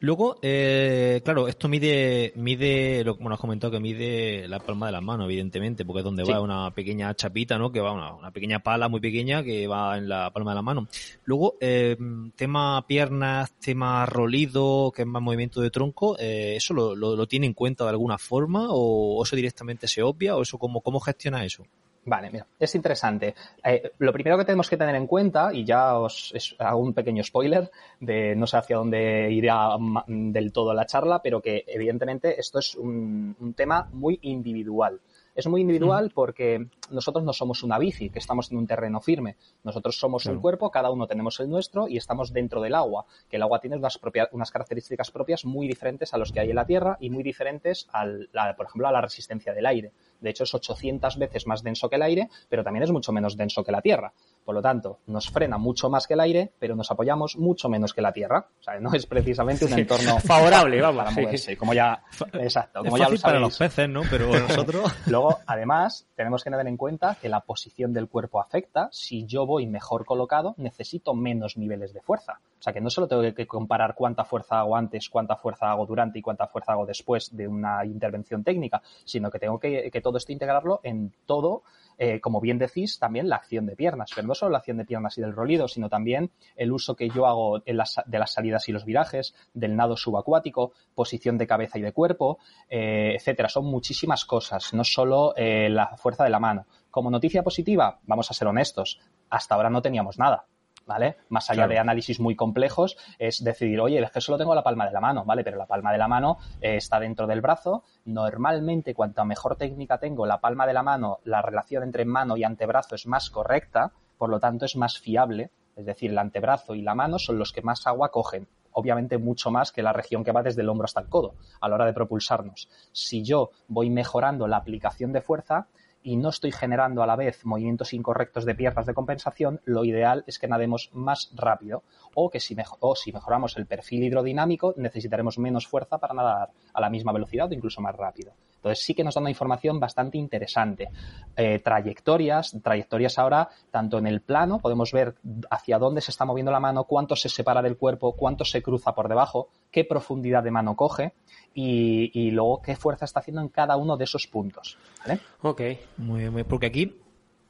Luego, 0.00 0.38
eh, 0.42 1.20
claro, 1.24 1.48
esto 1.48 1.66
mide, 1.66 2.32
mide, 2.36 3.02
lo, 3.02 3.16
bueno, 3.16 3.34
has 3.34 3.40
comentado 3.40 3.72
que 3.72 3.80
mide 3.80 4.46
la 4.46 4.60
palma 4.60 4.86
de 4.86 4.92
la 4.92 5.00
mano, 5.00 5.24
evidentemente, 5.24 5.84
porque 5.84 6.00
es 6.00 6.04
donde 6.04 6.22
va 6.22 6.40
una 6.40 6.70
pequeña 6.72 7.12
chapita, 7.14 7.58
¿no? 7.58 7.72
Que 7.72 7.80
va 7.80 7.92
una, 7.92 8.14
una, 8.14 8.30
pequeña 8.30 8.60
pala 8.60 8.88
muy 8.88 9.00
pequeña 9.00 9.42
que 9.42 9.66
va 9.66 9.98
en 9.98 10.08
la 10.08 10.30
palma 10.30 10.52
de 10.52 10.54
la 10.54 10.62
mano. 10.62 10.86
Luego, 11.24 11.56
eh, 11.60 11.96
tema 12.36 12.84
piernas, 12.86 13.52
tema 13.58 14.06
rolido, 14.06 14.92
que 14.94 15.02
es 15.02 15.08
más 15.08 15.20
movimiento 15.20 15.60
de 15.60 15.70
tronco, 15.70 16.16
eh, 16.20 16.54
¿eso 16.56 16.74
lo, 16.74 16.94
lo, 16.94 17.16
lo, 17.16 17.26
tiene 17.26 17.46
en 17.46 17.54
cuenta 17.54 17.82
de 17.82 17.90
alguna 17.90 18.18
forma 18.18 18.68
o, 18.70 19.24
eso 19.24 19.34
directamente 19.34 19.88
se 19.88 20.02
obvia 20.02 20.36
o 20.36 20.42
eso 20.42 20.58
cómo, 20.58 20.80
cómo 20.80 21.00
gestiona 21.00 21.44
eso? 21.44 21.64
Vale, 22.04 22.30
mira, 22.30 22.46
es 22.58 22.74
interesante. 22.74 23.34
Eh, 23.62 23.92
lo 23.98 24.12
primero 24.12 24.38
que 24.38 24.44
tenemos 24.44 24.70
que 24.70 24.76
tener 24.76 24.94
en 24.94 25.06
cuenta, 25.06 25.52
y 25.52 25.64
ya 25.64 25.98
os 25.98 26.54
hago 26.58 26.80
un 26.80 26.94
pequeño 26.94 27.22
spoiler 27.22 27.70
de 28.00 28.34
no 28.34 28.46
sé 28.46 28.56
hacia 28.56 28.76
dónde 28.76 29.30
irá 29.30 29.76
del 30.06 30.52
todo 30.52 30.72
la 30.72 30.86
charla, 30.86 31.20
pero 31.22 31.42
que 31.42 31.64
evidentemente 31.66 32.40
esto 32.40 32.58
es 32.60 32.74
un, 32.74 33.36
un 33.38 33.54
tema 33.54 33.88
muy 33.92 34.18
individual. 34.22 35.00
Es 35.38 35.46
muy 35.46 35.60
individual 35.60 36.10
porque 36.12 36.66
nosotros 36.90 37.22
no 37.22 37.32
somos 37.32 37.62
una 37.62 37.78
bici, 37.78 38.10
que 38.10 38.18
estamos 38.18 38.50
en 38.50 38.58
un 38.58 38.66
terreno 38.66 39.00
firme. 39.00 39.36
Nosotros 39.62 39.96
somos 39.96 40.26
un 40.26 40.40
cuerpo, 40.40 40.72
cada 40.72 40.90
uno 40.90 41.06
tenemos 41.06 41.38
el 41.38 41.48
nuestro 41.48 41.86
y 41.86 41.96
estamos 41.96 42.32
dentro 42.32 42.60
del 42.60 42.74
agua, 42.74 43.06
que 43.30 43.36
el 43.36 43.42
agua 43.42 43.60
tiene 43.60 43.76
unas, 43.76 44.00
unas 44.32 44.50
características 44.50 45.12
propias 45.12 45.44
muy 45.44 45.68
diferentes 45.68 46.12
a 46.12 46.18
los 46.18 46.32
que 46.32 46.40
hay 46.40 46.50
en 46.50 46.56
la 46.56 46.66
Tierra 46.66 46.96
y 46.98 47.10
muy 47.10 47.22
diferentes, 47.22 47.86
al, 47.92 48.28
por 48.56 48.66
ejemplo, 48.66 48.88
a 48.88 48.90
la 48.90 49.00
resistencia 49.00 49.54
del 49.54 49.66
aire. 49.66 49.92
De 50.20 50.30
hecho, 50.30 50.44
es 50.44 50.54
800 50.54 51.18
veces 51.18 51.46
más 51.46 51.62
denso 51.62 51.88
que 51.88 51.96
el 51.96 52.02
aire, 52.02 52.28
pero 52.48 52.64
también 52.64 52.84
es 52.84 52.90
mucho 52.90 53.12
menos 53.12 53.36
denso 53.36 53.64
que 53.64 53.72
la 53.72 53.80
Tierra. 53.80 54.12
Por 54.44 54.54
lo 54.54 54.62
tanto, 54.62 55.00
nos 55.06 55.28
frena 55.28 55.58
mucho 55.58 55.90
más 55.90 56.06
que 56.06 56.14
el 56.14 56.20
aire, 56.20 56.52
pero 56.58 56.74
nos 56.74 56.90
apoyamos 56.90 57.36
mucho 57.36 57.68
menos 57.68 57.92
que 57.92 58.00
la 58.00 58.12
Tierra. 58.12 58.46
O 58.60 58.62
sea, 58.62 58.80
no 58.80 58.92
es 58.92 59.06
precisamente 59.06 59.64
un 59.64 59.74
entorno 59.74 60.18
favorable, 60.24 60.80
vamos, 60.80 61.04
para 61.04 61.10
moverse. 61.10 61.56
Como 61.56 61.74
ya, 61.74 62.02
exacto, 62.32 62.80
como 62.82 62.96
es 62.96 63.02
ya 63.02 63.08
lo 63.08 63.20
para 63.20 63.40
los 63.40 63.56
peces, 63.56 63.88
¿no? 63.88 64.02
Pero 64.10 64.28
nosotros. 64.38 64.92
Luego, 65.06 65.38
además, 65.46 66.06
tenemos 66.14 66.42
que 66.42 66.50
tener 66.50 66.66
en 66.66 66.76
cuenta 66.76 67.16
que 67.20 67.28
la 67.28 67.40
posición 67.40 67.92
del 67.92 68.08
cuerpo 68.08 68.40
afecta. 68.40 68.88
Si 68.90 69.26
yo 69.26 69.46
voy 69.46 69.66
mejor 69.66 70.04
colocado, 70.04 70.54
necesito 70.56 71.14
menos 71.14 71.56
niveles 71.56 71.92
de 71.92 72.00
fuerza. 72.00 72.40
O 72.58 72.62
sea, 72.62 72.72
que 72.72 72.80
no 72.80 72.90
solo 72.90 73.06
tengo 73.06 73.22
que 73.34 73.46
comparar 73.46 73.94
cuánta 73.94 74.24
fuerza 74.24 74.58
hago 74.58 74.76
antes, 74.76 75.08
cuánta 75.08 75.36
fuerza 75.36 75.70
hago 75.70 75.86
durante 75.86 76.18
y 76.18 76.22
cuánta 76.22 76.46
fuerza 76.48 76.72
hago 76.72 76.86
después 76.86 77.36
de 77.36 77.46
una 77.46 77.84
intervención 77.84 78.42
técnica, 78.42 78.82
sino 79.04 79.30
que 79.30 79.38
tengo 79.38 79.60
que, 79.60 79.90
que 79.90 80.00
todo 80.08 80.18
esto 80.18 80.32
integrarlo 80.32 80.80
en 80.82 81.12
todo 81.26 81.62
eh, 81.98 82.20
como 82.20 82.40
bien 82.40 82.58
decís, 82.58 82.98
también 83.00 83.28
la 83.28 83.36
acción 83.36 83.66
de 83.66 83.74
piernas, 83.74 84.12
pero 84.14 84.26
no 84.26 84.34
solo 84.34 84.52
la 84.52 84.58
acción 84.58 84.76
de 84.76 84.84
piernas 84.84 85.18
y 85.18 85.20
del 85.20 85.34
rolido, 85.34 85.66
sino 85.66 85.88
también 85.88 86.30
el 86.54 86.72
uso 86.72 86.94
que 86.94 87.08
yo 87.10 87.26
hago 87.26 87.58
de 87.58 87.74
las 87.74 88.32
salidas 88.32 88.68
y 88.68 88.72
los 88.72 88.84
virajes, 88.84 89.34
del 89.52 89.74
nado 89.74 89.96
subacuático, 89.96 90.72
posición 90.94 91.38
de 91.38 91.48
cabeza 91.48 91.76
y 91.78 91.82
de 91.82 91.92
cuerpo, 91.92 92.38
eh, 92.68 93.14
etcétera. 93.16 93.48
Son 93.48 93.66
muchísimas 93.66 94.24
cosas, 94.24 94.72
no 94.74 94.84
solo 94.84 95.34
eh, 95.36 95.68
la 95.68 95.96
fuerza 95.96 96.22
de 96.22 96.30
la 96.30 96.38
mano. 96.38 96.66
Como 96.90 97.10
noticia 97.10 97.42
positiva, 97.42 97.98
vamos 98.04 98.30
a 98.30 98.34
ser 98.34 98.46
honestos, 98.46 99.00
hasta 99.28 99.56
ahora 99.56 99.68
no 99.68 99.82
teníamos 99.82 100.18
nada. 100.18 100.46
¿Vale? 100.88 101.18
Más 101.28 101.48
allá 101.50 101.68
de 101.68 101.78
análisis 101.78 102.18
muy 102.18 102.34
complejos, 102.34 102.96
es 103.18 103.44
decidir, 103.44 103.80
oye, 103.80 104.02
es 104.02 104.10
que 104.10 104.22
solo 104.22 104.38
tengo 104.38 104.54
la 104.54 104.64
palma 104.64 104.86
de 104.86 104.92
la 104.92 105.00
mano, 105.00 105.24
¿vale? 105.24 105.44
Pero 105.44 105.58
la 105.58 105.66
palma 105.66 105.92
de 105.92 105.98
la 105.98 106.08
mano 106.08 106.38
eh, 106.60 106.76
está 106.76 106.98
dentro 106.98 107.26
del 107.26 107.42
brazo. 107.42 107.84
Normalmente, 108.06 108.94
cuanto 108.94 109.24
mejor 109.24 109.56
técnica 109.56 109.98
tengo 109.98 110.26
la 110.26 110.40
palma 110.40 110.66
de 110.66 110.72
la 110.72 110.82
mano, 110.82 111.18
la 111.24 111.42
relación 111.42 111.82
entre 111.82 112.06
mano 112.06 112.36
y 112.36 112.44
antebrazo 112.44 112.94
es 112.94 113.06
más 113.06 113.28
correcta, 113.28 113.92
por 114.16 114.30
lo 114.30 114.40
tanto 114.40 114.64
es 114.64 114.74
más 114.76 114.98
fiable. 114.98 115.50
Es 115.76 115.84
decir, 115.84 116.10
el 116.10 116.18
antebrazo 116.18 116.74
y 116.74 116.82
la 116.82 116.94
mano 116.94 117.18
son 117.18 117.38
los 117.38 117.52
que 117.52 117.62
más 117.62 117.86
agua 117.86 118.10
cogen 118.10 118.48
obviamente 118.72 119.18
mucho 119.18 119.50
más 119.50 119.72
que 119.72 119.82
la 119.82 119.92
región 119.92 120.22
que 120.22 120.30
va 120.30 120.42
desde 120.42 120.62
el 120.62 120.68
hombro 120.68 120.84
hasta 120.84 121.00
el 121.00 121.08
codo 121.08 121.34
a 121.60 121.68
la 121.68 121.74
hora 121.74 121.86
de 121.86 121.92
propulsarnos. 121.92 122.68
Si 122.92 123.24
yo 123.24 123.50
voy 123.66 123.90
mejorando 123.90 124.46
la 124.46 124.58
aplicación 124.58 125.12
de 125.12 125.20
fuerza, 125.20 125.66
y 126.02 126.16
no 126.16 126.28
estoy 126.28 126.52
generando 126.52 127.02
a 127.02 127.06
la 127.06 127.16
vez 127.16 127.44
movimientos 127.44 127.92
incorrectos 127.92 128.44
de 128.44 128.54
piernas 128.54 128.86
de 128.86 128.94
compensación, 128.94 129.60
lo 129.64 129.84
ideal 129.84 130.24
es 130.26 130.38
que 130.38 130.48
nademos 130.48 130.90
más 130.92 131.30
rápido 131.34 131.82
o 132.14 132.30
que 132.30 132.40
si, 132.40 132.56
o 132.80 132.96
si 132.96 133.12
mejoramos 133.12 133.56
el 133.56 133.66
perfil 133.66 134.04
hidrodinámico 134.04 134.74
necesitaremos 134.76 135.38
menos 135.38 135.66
fuerza 135.66 135.98
para 135.98 136.14
nadar 136.14 136.50
a 136.72 136.80
la 136.80 136.90
misma 136.90 137.12
velocidad 137.12 137.50
o 137.50 137.54
incluso 137.54 137.80
más 137.80 137.96
rápido. 137.96 138.32
Entonces 138.58 138.84
sí 138.84 138.94
que 138.94 139.04
nos 139.04 139.14
da 139.14 139.20
una 139.20 139.30
información 139.30 139.78
bastante 139.78 140.18
interesante. 140.18 140.88
Eh, 141.36 141.60
trayectorias, 141.60 142.56
trayectorias 142.62 143.18
ahora 143.18 143.48
tanto 143.70 143.98
en 143.98 144.06
el 144.06 144.20
plano, 144.20 144.58
podemos 144.58 144.92
ver 144.92 145.14
hacia 145.50 145.78
dónde 145.78 146.00
se 146.00 146.10
está 146.10 146.24
moviendo 146.24 146.50
la 146.50 146.60
mano, 146.60 146.84
cuánto 146.84 147.14
se 147.14 147.28
separa 147.28 147.62
del 147.62 147.76
cuerpo, 147.76 148.16
cuánto 148.16 148.44
se 148.44 148.60
cruza 148.62 148.94
por 148.94 149.08
debajo, 149.08 149.48
qué 149.70 149.84
profundidad 149.84 150.42
de 150.42 150.50
mano 150.50 150.74
coge 150.74 151.14
y, 151.54 152.30
luego 152.32 152.60
qué 152.62 152.76
fuerza 152.76 153.04
está 153.04 153.20
haciendo 153.20 153.42
en 153.42 153.48
cada 153.48 153.76
uno 153.76 153.96
de 153.96 154.04
esos 154.04 154.26
puntos. 154.26 154.76
¿vale? 155.06 155.20
Ok. 155.42 155.62
Muy 155.96 156.20
bien, 156.28 156.44
porque 156.48 156.66
aquí 156.66 156.96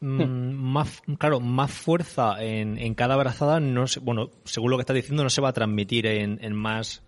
mm, 0.00 0.22
hmm. 0.22 0.54
más 0.54 1.02
claro 1.18 1.40
más 1.40 1.70
fuerza 1.70 2.42
en, 2.42 2.78
en 2.78 2.94
cada 2.94 3.16
brazada 3.16 3.60
no 3.60 3.84
bueno 4.02 4.30
según 4.44 4.70
lo 4.70 4.76
que 4.76 4.82
estás 4.82 4.94
diciendo 4.94 5.24
no 5.24 5.30
se 5.30 5.40
va 5.40 5.48
a 5.48 5.52
transmitir 5.52 6.06
en, 6.06 6.38
en 6.42 6.54
más 6.54 7.02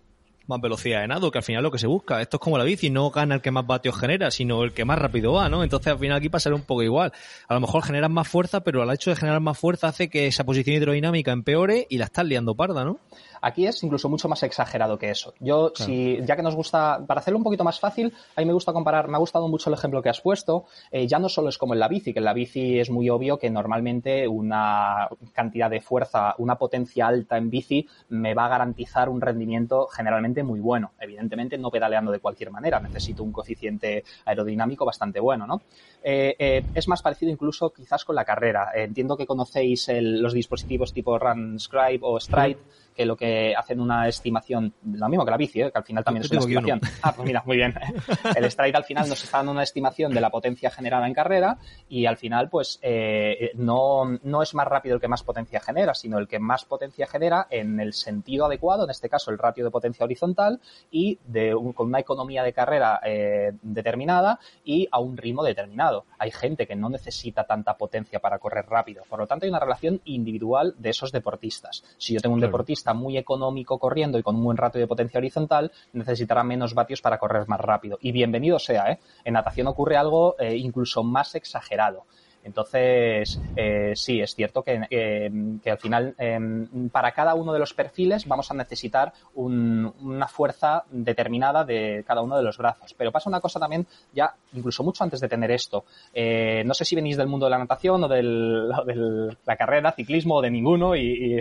más 0.50 0.60
velocidad 0.60 1.00
de 1.00 1.08
nado, 1.08 1.30
que 1.30 1.38
al 1.38 1.44
final 1.44 1.62
lo 1.62 1.70
que 1.70 1.78
se 1.78 1.86
busca. 1.86 2.20
Esto 2.20 2.36
es 2.36 2.40
como 2.40 2.58
la 2.58 2.64
bici, 2.64 2.90
no 2.90 3.10
gana 3.10 3.36
el 3.36 3.40
que 3.40 3.50
más 3.50 3.66
vatios 3.66 3.98
genera, 3.98 4.30
sino 4.30 4.62
el 4.64 4.72
que 4.72 4.84
más 4.84 4.98
rápido 4.98 5.32
va, 5.32 5.48
¿no? 5.48 5.62
Entonces 5.62 5.92
al 5.92 5.98
final 5.98 6.18
aquí 6.18 6.28
pasa 6.28 6.52
un 6.52 6.62
poco 6.62 6.82
igual. 6.82 7.12
A 7.48 7.54
lo 7.54 7.60
mejor 7.60 7.82
generas 7.82 8.10
más 8.10 8.28
fuerza, 8.28 8.60
pero 8.60 8.82
al 8.82 8.92
hecho 8.92 9.10
de 9.10 9.16
generar 9.16 9.40
más 9.40 9.58
fuerza 9.58 9.88
hace 9.88 10.10
que 10.10 10.26
esa 10.26 10.44
posición 10.44 10.76
hidrodinámica 10.76 11.32
empeore 11.32 11.86
y 11.88 11.98
la 11.98 12.06
estás 12.06 12.26
liando 12.26 12.54
parda, 12.54 12.84
¿no? 12.84 12.98
Aquí 13.40 13.66
es 13.66 13.83
incluso 13.83 14.09
mucho 14.09 14.29
más 14.29 14.42
exagerado 14.42 14.98
que 14.98 15.11
eso. 15.11 15.35
Yo, 15.40 15.72
si, 15.74 16.18
ya 16.24 16.37
que 16.37 16.42
nos 16.42 16.55
gusta, 16.55 17.05
para 17.07 17.20
hacerlo 17.20 17.38
un 17.38 17.44
poquito 17.44 17.64
más 17.64 17.81
fácil, 17.81 18.12
a 18.37 18.40
mí 18.40 18.46
me 18.46 18.53
gusta 18.53 18.72
comparar, 18.72 19.09
me 19.09 19.16
ha 19.16 19.18
gustado 19.18 19.48
mucho 19.48 19.70
el 19.70 19.74
ejemplo 19.74 20.03
que 20.03 20.09
has 20.09 20.20
puesto. 20.20 20.64
Eh, 20.90 21.07
ya 21.07 21.18
no 21.18 21.29
solo 21.29 21.48
es 21.48 21.59
como 21.59 21.74
en 21.74 21.81
la 21.81 21.88
bici, 21.88 22.12
que 22.12 22.18
en 22.18 22.24
la 22.24 22.33
bici 22.33 22.79
es 22.79 22.90
muy 22.90 23.09
obvio 23.09 23.38
que 23.38 23.50
normalmente 23.50 24.29
una 24.29 25.09
cantidad 25.33 25.70
de 25.70 25.81
fuerza, 25.81 26.35
una 26.38 26.57
potencia 26.57 27.07
alta 27.07 27.37
en 27.37 27.50
bici 27.50 27.87
me 28.09 28.35
va 28.35 28.46
a 28.46 28.48
garantizar 28.48 29.09
un 29.09 29.20
rendimiento 29.20 29.87
generalmente 29.87 30.42
muy 30.42 30.61
bueno. 30.61 30.92
Evidentemente, 31.00 31.57
no 31.59 31.70
pedaleando 31.70 32.12
de 32.12 32.20
cualquier 32.20 32.50
manera, 32.50 32.81
necesito 32.81 33.22
un 33.22 33.33
coeficiente 33.33 34.05
aerodinámico 34.24 34.85
bastante 34.85 35.20
bueno, 35.20 35.46
¿no? 35.46 35.62
Eh, 36.03 36.35
eh, 36.38 36.64
es 36.74 36.88
más 36.88 37.03
parecido 37.03 37.31
incluso 37.31 37.70
quizás 37.70 38.05
con 38.05 38.16
la 38.16 38.24
carrera. 38.24 38.70
entiendo 38.74 39.16
que 39.16 39.26
conocéis 39.26 39.88
los 39.90 40.33
dispositivos 40.33 40.92
tipo 40.92 41.18
RunScribe 41.18 42.00
o 42.03 42.18
Stride 42.18 42.59
que 43.00 43.06
lo 43.06 43.16
que 43.16 43.54
hacen 43.56 43.80
una 43.80 44.08
estimación, 44.08 44.74
lo 44.84 45.08
mismo 45.08 45.24
que 45.24 45.30
la 45.30 45.38
bici, 45.38 45.62
¿eh? 45.62 45.72
que 45.72 45.78
al 45.78 45.84
final 45.84 46.04
también 46.04 46.22
es 46.22 46.30
una 46.32 46.40
estimación. 46.40 46.80
Ah, 47.00 47.14
pues 47.16 47.26
mira, 47.26 47.42
muy 47.46 47.56
bien. 47.56 47.72
El 48.36 48.50
stride 48.50 48.76
al 48.76 48.84
final 48.84 49.08
nos 49.08 49.24
está 49.24 49.38
dando 49.38 49.52
una 49.52 49.62
estimación 49.62 50.12
de 50.12 50.20
la 50.20 50.28
potencia 50.28 50.70
generada 50.70 51.06
en 51.06 51.14
carrera 51.14 51.56
y 51.88 52.04
al 52.04 52.18
final, 52.18 52.50
pues, 52.50 52.78
eh, 52.82 53.52
no, 53.54 54.04
no 54.22 54.42
es 54.42 54.54
más 54.54 54.68
rápido 54.68 54.96
el 54.96 55.00
que 55.00 55.08
más 55.08 55.22
potencia 55.22 55.60
genera, 55.60 55.94
sino 55.94 56.18
el 56.18 56.28
que 56.28 56.38
más 56.38 56.66
potencia 56.66 57.06
genera 57.06 57.46
en 57.48 57.80
el 57.80 57.94
sentido 57.94 58.44
adecuado, 58.44 58.84
en 58.84 58.90
este 58.90 59.08
caso 59.08 59.30
el 59.30 59.38
ratio 59.38 59.64
de 59.64 59.70
potencia 59.70 60.04
horizontal 60.04 60.60
y 60.90 61.18
de 61.24 61.56
con 61.74 61.86
una 61.86 62.00
economía 62.00 62.42
de 62.42 62.52
carrera 62.52 63.00
eh, 63.02 63.52
determinada 63.62 64.40
y 64.62 64.88
a 64.92 64.98
un 64.98 65.16
ritmo 65.16 65.42
determinado. 65.42 66.04
Hay 66.18 66.32
gente 66.32 66.66
que 66.66 66.76
no 66.76 66.90
necesita 66.90 67.44
tanta 67.44 67.78
potencia 67.78 68.18
para 68.18 68.38
correr 68.38 68.66
rápido. 68.66 69.04
Por 69.08 69.20
lo 69.20 69.26
tanto, 69.26 69.46
hay 69.46 69.50
una 69.50 69.58
relación 69.58 70.02
individual 70.04 70.74
de 70.76 70.90
esos 70.90 71.12
deportistas. 71.12 71.82
Si 71.96 72.12
yo 72.12 72.20
tengo 72.20 72.34
un 72.34 72.42
deportista 72.42 72.89
muy 72.94 73.16
económico 73.16 73.79
corriendo 73.79 74.18
y 74.18 74.22
con 74.22 74.37
un 74.37 74.44
buen 74.44 74.57
ratio 74.57 74.81
de 74.81 74.87
potencia 74.87 75.18
horizontal, 75.18 75.72
necesitará 75.92 76.44
menos 76.44 76.74
vatios 76.74 77.00
para 77.00 77.18
correr 77.18 77.48
más 77.48 77.61
rápido. 77.61 77.98
Y 78.00 78.12
bienvenido 78.12 78.59
sea, 78.59 78.90
¿eh? 78.90 79.00
En 79.24 79.35
natación 79.35 79.66
ocurre 79.66 79.96
algo 79.96 80.37
eh, 80.38 80.57
incluso 80.57 81.03
más 81.03 81.35
exagerado. 81.35 82.05
Entonces, 82.42 83.40
eh, 83.55 83.92
sí, 83.94 84.20
es 84.20 84.35
cierto 84.35 84.62
que, 84.62 84.76
al 85.70 85.79
final 85.79 86.14
em, 86.18 86.88
para 86.88 87.12
cada 87.12 87.35
uno 87.35 87.53
de 87.53 87.59
los 87.59 87.74
perfiles 87.74 88.26
vamos 88.26 88.50
a 88.50 88.55
necesitar 88.55 89.12
una 89.35 90.26
fuerza 90.29 90.85
determinada 90.90 91.64
de 91.64 92.05
cada 92.07 92.22
uno 92.22 92.37
de 92.37 92.42
los 92.42 92.57
brazos. 92.57 92.94
Pero 92.96 93.12
pasa 93.12 93.29
una 93.29 93.40
cosa 93.40 93.61
también, 93.61 93.87
ya 94.12 94.35
incluso 94.55 94.83
mucho 94.83 95.05
antes 95.05 95.20
de 95.20 95.29
tener 95.29 95.50
esto. 95.50 95.85
Eh, 96.14 96.62
no 96.64 96.74
sé 96.74 96.85
si 96.85 96.94
venís 96.94 97.16
del 97.16 97.26
mundo 97.26 97.46
de 97.46 97.50
la 97.50 97.59
natación 97.59 98.05
o 98.05 98.09
de 98.09 98.22
la 99.46 99.57
carrera, 99.57 99.92
ciclismo 99.92 100.37
o 100.37 100.42
de 100.42 100.50
ninguno 100.50 100.96
y, 100.96 101.38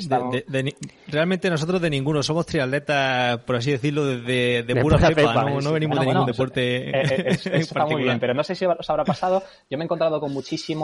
realmente 1.08 1.50
nosotros 1.50 1.82
de 1.82 1.90
ninguno, 1.90 2.24
somos 2.24 2.46
triatletas, 2.46 3.40
por 3.40 3.56
así 3.56 3.72
decirlo, 3.72 4.06
de, 4.06 4.80
pura 4.82 4.98
cepa, 4.98 5.46
¿no? 5.62 5.72
venimos 5.72 6.00
de 6.00 6.06
ningún 6.06 6.26
deporte. 6.26 6.90
Eh, 6.90 7.38
está 7.54 7.86
muy 7.86 8.04
bien, 8.04 8.20
pero 8.20 8.34
no 8.34 8.44
sé 8.44 8.56
si 8.56 8.66
os 8.66 8.90
habrá 8.90 9.04
pasado, 9.04 9.44
yo 9.70 9.78
me 9.78 9.84
he 9.84 9.86
encontrado 9.86 10.20
con 10.20 10.34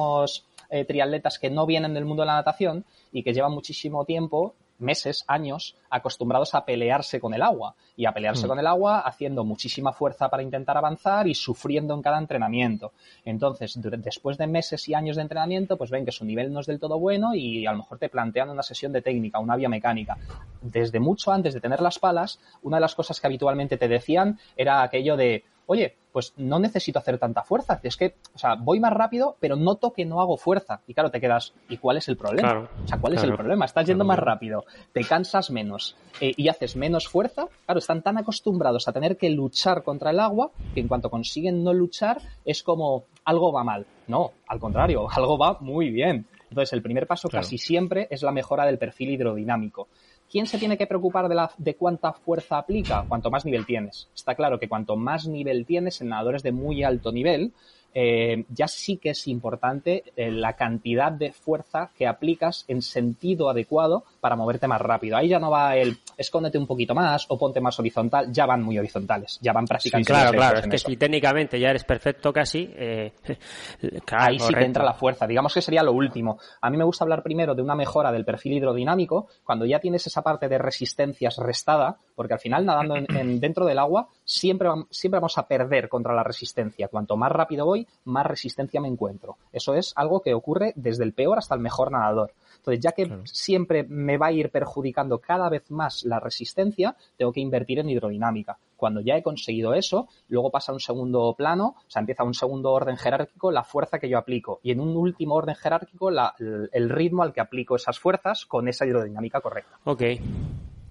muchísimos 0.06 0.46
eh, 0.70 0.86
triatletas 0.86 1.40
que 1.40 1.50
no 1.50 1.66
vienen 1.66 1.94
del 1.94 2.06
mundo 2.06 2.24
de 2.24 2.28
la 2.28 2.36
natación 2.36 2.86
y 3.12 3.24
que 3.24 3.34
llevan 3.34 3.52
muchísimo 3.52 4.06
tiempo 4.06 4.56
meses, 4.78 5.24
años, 5.28 5.78
acostumbrados 5.90 6.54
a 6.54 6.66
pelearse 6.66 7.22
con 7.22 7.34
el 7.34 7.42
agua 7.42 7.76
y 7.96 8.06
a 8.06 8.12
pelearse 8.12 8.46
mm. 8.46 8.50
con 8.50 8.60
el 8.60 8.68
agua 8.68 9.00
haciendo 9.00 9.46
muchísima 9.46 9.94
fuerza 9.94 10.28
para 10.28 10.44
intentar 10.44 10.76
avanzar 10.76 11.28
y 11.28 11.34
sufriendo 11.34 11.94
en 11.94 12.02
cada 12.02 12.18
entrenamiento. 12.18 12.92
Entonces, 13.24 13.80
después 13.80 14.38
de 14.38 14.48
meses 14.48 14.90
y 14.90 14.94
años 14.94 15.16
de 15.16 15.22
entrenamiento, 15.22 15.78
pues 15.78 15.92
ven 15.92 16.04
que 16.04 16.12
su 16.12 16.26
nivel 16.26 16.52
no 16.52 16.60
es 16.60 16.66
del 16.66 16.80
todo 16.80 17.00
bueno 17.00 17.34
y 17.34 17.66
a 17.66 17.72
lo 17.72 17.78
mejor 17.78 18.00
te 18.00 18.10
plantean 18.10 18.50
una 18.50 18.64
sesión 18.64 18.92
de 18.92 19.02
técnica, 19.02 19.40
una 19.40 19.56
vía 19.56 19.70
mecánica. 19.70 20.18
Desde 20.62 21.00
mucho 21.00 21.32
antes 21.32 21.54
de 21.54 21.62
tener 21.62 21.80
las 21.80 21.98
palas, 21.98 22.42
una 22.62 22.76
de 22.76 22.82
las 22.82 22.96
cosas 22.96 23.22
que 23.22 23.28
habitualmente 23.28 23.78
te 23.78 23.88
decían 23.88 24.40
era 24.58 24.82
aquello 24.82 25.16
de 25.16 25.46
oye, 25.68 25.96
pues 26.12 26.34
no 26.38 26.60
necesito 26.60 27.00
hacer 27.00 27.18
tanta 27.18 27.44
fuerza. 27.44 27.80
Es 27.84 27.98
que, 27.98 28.16
o 28.34 28.38
sea, 28.38 28.56
voy 28.56 28.80
más 28.80 28.94
rápido, 28.94 29.36
pero 29.40 29.56
noto 29.56 29.92
que 29.92 30.06
no 30.06 30.22
hago 30.22 30.38
fuerza. 30.38 30.82
Y 30.88 30.94
claro, 30.94 31.12
te 31.12 31.20
quedas, 31.20 31.54
¿y 31.68 31.78
cuál 31.78 31.98
es 31.98 32.08
el 32.08 32.16
problema? 32.16 32.70
o 32.84 32.88
sea, 32.88 33.00
¿cuál 33.00 33.16
es 33.16 33.24
el 33.24 33.36
problema? 33.36 33.66
Estás 33.66 33.86
yendo 33.88 34.06
más 34.06 34.20
rápido, 34.20 34.64
te 34.94 35.04
cansas 35.04 35.52
menos 35.52 35.98
eh, 36.22 36.32
y 36.38 36.48
haces 36.48 36.76
menos 36.76 37.08
fuerza. 37.08 37.48
Claro, 37.66 37.80
están 37.80 38.02
tan 38.02 38.18
acostumbrados 38.18 38.88
a 38.88 38.94
tener 38.94 39.18
que 39.18 39.30
luchar 39.30 39.84
contra 39.84 40.12
el 40.12 40.20
agua 40.20 40.52
que 40.74 40.80
en 40.80 40.88
cuanto 40.88 41.10
consiguen 41.10 41.64
no 41.64 41.74
luchar 41.74 42.22
es 42.46 42.64
como 42.64 43.04
algo 43.26 43.52
va 43.52 43.64
mal. 43.64 43.86
No, 44.08 44.32
al 44.48 44.60
contrario, 44.60 45.08
algo 45.16 45.38
va 45.38 45.58
muy 45.60 45.90
bien. 45.90 46.28
Entonces, 46.50 46.72
el 46.74 46.82
primer 46.82 47.08
paso 47.08 47.28
casi 47.28 47.58
siempre 47.58 48.08
es 48.10 48.22
la 48.22 48.32
mejora 48.32 48.66
del 48.66 48.78
perfil 48.78 49.10
hidrodinámico. 49.10 49.90
¿Quién 50.30 50.48
se 50.48 50.58
tiene 50.58 50.78
que 50.78 50.88
preocupar 50.88 51.30
de, 51.30 51.36
la, 51.36 51.52
de 51.58 51.76
cuánta 51.76 52.14
fuerza 52.14 52.58
aplica? 52.58 53.06
Cuanto 53.08 53.30
más 53.30 53.46
nivel 53.46 53.66
tienes. 53.66 54.10
Está 54.14 54.36
claro 54.36 54.60
que 54.60 54.68
cuanto 54.68 54.96
más 54.96 55.28
nivel 55.28 55.66
tienes 55.66 56.02
en 56.02 56.10
nadadores 56.10 56.44
de 56.44 56.52
muy 56.52 56.84
alto 56.84 57.12
nivel, 57.12 57.54
eh, 57.98 58.44
ya 58.50 58.68
sí 58.68 58.98
que 58.98 59.12
es 59.12 59.26
importante 59.30 60.04
eh, 60.18 60.30
la 60.30 60.54
cantidad 60.58 61.14
de 61.14 61.32
fuerza 61.32 61.92
que 61.98 62.06
aplicas 62.06 62.66
en 62.68 62.82
sentido 62.82 63.50
adecuado 63.50 64.04
para 64.20 64.36
moverte 64.36 64.68
más 64.68 64.82
rápido. 64.82 65.16
Ahí 65.16 65.30
ya 65.30 65.40
no 65.40 65.50
va 65.50 65.78
el 65.78 65.98
escóndete 66.18 66.58
un 66.58 66.68
poquito 66.68 66.94
más 66.94 67.26
o 67.30 67.38
ponte 67.38 67.62
más 67.62 67.80
horizontal, 67.80 68.34
ya 68.34 68.46
van 68.46 68.64
muy 68.64 68.78
horizontales, 68.78 69.40
ya 69.42 69.54
van 69.54 69.66
prácticamente. 69.66 70.12
claro, 70.12 70.32
claro, 70.34 70.60
es 70.60 70.68
que 70.68 70.78
si 70.78 70.98
técnicamente 70.98 71.58
ya 71.58 71.70
eres 71.70 71.86
perfecto 71.86 72.34
casi, 72.34 72.70
eh, 72.76 73.14
ahí 74.12 74.40
sí 74.40 74.54
que 74.54 74.66
entra 74.66 74.84
la 74.84 74.94
fuerza. 74.94 75.26
Digamos 75.26 75.54
que 75.54 75.62
sería 75.62 75.82
lo 75.82 75.94
último. 75.94 76.38
A 76.60 76.70
mí 76.70 76.76
me 76.76 76.84
gusta 76.84 77.06
hablar 77.06 77.24
primero 77.24 77.56
de 77.56 77.62
una 77.62 77.76
mejora 77.76 78.12
del 78.12 78.26
perfil 78.26 78.58
hidrodinámico, 78.58 79.30
cuando 79.46 79.66
ya 79.66 79.80
tienes 79.80 80.06
esa 80.06 80.22
parte 80.22 80.50
de 80.50 80.58
resistencias 80.58 81.38
restada, 81.38 81.98
porque 82.14 82.34
al 82.34 82.40
final 82.42 82.66
nadando 82.66 82.98
en, 82.98 83.40
dentro 83.40 83.66
del 83.66 83.80
agua 83.80 84.10
siempre, 84.26 84.68
siempre 84.90 85.20
vamos 85.20 85.38
a 85.38 85.48
perder 85.48 85.88
contra 85.88 86.14
la 86.14 86.24
resistencia. 86.24 86.90
Cuanto 86.90 87.16
más 87.16 87.32
rápido 87.32 87.66
voy, 87.66 87.85
más 88.04 88.26
resistencia 88.26 88.82
me 88.82 88.88
encuentro. 88.88 89.38
Eso 89.52 89.74
es 89.74 89.94
algo 89.96 90.22
que 90.22 90.34
ocurre 90.34 90.74
desde 90.76 91.04
el 91.04 91.14
peor 91.14 91.38
hasta 91.38 91.56
el 91.56 91.62
mejor 91.62 91.92
nadador. 91.92 92.34
Entonces, 92.58 92.80
ya 92.84 92.94
que 92.94 93.20
siempre 93.26 93.84
me 93.84 94.18
va 94.18 94.28
a 94.28 94.32
ir 94.32 94.50
perjudicando 94.50 95.20
cada 95.20 95.50
vez 95.50 95.70
más 95.70 96.04
la 96.04 96.20
resistencia, 96.20 96.96
tengo 97.16 97.32
que 97.32 97.40
invertir 97.40 97.80
en 97.80 97.90
hidrodinámica. 97.90 98.58
Cuando 98.76 99.02
ya 99.02 99.16
he 99.16 99.24
conseguido 99.24 99.74
eso, 99.74 100.08
luego 100.28 100.50
pasa 100.50 100.72
a 100.72 100.76
un 100.76 100.80
segundo 100.80 101.34
plano, 101.38 101.76
o 101.78 101.90
sea, 101.90 102.00
empieza 102.00 102.24
un 102.24 102.34
segundo 102.34 102.72
orden 102.72 102.98
jerárquico 102.98 103.52
la 103.52 103.64
fuerza 103.64 104.00
que 104.00 104.10
yo 104.10 104.18
aplico. 104.18 104.60
Y 104.64 104.72
en 104.72 104.80
un 104.80 104.98
último 104.98 105.36
orden 105.36 105.56
jerárquico, 105.56 106.10
el 106.10 106.90
ritmo 106.90 107.24
al 107.24 107.34
que 107.34 107.42
aplico 107.42 107.76
esas 107.76 108.00
fuerzas 108.00 108.46
con 108.46 108.68
esa 108.68 108.86
hidrodinámica 108.86 109.42
correcta. 109.42 109.80
Ok. 109.84 110.02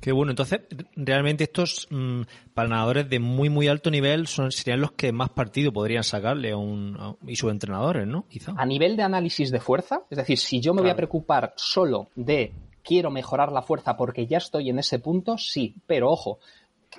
Qué 0.05 0.13
bueno. 0.13 0.33
Entonces, 0.33 0.61
realmente 0.97 1.45
estos 1.45 1.89
mm, 1.89 2.25
para 2.53 2.69
nadadores 2.69 3.09
de 3.09 3.19
muy, 3.21 3.49
muy 3.49 3.69
alto 3.69 3.91
nivel 3.91 4.27
son, 4.27 4.53
serían 4.53 4.83
los 4.83 4.93
que 4.93 5.13
más 5.13 5.31
partido 5.31 5.73
podrían 5.73 6.05
sacarle 6.05 6.51
a 6.51 6.59
un, 6.59 7.17
y 7.27 7.37
sus 7.37 7.51
entrenadores, 7.51 8.07
¿no? 8.07 8.27
A 8.59 8.67
nivel 8.67 8.99
de 8.99 9.03
análisis 9.03 9.51
de 9.51 9.61
fuerza, 9.61 10.03
es 10.11 10.19
decir, 10.19 10.37
si 10.37 10.61
yo 10.61 10.75
me 10.75 10.83
voy 10.83 10.91
a 10.91 10.95
preocupar 10.95 11.55
solo 11.57 12.11
de 12.17 12.53
quiero 12.83 13.11
mejorar 13.11 13.51
la 13.51 13.63
fuerza 13.63 13.97
porque 13.97 14.27
ya 14.27 14.37
estoy 14.37 14.69
en 14.69 14.79
ese 14.79 14.99
punto, 14.99 15.39
sí, 15.39 15.75
pero 15.87 16.11
ojo, 16.11 16.39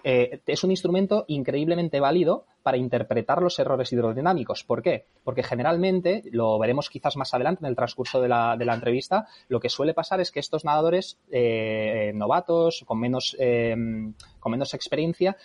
eh, 0.03 0.41
es 0.47 0.63
un 0.63 0.71
instrumento 0.71 1.25
increíblemente 1.27 1.99
válido 1.99 2.47
para 2.65 2.77
interpretar 2.77 3.43
los 3.43 3.59
errores 3.59 3.93
hidrodinámicos. 3.93 4.63
¿Por 4.63 4.81
qué? 4.81 5.05
Porque 5.23 5.43
generalmente, 5.43 6.23
lo 6.31 6.57
veremos 6.57 6.89
quizás 6.89 7.15
más 7.15 7.31
adelante 7.35 7.63
en 7.63 7.69
el 7.69 7.75
transcurso 7.75 8.19
de 8.19 8.27
la, 8.27 8.57
de 8.57 8.65
la 8.65 8.73
entrevista, 8.73 9.27
lo 9.49 9.59
que 9.59 9.69
suele 9.69 9.93
pasar 9.93 10.19
es 10.19 10.31
que 10.31 10.39
estos 10.39 10.65
nadadores 10.65 11.19
eh, 11.29 12.11
novatos, 12.15 12.83
con 12.87 12.99
menos, 12.99 13.37
eh, 13.37 13.75
con 14.39 14.51
menos 14.51 14.73
experiencia, 14.73 15.37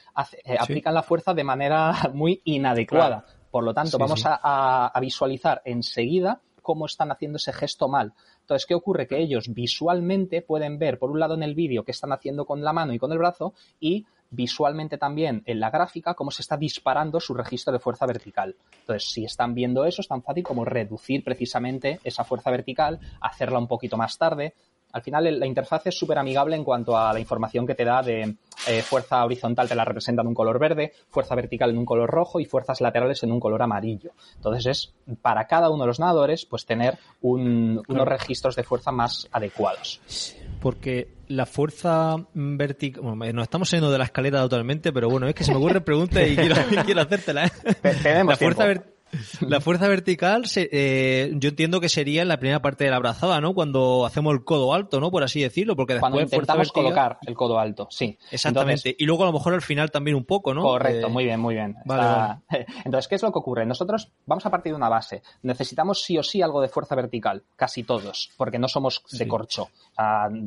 aplican 0.59 0.95
la 0.95 1.03
fuerza 1.03 1.35
de 1.35 1.45
manera 1.45 1.93
muy 2.15 2.41
inadecuada. 2.45 3.27
Por 3.51 3.65
lo 3.65 3.75
tanto, 3.75 3.99
vamos 3.99 4.25
a 4.25 4.99
visualizar 4.99 5.61
enseguida 5.67 6.41
cómo 6.63 6.87
están 6.87 7.11
haciendo 7.11 7.37
ese 7.37 7.53
gesto 7.53 7.89
mal. 7.89 8.15
Entonces, 8.41 8.67
¿qué 8.67 8.75
ocurre? 8.75 9.07
Que 9.07 9.19
ellos 9.19 9.53
visualmente 9.53 10.43
pueden 10.43 10.79
ver, 10.79 10.99
por 10.99 11.11
un 11.11 11.21
lado 11.21 11.35
en 11.35 11.43
el 11.43 11.55
vídeo, 11.55 11.85
qué 11.85 11.91
están 11.91 12.13
haciendo 12.13 12.47
con 12.47 12.63
la 12.63 12.73
mano 12.73 12.93
y 12.93 12.99
con 12.99 13.13
el 13.13 13.19
brazo, 13.19 13.55
y 13.79 14.07
visualmente 14.31 14.99
también 14.99 15.43
en 15.47 15.61
la 15.61 15.71
gráfica 15.71 16.15
cómo 16.15 16.31
se 16.31 16.43
está 16.43 16.57
disparando 16.57 17.21
su 17.21 17.35
registro 17.35 17.73
de 17.73 17.79
fuerza 17.79 18.07
vertical. 18.07 18.57
Entonces, 18.81 19.11
si 19.11 19.25
están 19.25 19.55
viendo 19.55 19.85
eso, 19.85 20.01
es 20.01 20.09
tan 20.09 20.23
fácil 20.23 20.45
como 20.45 20.65
reducir 20.65 21.25
precisamente 21.25 22.01
esa 22.05 22.25
fuerza 22.25 22.51
vertical, 22.51 23.01
hacerla 23.21 23.59
un 23.59 23.69
poquito 23.69 23.97
más 23.97 24.17
tarde, 24.17 24.55
al 24.93 25.03
final 25.03 25.39
la 25.39 25.47
interfaz 25.47 25.87
es 25.87 25.99
súper 25.99 26.19
amigable 26.19 26.57
en 26.57 26.65
cuanto 26.65 26.97
a 26.97 27.13
la 27.13 27.21
información 27.21 27.67
que 27.67 27.75
te 27.75 27.85
da 27.85 28.03
de 28.03 28.37
eh, 28.67 28.83
fuerza 28.83 29.25
horizontal 29.25 29.69
te 29.69 29.75
la 29.75 29.85
representa 29.85 30.23
en 30.23 30.29
un 30.29 30.35
color 30.35 30.59
verde, 30.59 30.93
fuerza 31.09 31.35
vertical 31.35 31.71
en 31.71 31.79
un 31.79 31.85
color 31.85 32.11
rojo 32.11 32.41
y 32.41 32.45
fuerzas 32.45 32.81
laterales 32.81 33.23
en 33.23 33.33
un 33.33 33.41
color 33.41 33.63
amarillo. 33.63 34.11
Entonces 34.37 34.67
es 34.67 34.95
para 35.23 35.47
cada 35.47 35.71
uno 35.71 35.85
de 35.85 35.89
los 35.89 36.01
nadadores 36.01 36.45
pues 36.45 36.67
tener 36.67 36.99
unos 37.21 38.09
registros 38.09 38.57
de 38.57 38.65
fuerza 38.65 38.91
más 38.91 39.29
adecuados. 39.33 40.01
Porque 40.61 41.09
la 41.29 41.47
fuerza 41.47 42.17
vertical, 42.35 43.03
bueno, 43.03 43.33
nos 43.33 43.45
estamos 43.45 43.71
yendo 43.71 43.91
de 43.91 43.99
la 43.99 44.05
escalera 44.05 44.41
totalmente, 44.41 44.93
pero 44.93 45.09
bueno, 45.09 45.29
es 45.29 45.35
que 45.35 45.45
se 45.45 45.53
me 45.53 45.59
ocurre 45.59 45.81
pregunta 45.81 46.23
y 46.27 46.37
quiero, 46.37 46.57
quiero 46.85 47.01
hacértela. 47.03 47.47
¿eh? 47.47 47.51
Tenemos 48.03 48.33
la 48.33 48.37
fuerza 48.37 48.67
la 49.41 49.61
fuerza 49.61 49.89
vertical, 49.89 50.45
eh, 50.57 51.33
yo 51.35 51.49
entiendo 51.51 51.81
que 51.81 51.89
sería 51.89 52.23
en 52.23 52.29
la 52.29 52.39
primera 52.39 52.63
parte 52.63 52.85
de 52.85 52.91
la 52.91 52.97
abrazada, 52.97 53.41
¿no? 53.41 53.55
Cuando 53.55 54.07
hacemos 54.07 54.33
el 54.35 54.45
codo 54.45 54.75
alto, 54.75 55.01
¿no? 55.01 55.11
Por 55.11 55.23
así 55.23 55.41
decirlo, 55.41 55.77
porque 55.77 55.95
después 55.95 56.11
Cuando 56.11 56.23
intentamos 56.23 56.73
colocar 56.73 57.19
el 57.27 57.35
codo 57.35 57.59
alto, 57.59 57.89
sí. 57.91 58.17
Exactamente. 58.31 58.95
y 58.99 59.05
luego 59.05 59.25
a 59.25 59.27
lo 59.27 59.33
mejor 59.33 59.55
al 59.55 59.63
final 59.63 59.91
también 59.91 60.17
un 60.17 60.25
poco, 60.25 60.55
¿no? 60.55 60.63
Correcto, 60.63 61.09
eh, 61.09 61.11
muy 61.11 61.25
bien, 61.25 61.41
muy 61.41 61.55
bien. 61.55 61.77
Entonces, 62.85 63.09
¿qué 63.09 63.15
es 63.17 63.23
lo 63.23 63.33
que 63.33 63.39
ocurre? 63.39 63.67
Nosotros 63.67 64.11
vamos 64.27 64.47
a 64.47 64.51
partir 64.51 64.73
de 64.73 64.77
una 64.77 64.89
base. 64.89 65.23
Necesitamos 65.43 66.03
sí 66.03 66.17
o 66.19 66.23
sí 66.23 66.43
algo 66.43 66.61
de 66.61 66.69
fuerza 66.69 66.95
vertical, 66.95 67.43
casi 67.57 67.83
todos, 67.83 68.31
porque 68.37 68.59
no 68.59 68.69
somos 68.69 69.03
de 69.11 69.27
corcho. 69.27 69.71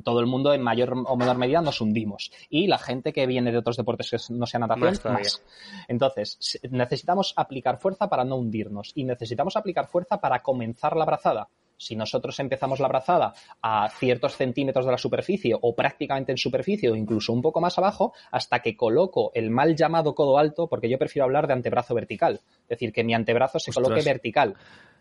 todo 0.03 0.20
el 0.20 0.26
mundo 0.26 0.53
en 0.53 0.61
mayor 0.61 0.93
o 1.05 1.16
menor 1.16 1.38
medida 1.38 1.61
nos 1.61 1.82
hundimos. 1.82 2.32
Y 2.49 2.68
la 2.68 2.78
gente 2.78 3.14
que 3.14 3.26
viene 3.28 3.51
de 3.51 3.57
otros 3.57 3.78
deportes 3.78 4.09
que 4.09 4.34
no 4.34 4.45
sean 4.45 4.61
natación, 4.61 5.14
más. 5.14 5.41
Entonces, 5.88 6.59
necesitamos 6.70 7.34
aplicar 7.36 7.80
fuerza 7.80 8.09
para 8.09 8.24
no 8.24 8.38
hundir 8.38 8.53
y 8.95 9.04
necesitamos 9.04 9.56
aplicar 9.56 9.88
fuerza 9.88 10.20
para 10.20 10.39
comenzar 10.41 10.95
la 10.95 11.06
brazada. 11.06 11.49
Si 11.78 11.95
nosotros 11.95 12.39
empezamos 12.39 12.80
la 12.80 12.88
brazada 12.88 13.34
a 13.62 13.89
ciertos 13.89 14.38
centímetros 14.38 14.86
de 14.86 14.91
la 14.91 14.97
superficie 14.97 15.56
o 15.60 15.76
prácticamente 15.76 16.32
en 16.32 16.38
superficie 16.38 16.89
o 16.89 16.95
incluso 16.95 17.34
un 17.34 17.41
poco 17.41 17.60
más 17.60 17.78
abajo, 17.78 18.14
hasta 18.32 18.60
que 18.60 18.78
coloco 18.78 19.32
el 19.34 19.49
mal 19.49 19.76
llamado 19.76 20.16
codo 20.16 20.38
alto, 20.38 20.68
porque 20.68 20.89
yo 20.89 20.97
prefiero 20.97 21.26
hablar 21.26 21.47
de 21.47 21.54
antebrazo 21.54 21.93
vertical, 21.95 22.41
es 22.62 22.70
decir, 22.70 22.93
que 22.93 23.04
mi 23.04 23.14
antebrazo 23.14 23.60
se 23.60 23.74
coloque 23.74 24.01
vertical. 24.01 24.56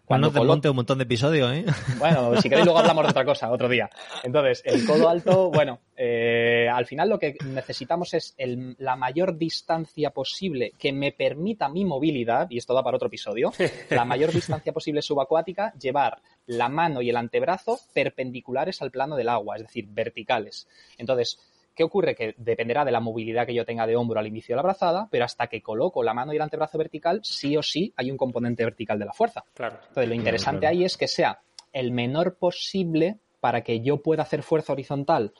Cuando 0.04 0.30
te 0.30 0.40
monte 0.40 0.68
un 0.68 0.76
montón 0.76 0.98
de 0.98 1.04
episodios, 1.04 1.52
¿eh? 1.52 1.64
Bueno, 1.98 2.40
si 2.40 2.48
queréis 2.48 2.66
luego 2.66 2.80
hablamos 2.80 3.04
de 3.04 3.10
otra 3.10 3.24
cosa, 3.24 3.50
otro 3.50 3.68
día. 3.68 3.88
Entonces, 4.24 4.62
el 4.64 4.84
codo 4.84 5.08
alto, 5.08 5.50
bueno, 5.50 5.78
eh, 5.96 6.68
al 6.70 6.86
final 6.86 7.08
lo 7.08 7.18
que 7.18 7.36
necesitamos 7.44 8.12
es 8.14 8.34
la 8.78 8.96
mayor 8.96 9.38
distancia 9.38 10.10
posible 10.10 10.72
que 10.78 10.92
me 10.92 11.12
permita 11.12 11.68
mi 11.68 11.84
movilidad, 11.84 12.50
y 12.50 12.58
esto 12.58 12.74
da 12.74 12.82
para 12.82 12.96
otro 12.96 13.08
episodio, 13.08 13.52
la 13.90 14.04
mayor 14.04 14.32
distancia 14.32 14.72
posible 14.72 15.02
subacuática, 15.02 15.72
llevar 15.74 16.20
la 16.46 16.68
mano 16.68 17.00
y 17.00 17.08
el 17.08 17.16
antebrazo 17.16 17.78
perpendiculares 17.94 18.82
al 18.82 18.90
plano 18.90 19.16
del 19.16 19.28
agua, 19.28 19.56
es 19.56 19.62
decir, 19.62 19.86
verticales. 19.88 20.66
Entonces, 20.98 21.38
¿Qué 21.74 21.84
ocurre? 21.84 22.14
Que 22.14 22.34
dependerá 22.36 22.84
de 22.84 22.92
la 22.92 23.00
movilidad 23.00 23.46
que 23.46 23.54
yo 23.54 23.64
tenga 23.64 23.86
de 23.86 23.96
hombro 23.96 24.20
al 24.20 24.26
inicio 24.26 24.54
de 24.54 24.56
la 24.56 24.62
brazada, 24.62 25.08
pero 25.10 25.24
hasta 25.24 25.46
que 25.46 25.62
coloco 25.62 26.02
la 26.02 26.14
mano 26.14 26.32
y 26.32 26.36
el 26.36 26.42
antebrazo 26.42 26.78
vertical, 26.78 27.20
sí 27.22 27.56
o 27.56 27.62
sí 27.62 27.92
hay 27.96 28.10
un 28.10 28.16
componente 28.16 28.64
vertical 28.64 28.98
de 28.98 29.06
la 29.06 29.12
fuerza. 29.12 29.44
Claro. 29.54 29.78
Entonces, 29.88 30.08
lo 30.08 30.14
interesante 30.14 30.66
ahí 30.66 30.84
es 30.84 30.96
que 30.96 31.08
sea 31.08 31.40
el 31.72 31.92
menor 31.92 32.36
posible 32.36 33.18
para 33.40 33.62
que 33.62 33.80
yo 33.80 34.02
pueda 34.02 34.22
hacer 34.22 34.42
fuerza 34.42 34.72
horizontal 34.72 35.32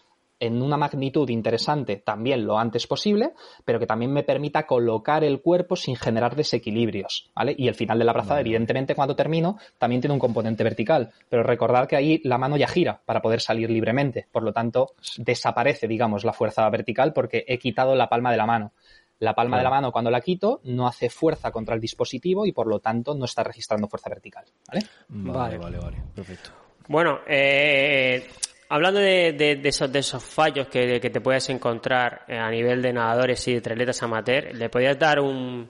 en 0.42 0.60
una 0.60 0.76
magnitud 0.76 1.28
interesante 1.30 1.98
también 1.98 2.44
lo 2.44 2.58
antes 2.58 2.88
posible, 2.88 3.32
pero 3.64 3.78
que 3.78 3.86
también 3.86 4.12
me 4.12 4.24
permita 4.24 4.66
colocar 4.66 5.22
el 5.22 5.40
cuerpo 5.40 5.76
sin 5.76 5.94
generar 5.94 6.34
desequilibrios, 6.34 7.30
¿vale? 7.32 7.54
Y 7.56 7.68
el 7.68 7.76
final 7.76 7.96
de 8.00 8.04
la 8.04 8.12
brazada, 8.12 8.40
evidentemente, 8.40 8.96
cuando 8.96 9.14
termino, 9.14 9.56
también 9.78 10.00
tiene 10.00 10.14
un 10.14 10.18
componente 10.18 10.64
vertical, 10.64 11.12
pero 11.28 11.44
recordad 11.44 11.86
que 11.86 11.94
ahí 11.94 12.20
la 12.24 12.38
mano 12.38 12.56
ya 12.56 12.66
gira 12.66 13.00
para 13.04 13.22
poder 13.22 13.40
salir 13.40 13.70
libremente, 13.70 14.26
por 14.32 14.42
lo 14.42 14.52
tanto, 14.52 14.94
desaparece, 15.16 15.86
digamos, 15.86 16.24
la 16.24 16.32
fuerza 16.32 16.68
vertical 16.70 17.12
porque 17.12 17.44
he 17.46 17.56
quitado 17.58 17.94
la 17.94 18.08
palma 18.08 18.32
de 18.32 18.36
la 18.36 18.46
mano. 18.46 18.72
La 19.20 19.36
palma 19.36 19.58
de 19.58 19.62
la 19.62 19.70
mano, 19.70 19.92
cuando 19.92 20.10
la 20.10 20.20
quito, 20.20 20.60
no 20.64 20.88
hace 20.88 21.08
fuerza 21.08 21.52
contra 21.52 21.76
el 21.76 21.80
dispositivo 21.80 22.44
y 22.46 22.50
por 22.50 22.66
lo 22.66 22.80
tanto 22.80 23.14
no 23.14 23.26
está 23.26 23.44
registrando 23.44 23.86
fuerza 23.86 24.10
vertical. 24.10 24.46
¿Vale? 24.66 24.84
Vale, 25.08 25.58
vale, 25.58 25.78
vale. 25.78 26.02
Perfecto. 26.12 26.50
Bueno, 26.88 27.20
eh, 27.28 28.26
Hablando 28.74 29.00
de, 29.00 29.60
esos, 29.64 30.24
fallos 30.24 30.66
que, 30.68 30.98
te 30.98 31.20
puedes 31.20 31.50
encontrar 31.50 32.24
eh, 32.26 32.38
a 32.38 32.48
nivel 32.48 32.80
de 32.80 32.90
nadadores 32.90 33.46
y 33.48 33.52
de 33.52 33.60
triatletas 33.60 34.02
amateur, 34.02 34.54
¿le 34.54 34.70
podrías 34.70 34.98
dar 34.98 35.20
un, 35.20 35.68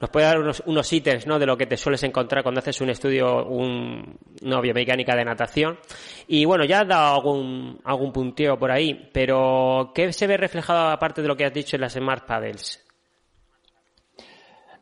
nos 0.00 0.12
dar 0.12 0.38
unos, 0.38 0.62
unos 0.64 0.92
ítems 0.92 1.26
¿no? 1.26 1.40
de 1.40 1.46
lo 1.46 1.56
que 1.56 1.66
te 1.66 1.76
sueles 1.76 2.00
encontrar 2.04 2.44
cuando 2.44 2.60
haces 2.60 2.80
un 2.80 2.90
estudio, 2.90 3.44
un, 3.44 4.20
una 4.42 4.60
biomecánica 4.60 5.16
de 5.16 5.24
natación. 5.24 5.80
Y 6.28 6.44
bueno, 6.44 6.64
ya 6.64 6.82
has 6.82 6.86
dado 6.86 7.16
algún, 7.16 7.80
algún 7.82 8.12
punteo 8.12 8.56
por 8.56 8.70
ahí, 8.70 9.10
pero 9.12 9.90
¿qué 9.92 10.12
se 10.12 10.28
ve 10.28 10.36
reflejado 10.36 10.90
aparte 10.90 11.20
de 11.20 11.26
lo 11.26 11.36
que 11.36 11.44
has 11.44 11.52
dicho 11.52 11.74
en 11.74 11.80
las 11.80 11.94
Smart 11.94 12.24
Paddles? 12.24 12.87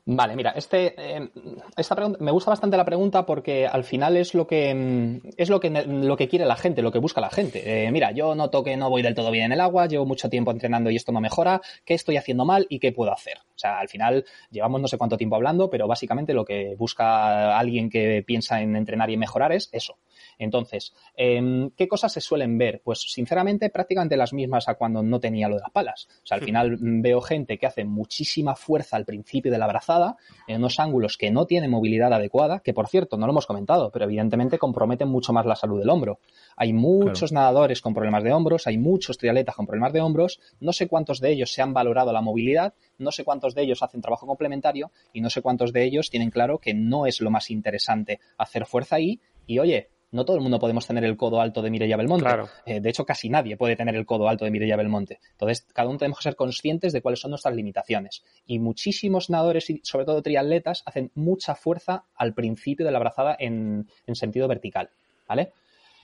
Vale, 0.09 0.37
mira, 0.37 0.53
este, 0.53 0.95
eh, 0.97 1.31
esta 1.77 1.97
pregunta, 1.97 2.23
me 2.23 2.31
gusta 2.31 2.51
bastante 2.51 2.77
la 2.77 2.85
pregunta 2.85 3.27
porque 3.27 3.67
al 3.67 3.83
final 3.83 4.17
es 4.17 4.35
lo 4.35 4.47
que 4.47 4.73
mm, 4.73 5.31
es 5.37 5.51
lo 5.51 5.59
que 5.59 5.69
lo 5.69 6.17
que 6.17 6.29
quiere 6.29 6.45
la 6.47 6.55
gente, 6.55 6.81
lo 6.81 6.93
que 6.93 7.01
busca 7.01 7.21
la 7.21 7.29
gente. 7.29 7.87
Eh, 7.87 7.91
mira, 7.91 8.13
yo 8.13 8.37
noto 8.37 8.63
que 8.63 8.77
no 8.77 8.89
voy 8.89 9.03
del 9.03 9.17
todo 9.17 9.33
bien 9.33 9.47
en 9.47 9.53
el 9.53 9.61
agua, 9.61 9.87
llevo 9.87 10.07
mucho 10.07 10.31
tiempo 10.31 10.53
entrenando 10.53 10.91
y 10.91 10.97
esto 10.97 11.11
no 11.11 11.21
mejora. 11.21 11.61
¿Qué 11.85 11.95
estoy 11.95 12.17
haciendo 12.19 12.45
mal 12.45 12.67
y 12.69 12.79
qué 12.79 12.93
puedo 12.93 13.13
hacer? 13.13 13.39
O 13.39 13.59
sea, 13.59 13.81
al 13.81 13.89
final 13.89 14.25
llevamos 14.53 14.81
no 14.81 14.87
sé 14.87 14.97
cuánto 14.97 15.17
tiempo 15.17 15.35
hablando, 15.35 15.71
pero 15.71 15.89
básicamente 15.89 16.35
lo 16.35 16.45
que 16.45 16.77
busca 16.79 17.59
alguien 17.59 17.91
que 17.91 18.23
piensa 18.25 18.61
en 18.61 18.77
entrenar 18.77 19.11
y 19.11 19.17
mejorar 19.17 19.51
es 19.51 19.69
eso. 19.73 19.99
Entonces, 20.39 20.93
em, 21.17 21.71
¿qué 21.71 21.89
cosas 21.89 22.13
se 22.13 22.21
suelen 22.21 22.59
ver? 22.59 22.83
Pues 22.85 23.01
sinceramente 23.01 23.71
prácticamente 23.71 24.17
las 24.17 24.33
mismas 24.33 24.69
a 24.69 24.75
cuando 24.75 25.03
no 25.03 25.21
tenía 25.21 25.49
lo 25.49 25.57
de 25.57 25.63
las 25.63 25.71
palas. 25.71 26.09
O 26.23 26.27
sea, 26.27 26.37
al 26.37 26.45
final 26.45 26.79
mm, 26.79 27.03
veo 27.03 27.21
gente 27.21 27.59
que 27.59 27.67
hace 27.67 27.85
muchísima 27.85 28.55
fuerza 28.55 28.97
al 28.97 29.05
principio 29.05 29.51
de 29.51 29.59
la 29.59 29.67
brazada 29.67 30.17
en 30.47 30.59
unos 30.59 30.79
ángulos 30.79 31.17
que 31.17 31.31
no 31.31 31.47
tienen 31.47 31.71
movilidad 31.71 32.13
adecuada, 32.13 32.61
que 32.61 32.75
por 32.75 32.89
cierto 32.89 33.17
no 33.17 33.27
lo 33.27 33.33
hemos 33.33 33.47
comentado, 33.47 33.91
pero 33.91 34.05
evidentemente 34.05 34.59
comprometen 34.59 35.09
mucho 35.09 35.33
más 35.33 35.47
la 35.47 35.57
salud 35.57 35.79
del 35.79 35.91
hombro. 35.91 36.21
Hay 36.57 36.73
muchos 36.73 37.33
nadadores 37.33 37.81
con 37.81 37.95
problemas 37.95 38.23
de 38.25 38.33
hombros, 38.33 38.67
hay 38.67 38.79
muchos 38.79 39.19
triatletas 39.19 39.55
con 39.55 39.67
problemas 39.67 39.93
de 39.93 40.01
hombros, 40.01 40.41
no 40.61 40.73
sé 40.73 40.89
cuántos 40.89 41.21
de 41.21 41.31
ellos 41.33 41.53
se 41.53 41.63
han 41.63 41.73
valorado 41.73 42.13
la 42.13 42.21
movilidad, 42.21 42.75
no 42.99 43.11
sé 43.11 43.25
cuántos 43.25 43.55
de 43.55 43.63
ellos 43.63 43.83
hacen 43.83 44.01
trabajo 44.01 44.27
complementario 44.27 44.91
y 45.13 45.21
no 45.21 45.31
sé 45.31 45.43
cuántos 45.43 45.73
de 45.73 45.85
ellos 45.85 46.11
tienen 46.11 46.31
claro 46.31 46.59
que 46.59 46.75
no 46.75 47.07
es 47.07 47.21
lo 47.21 47.31
más 47.31 47.51
interesante 47.51 48.21
hacer 48.39 48.67
fuerza 48.67 48.97
ahí 48.97 49.21
y 49.47 49.59
oye, 49.61 49.89
no 50.11 50.25
todo 50.25 50.37
el 50.37 50.43
mundo 50.43 50.59
podemos 50.59 50.87
tener 50.87 51.05
el 51.05 51.17
codo 51.17 51.41
alto 51.41 51.63
de 51.63 51.71
Mireia 51.71 51.97
Belmonte. 51.97 52.31
Eh, 52.65 52.81
de 52.81 52.89
hecho, 52.89 53.05
casi 53.05 53.29
nadie 53.29 53.57
puede 53.57 53.77
tener 53.77 53.97
el 53.97 54.07
codo 54.07 54.29
alto 54.29 54.45
de 54.45 54.51
Mireia 54.51 54.77
Belmonte. 54.77 55.21
Entonces, 55.33 55.67
cada 55.73 55.89
uno 55.89 55.99
tenemos 55.99 56.19
que 56.19 56.25
ser 56.25 56.37
conscientes 56.37 56.93
de 56.93 57.03
cuáles 57.03 57.21
son 57.21 57.31
nuestras 57.31 57.55
limitaciones. 57.55 58.25
Y 58.47 58.59
muchísimos 58.59 59.31
nadadores 59.31 59.69
y 59.71 59.81
sobre 59.83 60.05
todo 60.05 60.23
triatletas 60.23 60.83
hacen 60.87 61.11
mucha 61.15 61.55
fuerza 61.55 62.05
al 62.15 62.35
principio 62.35 62.87
de 62.87 62.93
la 62.93 62.99
brazada 62.99 63.37
en, 63.39 63.89
sentido 64.13 64.49
vertical. 64.49 64.91
¿Vale? 65.29 65.53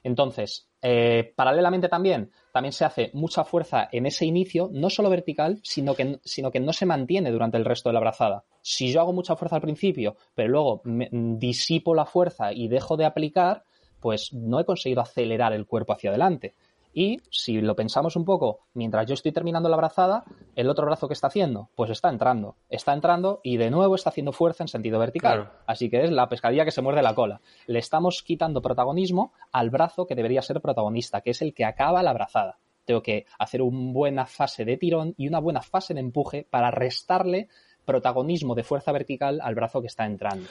Entonces, 0.05 0.69
eh, 0.83 1.33
paralelamente 1.37 1.89
también, 1.89 2.33
también 2.53 2.73
se 2.73 2.85
hace 2.85 3.11
mucha 3.15 3.45
fuerza 3.45 3.89
en 3.93 4.07
ese 4.07 4.27
inicio, 4.27 4.69
no 4.73 4.91
solo 4.91 5.09
vertical, 5.11 5.61
sino 5.63 5.95
que, 5.95 6.19
sino 6.25 6.51
que 6.51 6.59
no 6.59 6.73
se 6.73 6.87
mantiene 6.87 7.31
durante 7.31 7.57
el 7.57 7.65
resto 7.65 7.89
de 7.89 7.93
la 7.93 8.01
brazada. 8.01 8.45
Si 8.63 8.93
yo 8.93 9.01
hago 9.01 9.13
mucha 9.13 9.37
fuerza 9.37 9.57
al 9.57 9.63
principio, 9.63 10.17
pero 10.35 10.49
luego 10.49 10.83
disipo 10.85 11.95
la 11.95 12.05
fuerza 12.05 12.53
y 12.53 12.67
dejo 12.67 12.97
de 12.97 13.05
aplicar, 13.05 13.63
pues 14.03 14.35
no 14.35 14.61
he 14.61 14.67
conseguido 14.67 15.01
acelerar 15.01 15.55
el 15.55 15.67
cuerpo 15.67 15.95
hacia 15.95 16.11
adelante. 16.11 16.55
Y 16.95 17.21
si 17.31 17.61
lo 17.63 17.75
pensamos 17.75 18.17
un 18.17 18.27
poco, 18.27 18.67
mientras 18.75 19.07
yo 19.07 19.15
estoy 19.15 19.33
terminando 19.33 19.71
la 19.71 19.79
brazada, 19.79 20.25
el 20.55 20.69
otro 20.69 20.85
brazo 20.85 21.09
que 21.09 21.15
está 21.15 21.29
haciendo, 21.29 21.71
pues 21.75 21.91
está 21.91 22.11
entrando, 22.11 22.57
está 22.69 22.93
entrando 22.93 23.41
y 23.43 23.57
de 23.57 23.71
nuevo 23.71 23.95
está 23.95 24.11
haciendo 24.11 24.33
fuerza 24.33 24.65
en 24.65 24.69
sentido 24.69 24.99
vertical. 24.99 25.53
Así 25.67 25.89
que 25.89 26.05
es 26.05 26.11
la 26.11 26.29
pescadilla 26.29 26.67
que 26.67 26.71
se 26.71 26.83
muerde 26.83 27.01
la 27.01 27.15
cola. 27.15 27.41
Le 27.67 27.79
estamos 27.79 28.23
quitando 28.23 28.61
protagonismo 28.61 29.33
al 29.53 29.71
brazo 29.71 30.07
que 30.07 30.15
debería 30.15 30.43
ser 30.43 30.61
protagonista, 30.61 31.23
que 31.23 31.31
es 31.31 31.41
el 31.41 31.55
que 31.55 31.65
acaba 31.65 32.03
la 32.03 32.13
brazada. 32.13 32.59
Tengo 32.85 33.03
que 33.03 33.25
hacer 33.39 33.63
una 33.63 33.93
buena 33.93 34.27
fase 34.27 34.65
de 34.65 34.77
tirón 34.77 35.15
y 35.17 35.29
una 35.29 35.39
buena 35.39 35.63
fase 35.63 35.95
de 35.95 36.01
empuje 36.01 36.47
para 36.51 36.71
restarle 36.71 37.49
protagonismo 37.85 38.55
de 38.55 38.65
fuerza 38.65 38.93
vertical 38.93 39.41
al 39.43 39.55
brazo 39.55 39.81
que 39.81 39.87
está 39.87 40.07
entrando. 40.07 40.49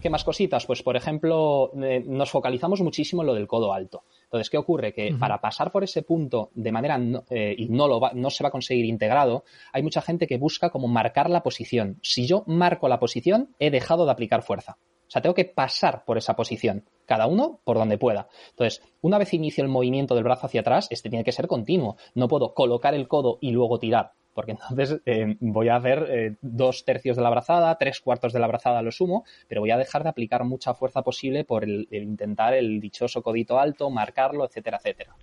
¿Qué 0.00 0.10
más 0.10 0.24
cositas? 0.24 0.66
Pues, 0.66 0.82
por 0.82 0.96
ejemplo, 0.96 1.70
eh, 1.82 2.02
nos 2.06 2.30
focalizamos 2.30 2.80
muchísimo 2.80 3.22
en 3.22 3.26
lo 3.26 3.34
del 3.34 3.46
codo 3.46 3.72
alto. 3.72 4.04
Entonces, 4.24 4.50
¿qué 4.50 4.58
ocurre? 4.58 4.92
Que 4.92 5.14
para 5.18 5.40
pasar 5.40 5.72
por 5.72 5.82
ese 5.82 6.02
punto 6.02 6.50
de 6.54 6.72
manera 6.72 7.00
eh, 7.30 7.54
y 7.56 7.68
no, 7.68 7.88
lo 7.88 8.00
no 8.14 8.30
se 8.30 8.44
va 8.44 8.48
a 8.48 8.52
conseguir 8.52 8.84
integrado, 8.84 9.44
hay 9.72 9.82
mucha 9.82 10.00
gente 10.00 10.26
que 10.26 10.38
busca 10.38 10.70
como 10.70 10.88
marcar 10.88 11.28
la 11.28 11.42
posición. 11.42 11.98
Si 12.02 12.26
yo 12.26 12.44
marco 12.46 12.88
la 12.88 13.00
posición, 13.00 13.54
he 13.58 13.70
dejado 13.70 14.04
de 14.04 14.12
aplicar 14.12 14.42
fuerza. 14.42 14.76
O 15.10 15.12
sea, 15.12 15.22
tengo 15.22 15.34
que 15.34 15.44
pasar 15.44 16.04
por 16.04 16.18
esa 16.18 16.36
posición, 16.36 16.84
cada 17.04 17.26
uno 17.26 17.58
por 17.64 17.76
donde 17.76 17.98
pueda. 17.98 18.28
Entonces, 18.50 18.80
una 19.00 19.18
vez 19.18 19.34
inicio 19.34 19.64
el 19.64 19.68
movimiento 19.68 20.14
del 20.14 20.22
brazo 20.22 20.46
hacia 20.46 20.60
atrás, 20.60 20.86
este 20.90 21.10
tiene 21.10 21.24
que 21.24 21.32
ser 21.32 21.48
continuo. 21.48 21.96
No 22.14 22.28
puedo 22.28 22.54
colocar 22.54 22.94
el 22.94 23.08
codo 23.08 23.38
y 23.40 23.50
luego 23.50 23.80
tirar 23.80 24.12
porque 24.40 24.52
entonces 24.52 25.02
eh, 25.04 25.36
voy 25.40 25.68
a 25.68 25.76
hacer 25.76 26.06
eh, 26.08 26.36
dos 26.40 26.86
tercios 26.86 27.14
de 27.18 27.22
la 27.22 27.28
brazada, 27.28 27.76
tres 27.76 28.00
cuartos 28.00 28.32
de 28.32 28.38
la 28.38 28.46
brazada 28.46 28.80
lo 28.80 28.90
sumo, 28.90 29.24
pero 29.48 29.60
voy 29.60 29.70
a 29.70 29.76
dejar 29.76 30.02
de 30.02 30.08
aplicar 30.08 30.44
mucha 30.44 30.72
fuerza 30.72 31.02
posible 31.02 31.44
por 31.44 31.62
el, 31.62 31.86
intentar 31.90 32.54
el 32.54 32.80
dichoso 32.80 33.20
codito 33.20 33.60
alto, 33.60 33.90
marcarlo, 33.90 34.46
etcétera, 34.46 34.78
etcétera. 34.78 35.14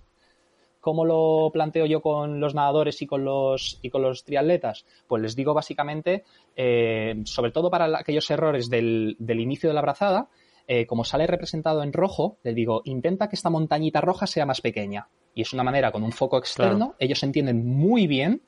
¿Cómo 0.80 1.04
lo 1.04 1.50
planteo 1.52 1.84
yo 1.86 2.00
con 2.00 2.38
los 2.38 2.54
nadadores 2.54 3.02
y 3.02 3.08
con 3.08 3.24
los, 3.24 3.80
y 3.82 3.90
con 3.90 4.02
los 4.02 4.22
triatletas? 4.22 4.86
Pues 5.08 5.20
les 5.20 5.34
digo 5.34 5.52
básicamente, 5.52 6.22
eh, 6.54 7.20
sobre 7.24 7.50
todo 7.50 7.72
para 7.72 7.98
aquellos 7.98 8.30
errores 8.30 8.70
del, 8.70 9.16
inicio 9.18 9.68
de 9.68 9.74
la 9.74 9.82
brazada, 9.82 10.28
como 10.86 11.02
sale 11.02 11.26
representado 11.26 11.82
en 11.82 11.94
rojo, 11.94 12.36
les 12.42 12.54
digo, 12.54 12.82
intenta 12.84 13.28
que 13.28 13.36
esta 13.36 13.48
montañita 13.48 14.02
roja 14.02 14.26
sea 14.26 14.44
más 14.44 14.60
pequeña. 14.60 15.08
Y 15.34 15.40
es 15.40 15.52
una 15.54 15.64
manera 15.64 15.90
con 15.90 16.04
un 16.04 16.12
foco 16.12 16.36
externo, 16.36 16.94
ellos 16.98 17.22
entienden 17.22 17.66
muy 17.66 18.06
bien 18.06 18.42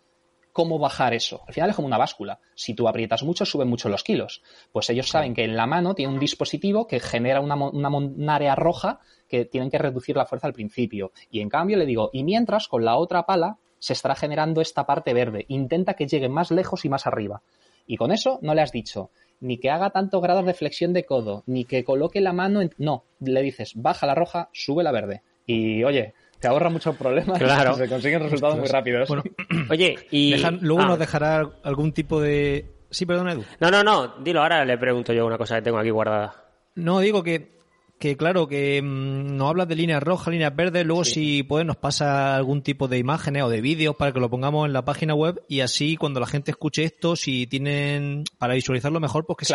cómo 0.52 0.78
bajar 0.78 1.14
eso. 1.14 1.42
Al 1.46 1.54
final 1.54 1.70
es 1.70 1.76
como 1.76 1.86
una 1.86 1.98
báscula. 1.98 2.40
Si 2.54 2.74
tú 2.74 2.88
aprietas 2.88 3.22
mucho, 3.22 3.44
suben 3.44 3.68
mucho 3.68 3.88
los 3.88 4.02
kilos. 4.02 4.42
Pues 4.72 4.90
ellos 4.90 5.08
saben 5.08 5.34
que 5.34 5.44
en 5.44 5.56
la 5.56 5.66
mano 5.66 5.94
tiene 5.94 6.12
un 6.12 6.18
dispositivo 6.18 6.86
que 6.86 7.00
genera 7.00 7.40
una, 7.40 7.54
una, 7.54 8.34
área 8.34 8.54
roja 8.54 9.00
que 9.28 9.44
tienen 9.44 9.70
que 9.70 9.78
reducir 9.78 10.16
la 10.16 10.26
fuerza 10.26 10.46
al 10.46 10.52
principio. 10.52 11.12
Y 11.30 11.40
en 11.40 11.48
cambio 11.48 11.76
le 11.76 11.86
digo, 11.86 12.10
y 12.12 12.24
mientras 12.24 12.68
con 12.68 12.84
la 12.84 12.96
otra 12.96 13.26
pala 13.26 13.58
se 13.78 13.92
estará 13.92 14.14
generando 14.14 14.60
esta 14.60 14.86
parte 14.86 15.14
verde. 15.14 15.46
Intenta 15.48 15.94
que 15.94 16.06
llegue 16.06 16.28
más 16.28 16.50
lejos 16.50 16.84
y 16.84 16.88
más 16.88 17.06
arriba. 17.06 17.42
Y 17.86 17.96
con 17.96 18.12
eso 18.12 18.38
no 18.42 18.54
le 18.54 18.60
has 18.62 18.72
dicho 18.72 19.10
ni 19.40 19.58
que 19.58 19.70
haga 19.70 19.90
tanto 19.90 20.20
grados 20.20 20.44
de 20.44 20.54
flexión 20.54 20.92
de 20.92 21.04
codo, 21.04 21.42
ni 21.46 21.64
que 21.64 21.82
coloque 21.82 22.20
la 22.20 22.32
mano 22.32 22.60
en... 22.60 22.70
No, 22.78 23.04
le 23.20 23.42
dices, 23.42 23.72
baja 23.74 24.06
la 24.06 24.14
roja, 24.14 24.50
sube 24.52 24.84
la 24.84 24.92
verde. 24.92 25.22
Y 25.46 25.82
oye, 25.82 26.14
te 26.40 26.48
ahorra 26.48 26.70
muchos 26.70 26.96
problemas 26.96 27.38
claro. 27.38 27.74
se 27.74 27.88
consiguen 27.88 28.22
resultados 28.22 28.58
muy 28.58 28.66
rápidos. 28.66 29.08
oye, 29.70 29.98
y... 30.10 30.36
luego 30.60 30.82
nos 30.82 30.96
ah. 30.96 30.98
dejará 30.98 31.50
algún 31.62 31.92
tipo 31.92 32.20
de... 32.20 32.66
Sí, 32.90 33.06
perdón, 33.06 33.28
Edu. 33.28 33.44
No, 33.60 33.70
no, 33.70 33.84
no, 33.84 34.14
dilo, 34.22 34.42
ahora 34.42 34.64
le 34.64 34.76
pregunto 34.76 35.12
yo 35.12 35.26
una 35.26 35.38
cosa 35.38 35.56
que 35.56 35.62
tengo 35.62 35.78
aquí 35.78 35.90
guardada. 35.90 36.34
No, 36.74 36.98
digo 37.00 37.22
que 37.22 37.60
que 38.00 38.16
claro, 38.16 38.48
que 38.48 38.80
mm, 38.80 39.36
nos 39.36 39.50
hablas 39.50 39.68
de 39.68 39.76
líneas 39.76 40.02
rojas, 40.02 40.28
líneas 40.28 40.56
verdes, 40.56 40.86
luego 40.86 41.04
si 41.04 41.42
puedes 41.42 41.66
nos 41.66 41.76
pasa 41.76 42.34
algún 42.34 42.62
tipo 42.62 42.88
de 42.88 42.96
imágenes 42.96 43.42
o 43.42 43.50
de 43.50 43.60
vídeos 43.60 43.94
para 43.94 44.10
que 44.10 44.20
lo 44.20 44.30
pongamos 44.30 44.66
en 44.66 44.72
la 44.72 44.86
página 44.86 45.14
web 45.14 45.42
y 45.48 45.60
así 45.60 45.98
cuando 45.98 46.18
la 46.18 46.26
gente 46.26 46.50
escuche 46.50 46.82
esto, 46.82 47.14
si 47.14 47.46
tienen, 47.46 48.24
para 48.38 48.54
visualizarlo 48.54 49.00
mejor, 49.00 49.26
pues 49.26 49.36
que 49.36 49.44
se, 49.44 49.54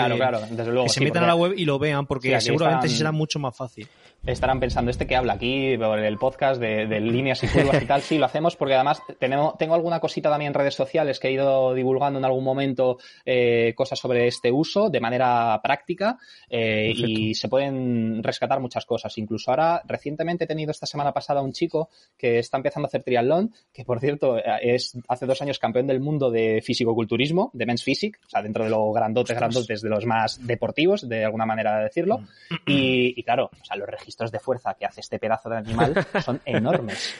se 0.90 1.02
metan 1.02 1.24
a 1.24 1.28
la 1.28 1.36
web 1.36 1.56
y 1.58 1.66
lo 1.66 1.80
vean, 1.80 2.06
porque 2.06 2.40
seguramente 2.40 2.88
sí 2.88 2.98
será 2.98 3.12
mucho 3.12 3.40
más 3.40 3.58
fácil. 3.58 3.88
Estarán 4.26 4.60
pensando, 4.60 4.90
este 4.90 5.06
que 5.06 5.16
habla 5.16 5.34
aquí, 5.34 5.78
por 5.78 6.00
el 6.00 6.18
podcast 6.18 6.60
de, 6.60 7.00
líneas 7.00 7.44
y 7.44 7.48
curvas 7.48 7.82
y 7.82 7.86
tal, 7.86 8.02
sí, 8.02 8.18
lo 8.18 8.26
hacemos 8.26 8.56
porque 8.56 8.74
además 8.74 9.02
tenemos, 9.20 9.56
tengo 9.58 9.76
alguna 9.76 10.00
cosita 10.00 10.32
también 10.32 10.50
en 10.50 10.54
redes 10.56 10.74
sociales 10.74 11.20
que 11.20 11.28
he 11.28 11.32
ido 11.34 11.76
divulgando 11.76 12.18
en 12.18 12.26
algún 12.26 12.44
momento 12.44 12.98
eh, 13.24 13.74
cosas 13.76 14.00
sobre 14.00 14.26
este 14.28 14.52
uso 14.52 14.90
de 14.90 15.00
manera 15.00 15.60
práctica 15.62 16.18
eh, 16.50 16.92
y 16.96 17.36
se 17.36 17.50
pueden 17.50 18.24
rescatar 18.24 18.60
muchas 18.60 18.86
cosas. 18.86 19.16
Incluso 19.20 19.52
ahora, 19.52 19.84
recientemente 19.86 20.46
he 20.46 20.48
tenido 20.48 20.72
esta 20.72 20.88
semana 20.88 21.14
pasada 21.14 21.42
un 21.42 21.54
chico 21.54 21.90
que 22.18 22.40
está 22.40 22.58
empezando 22.58 22.88
a 22.88 22.90
hacer 22.90 23.04
triatlón, 23.04 23.54
que 23.72 23.86
por 23.86 24.00
cierto 24.00 24.38
es 24.38 24.98
hace 25.08 25.28
dos 25.28 25.42
años 25.44 25.60
campeón 25.60 25.86
del 25.86 26.00
mundo 26.00 26.32
de 26.32 26.64
fisicoculturismo, 26.64 27.52
de 27.54 27.66
men's 27.68 27.84
physique, 27.84 28.20
o 28.26 28.30
sea, 28.30 28.42
dentro 28.42 28.64
de 28.64 28.72
los 28.72 28.92
grandotes, 28.94 29.38
grandotes, 29.38 29.82
de 29.82 29.90
los 29.90 30.06
más 30.06 30.46
deportivos, 30.46 31.08
de 31.08 31.26
alguna 31.26 31.46
manera 31.46 31.78
de 31.78 31.84
decirlo. 31.84 32.20
Mm. 32.20 32.56
Y, 32.66 33.24
claro, 33.24 33.52
o 33.52 33.66
sea, 33.66 33.78
los 33.78 33.88
registros 34.16 34.32
de 34.32 34.40
fuerza 34.40 34.74
que 34.76 34.86
hace 34.86 35.02
este 35.02 35.20
pedazo 35.20 35.50
de 35.50 35.58
animal 35.58 35.94
son 36.24 36.40
enormes. 36.46 37.14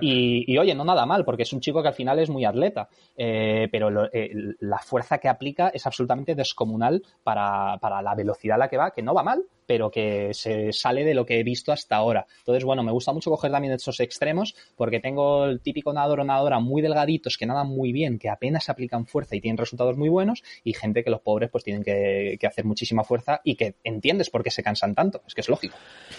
Y, 0.00 0.58
oye, 0.58 0.74
no 0.74 0.84
nada 0.84 1.06
mal, 1.06 1.24
porque 1.24 1.42
es 1.44 1.52
un 1.52 1.60
chico 1.60 1.82
que 1.82 1.88
al 1.88 1.94
final 1.94 2.18
es 2.18 2.30
muy 2.30 2.44
atleta, 2.44 2.88
eh, 3.16 3.68
pero 3.70 4.08
eh, 4.12 4.30
la 4.60 4.78
fuerza 4.78 5.18
que 5.18 5.28
aplica 5.28 5.68
es 5.68 5.86
absolutamente 5.86 6.34
descomunal 6.34 7.02
para, 7.22 7.78
para 7.78 8.02
la 8.02 8.14
velocidad 8.14 8.56
a 8.56 8.58
la 8.58 8.68
que 8.68 8.76
va, 8.76 8.90
que 8.90 9.02
no 9.02 9.14
va 9.14 9.22
mal, 9.22 9.44
pero 9.72 9.90
que 9.90 10.34
se 10.34 10.70
sale 10.70 11.02
de 11.02 11.14
lo 11.14 11.24
que 11.24 11.40
he 11.40 11.42
visto 11.42 11.72
hasta 11.72 11.96
ahora. 11.96 12.26
Entonces, 12.40 12.62
bueno, 12.62 12.82
me 12.82 12.92
gusta 12.92 13.10
mucho 13.14 13.30
coger 13.30 13.50
también 13.50 13.72
esos 13.72 14.00
extremos 14.00 14.54
porque 14.76 15.00
tengo 15.00 15.46
el 15.46 15.62
típico 15.62 15.94
nadador 15.94 16.20
o 16.20 16.24
nadadora 16.24 16.60
muy 16.60 16.82
delgaditos 16.82 17.38
que 17.38 17.46
nadan 17.46 17.68
muy 17.68 17.90
bien, 17.90 18.18
que 18.18 18.28
apenas 18.28 18.68
aplican 18.68 19.06
fuerza 19.06 19.34
y 19.34 19.40
tienen 19.40 19.56
resultados 19.56 19.96
muy 19.96 20.10
buenos 20.10 20.42
y 20.62 20.74
gente 20.74 21.02
que 21.02 21.08
los 21.08 21.22
pobres 21.22 21.48
pues 21.48 21.64
tienen 21.64 21.82
que, 21.82 22.38
hacer 22.46 22.66
muchísima 22.66 23.02
fuerza 23.02 23.40
y 23.44 23.54
que 23.54 23.76
entiendes 23.82 24.28
por 24.28 24.42
qué 24.42 24.50
se 24.50 24.62
cansan 24.62 24.94
tanto. 24.94 25.22
Es 25.26 25.34
que 25.34 25.40
es 25.40 25.48
lógico. 25.48 25.74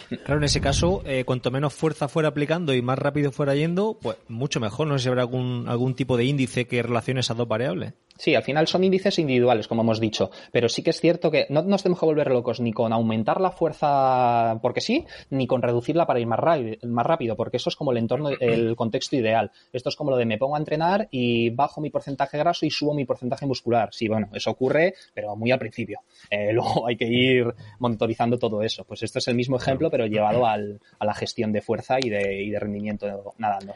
Claro, 0.10 0.40
en 0.40 0.46
ese 0.46 0.60
caso, 0.60 1.04
eh, 1.06 1.24
cuanto 1.24 1.52
menos 1.52 1.76
fuerza 1.76 2.08
fuera 2.08 2.30
aplicando 2.30 2.74
y 2.74 2.82
más 2.82 2.98
rápido 2.98 3.32
fuera 3.32 3.54
yendo, 3.54 4.00
pues 4.02 4.18
mucho 4.30 4.60
mejor. 4.60 4.88
No 4.88 4.98
sé 4.98 5.04
si 5.04 5.10
habrá 5.10 5.22
algún, 5.22 5.66
algún 5.68 5.94
tipo 5.94 6.18
de 6.18 6.26
índice 6.26 6.66
que 6.66 6.82
relacione 6.82 7.20
esas 7.20 7.38
dos 7.38 7.48
variables. 7.48 7.94
Sí, 8.18 8.36
al 8.36 8.44
final 8.44 8.68
son 8.68 8.84
índices 8.84 9.18
individuales, 9.20 9.68
como 9.68 9.82
hemos 9.82 10.00
dicho, 10.00 10.30
pero 10.52 10.70
sí 10.70 10.84
que 10.84 10.92
es 10.92 11.02
cierto 11.02 11.32
que 11.32 11.48
no 11.50 11.64
nos 11.64 11.82
tenemos 11.82 12.00
que 12.00 12.06
volver 12.06 12.30
locos 12.30 12.60
ni 12.60 12.72
con 12.72 12.94
aumentar 12.94 13.42
la 13.42 13.52
fuerza 13.52 14.60
porque 14.62 14.82
sí, 14.82 15.06
ni 15.30 15.48
con 15.48 15.62
reducirla 15.62 16.06
para 16.06 16.20
ir 16.20 16.28
más 16.28 16.40
rápido, 16.40 16.78
más 16.84 17.06
rápido 17.06 17.36
porque 17.36 17.58
eso 17.58 17.70
es 17.70 17.76
como 17.76 17.92
el 17.92 17.98
entorno, 17.98 18.30
el 18.40 18.76
contexto 18.78 19.16
ideal. 19.16 19.52
Esto 19.72 19.90
es 19.90 19.96
como 19.96 20.12
lo 20.12 20.18
de 20.18 20.26
me 20.26 20.38
pongo 20.38 20.56
a 20.56 20.60
entrenar 20.60 21.08
y 21.12 21.50
bajo 21.50 21.82
mi 21.82 21.90
porcentaje 21.90 22.38
graso 22.38 22.66
y 22.66 22.70
subo 22.70 22.94
mi 22.94 23.06
porcentaje 23.06 23.46
muscular. 23.46 23.90
Sí, 23.92 24.08
bueno, 24.08 24.30
eso 24.34 24.52
ocurre, 24.52 24.94
pero 25.14 25.36
muy 25.36 25.52
al 25.52 25.60
principio. 25.60 26.02
Eh, 26.30 26.52
luego 26.54 26.88
hay 26.88 26.96
que 26.96 27.08
ir 27.08 27.54
monitorizando 27.80 28.38
todo 28.38 28.62
eso. 28.62 28.84
Pues 28.86 29.04
esto 29.04 29.20
es 29.20 29.28
el 29.28 29.36
mismo 29.36 29.58
ejemplo, 29.58 29.90
pero 29.90 30.06
llevado 30.06 30.46
al, 30.46 30.80
a 31.00 31.06
la 31.06 31.14
gestión 31.14 31.52
de 31.52 31.62
fuerza 31.62 31.98
y 32.00 32.10
de, 32.10 32.44
y 32.44 32.50
de 32.50 32.60
rendimiento 32.60 33.34
nadando. 33.38 33.74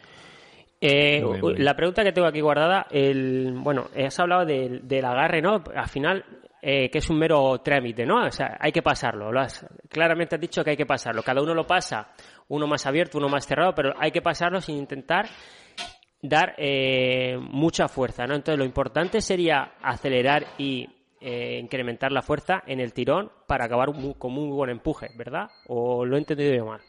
Eh, 0.80 1.24
la 1.58 1.76
pregunta 1.76 2.04
que 2.04 2.12
tengo 2.12 2.28
aquí 2.28 2.42
guardada, 2.42 2.88
el, 2.92 3.52
bueno, 3.54 3.88
has 3.96 4.20
hablado 4.20 4.46
del, 4.46 4.88
del 4.88 5.06
agarre, 5.06 5.42
¿no? 5.42 5.64
Al 5.76 5.88
final, 5.88 6.24
eh, 6.62 6.90
que 6.90 6.98
es 6.98 7.10
un 7.10 7.18
mero 7.18 7.60
trámite, 7.60 8.06
¿no? 8.06 8.26
O 8.26 8.32
sea, 8.32 8.58
hay 8.60 8.72
que 8.72 8.82
pasarlo. 8.82 9.32
Lo 9.32 9.40
has, 9.40 9.66
claramente 9.90 10.36
has 10.36 10.42
dicho 10.42 10.64
que 10.64 10.72
hay 10.72 10.78
que 10.78 10.86
pasarlo. 10.86 11.24
Cada 11.24 11.42
uno 11.42 11.54
lo 11.54 11.66
pasa, 11.66 12.10
uno 12.50 12.68
más 12.68 12.86
abierto, 12.86 13.18
uno 13.18 13.30
más 13.30 13.46
cerrado, 13.46 13.74
pero 13.74 13.94
hay 13.98 14.12
que 14.12 14.22
pasarlo 14.22 14.62
sin 14.62 14.78
intentar 14.78 15.28
dar 16.22 16.56
eh, 16.58 17.38
mucha 17.40 17.88
fuerza, 17.88 18.26
¿no? 18.26 18.36
Entonces, 18.36 18.58
lo 18.60 18.66
importante 18.66 19.22
sería 19.22 19.74
acelerar 19.82 20.46
y 20.58 20.88
eh, 21.22 21.60
incrementar 21.60 22.12
la 22.12 22.22
fuerza 22.22 22.64
en 22.68 22.80
el 22.80 22.94
tirón 22.94 23.32
para 23.48 23.66
acabar 23.66 23.90
con 24.18 24.34
muy 24.34 24.50
buen 24.50 24.70
empuje, 24.70 25.10
¿verdad? 25.16 25.48
¿O 25.68 26.06
lo 26.06 26.16
he 26.16 26.20
entendido 26.20 26.54
yo 26.54 26.66
mal? 26.66 26.82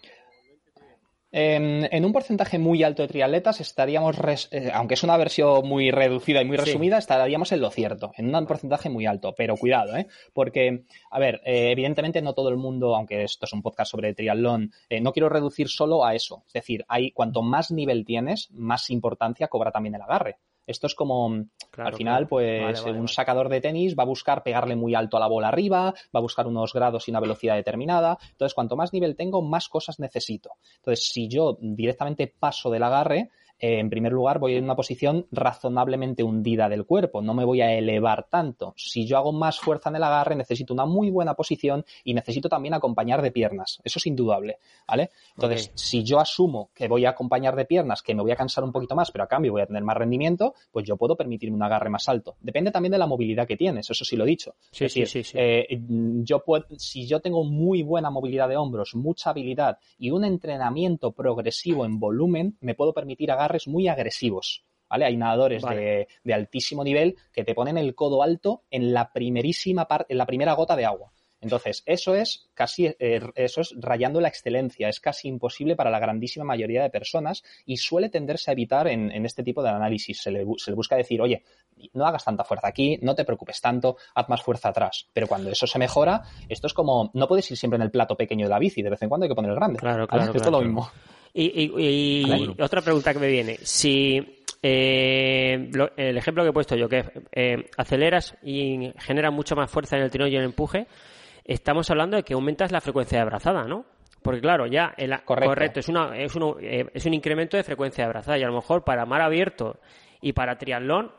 En, 1.31 2.05
un 2.05 2.13
porcentaje 2.13 2.59
muy 2.59 2.83
alto 2.83 3.03
de 3.03 3.09
triatletas 3.09 3.61
estaríamos, 3.61 4.17
eh, 4.51 4.71
aunque 4.73 4.95
es 4.95 5.03
una 5.03 5.17
versión 5.19 5.67
muy 5.69 5.91
reducida 5.91 6.41
y 6.41 6.47
muy 6.47 6.57
resumida, 6.57 6.97
estaríamos 6.97 7.53
en 7.53 7.61
lo 7.61 7.71
cierto, 7.71 8.13
en 8.17 8.35
un 8.35 8.47
porcentaje 8.47 8.89
muy 8.89 9.05
alto. 9.05 9.35
Pero 9.37 9.57
cuidado, 9.57 9.97
¿eh? 9.97 10.07
Porque, 10.33 10.85
a 11.11 11.19
ver, 11.19 11.43
eh, 11.45 11.71
evidentemente 11.71 12.23
no 12.23 12.33
todo 12.33 12.49
el 12.49 12.57
mundo, 12.57 12.97
aunque 12.97 13.25
esto 13.25 13.45
es 13.45 13.53
un 13.53 13.63
podcast 13.63 13.91
sobre 13.91 14.15
triatlón, 14.15 14.73
eh, 14.89 15.01
no 15.01 15.13
quiero 15.13 15.29
reducir 15.29 15.69
solo 15.69 16.05
a 16.05 16.15
eso. 16.15 16.45
Es 16.47 16.55
decir, 16.55 16.85
hay, 16.89 17.13
cuanto 17.13 17.43
más 17.43 17.71
nivel 17.71 18.07
tienes, 18.07 18.51
más 18.53 18.89
importancia 18.89 19.49
cobra 19.49 19.71
también 19.71 19.97
el 19.97 20.03
agarre. 20.03 20.39
Esto 20.69 20.87
es 20.87 20.95
como, 20.95 21.47
al 21.79 21.95
final, 21.95 22.29
pues 22.29 22.85
un 22.85 23.09
sacador 23.09 23.49
de 23.49 23.63
tenis 23.63 23.97
va 23.99 24.03
a 24.03 24.07
buscar 24.07 24.43
pegarle 24.43 24.77
muy 24.77 24.95
alto 24.95 25.17
a 25.17 25.21
la 25.21 25.27
bola 25.27 25.49
arriba, 25.49 25.95
va 26.15 26.19
a 26.19 26.21
buscar 26.21 26.47
unos 26.47 26.75
grados 26.75 27.09
y 27.09 27.11
una 27.11 27.21
velocidad 27.21 27.57
determinada. 27.57 28.19
Entonces, 28.31 28.53
cuanto 28.53 28.77
más 28.77 28.93
nivel 28.93 29.17
tengo, 29.17 29.41
más 29.41 29.71
cosas 29.71 29.99
necesito. 29.99 30.51
Entonces, 30.77 31.09
si 31.09 31.27
yo 31.27 31.57
directamente 31.59 32.33
paso 32.39 32.71
del 32.71 32.83
agarre, 32.83 33.31
eh, 33.59 33.79
en 33.79 33.91
primer 33.91 34.13
lugar, 34.13 34.39
voy 34.39 34.55
en 34.55 34.65
una 34.65 34.77
posición 34.77 35.27
razonablemente 35.33 36.23
hundida 36.23 36.69
del 36.69 36.85
cuerpo, 36.85 37.23
no 37.23 37.35
me 37.35 37.45
voy 37.45 37.61
a 37.61 37.73
elevar 37.73 38.29
tanto. 38.29 38.75
Si 38.77 39.07
yo 39.07 39.17
hago 39.17 39.33
más 39.33 39.59
fuerza 39.59 39.91
en 39.91 39.97
el 39.97 40.03
agarre, 40.05 40.37
necesito 40.37 40.73
una 40.73 40.87
muy 40.87 41.11
buena 41.11 41.35
posición 41.35 41.85
y 42.05 42.15
necesito 42.15 42.49
también 42.49 42.75
acompañar 42.75 43.23
de 43.23 43.31
piernas. 43.31 43.81
Eso 43.85 43.99
es 43.99 44.07
indudable, 44.07 44.59
¿vale? 44.87 45.11
Entonces, 45.35 45.73
si 45.75 46.05
yo 46.05 46.21
asumo 46.21 46.71
que 46.75 46.89
voy 46.89 47.05
a 47.05 47.11
acompañar 47.11 47.57
de 47.57 47.65
piernas, 47.65 48.03
que 48.03 48.15
me 48.15 48.23
voy 48.23 48.33
a 48.33 48.37
cansar 48.37 48.65
un 48.65 48.73
poquito 48.73 48.95
más, 48.95 49.11
pero 49.11 49.25
a 49.25 49.27
cambio 49.27 49.53
voy 49.53 49.63
a 49.63 49.67
tener 49.67 49.83
más 49.83 49.97
rendimiento, 49.97 50.55
pues 50.71 50.87
yo 50.87 50.97
puedo 50.97 51.17
permitirme 51.17 51.57
un 51.57 51.63
agarre 51.63 51.91
más 51.91 52.09
alto. 52.09 52.37
Depende 52.41 52.71
también 52.71 52.93
de 52.93 52.99
la 52.99 53.07
movilidad 53.07 53.47
que 53.47 53.57
tienes, 53.57 53.91
eso 53.91 54.05
sí 54.05 54.17
lo 54.17 54.25
he 54.25 54.29
dicho. 54.29 54.55
Sí, 54.71 54.89
sí, 54.89 55.07
sí, 55.07 55.23
eh, 55.35 55.81
yo 56.23 56.45
puedo, 56.45 56.67
si 56.77 57.07
yo 57.07 57.21
tengo 57.21 57.45
muy 57.45 57.83
buena 57.83 58.11
movilidad 58.11 58.49
de 58.49 58.57
hombros, 58.57 58.95
mucha 58.95 59.31
habilidad 59.31 59.79
y 59.99 60.11
un 60.11 60.25
entrenamiento 60.25 61.13
progresivo 61.13 61.85
en 61.85 61.99
volumen, 61.99 62.57
me 62.61 62.75
puedo 62.75 62.93
permitir 62.93 63.31
agarres 63.31 63.48
muy 63.67 63.89
agresivos. 63.89 64.65
¿Vale? 64.91 65.05
Hay 65.05 65.19
nadadores 65.19 65.63
de, 65.63 66.09
de, 66.25 66.35
altísimo 66.35 66.83
nivel 66.83 67.17
que 67.31 67.45
te 67.45 67.55
ponen 67.55 67.77
el 67.77 67.95
codo 67.95 68.23
alto 68.23 68.63
en 68.71 68.95
la 68.95 69.13
primerísima 69.13 69.87
parte, 69.87 70.15
en 70.15 70.17
la 70.17 70.25
primera 70.25 70.55
gota 70.55 70.77
de 70.77 70.87
agua. 70.87 71.13
Entonces, 71.41 71.83
eso 71.87 72.15
es 72.15 72.49
casi, 72.55 72.87
eh, 72.87 73.21
eso 73.37 73.61
es 73.61 73.75
rayando 73.79 74.21
la 74.21 74.29
excelencia, 74.29 74.89
es 74.89 74.99
casi 74.99 75.29
imposible 75.29 75.77
para 75.77 75.91
la 75.91 76.01
grandísima 76.01 76.45
mayoría 76.45 76.83
de 76.83 76.91
personas 76.91 77.45
y 77.65 77.77
suele 77.77 78.09
tenderse 78.09 78.51
a 78.51 78.53
evitar 78.53 78.89
en, 78.89 79.25
este 79.25 79.45
tipo 79.45 79.63
de 79.63 79.69
análisis. 79.69 80.21
Se 80.21 80.31
le, 80.33 80.45
se 80.57 80.71
le, 80.71 80.75
busca 80.75 80.97
decir, 80.97 81.21
oye, 81.23 81.45
no 81.93 82.07
hagas 82.07 82.25
tanta 82.25 82.43
fuerza 82.43 82.69
aquí, 82.69 82.99
no 83.03 83.15
te 83.15 83.25
preocupes 83.25 83.61
tanto, 83.61 83.97
haz 84.15 84.29
más 84.29 84.43
fuerza 84.43 84.71
atrás. 84.71 85.07
Pero 85.13 85.29
cuando 85.29 85.51
eso 85.51 85.67
se 85.67 85.79
mejora, 85.79 86.23
esto 86.49 86.67
es 86.67 86.75
como, 86.75 87.11
no 87.15 87.29
puedes 87.29 87.49
ir 87.51 87.57
siempre 87.57 87.77
en 87.77 87.83
el 87.83 87.91
plato 87.91 88.17
pequeño 88.17 88.47
de 88.47 88.51
la 88.51 88.59
bici, 88.59 88.83
de 88.83 88.91
vez 88.91 89.03
en 89.03 89.09
cuando 89.09 89.25
hay 89.25 89.29
que 89.29 89.37
poner 89.37 89.53
el 89.53 89.57
grande. 89.57 89.79
Claro, 89.79 90.09
claro. 90.09 90.33
Esto 90.33 90.39
es 90.39 90.51
lo 90.51 90.61
mismo. 90.61 90.91
Y, 91.33 91.71
y, 91.79 92.61
otra 92.61 92.81
pregunta 92.81 93.13
que 93.13 93.21
me 93.21 93.29
viene, 93.29 93.59
si 93.63 94.45
eh, 94.63 95.71
el 95.97 96.17
ejemplo 96.17 96.43
que 96.43 96.51
he 96.51 96.53
puesto 96.53 96.75
yo, 96.75 96.89
que 96.89 97.05
eh, 97.33 97.71
aceleras 97.77 98.37
y 98.43 98.93
generas 98.99 99.33
mucho 99.33 99.55
más 99.55 99.71
fuerza 99.71 99.97
en 99.97 100.03
el 100.03 100.11
tirón 100.11 100.29
y 100.29 100.35
en 100.35 100.41
el 100.41 100.47
empuje, 100.47 100.87
estamos 101.45 101.91
hablando 101.91 102.17
de 102.17 102.23
que 102.23 102.35
aumentas 102.35 102.73
la 102.73 102.81
frecuencia 102.81 103.19
de 103.19 103.23
abrazada, 103.23 103.65
¿no? 103.65 103.85
Porque 104.23 104.41
claro, 104.41 104.67
ya 104.67 104.95
el, 104.97 105.15
correcto. 105.25 105.81
es, 105.81 105.89
una, 105.89 106.19
es, 106.19 106.35
uno, 106.35 106.57
eh, 106.61 106.87
es 106.93 107.07
un 107.07 107.15
incremento 107.15 107.57
de 107.57 107.63
frecuencia 107.63 108.05
de 108.05 108.07
abrazada 108.07 108.39
y 108.39 108.43
a 108.43 108.49
lo 108.49 108.55
mejor 108.55 108.85
para 108.85 109.07
mar 109.07 109.23
abierto 109.23 109.79
y 110.21 110.33
para 110.33 110.59
triatlón 110.59 111.13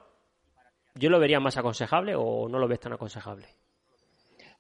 yo 0.96 1.10
lo 1.10 1.20
vería 1.20 1.40
más 1.40 1.56
aconsejable 1.58 2.16
o 2.16 2.50
no 2.50 2.60
lo 2.60 2.68
ves 2.68 2.82
tan 2.82 2.94
aconsejable. 2.94 3.48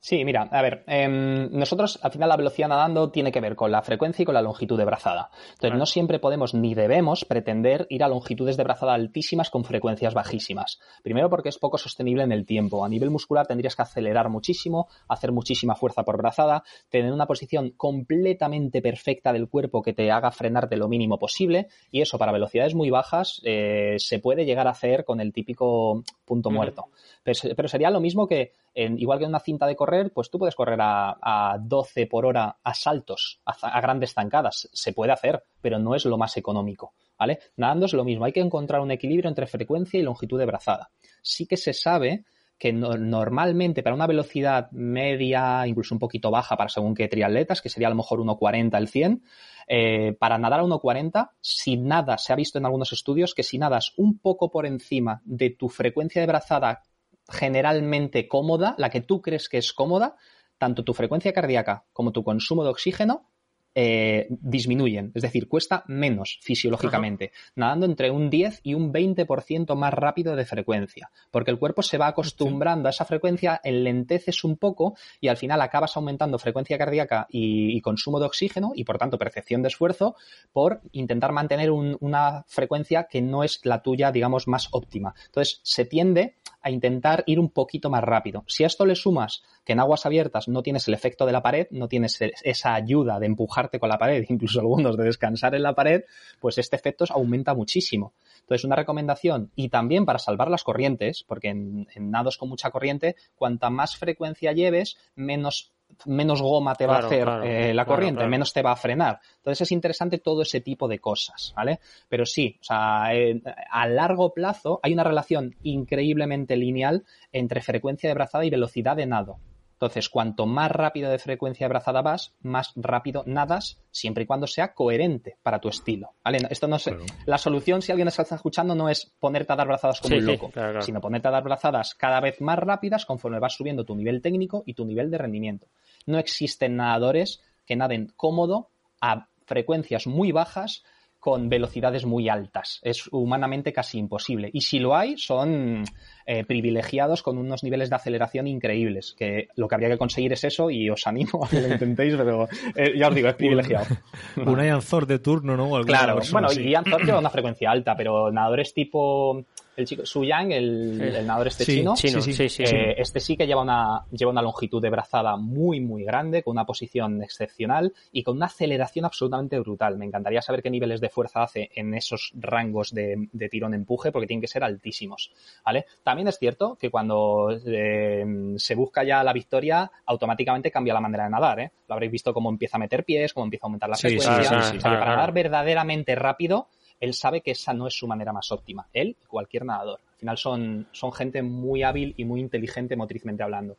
Sí, 0.02 0.24
mira, 0.24 0.44
a 0.44 0.62
ver, 0.62 0.86
em, 0.88 1.52
nosotros 1.52 2.00
al 2.02 2.12
final 2.12 2.30
la 2.30 2.38
velocidad 2.38 2.70
nadando 2.70 3.12
tiene 3.12 3.34
que 3.34 3.42
ver 3.42 3.58
con 3.58 3.70
la 3.70 3.82
frecuencia 3.82 4.24
y 4.24 4.26
con 4.26 4.34
la 4.34 4.42
longitud 4.42 4.78
de 4.78 4.86
brazada. 4.86 5.30
Entonces, 5.52 5.78
no 5.78 5.86
siempre 5.86 6.20
podemos 6.20 6.54
ni 6.54 6.74
debemos 6.74 7.26
pretender 7.26 7.86
ir 7.90 8.06
a 8.06 8.08
longitudes 8.08 8.56
de 8.56 8.64
brazada 8.64 8.94
altísimas 8.94 9.50
con 9.50 9.66
frecuencias 9.66 10.14
bajísimas. 10.14 10.80
Primero 11.04 11.30
porque 11.30 11.50
es 11.50 11.58
poco 11.58 11.78
sostenible 11.78 12.24
en 12.24 12.32
el 12.32 12.46
tiempo. 12.46 12.86
A 12.86 12.90
nivel 12.90 13.10
muscular 13.10 13.46
tendrías 13.46 13.76
que 13.76 13.82
acelerar 13.82 14.30
muchísimo, 14.30 14.88
hacer 15.10 15.34
muchísima 15.34 15.76
fuerza 15.76 16.06
por 16.06 16.18
brazada, 16.18 16.64
tener 16.90 17.12
una 17.12 17.28
posición 17.28 17.72
completamente 17.72 18.82
perfecta 18.82 19.34
del 19.34 19.50
cuerpo 19.50 19.82
que 19.82 19.92
te 19.92 20.12
haga 20.12 20.32
frenar 20.32 20.70
de 20.70 20.78
lo 20.78 20.88
mínimo 20.88 21.20
posible 21.20 21.68
y 21.92 22.00
eso 22.00 22.18
para 22.18 22.32
velocidades 22.32 22.74
muy 22.74 22.90
bajas 22.90 23.42
eh, 23.44 23.96
se 23.98 24.20
puede 24.20 24.46
llegar 24.46 24.68
a 24.68 24.72
hacer 24.72 25.04
con 25.04 25.20
el 25.20 25.34
típico 25.34 26.04
punto 26.24 26.52
muerto. 26.52 26.86
Pero, 27.24 27.68
sería 27.68 27.90
lo 27.90 28.00
mismo 28.00 28.28
que, 28.28 28.54
igual 28.98 29.20
que 29.20 29.26
en 29.26 29.30
una 29.30 29.40
cinta 29.40 29.66
de 29.66 29.76
correr, 29.76 30.12
pues 30.14 30.30
tú 30.30 30.40
puedes 30.40 30.56
correr 30.56 30.80
a, 30.82 31.58
12 31.60 32.08
por 32.08 32.26
hora 32.26 32.58
a 32.64 32.74
saltos, 32.74 33.42
a, 33.46 33.82
grandes 33.82 34.14
zancadas. 34.14 34.70
Se 34.74 34.94
puede 34.94 35.12
hacer, 35.12 35.44
pero 35.62 35.80
no 35.80 35.96
es 35.96 36.06
lo 36.06 36.18
más 36.18 36.38
económico. 36.38 36.94
¿Vale? 37.18 37.40
Nadando 37.58 37.86
es 37.86 37.94
lo 37.94 38.06
mismo. 38.06 38.26
Hay 38.26 38.32
que 38.32 38.40
encontrar 38.40 38.82
un 38.82 38.92
equilibrio 38.92 39.28
entre 39.28 39.48
frecuencia 39.48 40.00
y 40.00 40.04
longitud 40.04 40.40
de 40.40 40.46
brazada. 40.46 40.90
Sí 41.22 41.46
que 41.46 41.58
se 41.58 41.74
sabe 41.74 42.24
que 42.60 42.74
normalmente 42.74 43.82
para 43.82 43.96
una 43.96 44.06
velocidad 44.06 44.70
media, 44.72 45.66
incluso 45.66 45.96
un 45.96 46.00
poquito 46.00 46.30
baja 46.30 46.58
para 46.58 46.70
según 46.70 46.94
qué 46.94 47.08
triatletas, 47.08 47.62
que 47.62 47.70
sería 47.70 47.88
a 47.88 47.92
lo 47.92 47.96
mejor 47.96 48.20
1.40 48.20 48.78
el 48.78 48.90
100, 48.90 49.24
eh, 49.68 50.14
para 50.20 50.38
nadar 50.38 50.60
a 50.60 50.64
1.40, 50.64 51.30
si 51.40 51.78
nada, 51.78 52.18
se 52.18 52.34
ha 52.34 52.36
visto 52.36 52.58
en 52.58 52.66
algunos 52.66 52.92
estudios 52.92 53.34
que 53.34 53.44
si 53.44 53.58
nadas 53.58 53.94
un 53.96 54.20
poco 54.20 54.52
por 54.52 54.66
encima 54.66 55.22
de 55.24 55.52
tu 55.52 55.70
frecuencia 55.70 56.22
de 56.22 56.28
brazada 56.28 56.84
generalmente 57.30 58.28
cómoda, 58.28 58.76
la 58.78 58.90
que 58.90 59.02
tú 59.02 59.22
crees 59.22 59.50
que 59.50 59.58
es 59.58 59.74
cómoda, 59.74 60.16
tanto 60.58 60.84
tu 60.84 60.94
frecuencia 60.94 61.34
cardíaca 61.34 61.86
como 61.94 62.12
tu 62.12 62.24
consumo 62.24 62.64
de 62.64 62.70
oxígeno 62.70 63.30
eh, 63.76 64.28
disminuyen, 64.30 65.12
es 65.14 65.22
decir, 65.22 65.48
cuesta 65.48 65.84
menos 65.88 66.40
fisiológicamente, 66.42 67.32
nadando 67.56 67.86
entre 67.86 68.10
un 68.10 68.32
10 68.32 68.62
y 68.64 68.74
un 68.74 68.92
20% 68.92 69.76
más 69.76 69.94
rápido 69.94 70.36
de 70.36 70.44
frecuencia, 70.44 71.12
porque 71.30 71.52
el 71.52 71.60
cuerpo 71.60 71.84
se 71.84 72.00
va 72.00 72.08
acostumbrando 72.08 72.88
a 72.88 72.90
esa 72.90 73.06
frecuencia, 73.06 73.62
enlenteces 73.64 74.44
un 74.44 74.58
poco 74.58 74.96
y 75.22 75.28
al 75.28 75.38
final 75.38 75.62
acabas 75.62 75.96
aumentando 75.96 76.40
frecuencia 76.40 76.80
cardíaca 76.80 77.28
y, 77.30 77.80
consumo 77.82 78.20
de 78.20 78.26
oxígeno 78.26 78.72
y 78.76 78.84
por 78.84 78.98
tanto 78.98 79.18
percepción 79.18 79.62
de 79.62 79.70
esfuerzo 79.70 80.16
por 80.52 80.82
intentar 80.92 81.32
mantener 81.32 81.72
una 81.72 82.44
frecuencia 82.48 83.08
que 83.10 83.22
no 83.22 83.44
es 83.44 83.62
la 83.64 83.82
tuya, 83.82 84.12
digamos, 84.12 84.48
más 84.48 84.68
óptima. 84.72 85.14
Entonces, 85.28 85.62
se 85.64 85.86
tiende 85.86 86.36
a 86.62 86.72
intentar 86.72 87.24
ir 87.26 87.40
un 87.40 87.50
poquito 87.50 87.90
más 87.90 88.04
rápido. 88.04 88.44
Si 88.48 88.64
a 88.64 88.68
esto 88.68 88.86
le 88.86 88.96
sumas 88.96 89.44
que 89.64 89.74
en 89.74 89.80
aguas 89.80 90.06
abiertas 90.06 90.48
no 90.48 90.62
tienes 90.62 90.88
el 90.88 90.94
efecto 90.94 91.26
de 91.26 91.32
la 91.32 91.42
pared, 91.42 91.68
no 91.72 91.88
tienes 91.88 92.20
esa 92.22 92.74
ayuda 92.74 93.20
de 93.20 93.26
empujarte 93.26 93.80
con 93.80 93.90
la 93.90 93.98
pared, 93.98 94.26
incluso 94.30 94.60
algunos 94.60 94.98
de 94.98 95.06
descansar 95.06 95.56
en 95.56 95.64
la 95.64 95.76
pared, 95.76 96.04
pues 96.40 96.58
este 96.58 96.76
efecto 96.76 97.06
aumenta 97.10 97.54
muchísimo. 97.54 98.14
Entonces, 98.42 98.66
una 98.66 98.76
recomendación, 98.76 99.52
y 99.56 99.70
también 99.70 100.06
para 100.06 100.20
salvar 100.20 100.50
las 100.50 100.64
corrientes, 100.64 101.24
porque 101.28 101.50
en, 101.50 101.88
nados 101.98 102.38
con 102.38 102.50
mucha 102.50 102.72
corriente, 102.72 103.16
cuanta 103.36 103.70
más 103.70 103.96
frecuencia 103.96 104.54
lleves, 104.54 104.98
menos 105.16 105.72
menos 106.06 106.42
goma 106.42 106.76
te 106.76 106.86
va 106.86 106.98
a 106.98 107.00
hacer 107.00 107.28
eh, 107.44 107.74
la 107.74 107.86
corriente, 107.86 108.26
menos 108.28 108.54
te 108.54 108.62
va 108.62 108.72
a 108.72 108.76
frenar. 108.76 109.20
Entonces 109.38 109.62
es 109.62 109.72
interesante 109.72 110.20
todo 110.20 110.42
ese 110.42 110.62
tipo 110.62 110.88
de 110.88 111.00
cosas, 111.00 111.54
¿vale? 111.56 111.80
Pero 112.08 112.26
sí, 112.26 112.58
o 112.62 112.64
sea, 112.64 113.14
eh, 113.14 113.42
a 113.72 113.88
largo 113.88 114.34
plazo 114.34 114.80
hay 114.84 114.94
una 114.94 115.04
relación 115.04 115.56
increíblemente 115.64 116.56
lineal 116.56 117.04
entre 117.32 117.62
frecuencia 117.62 118.10
de 118.10 118.16
brazada 118.16 118.46
y 118.46 118.50
velocidad 118.50 118.96
de 118.96 119.06
nado. 119.06 119.40
Entonces, 119.80 120.10
cuanto 120.10 120.46
más 120.46 120.70
rápido 120.70 121.10
de 121.10 121.20
frecuencia 121.20 121.66
de 121.66 121.70
brazada 121.70 122.02
vas, 122.02 122.36
más 122.42 122.74
rápido 122.76 123.24
nadas, 123.26 123.80
siempre 123.92 124.26
y 124.26 124.28
cuando 124.28 124.46
sea 124.46 124.74
coherente 124.74 125.38
para 125.42 125.60
tu 125.60 125.70
estilo. 125.70 126.16
¿Vale? 126.22 126.40
Esto 126.50 126.68
no 126.68 126.76
es, 126.76 126.92
la 127.26 127.38
solución, 127.38 127.82
si 127.82 127.94
alguien 127.94 128.10
está 128.10 128.24
escuchando, 128.24 128.76
no 128.76 128.90
es 128.90 129.14
ponerte 129.22 129.54
a 129.54 129.56
dar 129.56 129.68
brazadas 129.68 130.02
como 130.02 130.18
un 130.18 130.26
loco, 130.26 130.52
sino 130.82 131.00
ponerte 131.00 131.30
a 131.30 131.32
dar 131.32 131.44
brazadas 131.44 131.96
cada 131.96 132.20
vez 132.20 132.42
más 132.42 132.60
rápidas 132.60 133.06
conforme 133.06 133.40
vas 133.40 133.54
subiendo 133.54 133.86
tu 133.86 133.96
nivel 133.96 134.22
técnico 134.22 134.64
y 134.66 134.74
tu 134.74 134.84
nivel 134.84 135.10
de 135.12 135.18
rendimiento. 135.18 135.68
No 136.06 136.20
existen 136.20 136.76
nadadores 136.76 137.42
que 137.66 137.78
naden 137.78 138.12
cómodo 138.18 138.72
a 139.00 139.30
frecuencias 139.46 140.08
muy 140.08 140.34
bajas 140.34 140.84
con 141.20 141.50
velocidades 141.50 142.06
muy 142.06 142.30
altas. 142.30 142.80
Es 142.82 143.08
humanamente 143.12 143.74
casi 143.74 143.98
imposible. 143.98 144.50
Y 144.54 144.62
si 144.62 144.80
lo 144.80 144.96
hay, 144.96 145.18
son 145.18 145.84
eh, 146.26 146.46
privilegiados 146.46 147.22
con 147.22 147.38
unos 147.38 147.64
niveles 147.64 147.90
de 147.90 147.96
aceleración 147.98 148.48
increíbles, 148.48 149.16
que 149.18 149.50
lo 149.56 149.68
que 149.68 149.76
habría 149.76 149.90
que 149.90 149.98
conseguir 149.98 150.32
es 150.34 150.44
eso 150.46 150.70
y 150.70 150.90
os 150.90 151.06
animo 151.08 151.44
a 151.44 151.50
que 151.50 151.62
lo 151.62 151.68
intentéis, 151.68 152.16
pero 152.16 152.48
eh, 152.76 152.98
ya 152.98 153.10
os 153.10 153.16
digo, 153.16 153.28
es 153.28 153.36
privilegiado. 153.36 153.88
un 154.38 154.64
Ian 154.64 154.82
Thor 154.82 155.06
de 155.06 155.20
turno, 155.20 155.58
¿no? 155.58 155.70
Claro, 155.84 156.20
bueno, 156.32 156.48
y 156.54 156.72
Ian 156.72 156.86
Thor 156.86 157.06
lleva 157.06 157.20
una 157.20 157.30
frecuencia 157.30 157.72
alta, 157.72 157.96
pero 157.96 158.32
nadadores 158.32 158.74
tipo 158.74 159.44
el 159.80 159.88
chico 159.88 160.06
Su 160.06 160.24
Yang, 160.24 160.52
el, 160.52 161.02
el 161.02 161.28
nadador 161.28 161.48
este 161.48 161.66
chino, 161.66 161.96
eh, 161.96 162.96
este 162.98 163.20
sí 163.20 163.36
que 163.36 163.48
lleva 163.48 163.62
una, 163.62 164.06
lleva 164.12 164.32
una 164.32 164.42
longitud 164.42 164.82
de 164.82 164.90
brazada 164.90 165.36
muy, 165.38 165.80
muy 165.80 166.04
grande, 166.04 166.44
con 166.44 166.52
una 166.52 166.66
posición 166.66 167.24
excepcional 167.24 167.94
y 168.12 168.24
con 168.24 168.38
una 168.38 168.48
aceleración 168.48 169.06
absolutamente 169.06 169.60
brutal. 169.60 169.98
Me 169.98 170.06
encantaría 170.06 170.42
saber 170.42 170.62
qué 170.62 170.70
niveles 170.70 171.02
de 171.02 171.10
fuerza 171.10 171.44
hace 171.44 171.70
en 171.76 171.94
esos 171.94 172.32
rangos 172.36 172.94
de, 172.94 173.30
tirón-empuje, 173.50 174.12
porque 174.12 174.28
tienen 174.28 174.42
que 174.42 174.48
ser 174.48 174.64
altísimos. 174.64 175.32
¿vale? 175.66 175.86
También 176.04 176.28
es 176.28 176.38
cierto 176.38 176.78
que 176.80 176.90
cuando 176.90 177.50
eh, 177.66 178.26
se 178.58 178.76
busca 178.76 179.04
ya 179.04 179.24
la 179.24 179.34
victoria, 179.34 179.90
automáticamente 180.06 180.72
cambia 180.72 180.94
la 180.94 181.02
manera 181.02 181.24
de 181.26 181.30
nadar. 181.30 181.60
¿eh? 181.60 181.72
Lo 181.88 181.94
habréis 181.96 182.12
visto 182.12 182.34
cómo 182.34 182.50
empieza 182.50 182.78
a 182.78 182.80
meter 182.80 183.04
pies, 183.04 183.34
cómo 183.34 183.46
empieza 183.46 183.66
a 183.66 183.68
aumentar 183.68 183.90
la 183.90 183.98
frecuencia. 183.98 184.80
para 184.82 185.06
nadar 185.06 185.34
verdaderamente 185.34 186.16
rápido, 186.16 186.68
él 187.00 187.14
sabe 187.14 187.42
que 187.42 187.52
esa 187.52 187.74
no 187.74 187.88
es 187.88 187.94
su 187.94 188.08
manera 188.08 188.34
más 188.34 188.52
óptima. 188.52 188.88
Él 188.94 189.16
y 189.22 189.26
cualquier 189.26 189.66
nadador. 189.66 190.00
Al 190.14 190.20
final 190.20 190.38
son, 190.38 190.88
son 190.92 191.14
gente 191.14 191.42
muy 191.42 191.84
hábil 191.84 192.14
y 192.18 192.26
muy 192.26 192.42
inteligente 192.42 192.96
motrizmente 192.96 193.44
hablando. 193.44 193.78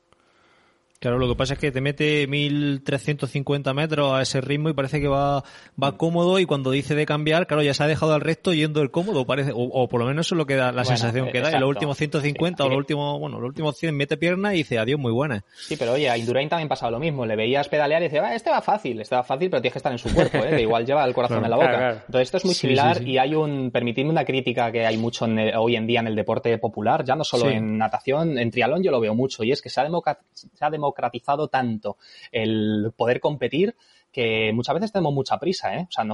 Claro, 1.00 1.18
lo 1.18 1.28
que 1.28 1.34
pasa 1.34 1.54
es 1.54 1.58
que 1.58 1.72
te 1.72 1.80
mete 1.80 2.26
1350 2.26 3.72
metros 3.72 4.12
a 4.12 4.20
ese 4.20 4.42
ritmo 4.42 4.68
y 4.68 4.74
parece 4.74 5.00
que 5.00 5.08
va, 5.08 5.42
va 5.82 5.96
cómodo 5.96 6.38
y 6.38 6.44
cuando 6.44 6.70
dice 6.72 6.94
de 6.94 7.06
cambiar, 7.06 7.46
claro, 7.46 7.62
ya 7.62 7.72
se 7.72 7.82
ha 7.82 7.86
dejado 7.86 8.12
al 8.12 8.20
resto 8.20 8.52
yendo 8.52 8.82
el 8.82 8.90
cómodo, 8.90 9.24
parece, 9.24 9.52
o, 9.54 9.88
por 9.88 9.98
lo 9.98 10.06
menos 10.06 10.26
eso 10.26 10.34
es 10.34 10.36
lo 10.36 10.44
que 10.44 10.56
da 10.56 10.72
la 10.72 10.84
sensación 10.84 11.30
que 11.32 11.40
da. 11.40 11.52
En 11.52 11.60
los 11.60 11.70
últimos 11.70 11.96
150 11.96 12.62
o 12.62 12.68
los 12.68 12.76
últimos, 12.76 13.18
bueno, 13.18 13.40
los 13.40 13.48
últimos 13.48 13.78
100 13.78 13.96
mete 13.96 14.18
pierna 14.18 14.52
y 14.52 14.58
dice 14.58 14.78
adiós, 14.78 15.00
muy 15.00 15.10
buena. 15.10 15.42
Sí, 15.56 15.76
pero 15.78 15.92
oye, 15.92 16.10
a 16.10 16.18
Indurain 16.18 16.50
también 16.50 16.68
pasaba 16.68 16.90
lo 16.90 16.98
mismo. 16.98 17.24
Le 17.24 17.34
veías 17.34 17.66
pedalear 17.70 18.02
y 18.02 18.04
decía, 18.04 18.22
ah, 18.22 18.34
este 18.34 18.50
va 18.50 18.60
fácil, 18.60 19.00
este 19.00 19.14
va 19.14 19.22
fácil, 19.22 19.48
pero 19.48 19.62
tienes 19.62 19.72
que 19.72 19.78
estar 19.78 19.92
en 19.92 19.98
su 19.98 20.12
cuerpo, 20.12 20.36
¿eh? 20.36 20.50
que 20.50 20.60
igual 20.60 20.84
lleva 20.84 21.02
el 21.06 21.14
corazón 21.14 21.42
en 21.42 21.50
la 21.50 21.56
boca. 21.56 21.90
Entonces 21.92 22.28
esto 22.28 22.36
es 22.36 22.44
muy 22.44 22.54
similar 22.54 23.00
y 23.00 23.16
hay 23.16 23.34
un, 23.34 23.70
permitidme 23.70 24.10
una 24.10 24.26
crítica 24.26 24.70
que 24.70 24.84
hay 24.84 24.98
mucho 24.98 25.26
hoy 25.56 25.76
en 25.76 25.86
día 25.86 26.00
en 26.00 26.08
el 26.08 26.14
deporte 26.14 26.58
popular, 26.58 27.06
ya 27.06 27.16
no 27.16 27.24
solo 27.24 27.48
en 27.48 27.78
natación, 27.78 28.38
en 28.38 28.50
trialón 28.50 28.82
yo 28.82 28.90
lo 28.90 29.00
veo 29.00 29.14
mucho 29.14 29.42
y 29.44 29.52
es 29.52 29.62
que 29.62 29.70
se 29.70 29.80
ha, 29.80 29.88
se 29.88 30.46
ha 30.60 30.68
democratizado 30.68 30.89
tanto 31.48 31.96
el 32.32 32.92
poder 32.96 33.20
competir 33.20 33.74
que 34.12 34.52
muchas 34.52 34.74
veces 34.74 34.92
tenemos 34.92 35.14
mucha 35.14 35.38
prisa, 35.38 35.76
¿eh? 35.76 35.86
O 35.88 35.92
sea, 35.92 36.04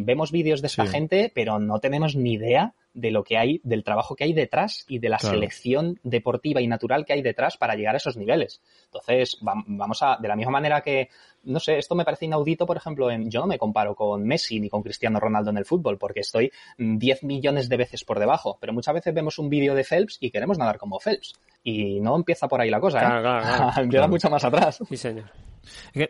vemos 0.00 0.30
vídeos 0.30 0.60
de 0.60 0.66
esta 0.66 0.86
gente, 0.86 1.32
pero 1.34 1.58
no 1.58 1.78
tenemos 1.78 2.14
ni 2.14 2.34
idea 2.34 2.74
de 2.92 3.10
lo 3.10 3.24
que 3.24 3.38
hay, 3.38 3.60
del 3.62 3.84
trabajo 3.84 4.14
que 4.14 4.24
hay 4.24 4.32
detrás 4.32 4.84
y 4.88 4.98
de 4.98 5.08
la 5.08 5.18
selección 5.18 5.98
deportiva 6.02 6.60
y 6.60 6.66
natural 6.66 7.04
que 7.04 7.14
hay 7.14 7.22
detrás 7.22 7.56
para 7.56 7.74
llegar 7.74 7.94
a 7.94 7.98
esos 7.98 8.16
niveles. 8.16 8.60
Entonces, 8.86 9.38
vamos 9.40 10.02
a, 10.02 10.18
de 10.20 10.28
la 10.28 10.36
misma 10.36 10.52
manera 10.52 10.82
que, 10.82 11.08
no 11.46 11.60
sé, 11.60 11.78
esto 11.78 11.94
me 11.94 12.04
parece 12.04 12.26
inaudito, 12.26 12.66
por 12.66 12.76
ejemplo, 12.76 13.10
en, 13.10 13.30
yo 13.30 13.40
no 13.40 13.46
me 13.46 13.58
comparo 13.58 13.94
con 13.94 14.24
Messi 14.24 14.60
ni 14.60 14.68
con 14.68 14.82
Cristiano 14.82 15.18
Ronaldo 15.18 15.50
en 15.50 15.58
el 15.58 15.64
fútbol, 15.64 15.96
porque 15.98 16.20
estoy 16.20 16.52
10 16.78 17.22
millones 17.22 17.68
de 17.68 17.76
veces 17.76 18.04
por 18.04 18.18
debajo, 18.18 18.58
pero 18.60 18.72
muchas 18.72 18.94
veces 18.94 19.14
vemos 19.14 19.38
un 19.38 19.48
vídeo 19.48 19.74
de 19.74 19.84
Phelps 19.84 20.18
y 20.20 20.30
queremos 20.30 20.58
nadar 20.58 20.78
como 20.78 20.98
Phelps. 20.98 21.34
Y 21.62 22.00
no 22.00 22.14
empieza 22.14 22.46
por 22.46 22.60
ahí 22.60 22.70
la 22.70 22.80
cosa, 22.80 23.00
¿eh? 23.00 23.80
empieza 23.82 24.06
mucho 24.06 24.30
más 24.30 24.44
atrás. 24.44 24.78
Sí, 24.88 24.96
señor. 24.96 25.30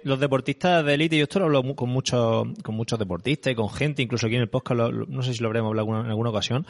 Los 0.03 0.21
deportistas 0.21 0.85
de 0.85 0.95
élite, 0.95 1.17
yo 1.17 1.25
esto 1.25 1.39
lo 1.39 1.47
hablo 1.47 1.75
con 1.75 1.89
muchos, 1.89 2.47
con 2.63 2.75
muchos 2.75 2.99
deportistas 2.99 3.53
y 3.53 3.57
con 3.57 3.71
gente, 3.71 4.03
incluso 4.03 4.27
aquí 4.27 4.37
en 4.37 4.43
el 4.43 4.51
podcast, 4.51 4.93
no 5.09 5.23
sé 5.23 5.33
si 5.33 5.41
lo 5.41 5.49
habremos 5.49 5.71
hablado 5.71 6.01
en 6.01 6.11
alguna 6.11 6.31
ocasión, 6.31 6.67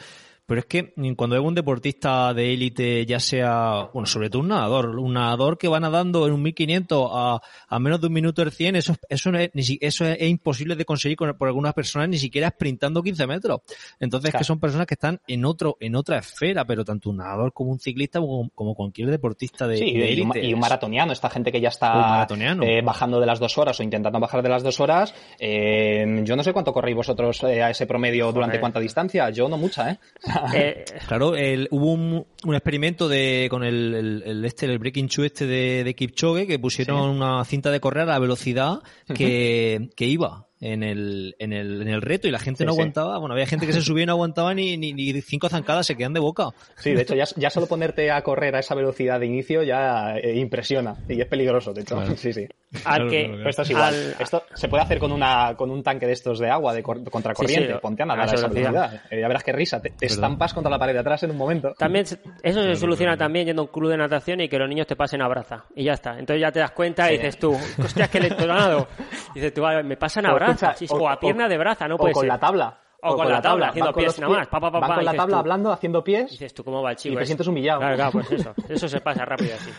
pero 0.47 0.61
es 0.61 0.65
que 0.65 0.93
cuando 1.17 1.35
hay 1.35 1.41
un 1.41 1.53
deportista 1.53 2.33
de 2.33 2.53
élite, 2.53 3.05
ya 3.05 3.19
sea, 3.19 3.89
bueno, 3.93 4.05
sobre 4.05 4.29
todo 4.29 4.41
un 4.41 4.47
nadador, 4.47 4.97
un 4.97 5.13
nadador 5.13 5.57
que 5.57 5.67
va 5.67 5.77
nadando 5.81 6.25
en 6.25 6.31
un 6.31 6.41
1500 6.41 7.09
a, 7.11 7.41
a 7.67 7.79
menos 7.79 7.99
de 7.99 8.07
un 8.07 8.13
minuto 8.13 8.41
el 8.41 8.51
100, 8.51 8.77
eso, 8.77 8.95
eso, 9.09 9.29
es, 9.31 9.51
eso 9.81 10.05
es, 10.05 10.21
imposible 10.21 10.77
de 10.77 10.85
conseguir 10.85 11.17
por 11.17 11.47
algunas 11.49 11.73
personas, 11.73 12.07
ni 12.07 12.17
siquiera 12.17 12.49
sprintando 12.49 13.03
15 13.03 13.27
metros. 13.27 13.59
Entonces, 13.99 14.33
que 14.33 14.45
son 14.45 14.57
personas 14.57 14.87
que 14.87 14.93
están 14.93 15.19
en 15.27 15.43
otro, 15.43 15.75
en 15.81 15.95
otra 15.95 16.19
esfera, 16.19 16.63
pero 16.63 16.85
tanto 16.85 17.09
un 17.09 17.17
nadador 17.17 17.51
como 17.51 17.71
un 17.71 17.79
ciclista, 17.79 18.21
como, 18.21 18.49
como 18.55 18.73
cualquier 18.73 19.09
deportista 19.09 19.67
de, 19.67 19.77
sí, 19.77 20.01
élite. 20.01 20.45
Y, 20.45 20.53
un 20.53 20.61
maratoniano, 20.61 21.11
esta 21.11 21.29
gente 21.29 21.51
que 21.51 21.59
ya 21.59 21.69
está 21.69 22.25
eh, 22.63 22.81
bajando 22.81 23.19
de 23.19 23.25
las 23.25 23.39
dos 23.39 23.57
horas 23.57 23.77
o 23.81 23.83
intentando 23.83 24.17
bajar 24.21 24.41
de 24.41 24.49
las 24.49 24.63
dos 24.63 24.79
horas. 24.79 25.13
Eh, 25.39 26.21
yo 26.23 26.37
no 26.37 26.43
sé 26.43 26.53
cuánto 26.53 26.71
corréis 26.71 26.95
vosotros 26.95 27.43
eh, 27.43 27.61
a 27.61 27.69
ese 27.69 27.85
promedio 27.85 28.31
durante 28.31 28.61
cuánta 28.61 28.79
distancia, 28.79 29.29
yo 29.29 29.49
no 29.49 29.57
mucha, 29.57 29.91
¿eh? 29.91 29.97
Eh, 30.53 30.85
claro, 31.07 31.35
el, 31.35 31.67
hubo 31.71 31.93
un, 31.93 32.25
un, 32.43 32.55
experimento 32.55 33.07
de 33.07 33.47
con 33.49 33.63
el, 33.63 34.23
el, 34.25 34.45
este, 34.45 34.65
el 34.65 34.79
Breaking 34.79 35.07
Two 35.07 35.25
este 35.25 35.45
de, 35.45 35.83
de 35.83 35.93
Kipchoge 35.93 36.47
que 36.47 36.59
pusieron 36.59 37.09
una 37.09 37.43
cinta 37.45 37.69
de 37.71 37.79
correr 37.79 38.03
a 38.03 38.13
la 38.13 38.19
velocidad 38.19 38.79
que, 39.13 39.89
que 39.95 40.05
iba 40.05 40.46
en 40.59 40.83
el, 40.83 41.35
en 41.39 41.53
el, 41.53 41.81
en 41.81 41.87
el 41.87 42.01
reto 42.01 42.27
y 42.27 42.31
la 42.31 42.39
gente 42.39 42.65
no 42.65 42.71
aguantaba. 42.71 43.17
Bueno, 43.19 43.33
había 43.33 43.45
gente 43.45 43.65
que 43.65 43.73
se 43.73 43.81
subía 43.81 44.03
y 44.03 44.05
no 44.05 44.13
aguantaba 44.13 44.53
ni, 44.53 44.77
ni, 44.77 44.93
ni, 44.93 45.21
cinco 45.21 45.49
zancadas, 45.49 45.85
se 45.85 45.95
quedan 45.95 46.13
de 46.13 46.19
boca. 46.19 46.49
Sí, 46.77 46.93
de 46.93 47.01
hecho, 47.01 47.15
ya, 47.15 47.25
ya 47.35 47.49
solo 47.49 47.67
ponerte 47.67 48.11
a 48.11 48.21
correr 48.21 48.55
a 48.55 48.59
esa 48.59 48.75
velocidad 48.75 49.19
de 49.19 49.27
inicio 49.27 49.63
ya 49.63 50.17
eh, 50.17 50.37
impresiona 50.37 50.95
y 51.07 51.21
es 51.21 51.27
peligroso, 51.27 51.73
de 51.73 51.81
hecho. 51.81 51.97
Sí, 52.15 52.33
sí. 52.33 52.47
Al 52.83 53.09
que, 53.09 53.43
esto 53.47 53.61
es 53.61 53.69
igual. 53.69 54.15
Esto 54.19 54.43
se 54.53 54.67
puede 54.67 54.83
hacer 54.83 54.99
con 54.99 55.11
una 55.11 55.55
con 55.55 55.71
un 55.71 55.83
tanque 55.83 56.05
de 56.05 56.11
estos 56.11 56.39
de 56.39 56.49
agua 56.49 56.73
de 56.73 56.83
contracorriente. 56.83 57.75
Ponte 57.75 58.03
a 58.03 58.05
nadar 58.05 58.29
a 58.29 58.33
esa 58.33 58.47
velocidad. 58.47 59.01
Eh, 59.09 59.21
ya 59.21 59.27
verás 59.27 59.43
qué 59.43 59.53
risa. 59.53 59.81
Te, 59.81 59.93
estampas 60.01 60.53
contra 60.53 60.69
la 60.69 60.77
pared 60.77 60.93
de 60.93 60.99
atrás 60.99 61.23
en 61.23 61.31
un 61.31 61.37
momento. 61.37 61.73
También 61.77 62.03
eso 62.03 62.63
se 62.63 62.75
soluciona 62.75 63.15
también 63.15 63.45
yendo 63.45 63.61
a 63.61 63.65
un 63.65 63.71
club 63.71 63.91
de 63.91 63.97
natación 63.97 64.41
y 64.41 64.49
que 64.49 64.57
los 64.57 64.67
niños 64.67 64.85
te 64.85 64.95
pasen 64.95 65.21
a 65.21 65.27
braza. 65.27 65.65
Y 65.75 65.85
ya 65.85 65.93
está. 65.93 66.19
Entonces 66.19 66.41
ya 66.41 66.51
te 66.51 66.59
das 66.59 66.71
cuenta 66.71 67.11
y 67.11 67.17
dices 67.17 67.37
tú, 67.37 67.55
hostias, 67.81 68.09
que 68.09 68.17
electorado. 68.17 68.87
Dices 69.33 69.53
tú, 69.53 69.61
me 69.83 69.95
pasan 69.95 70.25
a 70.25 70.33
braza. 70.33 70.46
O, 70.89 71.09
a 71.09 71.19
pierna 71.19 71.47
de 71.47 71.57
braza, 71.57 71.87
no 71.87 71.97
puede 71.97 72.11
o 72.11 72.15
con 72.15 72.27
la 72.27 72.39
tabla. 72.39 72.79
O, 73.01 73.15
con, 73.15 73.29
la 73.29 73.41
tabla, 73.41 73.69
haciendo 73.69 73.93
pies 73.93 74.19
nada 74.19 74.33
más. 74.33 74.47
Pa, 74.47 74.59
pa, 74.59 74.71
con 74.71 75.05
la 75.05 75.13
tabla 75.13 75.39
hablando, 75.39 75.71
haciendo 75.71 76.03
pies. 76.03 76.31
Dices 76.31 76.53
tú, 76.53 76.63
¿cómo 76.63 76.81
va 76.81 76.91
el 76.91 76.97
chico? 76.97 77.15
Y 77.15 77.17
te 77.17 77.25
sientes 77.25 77.47
humillado. 77.47 77.79
Claro, 77.79 77.95
claro, 77.95 78.11
pues 78.11 78.31
eso. 78.31 78.53
Eso 78.67 78.89
se 78.89 78.99
pasa 79.01 79.23
rápido 79.23 79.55
así. 79.55 79.71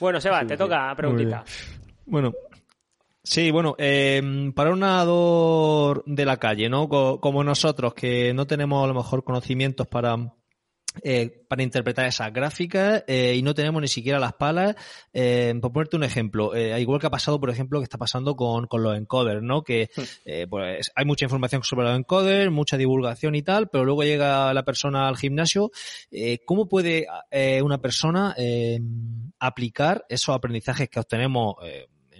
Bueno, 0.00 0.20
Seba, 0.20 0.44
te 0.44 0.56
toca 0.56 0.94
preguntita. 0.96 1.44
Bueno, 2.06 2.32
Sí, 3.22 3.50
bueno, 3.50 3.74
eh, 3.78 4.50
para 4.54 4.72
un 4.72 4.80
nadador 4.80 6.02
de 6.06 6.24
la 6.24 6.38
calle, 6.38 6.70
¿no? 6.70 6.88
Como 6.88 7.44
nosotros, 7.44 7.92
que 7.92 8.32
no 8.32 8.46
tenemos 8.46 8.82
a 8.82 8.88
lo 8.88 8.94
mejor 8.94 9.24
conocimientos 9.24 9.86
para 9.86 10.16
eh, 11.02 11.44
para 11.48 11.62
interpretar 11.62 12.06
esas 12.06 12.32
gráficas 12.32 13.04
eh, 13.06 13.34
y 13.36 13.42
no 13.42 13.54
tenemos 13.54 13.80
ni 13.80 13.88
siquiera 13.88 14.18
las 14.18 14.34
palas. 14.34 14.74
Eh, 15.12 15.54
por 15.60 15.72
ponerte 15.72 15.96
un 15.96 16.04
ejemplo, 16.04 16.54
eh, 16.54 16.78
igual 16.80 17.00
que 17.00 17.06
ha 17.06 17.10
pasado, 17.10 17.40
por 17.40 17.50
ejemplo, 17.50 17.78
que 17.78 17.84
está 17.84 17.98
pasando 17.98 18.34
con, 18.36 18.66
con 18.66 18.82
los 18.82 18.96
encoders, 18.96 19.42
¿no? 19.42 19.62
Que 19.62 19.88
hmm. 19.94 20.02
eh, 20.24 20.46
pues 20.48 20.90
hay 20.94 21.04
mucha 21.04 21.24
información 21.24 21.62
sobre 21.62 21.86
los 21.86 21.96
encoders, 21.96 22.50
mucha 22.50 22.76
divulgación 22.76 23.34
y 23.34 23.42
tal, 23.42 23.68
pero 23.68 23.84
luego 23.84 24.02
llega 24.02 24.52
la 24.52 24.64
persona 24.64 25.08
al 25.08 25.16
gimnasio. 25.16 25.70
Eh, 26.10 26.40
¿Cómo 26.44 26.68
puede 26.68 27.06
una 27.62 27.78
persona 27.78 28.34
aplicar 29.38 30.04
esos 30.08 30.34
aprendizajes 30.34 30.88
que 30.88 31.00
obtenemos? 31.00 31.56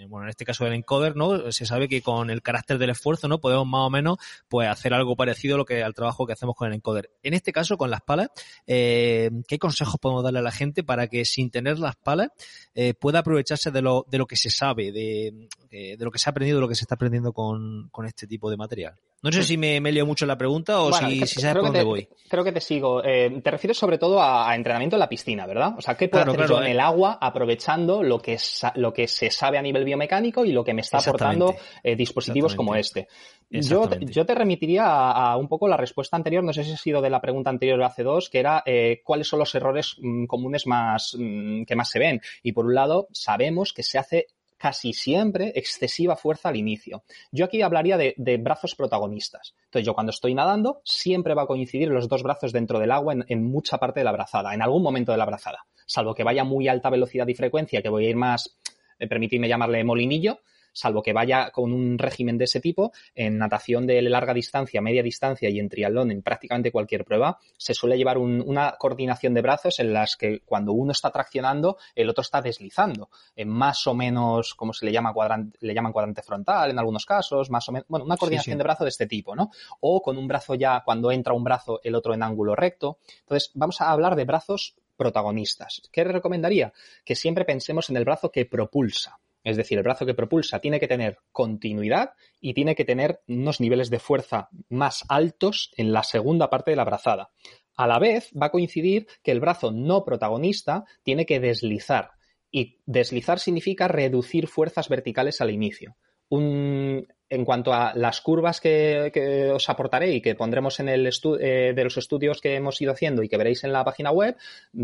Bueno, 0.09 0.27
en 0.27 0.31
este 0.31 0.45
caso 0.45 0.65
del 0.65 0.75
encoder, 0.75 1.17
¿no? 1.17 1.51
Se 1.53 1.67
sabe 1.67 1.89
que 1.89 2.03
con 2.03 2.31
el 2.31 2.43
carácter 2.43 2.79
del 2.79 2.91
esfuerzo, 2.91 3.29
¿no? 3.29 3.41
Podemos 3.41 3.67
más 3.67 3.87
o 3.87 3.91
menos, 3.91 4.19
pues, 4.49 4.69
hacer 4.69 4.95
algo 4.95 5.17
parecido 5.17 5.55
a 5.55 5.59
lo 5.59 5.65
que, 5.65 5.83
al 5.83 5.95
trabajo 5.95 6.27
que 6.27 6.33
hacemos 6.33 6.55
con 6.55 6.69
el 6.69 6.75
encoder. 6.75 7.11
En 7.23 7.35
este 7.35 7.53
caso, 7.53 7.77
con 7.77 7.91
las 7.91 8.01
palas, 8.03 8.29
eh, 8.67 9.31
¿qué 9.47 9.59
consejos 9.59 9.97
podemos 10.01 10.25
darle 10.25 10.41
a 10.41 10.43
la 10.43 10.53
gente 10.53 10.83
para 10.83 11.09
que 11.09 11.25
sin 11.25 11.51
tener 11.51 11.79
las 11.79 11.97
palas, 11.97 12.29
eh, 12.75 12.95
pueda 12.95 13.21
aprovecharse 13.21 13.71
de 13.71 13.83
lo, 13.83 14.07
de 14.11 14.19
lo 14.19 14.27
que 14.27 14.37
se 14.37 14.51
sabe, 14.51 14.93
de, 14.93 15.49
de 15.71 16.05
lo 16.05 16.11
que 16.11 16.19
se 16.19 16.29
ha 16.29 16.33
aprendido, 16.33 16.59
de 16.59 16.63
lo 16.63 16.69
que 16.69 16.75
se 16.75 16.85
está 16.85 16.95
aprendiendo 16.95 17.33
con, 17.33 17.89
con 17.91 18.07
este 18.07 18.27
tipo 18.27 18.51
de 18.51 18.57
material? 18.57 18.95
No 19.23 19.31
sé 19.31 19.43
si 19.43 19.59
me, 19.59 19.81
me 19.81 20.05
mucho 20.05 20.25
la 20.25 20.39
pregunta 20.39 20.81
o 20.81 20.93
si, 20.93 21.27
si, 21.27 21.41
sabes 21.41 21.57
por 21.57 21.65
dónde 21.65 21.83
voy. 21.83 22.09
Creo 22.29 22.43
que 22.43 22.53
te 22.53 22.61
sigo. 22.61 23.05
Eh, 23.05 23.41
te 23.43 23.51
refieres 23.51 23.77
sobre 23.77 23.99
todo 23.99 24.23
a, 24.23 24.55
entrenamiento 24.55 24.97
en 24.97 25.01
la 25.01 25.09
piscina, 25.09 25.47
¿verdad? 25.47 25.75
O 25.77 25.83
sea, 25.83 25.95
¿qué 25.95 26.09
puedo 26.09 26.25
hacer 26.25 26.49
yo 26.49 26.63
en 26.63 26.71
el 26.71 26.81
agua 26.81 27.19
aprovechando 27.21 28.03
lo 28.03 28.19
que, 28.19 28.39
lo 28.77 28.93
que 28.95 29.07
se 29.09 29.31
sabe 29.31 29.59
a 29.59 29.63
nivel 29.63 29.85
biomecánico 29.85 30.45
y 30.45 30.53
lo 30.53 30.65
que 30.65 30.73
me 30.73 30.81
está 30.81 30.99
aportando 30.99 31.55
eh, 31.83 31.97
dispositivos 31.97 32.55
como 32.55 32.75
este? 32.75 33.09
Yo, 33.51 33.91
yo 33.91 34.25
te 34.25 34.35
remitiría 34.35 34.85
a, 34.87 35.37
un 35.37 35.49
poco 35.49 35.69
la 35.69 35.77
respuesta 35.77 36.17
anterior, 36.17 36.43
no 36.43 36.53
sé 36.53 36.65
si 36.65 36.73
ha 36.73 36.77
sido 36.77 37.03
de 37.03 37.11
la 37.11 37.21
pregunta 37.21 37.51
anterior 37.51 37.83
hace 37.83 38.05
dos, 38.05 38.31
que 38.31 38.39
era 38.39 38.63
eh, 38.65 39.03
cuáles 39.05 39.29
son 39.29 39.41
los 39.41 39.55
errores 39.55 39.97
mm, 39.99 40.27
comunes 40.27 40.67
más 40.67 41.17
mm, 41.19 41.65
que 41.65 41.77
más 41.77 41.91
se 41.91 41.99
ven. 41.99 42.23
Y 42.43 42.53
por 42.53 42.65
un 42.65 42.75
lado, 42.75 43.09
sabemos 43.13 43.73
que 43.73 43.83
se 43.83 43.99
hace 43.99 44.29
casi 44.61 44.93
siempre 44.93 45.53
excesiva 45.55 46.17
fuerza 46.17 46.51
al 46.51 46.57
inicio. 46.57 47.03
Yo 47.33 47.47
aquí 47.47 47.63
hablaría 47.63 47.97
de, 47.97 48.37
brazos 48.37 48.75
protagonistas. 48.75 49.55
Entonces, 49.65 49.87
yo 49.87 49.95
cuando 49.95 50.11
estoy 50.11 50.35
nadando, 50.35 50.83
siempre 50.85 51.33
va 51.33 51.43
a 51.43 51.47
coincidir 51.47 51.89
los 51.89 52.09
dos 52.09 52.23
brazos 52.23 52.53
dentro 52.53 52.79
del 52.79 52.91
agua 52.91 53.15
en, 53.27 53.45
mucha 53.51 53.79
parte 53.79 54.01
de 54.01 54.05
la 54.05 54.13
brazada, 54.13 54.53
en 54.53 54.61
algún 54.61 54.83
momento 54.83 55.13
de 55.13 55.19
la 55.19 55.25
brazada. 55.25 55.65
Salvo 55.87 56.15
que 56.15 56.25
vaya 56.25 56.45
muy 56.45 56.69
alta 56.69 56.91
velocidad 56.91 57.27
y 57.27 57.35
frecuencia, 57.35 57.81
que 57.81 57.89
voy 57.89 58.05
a 58.05 58.11
ir 58.11 58.17
más, 58.17 58.59
eh, 58.99 59.09
permitidme 59.09 59.49
llamarle 59.49 59.83
molinillo, 59.83 60.41
salvo 60.73 61.03
que 61.03 61.13
vaya 61.13 61.51
con 61.51 61.73
un 61.73 61.99
régimen 61.99 62.39
de 62.39 62.45
ese 62.45 62.61
tipo, 62.61 62.93
en 63.15 63.39
natación 63.39 63.87
de 63.87 64.01
larga 64.03 64.35
distancia, 64.35 64.81
media 64.81 65.03
distancia 65.03 65.49
y 65.49 65.59
en 65.59 65.69
triatlón, 65.69 66.11
en 66.11 66.23
prácticamente 66.23 66.73
cualquier 66.73 67.05
prueba, 67.05 67.39
se 67.57 67.75
suele 67.75 67.97
llevar 67.97 68.19
una 68.19 68.77
coordinación 68.79 69.35
de 69.35 69.43
brazos 69.43 69.79
en 69.81 69.93
las 69.93 70.17
que 70.17 70.41
cuando 70.41 70.73
uno 70.73 70.93
está 70.93 71.11
traccionando, 71.11 71.79
el 71.95 72.09
otro 72.09 72.23
está 72.23 72.41
deslizando, 72.41 73.11
en 73.37 73.49
más 73.49 73.87
o 73.87 73.95
menos, 73.95 74.55
como 74.55 74.73
se 74.73 74.87
le 74.87 74.93
llama, 74.93 75.13
cuadrante, 75.13 75.59
le 75.61 75.75
llaman 75.75 75.93
cuadrante 75.93 76.23
frontal 76.23 76.71
en 76.71 76.79
algunos 76.79 77.07
casos, 77.07 77.51
más 77.51 77.69
o 77.69 77.73
menos, 77.73 77.87
bueno, 77.89 78.05
una 78.05 78.17
coordinación 78.17 78.59
de 78.59 78.65
brazo 78.65 78.85
de 78.85 78.91
este 78.91 79.07
tipo, 79.07 79.35
¿no? 79.35 79.51
O 79.81 80.03
con 80.03 80.19
un 80.19 80.29
brazo 80.29 80.55
ya, 80.55 80.83
cuando 80.85 81.11
entra 81.13 81.35
un 81.35 81.45
brazo, 81.45 81.81
el 81.83 81.95
otro 81.95 82.15
en 82.15 82.23
ángulo 82.23 82.55
recto. 82.55 82.99
Entonces, 83.21 83.51
vamos 83.55 83.81
a 83.81 83.91
hablar 83.91 84.17
de 84.17 84.25
brazos 84.25 84.77
protagonistas. 84.97 85.83
¿Qué 85.91 86.05
recomendaría? 86.05 86.73
Que 87.05 87.17
siempre 87.17 87.45
pensemos 87.45 87.89
en 87.91 87.97
el 87.97 88.05
brazo 88.05 88.31
que 88.31 88.45
propulsa. 88.45 89.19
Es 89.43 89.57
decir, 89.57 89.79
el 89.79 89.85
brazo 89.85 90.05
que 90.05 90.15
propulsa 90.15 90.61
tiene 90.61 90.79
que 90.79 90.89
tener 90.89 91.19
continuidad 91.33 92.13
y 92.41 92.55
tiene 92.55 92.75
que 92.75 92.85
tener 92.85 93.21
unos 93.27 93.61
niveles 93.61 93.91
de 93.91 93.99
fuerza 93.99 94.49
más 94.69 95.05
altos 95.09 95.73
en 95.77 95.93
la 95.93 96.03
segunda 96.03 96.51
parte 96.51 96.73
de 96.73 96.77
la 96.77 96.85
brazada. 96.85 97.31
A 97.77 97.87
la 97.87 97.99
vez, 97.99 98.31
va 98.41 98.47
a 98.47 98.51
coincidir 98.51 99.07
que 99.23 99.31
el 99.31 99.41
brazo 99.41 99.71
no 99.71 100.05
protagonista 100.05 100.85
tiene 101.03 101.25
que 101.25 101.41
deslizar. 101.41 102.11
Y 102.51 102.81
deslizar 102.85 103.39
significa 103.39 103.89
reducir 103.89 104.49
fuerzas 104.49 104.89
verticales 104.89 105.41
al 105.41 105.51
inicio. 105.51 105.97
en 106.33 107.45
cuanto 107.45 107.73
a 107.73 107.93
las 107.95 108.21
curvas 108.21 108.61
que, 108.61 109.51
os 109.53 109.69
aportaré 109.69 110.13
y 110.13 110.21
que 110.21 110.35
pondremos 110.35 110.79
en 110.79 110.89
el 110.89 111.11
eh, 111.41 111.73
de 111.75 111.85
los 111.85 111.97
estudios 111.97 112.41
que 112.41 112.55
hemos 112.55 112.81
ido 112.81 112.93
haciendo 112.93 113.23
y 113.23 113.29
que 113.29 113.37
veréis 113.37 113.65
en 113.65 113.73
la 113.73 113.85
página 113.85 114.11
web, 114.13 114.37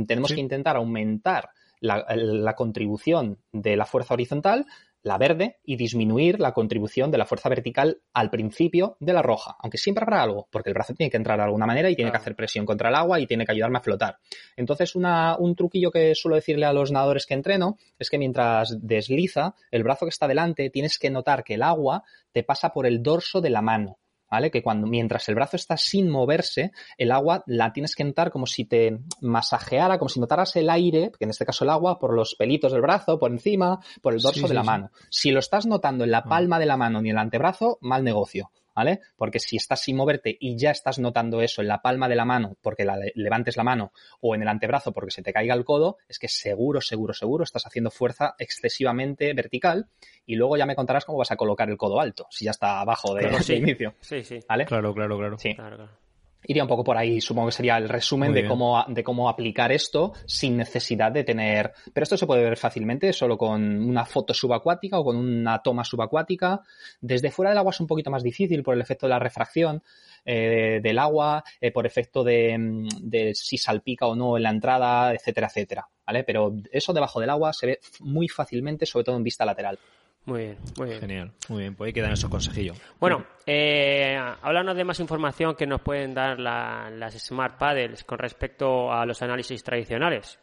tenemos 0.07 0.33
que 0.33 0.41
intentar 0.41 0.77
aumentar 0.77 1.51
la, 1.81 2.55
contribución 2.55 3.39
de 3.53 3.77
la 3.77 3.87
fuerza 3.87 4.15
horizontal, 4.15 4.67
la 5.03 5.19
verde, 5.19 5.59
y 5.65 5.77
disminuir 5.77 6.41
la 6.41 6.53
contribución 6.53 7.11
de 7.11 7.19
la 7.19 7.27
fuerza 7.27 7.49
vertical 7.49 8.01
al 8.13 8.31
principio 8.31 8.97
de 8.99 9.13
la 9.13 9.23
roja. 9.23 9.57
Aunque 9.61 9.79
siempre 9.79 10.03
habrá 10.03 10.23
algo, 10.23 10.49
porque 10.51 10.71
el 10.71 10.75
brazo 10.75 10.95
tiene 10.95 11.11
que 11.11 11.17
entrar 11.17 11.39
de 11.39 11.45
alguna 11.45 11.67
manera 11.67 11.89
y 11.89 11.95
tiene 11.95 12.11
que 12.11 12.17
hacer 12.17 12.35
presión 12.35 12.67
contra 12.67 12.89
el 12.89 12.95
agua 12.97 13.21
y 13.21 13.27
tiene 13.27 13.45
que 13.45 13.53
ayudarme 13.53 13.79
a 13.79 13.83
flotar. 13.83 14.19
Entonces, 14.57 14.95
un 14.97 15.55
truquillo 15.55 15.93
que 15.93 16.15
suelo 16.15 16.35
decirle 16.35 16.67
a 16.67 16.73
los 16.73 16.91
nadadores 16.91 17.27
que 17.27 17.35
entreno 17.35 17.77
es 17.99 18.11
que 18.11 18.19
mientras 18.19 18.77
desliza, 18.81 19.55
el 19.71 19.85
brazo 19.85 20.07
que 20.07 20.11
está 20.11 20.27
delante, 20.27 20.71
tienes 20.71 20.99
que 20.99 21.11
notar 21.11 21.45
que 21.45 21.55
el 21.55 21.63
agua 21.63 22.03
te 22.33 22.43
pasa 22.43 22.71
por 22.71 22.87
el 22.87 23.03
dorso 23.03 23.41
de 23.41 23.51
la 23.51 23.63
mano. 23.63 23.99
¿Vale? 24.31 24.51
Que 24.51 24.63
cuando, 24.63 24.87
mientras 24.87 25.29
el 25.29 25.35
brazo 25.35 25.57
está 25.57 25.77
sin 25.77 26.11
moverse, 26.11 26.73
el 26.99 27.13
agua 27.13 27.43
la 27.47 27.73
tienes 27.73 27.95
que 27.95 28.05
notar 28.05 28.31
como 28.31 28.47
si 28.47 28.65
te 28.65 28.99
masajeara, 29.21 29.99
como 29.99 30.09
si 30.09 30.21
notaras 30.21 30.57
el 30.57 30.71
aire, 30.71 31.11
que 31.19 31.25
en 31.25 31.31
este 31.31 31.47
caso 31.47 31.65
el 31.65 31.71
agua, 31.71 31.99
por 31.99 32.15
los 32.15 32.35
pelitos 32.35 32.73
del 32.73 32.83
brazo, 32.83 33.19
por 33.19 33.31
encima, 33.31 33.81
por 34.03 34.15
el 34.15 34.21
dorso 34.21 34.49
de 34.49 34.55
la 34.55 34.63
mano. 34.63 34.91
Si 35.11 35.31
lo 35.31 35.41
estás 35.41 35.67
notando 35.67 36.05
en 36.05 36.11
la 36.11 36.19
ah. 36.19 36.29
palma 36.29 36.59
de 36.59 36.67
la 36.67 36.77
mano 36.77 37.01
ni 37.01 37.11
en 37.11 37.17
el 37.17 37.23
antebrazo, 37.23 37.79
mal 37.81 38.05
negocio. 38.05 38.51
¿Vale? 38.77 39.01
Porque 39.17 39.41
si 39.41 39.57
estás 39.57 39.81
sin 39.81 39.97
moverte 39.97 40.37
y 40.39 40.57
ya 40.57 40.71
estás 40.71 40.99
notando 40.99 41.41
eso 41.41 41.63
en 41.63 41.69
la 41.69 41.81
palma 41.83 42.09
de 42.09 42.15
la 42.15 42.27
mano 42.27 42.57
porque 42.61 42.85
la 42.85 42.99
levantes 43.15 43.57
la 43.57 43.65
mano 43.65 43.93
o 44.21 44.35
en 44.35 44.43
el 44.43 44.49
antebrazo 44.49 44.93
porque 44.93 45.11
se 45.11 45.23
te 45.23 45.33
caiga 45.33 45.55
el 45.55 45.65
codo, 45.65 45.97
es 46.09 46.19
que 46.19 46.29
seguro, 46.29 46.81
seguro, 46.81 47.15
seguro 47.15 47.43
estás 47.43 47.67
haciendo 47.67 47.91
fuerza 47.91 48.35
excesivamente 48.39 49.33
vertical 49.33 49.89
y 50.27 50.37
luego 50.37 50.57
ya 50.57 50.67
me 50.67 50.77
contarás 50.77 51.05
cómo 51.05 51.19
vas 51.19 51.31
a 51.31 51.37
colocar 51.37 51.71
el 51.71 51.79
codo 51.79 52.01
alto, 52.01 52.27
si 52.31 52.45
ya 52.45 52.51
está 52.51 52.81
abajo 52.81 53.15
de, 53.15 53.27
inicio. 53.57 53.95
Sí, 54.01 54.23
sí. 54.23 54.41
¿Vale? 54.47 54.67
Claro, 54.67 54.95
claro, 54.95 55.17
claro. 55.19 55.39
Sí. 55.39 55.55
claro, 55.55 55.77
claro 55.77 56.06
iría 56.47 56.63
un 56.63 56.69
poco 56.69 56.85
por 56.85 56.97
ahí. 56.97 57.21
Supongo 57.21 57.49
que 57.49 57.53
sería 57.53 57.77
el 57.77 57.89
resumen 57.89 58.33
de 58.33 58.47
cómo, 58.47 58.85
de 58.89 59.05
cómo 59.05 59.29
aplicar 59.29 59.73
esto 59.73 60.13
sin 60.27 60.57
necesidad 60.57 61.13
de 61.13 61.25
tener. 61.25 61.73
Pero 61.93 62.05
esto 62.05 62.17
se 62.17 62.27
puede 62.27 62.43
ver 62.43 62.57
fácilmente 62.57 63.13
solo 63.13 63.37
con 63.37 63.83
una 63.83 64.05
foto 64.05 64.33
subacuática 64.33 64.99
o 64.99 65.05
con 65.05 65.17
una 65.17 65.61
toma 65.63 65.85
subacuática. 65.85 66.61
Desde 67.01 67.31
fuera 67.31 67.51
del 67.51 67.59
agua 67.59 67.71
es 67.71 67.81
un 67.81 67.87
poquito 67.87 68.11
más 68.11 68.23
difícil 68.23 68.63
por 68.63 68.75
el 68.75 68.81
efecto 68.81 69.07
de 69.07 69.11
la 69.11 69.19
refracción. 69.19 69.83
Eh, 70.29 70.81
del 70.83 70.99
agua, 70.99 71.45
eh, 71.61 71.71
por 71.71 71.87
efecto 71.87 72.25
de, 72.25 72.57
de, 73.01 73.33
si 73.33 73.59
salpica 73.59 74.09
o 74.09 74.17
no 74.17 74.37
en 74.37 74.43
la 74.43 74.51
entrada, 74.51 75.15
etcétera, 75.15 75.47
etcétera. 75.47 75.89
¿Vale? 76.05 76.25
Pero 76.25 76.53
eso 76.73 76.93
debajo 76.93 77.21
del 77.21 77.31
agua 77.31 77.53
se 77.53 77.67
ve 77.67 77.81
muy 78.01 78.27
fácilmente, 78.27 78.87
sobre 78.87 79.05
todo 79.05 79.17
en 79.17 79.23
vista 79.23 79.45
lateral. 79.45 79.79
Muy 80.27 80.41
bien, 80.41 80.57
muy 80.77 80.89
bien. 80.89 81.01
Genial, 81.01 81.33
muy 81.49 81.61
bien, 81.61 81.75
pues 81.77 81.87
ahí 81.87 81.93
quedan 81.93 82.13
esos 82.13 82.29
consejillos. 82.29 82.77
Bueno, 82.99 83.25
eh, 83.47 84.19
háblanos 84.43 84.77
de 84.77 84.85
más 84.85 84.99
información 84.99 85.55
que 85.55 85.67
nos 85.67 85.81
pueden 85.81 86.15
dar 86.15 86.41
las 86.41 87.15
Smart 87.15 87.57
Paddles 87.57 88.03
con 88.03 88.19
respecto 88.19 88.93
a 88.93 89.07
los 89.07 89.23
análisis 89.23 89.63
tradicionales, 89.63 90.41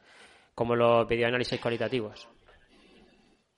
como 0.56 0.74
los 0.74 1.06
videoanálisis 1.06 1.60
cualitativos. 1.60 2.30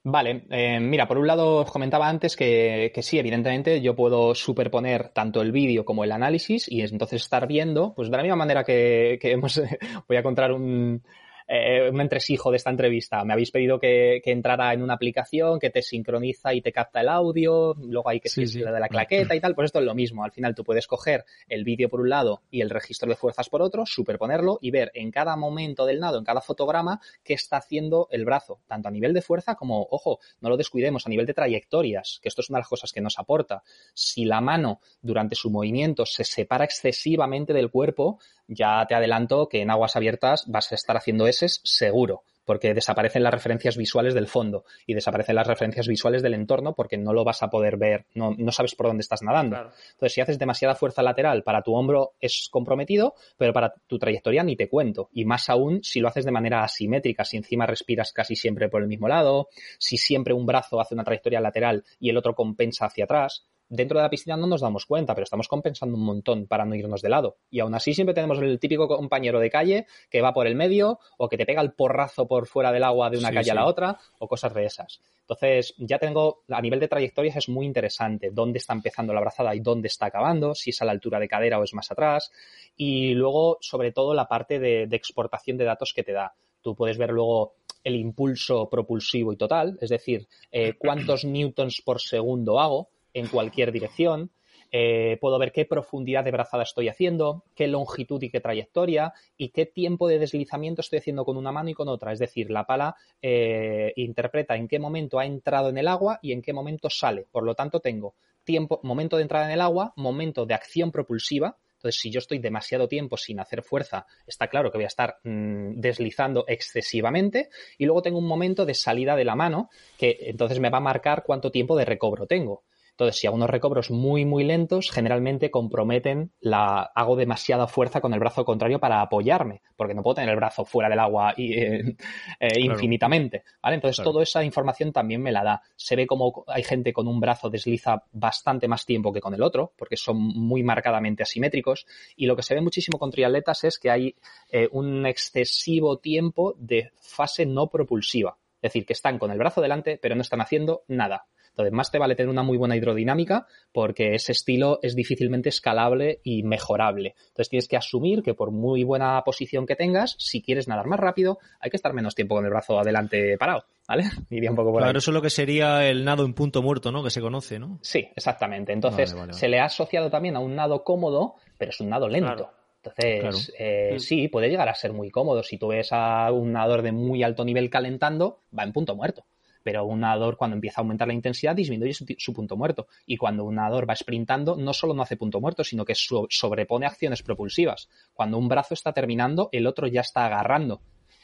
Vale, 0.07 0.45
eh, 0.49 0.80
mira, 0.80 1.07
por 1.07 1.19
un 1.19 1.28
lado 1.28 1.57
os 1.57 1.71
comentaba 1.71 2.07
antes 2.07 2.36
que, 2.36 2.91
sí, 3.01 3.19
evidentemente 3.19 3.82
yo 3.82 3.95
puedo 3.95 4.34
superponer 4.34 5.09
tanto 5.09 5.41
el 5.41 5.51
vídeo 5.51 5.86
como 5.86 6.03
el 6.03 6.11
análisis 6.11 6.71
y 6.71 6.82
entonces 6.82 7.21
estar 7.21 7.47
viendo, 7.47 7.93
pues 7.95 8.09
de 8.09 8.17
la 8.17 8.23
misma 8.23 8.36
manera 8.36 8.63
que, 8.63 9.19
que 9.21 9.32
hemos, 9.32 9.61
voy 10.07 10.17
a 10.17 10.23
contar 10.23 10.51
un, 10.51 11.03
eh, 11.47 11.89
un 11.91 12.01
entresijo 12.01 12.49
de 12.49 12.57
esta 12.57 12.69
entrevista. 12.69 13.23
Me 13.23 13.33
habéis 13.33 13.51
pedido 13.51 13.79
que, 13.79 14.21
entrara 14.25 14.73
en 14.73 14.81
una 14.81 14.95
aplicación 14.95 15.59
que 15.59 15.69
te 15.69 15.81
sincroniza 15.81 16.53
y 16.53 16.61
te 16.61 16.71
capta 16.71 17.01
el 17.01 17.09
audio, 17.09 17.75
luego 17.75 18.09
hay 18.09 18.19
que 18.19 18.29
sí, 18.29 18.45
de 18.45 18.79
la 18.79 18.89
claqueta 18.89 19.35
y 19.35 19.39
tal, 19.39 19.53
pues 19.53 19.67
esto 19.67 19.79
es 19.79 19.85
lo 19.85 19.93
mismo. 19.93 20.23
Al 20.23 20.31
final 20.31 20.55
tú 20.55 20.63
puedes 20.63 20.87
coger 20.87 21.23
el 21.47 21.63
vídeo 21.63 21.87
por 21.87 22.01
un 22.01 22.09
lado 22.09 22.41
y 22.49 22.61
el 22.61 22.69
registro 22.69 23.07
de 23.09 23.15
fuerzas 23.15 23.49
por 23.49 23.61
otro, 23.61 23.85
superponerlo 23.85 24.57
y 24.61 24.71
ver 24.71 24.91
en 24.95 25.11
cada 25.11 25.35
momento 25.35 25.85
del 25.85 25.99
nado, 25.99 26.17
en 26.17 26.25
cada 26.25 26.41
fotograma, 26.41 26.99
qué 27.23 27.33
está 27.33 27.57
haciendo 27.57 28.07
el 28.11 28.25
brazo, 28.25 28.59
tanto 28.67 28.87
a 28.87 28.91
nivel 28.91 29.13
de 29.13 29.21
fuerza 29.21 29.55
como, 29.55 29.87
ojo, 29.91 30.19
no 30.41 30.49
lo 30.49 30.57
descuidemos, 30.57 31.05
a 31.05 31.09
nivel 31.09 31.25
de 31.25 31.33
trayectorias, 31.33 32.19
que 32.21 32.29
esto 32.29 32.41
es 32.41 32.49
una 32.49 32.57
de 32.57 32.61
las 32.61 32.69
cosas 32.69 32.91
que 32.91 33.01
nos 33.01 33.19
aporta. 33.19 33.63
Si 33.93 34.25
la 34.25 34.41
mano 34.41 34.81
durante 35.01 35.35
su 35.35 35.49
movimiento 35.49 36.05
se 36.05 36.23
separa 36.23 36.65
excesivamente 36.65 37.53
del 37.53 37.69
cuerpo, 37.69 38.19
ya 38.47 38.85
te 38.87 38.95
adelanto 38.95 39.47
que 39.49 39.61
en 39.61 39.69
aguas 39.69 39.95
abiertas 39.95 40.45
vas 40.47 40.71
a 40.71 40.75
estar 40.75 40.97
haciendo 40.97 41.27
eses 41.27 41.61
seguro, 41.63 42.23
porque 42.45 42.73
desaparecen 42.73 43.23
las 43.23 43.33
referencias 43.33 43.75
visuales 43.75 44.13
del 44.13 44.27
fondo 44.27 44.63
y 44.85 44.93
desaparecen 44.93 45.35
las 45.35 45.47
referencias 45.47 45.87
visuales 45.87 46.21
del 46.21 46.35
entorno 46.35 46.73
porque 46.73 46.97
no 46.97 47.11
lo 47.11 47.23
vas 47.23 47.43
a 47.43 47.49
poder 47.49 47.77
ver, 47.77 48.05
no, 48.13 48.35
no 48.37 48.51
sabes 48.51 48.75
por 48.75 48.87
dónde 48.87 49.01
estás 49.01 49.23
nadando. 49.23 49.57
Entonces, 49.57 50.13
si 50.13 50.21
haces 50.21 50.39
demasiada 50.39 50.75
fuerza 50.75 51.01
lateral 51.01 51.43
para 51.43 51.61
tu 51.61 51.73
hombro 51.73 52.13
es 52.21 52.47
comprometido, 52.51 53.15
pero 53.37 53.51
para 53.51 53.73
tu 53.87 53.97
trayectoria 53.97 54.43
ni 54.43 54.55
te 54.55 54.69
cuento. 54.69 55.09
Y 55.11 55.25
más 55.25 55.49
aún 55.49 55.83
si 55.83 55.99
lo 55.99 56.07
haces 56.07 56.25
de 56.25 56.31
manera 56.31 56.63
asimétrica, 56.63 57.25
si 57.25 57.37
encima 57.37 57.65
respiras 57.65 58.13
casi 58.13 58.35
siempre 58.35 58.69
por 58.69 58.81
el 58.81 58.87
mismo 58.87 59.07
lado, 59.07 59.49
si 59.79 59.97
siempre 59.97 60.33
un 60.33 60.45
brazo 60.45 60.79
hace 60.79 60.93
una 60.93 61.03
trayectoria 61.03 61.41
lateral 61.41 61.83
y 61.99 62.09
el 62.09 62.17
otro 62.17 62.35
compensa 62.35 62.85
hacia 62.85 63.05
atrás 63.05 63.45
dentro 63.70 63.97
de 63.97 64.03
la 64.03 64.09
piscina 64.09 64.38
no 64.38 64.47
nos 64.47 64.61
damos 64.61 64.86
cuenta, 64.86 65.13
pero 65.13 65.24
estamos 65.24 65.47
compensando 65.47 65.95
un 65.95 66.03
montón 66.03 66.47
para 66.47 66.66
no 66.66 66.76
irnos 66.76 67.01
de 67.01 67.09
lado. 67.09 67.38
Y 67.49 67.59
aún 67.59 67.74
así 67.74 67.93
siempre 67.93 68.13
tenemos 68.13 68.39
el 68.39 68.59
típico 68.59 68.88
compañero 68.88 69.39
de 69.39 69.49
calle 69.49 69.88
que 70.09 70.22
va 70.22 70.34
por 70.34 70.47
el 70.47 70.55
medio 70.55 70.99
o 71.18 71.30
que 71.30 71.38
te 71.38 71.45
pega 71.45 71.61
el 71.61 71.74
porrazo 71.74 72.28
por 72.28 72.47
fuera 72.47 72.72
del 72.72 72.84
agua 72.84 73.09
de 73.09 73.18
una 73.18 73.32
calle 73.32 73.51
a 73.51 73.55
la 73.55 73.66
otra 73.66 73.97
o 74.20 74.28
cosas 74.28 74.53
de 74.53 74.66
esas. 74.66 75.01
Entonces, 75.28 75.74
ya 75.80 75.97
tengo, 75.97 76.43
a 76.49 76.61
nivel 76.61 76.80
de 76.80 76.88
trayectorias 76.88 77.38
es 77.38 77.49
muy 77.49 77.66
interesante 77.66 78.30
dónde 78.32 78.59
está 78.59 78.74
empezando 78.74 79.11
la 79.11 79.22
brazada 79.22 79.55
y 79.55 79.59
dónde 79.59 79.88
está 79.88 80.05
acabando, 80.05 80.53
si 80.53 80.70
es 80.70 80.82
a 80.82 80.86
la 80.86 80.91
altura 80.91 81.20
de 81.20 81.28
cadera 81.28 81.59
o 81.59 81.63
es 81.63 81.74
más 81.74 81.91
atrás. 81.91 82.32
Y 82.76 83.16
luego, 83.16 83.57
sobre 83.59 83.91
todo, 83.91 84.13
la 84.13 84.28
parte 84.28 84.59
de, 84.59 84.84
exportación 84.91 85.57
de 85.57 85.66
datos 85.66 85.93
que 85.93 86.03
te 86.03 86.11
da. 86.11 86.36
Tú 86.61 86.76
puedes 86.76 86.97
ver 86.97 87.09
luego 87.09 87.55
el 87.84 87.95
impulso 87.95 88.70
propulsivo 88.70 89.34
y 89.34 89.38
total, 89.38 89.78
es 89.82 89.89
decir, 89.89 90.28
eh, 90.51 90.74
cuántos 90.78 91.26
newtons 91.26 91.82
por 91.82 92.01
segundo 92.01 92.59
hago, 92.59 92.89
en 93.16 93.28
cualquier 93.28 93.72
dirección. 93.72 94.30
Eh, 94.72 95.18
puedo 95.22 95.39
ver 95.39 95.51
qué 95.51 95.66
profundidad 95.66 96.24
de 96.24 96.32
brazada 96.32 96.63
estoy 96.63 96.89
haciendo, 96.89 97.43
qué 97.55 97.68
longitud 97.68 98.22
y 98.22 98.30
qué 98.30 98.41
trayectoria 98.41 99.13
y 99.38 99.49
qué 99.49 99.66
tiempo 99.66 100.07
de 100.07 100.20
deslizamiento 100.20 100.82
estoy 100.82 100.99
haciendo 100.99 101.24
con 101.24 101.38
una 101.38 101.51
mano 101.51 101.70
y 101.70 101.74
con 101.74 101.88
otra. 101.88 102.11
Es 102.11 102.20
decir, 102.20 102.51
la 102.51 102.66
pala 102.66 102.95
eh, 103.22 103.93
interpreta 103.95 104.55
en 104.55 104.68
qué 104.68 104.78
momento 104.80 105.18
ha 105.18 105.26
entrado 105.26 105.70
en 105.70 105.78
el 105.78 105.88
agua 105.88 106.20
y 106.22 106.34
en 106.34 106.41
qué 106.41 106.51
momento 106.51 106.89
sale. 106.89 107.26
Por 107.32 107.43
lo 107.43 107.55
tanto, 107.55 107.80
tengo 107.80 108.16
tiempo, 108.43 108.80
momento 108.84 109.16
de 109.16 109.24
entrada 109.24 109.45
en 109.45 109.53
el 109.53 109.61
agua, 109.61 109.93
momento 109.95 110.45
de 110.45 110.53
acción 110.53 110.91
propulsiva, 110.91 111.57
entonces, 111.86 112.01
si 112.01 112.09
yo 112.09 112.18
estoy 112.18 112.39
demasiado 112.39 112.88
tiempo 112.88 113.16
sin 113.16 113.39
hacer 113.39 113.61
fuerza, 113.61 114.07
está 114.26 114.47
claro 114.47 114.72
que 114.72 114.80
voy 114.80 114.86
a 114.86 114.88
estar 114.88 115.18
mm, 115.24 115.80
deslizando 115.80 116.43
excesivamente. 116.47 117.49
Y 117.78 117.86
luego 117.86 118.01
tengo 118.01 118.18
un 118.18 118.28
momento 118.28 118.66
de 118.66 118.74
salida 118.74 119.16
de 119.16 119.24
la 119.24 119.36
mano 119.36 119.70
que 119.95 120.18
entonces 120.22 120.59
me 120.59 120.72
va 120.72 120.80
a 120.80 120.82
marcar 120.82 121.22
cuánto 121.24 121.51
tiempo 121.51 121.78
de 121.78 121.86
recobro 121.86 122.26
tengo. 122.26 122.63
Entonces, 122.95 123.19
si 123.19 123.27
hago 123.27 123.35
unos 123.35 123.49
recobros 123.49 123.91
muy, 123.91 124.23
muy 124.23 124.45
lentos, 124.45 124.89
generalmente 124.89 125.51
comprometen 125.51 126.31
la, 126.39 126.79
hago 126.95 127.17
demasiada 127.17 127.67
fuerza 127.67 127.99
con 127.99 128.13
el 128.13 128.21
brazo 128.21 128.45
contrario 128.45 128.79
para 128.79 129.01
apoyarme, 129.01 129.61
porque 129.75 129.93
no 129.93 130.01
puedo 130.01 130.15
tener 130.15 130.29
el 130.29 130.37
brazo 130.37 130.63
fuera 130.63 130.87
del 130.87 130.99
agua 130.99 131.33
y, 131.35 131.59
eh, 131.59 131.97
eh, 132.39 132.59
infinitamente, 132.61 133.43
¿vale? 133.61 133.75
Entonces, 133.75 134.01
toda 134.01 134.23
esa 134.23 134.45
información 134.45 134.93
también 134.93 135.21
me 135.21 135.33
la 135.33 135.43
da. 135.43 135.61
Se 135.75 135.97
ve 135.97 136.07
como 136.07 136.45
hay 136.47 136.63
gente 136.63 136.93
con 136.93 137.09
un 137.09 137.19
brazo 137.19 137.49
desliza 137.49 138.01
bastante 138.13 138.69
más 138.69 138.85
tiempo 138.85 139.11
que 139.11 139.19
con 139.19 139.33
el 139.33 139.43
otro, 139.43 139.73
porque 139.75 139.97
son 139.97 140.17
muy 140.17 140.63
marcadamente 140.63 141.23
asimétricos, 141.23 141.85
y 142.15 142.27
lo 142.27 142.37
que 142.37 142.43
se 142.43 142.55
ve 142.55 142.61
muchísimo 142.61 142.97
con 142.97 143.11
triatletas 143.11 143.65
es 143.65 143.77
que 143.77 143.91
hay 143.91 144.15
eh, 144.49 144.69
un 144.71 145.05
excesivo 145.05 145.97
tiempo 145.97 146.55
de 146.57 146.91
fase 146.95 147.45
no 147.45 147.67
propulsiva. 147.67 148.37
Es 148.61 148.71
decir, 148.71 148.85
que 148.85 148.93
están 148.93 149.19
con 149.19 149.31
el 149.31 149.37
brazo 149.37 149.59
delante, 149.59 149.99
pero 150.01 150.15
no 150.15 150.21
están 150.21 150.39
haciendo 150.39 150.85
nada. 150.87 151.27
Entonces, 151.56 151.72
más 151.72 151.89
te 151.89 151.99
vale 151.99 152.16
tener 152.16 152.30
una 152.30 152.43
muy 152.43 152.58
buena 152.58 152.76
hidrodinámica 152.76 153.47
porque 153.72 154.14
ese 154.14 154.34
estilo 154.34 154.80
es 154.82 154.93
difícilmente 154.93 155.47
escalable 155.47 156.20
y 156.22 156.43
mejorable. 156.43 157.16
Entonces, 157.28 157.49
tienes 157.49 157.70
que 157.70 157.78
asumir 157.78 158.24
que 158.24 158.34
por 158.34 158.51
muy 158.51 158.84
buena 158.84 159.22
posición 159.24 159.66
que 159.66 159.78
tengas, 159.78 160.18
si 160.20 160.41
quieres 160.41 160.68
nadar 160.68 160.88
más 160.88 160.99
rápido, 160.99 161.39
hay 161.62 161.70
que 161.70 161.78
estar 161.78 161.93
menos 161.93 162.14
tiempo 162.14 162.36
con 162.36 162.43
el 162.43 162.51
brazo 162.51 162.78
adelante 162.78 163.38
parado. 163.38 163.64
¿Vale? 163.88 164.03
Iría 164.30 164.49
un 164.49 164.58
poco 164.58 164.74
por 164.74 164.82
claro, 164.82 164.97
eso 164.97 165.12
es 165.12 165.16
lo 165.16 165.22
que 165.22 165.30
sería 165.30 165.88
el 165.88 166.03
nado 166.03 166.26
en 166.26 166.34
punto 166.34 166.62
muerto, 166.62 166.91
¿no? 166.91 167.03
Que 167.03 167.10
se 167.10 167.22
conoce, 167.22 167.58
¿no? 167.58 167.80
Sí, 167.82 168.10
exactamente. 168.14 168.74
Entonces, 168.74 169.16
se 169.30 169.47
le 169.47 169.60
ha 169.60 169.66
asociado 169.66 170.10
también 170.10 170.36
a 170.36 170.39
un 170.39 170.56
nado 170.56 170.84
cómodo, 170.84 171.36
pero 171.58 171.70
es 171.70 171.80
un 171.80 171.88
nado 171.89 172.10
lento. 172.10 172.51
Entonces, 172.84 173.53
eh, 173.58 173.93
mm. 173.95 173.99
sí, 173.99 174.28
puede 174.28 174.49
llegar 174.49 174.68
a 174.68 174.76
ser 174.76 174.91
muy 174.91 175.10
cómodo. 175.10 175.41
Si 175.41 175.58
tú 175.58 175.70
ves 175.70 175.89
a 175.91 176.30
un 176.34 176.51
nadador 176.51 176.82
de 176.82 176.91
muy 176.91 177.24
alto 177.24 177.45
nivel 177.45 177.70
calentando, 177.70 178.41
va 178.58 178.64
en 178.64 178.74
punto 178.74 178.93
muerto 178.93 179.24
pero 179.66 179.84
un 179.84 180.01
nadador 180.01 180.38
cuando 180.38 180.53
empieza 180.53 180.80
a 180.80 180.84
aumentar 180.84 181.07
la 181.07 181.16
intensidad 181.16 181.55
disminuye 181.55 181.91
su, 181.91 182.34
punto 182.34 182.55
muerto. 182.55 182.86
Y 183.07 183.18
cuando 183.18 183.45
un 183.45 183.55
nadador 183.55 183.89
va 183.89 183.95
sprintando, 183.95 184.55
no 184.55 184.74
solo 184.74 184.93
no 184.93 185.01
hace 185.01 185.18
punto 185.18 185.41
muerto, 185.41 185.63
sino 185.63 185.86
que 185.86 185.95
sobrepone 185.95 186.86
acciones 186.86 187.24
propulsivas. 187.24 187.89
Cuando 188.13 188.38
un 188.38 188.47
brazo 188.47 188.76
está 188.76 188.93
terminando, 188.93 189.49
el 189.51 189.66
otro 189.66 189.88
ya 189.88 190.01
está 190.01 190.28
agarrando. 190.28 190.82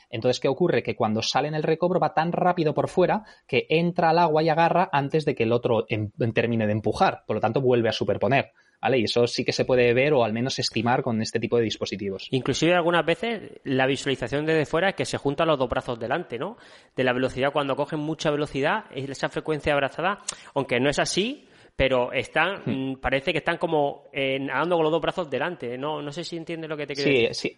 Entonces, 0.09 0.39
¿qué 0.39 0.47
ocurre? 0.47 0.81
Que 0.81 0.95
cuando 0.95 1.21
sale 1.21 1.49
en 1.49 1.53
el 1.53 1.61
recobro 1.61 1.99
va 1.99 2.15
tan 2.15 2.31
rápido 2.31 2.73
por 2.73 2.89
fuera 2.89 3.25
que 3.47 3.67
entra 3.69 4.09
al 4.09 4.17
agua 4.17 4.41
y 4.41 4.49
agarra 4.49 4.89
antes 4.91 5.23
de 5.23 5.35
que 5.35 5.43
el 5.43 5.51
otro 5.51 5.85
em, 5.87 6.09
termine 6.33 6.65
de 6.65 6.73
empujar. 6.73 7.23
Por 7.27 7.35
lo 7.35 7.41
tanto, 7.41 7.61
vuelve 7.61 7.89
a 7.89 7.93
superponer. 7.93 8.53
¿Vale? 8.81 8.99
Y 8.99 9.03
eso 9.03 9.27
sí 9.27 9.45
que 9.45 9.51
se 9.51 9.65
puede 9.65 9.93
ver 9.93 10.13
o 10.13 10.23
al 10.23 10.33
menos 10.33 10.57
estimar 10.59 11.03
con 11.03 11.21
este 11.21 11.39
tipo 11.39 11.57
de 11.57 11.63
dispositivos. 11.63 12.27
Inclusive 12.31 12.73
algunas 12.73 13.05
veces 13.05 13.59
la 13.63 13.85
visualización 13.85 14.45
desde 14.45 14.65
fuera 14.65 14.89
es 14.89 14.95
que 14.95 15.05
se 15.05 15.17
juntan 15.17 15.47
los 15.47 15.59
dos 15.59 15.69
brazos 15.69 15.99
delante, 15.99 16.39
¿no? 16.39 16.57
De 16.95 17.03
la 17.03 17.13
velocidad, 17.13 17.51
cuando 17.51 17.75
cogen 17.75 17.99
mucha 17.99 18.31
velocidad, 18.31 18.85
esa 18.93 19.29
frecuencia 19.29 19.73
abrazada, 19.73 20.21
aunque 20.55 20.79
no 20.79 20.89
es 20.89 20.99
así, 20.99 21.47
pero 21.75 22.11
están, 22.11 22.61
hmm. 22.65 22.91
mm, 22.91 22.95
parece 22.97 23.31
que 23.31 23.39
están 23.39 23.57
como 23.57 24.09
eh, 24.11 24.39
nadando 24.39 24.75
con 24.75 24.83
los 24.83 24.91
dos 24.91 25.01
brazos 25.01 25.29
delante. 25.29 25.77
No, 25.77 26.01
no 26.01 26.11
sé 26.11 26.23
si 26.23 26.37
entiendes 26.37 26.69
lo 26.69 26.77
que 26.77 26.87
te 26.87 26.95
quiero 26.95 27.11
sí, 27.11 27.27
decir. 27.27 27.51
Sí, 27.51 27.57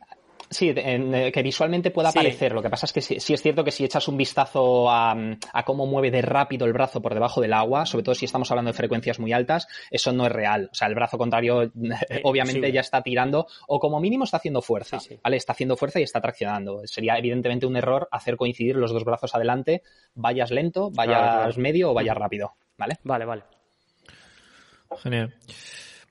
Sí, 0.53 0.71
eh, 0.75 1.31
que 1.33 1.41
visualmente 1.41 1.89
pueda 1.89 2.09
aparecer. 2.09 2.53
Lo 2.53 2.61
que 2.61 2.69
pasa 2.69 2.85
es 2.85 2.93
que 2.93 3.01
sí, 3.01 3.15
es 3.15 3.41
cierto 3.41 3.63
que 3.63 3.71
si 3.71 3.83
echas 3.83 4.07
un 4.07 4.17
vistazo 4.17 4.89
a, 4.89 5.15
cómo 5.65 5.87
mueve 5.87 6.11
de 6.11 6.21
rápido 6.21 6.65
el 6.65 6.73
brazo 6.73 7.01
por 7.01 7.13
debajo 7.13 7.41
del 7.41 7.53
agua, 7.53 7.85
sobre 7.85 8.03
todo 8.03 8.15
si 8.15 8.25
estamos 8.25 8.49
hablando 8.51 8.69
de 8.69 8.77
frecuencias 8.77 9.19
muy 9.19 9.33
altas, 9.33 9.67
eso 9.89 10.13
no 10.13 10.27
es 10.27 10.31
real. 10.31 10.69
O 10.71 10.75
sea, 10.75 10.87
el 10.87 10.95
brazo 10.95 11.17
contrario 11.17 11.71
obviamente 12.23 12.71
ya 12.71 12.81
está 12.81 13.01
tirando 13.01 13.47
o 13.67 13.79
como 13.79 13.99
mínimo 13.99 14.25
está 14.25 14.37
haciendo 14.37 14.61
fuerza. 14.61 14.99
¿vale? 15.23 15.37
Está 15.37 15.53
haciendo 15.53 15.75
fuerza 15.75 15.99
y 15.99 16.03
está 16.03 16.21
traccionando. 16.21 16.81
Sería 16.85 17.17
evidentemente 17.17 17.65
un 17.65 17.75
error 17.75 18.07
hacer 18.11 18.37
coincidir 18.37 18.75
los 18.75 18.93
dos 18.93 19.03
brazos 19.03 19.33
adelante, 19.33 19.81
vayas 20.13 20.51
lento, 20.51 20.91
vayas 20.91 21.57
medio 21.57 21.91
o 21.91 21.93
vayas 21.93 22.15
rápido. 22.15 22.53
¿Vale? 22.77 22.97
Vale, 23.03 23.25
vale. 23.25 23.43
Genial. 25.01 25.33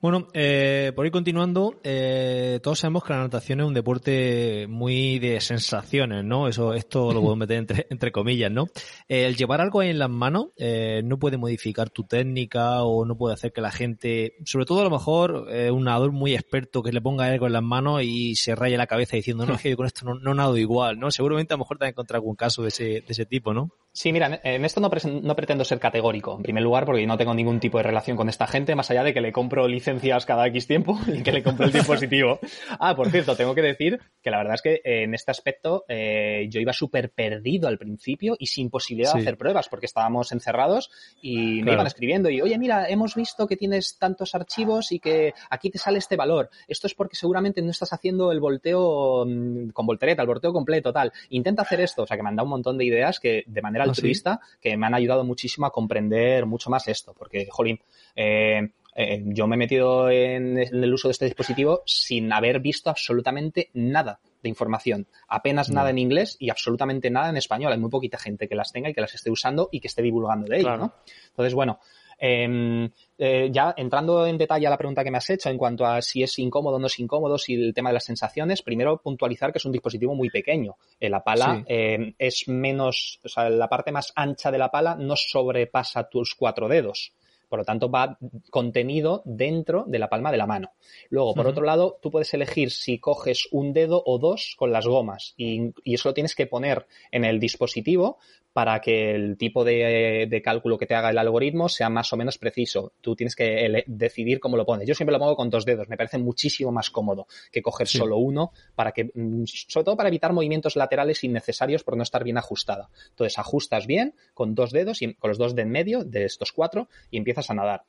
Bueno, 0.03 0.27
eh, 0.33 0.91
por 0.97 1.05
ir 1.05 1.13
continuando, 1.13 1.79
eh, 1.81 2.59
todos 2.61 2.79
sabemos 2.79 3.05
que 3.05 3.13
la 3.13 3.19
natación 3.19 3.61
es 3.61 3.65
un 3.65 3.73
deporte 3.73 4.67
muy 4.67 5.17
de 5.17 5.39
sensaciones, 5.39 6.25
¿no? 6.25 6.49
Eso, 6.49 6.73
esto 6.73 7.13
lo 7.13 7.21
puedo 7.21 7.37
meter 7.37 7.65
entre, 7.89 8.11
comillas, 8.11 8.51
¿no? 8.51 8.65
Eh, 9.07 9.25
el 9.25 9.37
llevar 9.37 9.61
algo 9.61 9.81
en 9.81 9.97
las 9.97 10.09
manos 10.09 10.47
eh, 10.57 11.01
no 11.05 11.19
puede 11.19 11.37
modificar 11.37 11.89
tu 11.89 12.03
técnica 12.03 12.83
o 12.83 13.05
no 13.05 13.15
puede 13.15 13.35
hacer 13.35 13.53
que 13.53 13.61
la 13.61 13.71
gente, 13.71 14.35
sobre 14.43 14.65
todo 14.65 14.81
a 14.81 14.83
lo 14.83 14.89
mejor 14.89 15.47
eh, 15.49 15.71
un 15.71 15.85
nadador 15.85 16.11
muy 16.11 16.33
experto 16.33 16.83
que 16.83 16.91
le 16.91 16.99
ponga 16.99 17.27
algo 17.27 17.47
en 17.47 17.53
las 17.53 17.63
manos 17.63 18.03
y 18.03 18.35
se 18.35 18.55
raye 18.55 18.75
la 18.75 18.87
cabeza 18.87 19.15
diciendo, 19.15 19.45
no, 19.45 19.53
es 19.53 19.61
que 19.61 19.69
yo 19.69 19.77
con 19.77 19.85
esto 19.85 20.05
no, 20.05 20.15
no 20.15 20.33
nado 20.33 20.57
igual, 20.57 20.99
¿no? 20.99 21.11
Seguramente 21.11 21.53
a 21.53 21.55
lo 21.55 21.63
mejor 21.63 21.77
te 21.77 21.85
has 21.85 21.91
encontrado 21.91 22.19
algún 22.19 22.35
caso 22.35 22.61
de 22.63 22.67
ese, 22.67 22.83
de 22.83 23.05
ese 23.07 23.25
tipo, 23.25 23.53
¿no? 23.53 23.69
Sí, 23.95 24.11
mira, 24.11 24.39
en 24.43 24.65
esto 24.65 24.81
no, 24.81 24.89
no, 25.21 25.35
pretendo 25.35 25.63
ser 25.63 25.79
categórico, 25.79 26.35
en 26.35 26.41
primer 26.41 26.63
lugar, 26.63 26.83
porque 26.83 27.05
no 27.05 27.15
tengo 27.15 27.35
ningún 27.35 27.59
tipo 27.59 27.77
de 27.77 27.83
relación 27.83 28.17
con 28.17 28.27
esta 28.27 28.47
gente, 28.47 28.73
más 28.73 28.89
allá 28.89 29.03
de 29.03 29.13
que 29.13 29.21
le 29.21 29.31
compro 29.31 29.67
licencias 29.67 30.25
cada 30.25 30.47
X 30.47 30.65
tiempo 30.65 30.97
y 31.07 31.21
que 31.21 31.31
le 31.31 31.43
compro 31.43 31.67
el 31.67 31.71
dispositivo. 31.73 32.39
Ah, 32.79 32.95
por 32.95 33.11
cierto, 33.11 33.35
tengo 33.35 33.53
que 33.53 33.61
decir 33.61 33.99
que 34.23 34.31
la 34.31 34.37
verdad 34.37 34.55
es 34.55 34.63
que 34.63 34.73
eh, 34.83 35.03
en 35.03 35.13
este 35.13 35.29
aspecto 35.29 35.85
eh, 35.87 36.47
yo 36.49 36.59
iba 36.59 36.73
súper 36.73 37.11
perdido 37.11 37.67
al 37.67 37.77
principio 37.77 38.35
y 38.39 38.47
sin 38.47 38.71
posibilidad 38.71 39.13
de 39.13 39.21
hacer 39.21 39.37
pruebas, 39.37 39.69
porque 39.69 39.85
estábamos 39.85 40.31
encerrados 40.31 40.89
y 41.21 41.61
me 41.61 41.73
iban 41.73 41.85
escribiendo 41.85 42.31
y, 42.31 42.41
oye, 42.41 42.57
mira, 42.57 42.89
hemos 42.89 43.13
visto 43.13 43.45
que 43.45 43.57
tienes 43.57 43.99
tantos 43.99 44.33
archivos 44.33 44.91
y 44.91 44.97
que 44.97 45.35
aquí 45.51 45.69
te 45.69 45.77
sale 45.77 45.99
este 45.99 46.15
valor. 46.15 46.49
Esto 46.67 46.87
es 46.87 46.95
porque 46.95 47.15
seguramente 47.15 47.61
no 47.61 47.69
estás 47.69 47.93
haciendo 47.93 48.31
el 48.31 48.39
volteo 48.39 49.23
mm, 49.27 49.69
con 49.69 49.85
voltereta, 49.85 50.23
el 50.23 50.27
volteo 50.27 50.51
completo, 50.51 50.91
tal. 50.91 51.13
Intenta 51.29 51.61
hacer 51.61 51.79
esto, 51.79 52.01
o 52.01 52.07
sea, 52.07 52.17
que 52.17 52.23
me 52.23 52.29
han 52.29 52.35
dado 52.35 52.45
un 52.45 52.51
montón 52.51 52.79
de 52.79 52.85
ideas 52.85 53.19
que 53.19 53.43
de 53.45 53.61
manera 53.61 53.82
¿Ah, 53.83 53.89
altruista 53.89 54.39
que 54.61 54.77
me 54.77 54.85
han 54.85 54.93
ayudado 54.93 55.23
muchísimo 55.23 55.65
a 55.65 55.71
comprender 55.71 56.45
mucho 56.45 56.69
más 56.69 56.87
esto, 56.87 57.13
porque, 57.17 57.47
jolín, 57.49 57.79
eh, 58.15 58.69
eh, 58.95 59.23
yo 59.25 59.47
me 59.47 59.55
he 59.55 59.57
metido 59.57 60.09
en, 60.09 60.57
el 60.57 60.93
uso 60.93 61.07
de 61.07 61.13
este 61.13 61.25
dispositivo 61.25 61.81
sin 61.85 62.31
haber 62.31 62.59
visto 62.59 62.89
absolutamente 62.89 63.69
nada 63.73 64.19
de 64.41 64.49
información, 64.49 65.07
apenas 65.27 65.69
nada 65.69 65.89
en 65.89 65.97
inglés 65.97 66.35
y 66.37 66.49
absolutamente 66.49 67.09
nada 67.09 67.29
en 67.29 67.37
español. 67.37 67.71
Hay 67.71 67.79
muy 67.79 67.89
poquita 67.89 68.17
gente 68.17 68.47
que 68.47 68.55
las 68.55 68.71
tenga 68.71 68.89
y 68.89 68.93
que 68.93 69.01
las 69.01 69.13
esté 69.15 69.31
usando 69.31 69.69
y 69.71 69.79
que 69.79 69.87
esté 69.87 70.01
divulgando 70.01 70.47
de 70.47 70.59
ello, 70.59 70.77
¿no? 70.77 70.93
Entonces, 71.29 71.53
bueno, 71.53 71.79
Em, 72.17 72.89
eh, 73.17 73.49
ya 73.51 73.73
entrando 73.77 74.25
en 74.25 74.37
detalle 74.37 74.67
a 74.67 74.69
la 74.69 74.77
pregunta 74.77 75.03
que 75.03 75.11
me 75.11 75.17
has 75.17 75.29
hecho 75.29 75.49
en 75.49 75.57
cuanto 75.57 75.85
a 75.85 76.01
si 76.01 76.23
es 76.23 76.37
incómodo 76.39 76.77
o 76.77 76.79
no 76.79 76.87
es 76.87 76.99
incómodo, 76.99 77.37
si 77.37 77.53
el 77.53 77.73
tema 77.73 77.89
de 77.89 77.95
las 77.95 78.05
sensaciones, 78.05 78.61
primero 78.61 78.97
puntualizar 78.97 79.51
que 79.51 79.57
es 79.57 79.65
un 79.65 79.71
dispositivo 79.71 80.15
muy 80.15 80.29
pequeño. 80.29 80.75
Eh, 80.99 81.09
la 81.09 81.23
pala 81.23 81.63
em, 81.67 82.13
es 82.17 82.47
menos, 82.47 83.19
o 83.23 83.29
sea, 83.29 83.49
la 83.49 83.67
parte 83.67 83.91
más 83.91 84.11
ancha 84.15 84.51
de 84.51 84.57
la 84.57 84.71
pala 84.71 84.95
no 84.95 85.15
sobrepasa 85.15 86.09
tus 86.09 86.35
cuatro 86.35 86.67
dedos. 86.67 87.13
Por 87.53 87.59
lo 87.59 87.65
tanto, 87.65 87.91
va 87.91 88.17
contenido 88.49 89.21
dentro 89.25 89.83
de 89.85 89.99
la 89.99 90.09
palma 90.09 90.31
de 90.31 90.37
la 90.37 90.47
mano. 90.47 90.71
Luego, 91.11 91.35
por 91.35 91.45
otro 91.45 91.63
lado, 91.63 91.99
tú 92.01 92.09
puedes 92.09 92.33
elegir 92.33 92.71
si 92.71 92.97
coges 92.97 93.47
un 93.51 93.73
dedo 93.73 94.01
o 94.07 94.17
dos 94.17 94.55
con 94.57 94.71
las 94.71 94.87
gomas 94.87 95.35
y, 95.37 95.71
y, 95.83 95.93
eso 95.93 96.09
lo 96.09 96.15
tienes 96.15 96.33
que 96.33 96.47
poner 96.47 96.87
en 97.11 97.25
el 97.25 97.39
dispositivo 97.39 98.17
para 98.53 98.79
que 98.79 99.15
el 99.15 99.35
tipo 99.35 99.63
de, 99.63 100.41
cálculo 100.43 100.77
que 100.77 100.85
te 100.85 100.93
haga 100.93 101.09
el 101.09 101.17
algoritmo 101.17 101.67
sea 101.67 101.89
más 101.89 102.13
o 102.13 102.17
menos 102.17 102.37
preciso. 102.37 102.93
Tú 103.01 103.15
tienes 103.15 103.35
que 103.35 103.83
decidir 103.87 104.39
cómo 104.39 104.57
lo 104.57 104.65
pones. 104.65 104.87
Yo 104.87 104.93
siempre 104.93 105.11
lo 105.11 105.19
pongo 105.19 105.35
con 105.35 105.49
dos 105.49 105.65
dedos. 105.65 105.89
Me 105.89 105.97
parece 105.97 106.19
muchísimo 106.19 106.71
más 106.71 106.91
cómodo 106.91 107.27
que 107.51 107.63
coger 107.63 107.87
solo 107.87 108.17
uno 108.17 108.51
para 108.75 108.91
que, 108.91 109.05
mm, 109.13 109.45
sobre 109.45 109.85
todo 109.85 109.97
para 109.97 110.09
evitar 110.09 110.33
movimientos 110.33 110.75
laterales 110.75 111.23
innecesarios 111.23 111.83
por 111.83 111.97
no 111.97 112.03
estar 112.03 112.23
bien 112.23 112.37
ajustada. 112.37 112.89
Entonces 113.09 113.39
ajustas 113.39 113.87
bien 113.87 114.13
con 114.35 114.53
dos 114.53 114.71
dedos 114.71 115.01
y 115.01 115.15
con 115.15 115.29
los 115.29 115.37
dos 115.39 115.55
de 115.55 115.63
en 115.63 115.71
medio 115.71 116.03
de 116.03 116.25
estos 116.25 116.51
cuatro 116.51 116.87
y 117.09 117.17
empiezas 117.17 117.49
a 117.49 117.55
nadar. 117.55 117.85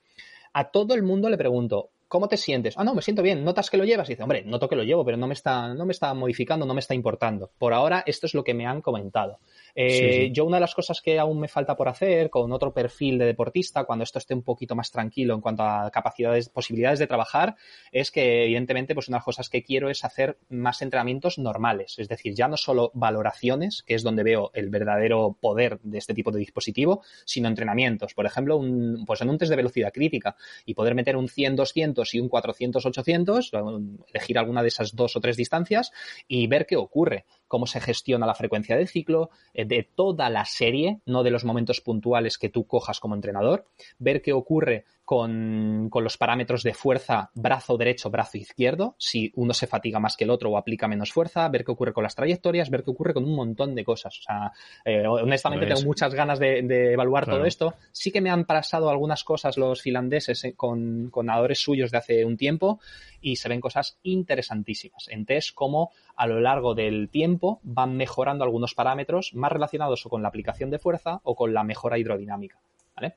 A 0.54 0.70
todo 0.70 0.94
el 0.94 1.02
mundo 1.02 1.28
le 1.28 1.36
pregunto, 1.36 1.90
¿cómo 2.08 2.28
te 2.28 2.36
sientes? 2.36 2.74
Ah, 2.78 2.84
no, 2.84 2.94
me 2.94 3.02
siento 3.02 3.22
bien. 3.22 3.44
¿Notas 3.44 3.70
que 3.70 3.76
lo 3.76 3.84
llevas? 3.84 4.08
Y 4.08 4.12
dice, 4.12 4.22
hombre, 4.22 4.44
noto 4.44 4.68
que 4.68 4.76
lo 4.76 4.84
llevo, 4.84 5.04
pero 5.04 5.16
no 5.16 5.26
me 5.26 5.34
está, 5.34 5.74
no 5.74 5.84
me 5.84 5.90
está 5.90 6.14
modificando, 6.14 6.64
no 6.64 6.72
me 6.72 6.78
está 6.78 6.94
importando. 6.94 7.50
Por 7.58 7.74
ahora, 7.74 8.04
esto 8.06 8.26
es 8.26 8.34
lo 8.34 8.44
que 8.44 8.54
me 8.54 8.66
han 8.66 8.80
comentado. 8.80 9.40
Eh, 9.75 10.31
yo 10.33 10.45
una 10.45 10.59
de 10.59 10.62
las 10.62 10.75
cosas 10.75 11.01
que 11.01 11.18
aún 11.18 11.41
me 11.41 11.49
falta 11.49 11.77
por 11.77 11.89
hacer 11.89 12.31
con 12.31 12.53
otro 12.53 12.72
perfil 12.72 13.18
de 13.18 13.27
deportista, 13.27 13.85
cuando 13.85 14.05
esto 14.05 14.18
esté 14.18 14.35
un 14.35 14.43
poquito 14.43 14.77
más 14.77 14.91
tranquilo 14.91 15.35
en 15.35 15.41
cuanto 15.41 15.64
a 15.64 15.91
capacidades, 15.91 16.49
posibilidades 16.49 16.99
de 16.99 17.07
trabajar, 17.07 17.57
es 17.91 18.11
que 18.11 18.45
evidentemente 18.45 18.95
pues 18.95 19.09
una 19.09 19.16
de 19.16 19.18
las 19.18 19.25
cosas 19.25 19.49
que 19.49 19.62
quiero 19.62 19.91
es 19.91 20.05
hacer 20.05 20.39
más 20.49 20.83
entrenamientos 20.83 21.39
normales, 21.39 21.99
es 21.99 22.09
decir, 22.09 22.35
ya 22.35 22.49
no 22.49 22.57
solo 22.57 22.91
valoraciones, 22.95 23.83
que 23.83 23.95
es 23.95 24.03
donde 24.03 24.22
veo 24.22 24.51
el 24.55 24.70
verdadero 24.70 25.37
poder 25.41 25.81
de 25.83 25.99
este 25.99 26.14
tipo 26.14 26.31
de 26.31 26.39
dispositivo, 26.39 27.03
sino 27.25 27.49
entrenamientos. 27.49 28.14
Por 28.14 28.27
ejemplo, 28.27 28.57
un, 28.57 29.05
pues 29.07 29.20
en 29.22 29.31
un 29.31 29.39
test 29.39 29.51
de 29.51 29.57
velocidad 29.57 29.93
crítica 29.93 30.37
y 30.64 30.75
poder 30.75 30.95
meter 30.95 31.16
un 31.16 31.29
100-200 31.29 32.14
y 32.14 32.20
un 32.20 32.31
400-800, 32.31 34.05
elegir 34.12 34.39
alguna 34.39 34.62
de 34.62 34.68
esas 34.68 34.95
dos 34.95 35.16
o 35.16 35.20
tres 35.20 35.37
distancias 35.37 35.91
y 36.29 36.47
ver 36.47 36.66
qué 36.66 36.77
ocurre 36.77 37.25
cómo 37.49 37.66
se 37.66 37.80
gestiona 37.80 38.26
la 38.26 38.34
frecuencia 38.34 38.76
del 38.76 38.88
ciclo, 38.88 39.30
eh, 39.53 39.64
de 39.64 39.82
toda 39.82 40.30
la 40.30 40.45
serie, 40.45 41.01
no 41.07 41.22
de 41.22 41.30
los 41.30 41.45
momentos 41.45 41.80
puntuales 41.80 42.38
que 42.38 42.49
tú 42.49 42.66
cojas 42.66 43.01
como 43.01 43.14
entrenador, 43.14 43.66
ver 43.99 44.22
qué 44.22 44.32
ocurre 44.32 44.84
con, 45.05 45.90
los 45.92 46.16
parámetros 46.16 46.62
de 46.62 46.74
fuerza 46.74 47.30
brazo 47.34 47.76
derecho, 47.76 48.11
brazo 48.11 48.38
izquierdo, 48.38 48.94
si 48.98 49.32
uno 49.36 49.52
se 49.52 49.66
fatiga 49.66 50.00
más 50.00 50.16
que 50.16 50.24
el 50.24 50.30
otro 50.30 50.50
o 50.50 50.57
aplica 50.57 50.88
menos 50.88 51.12
fuerza, 51.12 51.48
ver 51.48 51.64
qué 51.64 51.72
ocurre 51.72 51.92
con 51.92 52.05
las 52.05 52.14
trayectorias, 52.14 52.70
ver 52.70 52.82
qué 52.82 52.90
ocurre 52.90 53.14
con 53.14 53.24
un 53.24 53.34
montón 53.34 53.74
de 53.74 53.84
cosas. 53.84 54.18
O 54.18 54.22
sea, 54.22 54.52
eh, 54.84 55.07
honestamente 55.07 55.66
tengo 55.66 55.82
muchas 55.82 56.14
ganas 56.14 56.38
de, 56.38 56.92
evaluar 56.92 57.26
todo 57.26 57.44
esto. 57.44 57.74
Sí 57.92 58.11
que 58.11 58.20
me 58.20 58.30
han 58.30 58.44
pasado 58.44 58.88
algunas 58.88 59.24
cosas 59.24 59.59
los 59.59 59.82
finlandeses 59.82 60.44
eh, 60.44 60.55
con, 60.55 61.11
con 61.11 61.26
nadadores 61.26 61.59
suyos 61.59 61.90
de 61.90 61.98
hace 61.98 62.24
un 62.24 62.36
tiempo 62.36 62.80
y 63.20 63.36
se 63.36 63.48
ven 63.48 63.61
cosas 63.61 63.98
interesantísimas 64.02 65.09
en 65.09 65.26
test 65.26 65.55
como 65.55 65.90
a 66.16 66.26
lo 66.26 66.40
largo 66.40 66.74
del 66.74 67.09
tiempo 67.11 67.61
van 67.62 67.96
mejorando 67.96 68.44
algunos 68.44 68.74
parámetros 68.74 69.34
más 69.34 69.52
relacionados 69.52 70.05
o 70.07 70.09
con 70.09 70.22
la 70.22 70.28
aplicación 70.28 70.70
de 70.70 70.78
fuerza 70.78 71.20
o 71.24 71.34
con 71.34 71.52
la 71.52 71.64
mejora 71.64 71.98
hidrodinámica. 71.98 72.59
¿vale? 72.94 73.16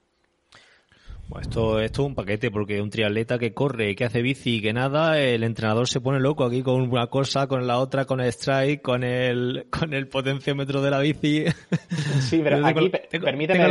Esto, 1.41 1.79
esto 1.79 2.01
es 2.01 2.07
un 2.07 2.15
paquete, 2.15 2.49
porque 2.51 2.81
un 2.81 2.89
triatleta 2.89 3.37
que 3.37 3.53
corre, 3.53 3.95
que 3.95 4.05
hace 4.05 4.21
bici 4.21 4.55
y 4.55 4.61
que 4.61 4.73
nada, 4.73 5.19
el 5.19 5.43
entrenador 5.43 5.87
se 5.87 5.99
pone 5.99 6.19
loco 6.19 6.45
aquí 6.45 6.63
con 6.63 6.81
una 6.81 7.07
cosa, 7.07 7.47
con 7.47 7.67
la 7.67 7.79
otra, 7.79 8.05
con 8.05 8.21
el 8.21 8.27
strike, 8.29 8.81
con 8.81 9.03
el, 9.03 9.67
con 9.69 9.93
el 9.93 10.07
potenciómetro 10.07 10.81
de 10.81 10.91
la 10.91 10.99
bici. 10.99 11.45
Sí, 12.19 12.41
pero 12.43 12.65
aquí, 12.65 12.89
permíteme 13.09 13.67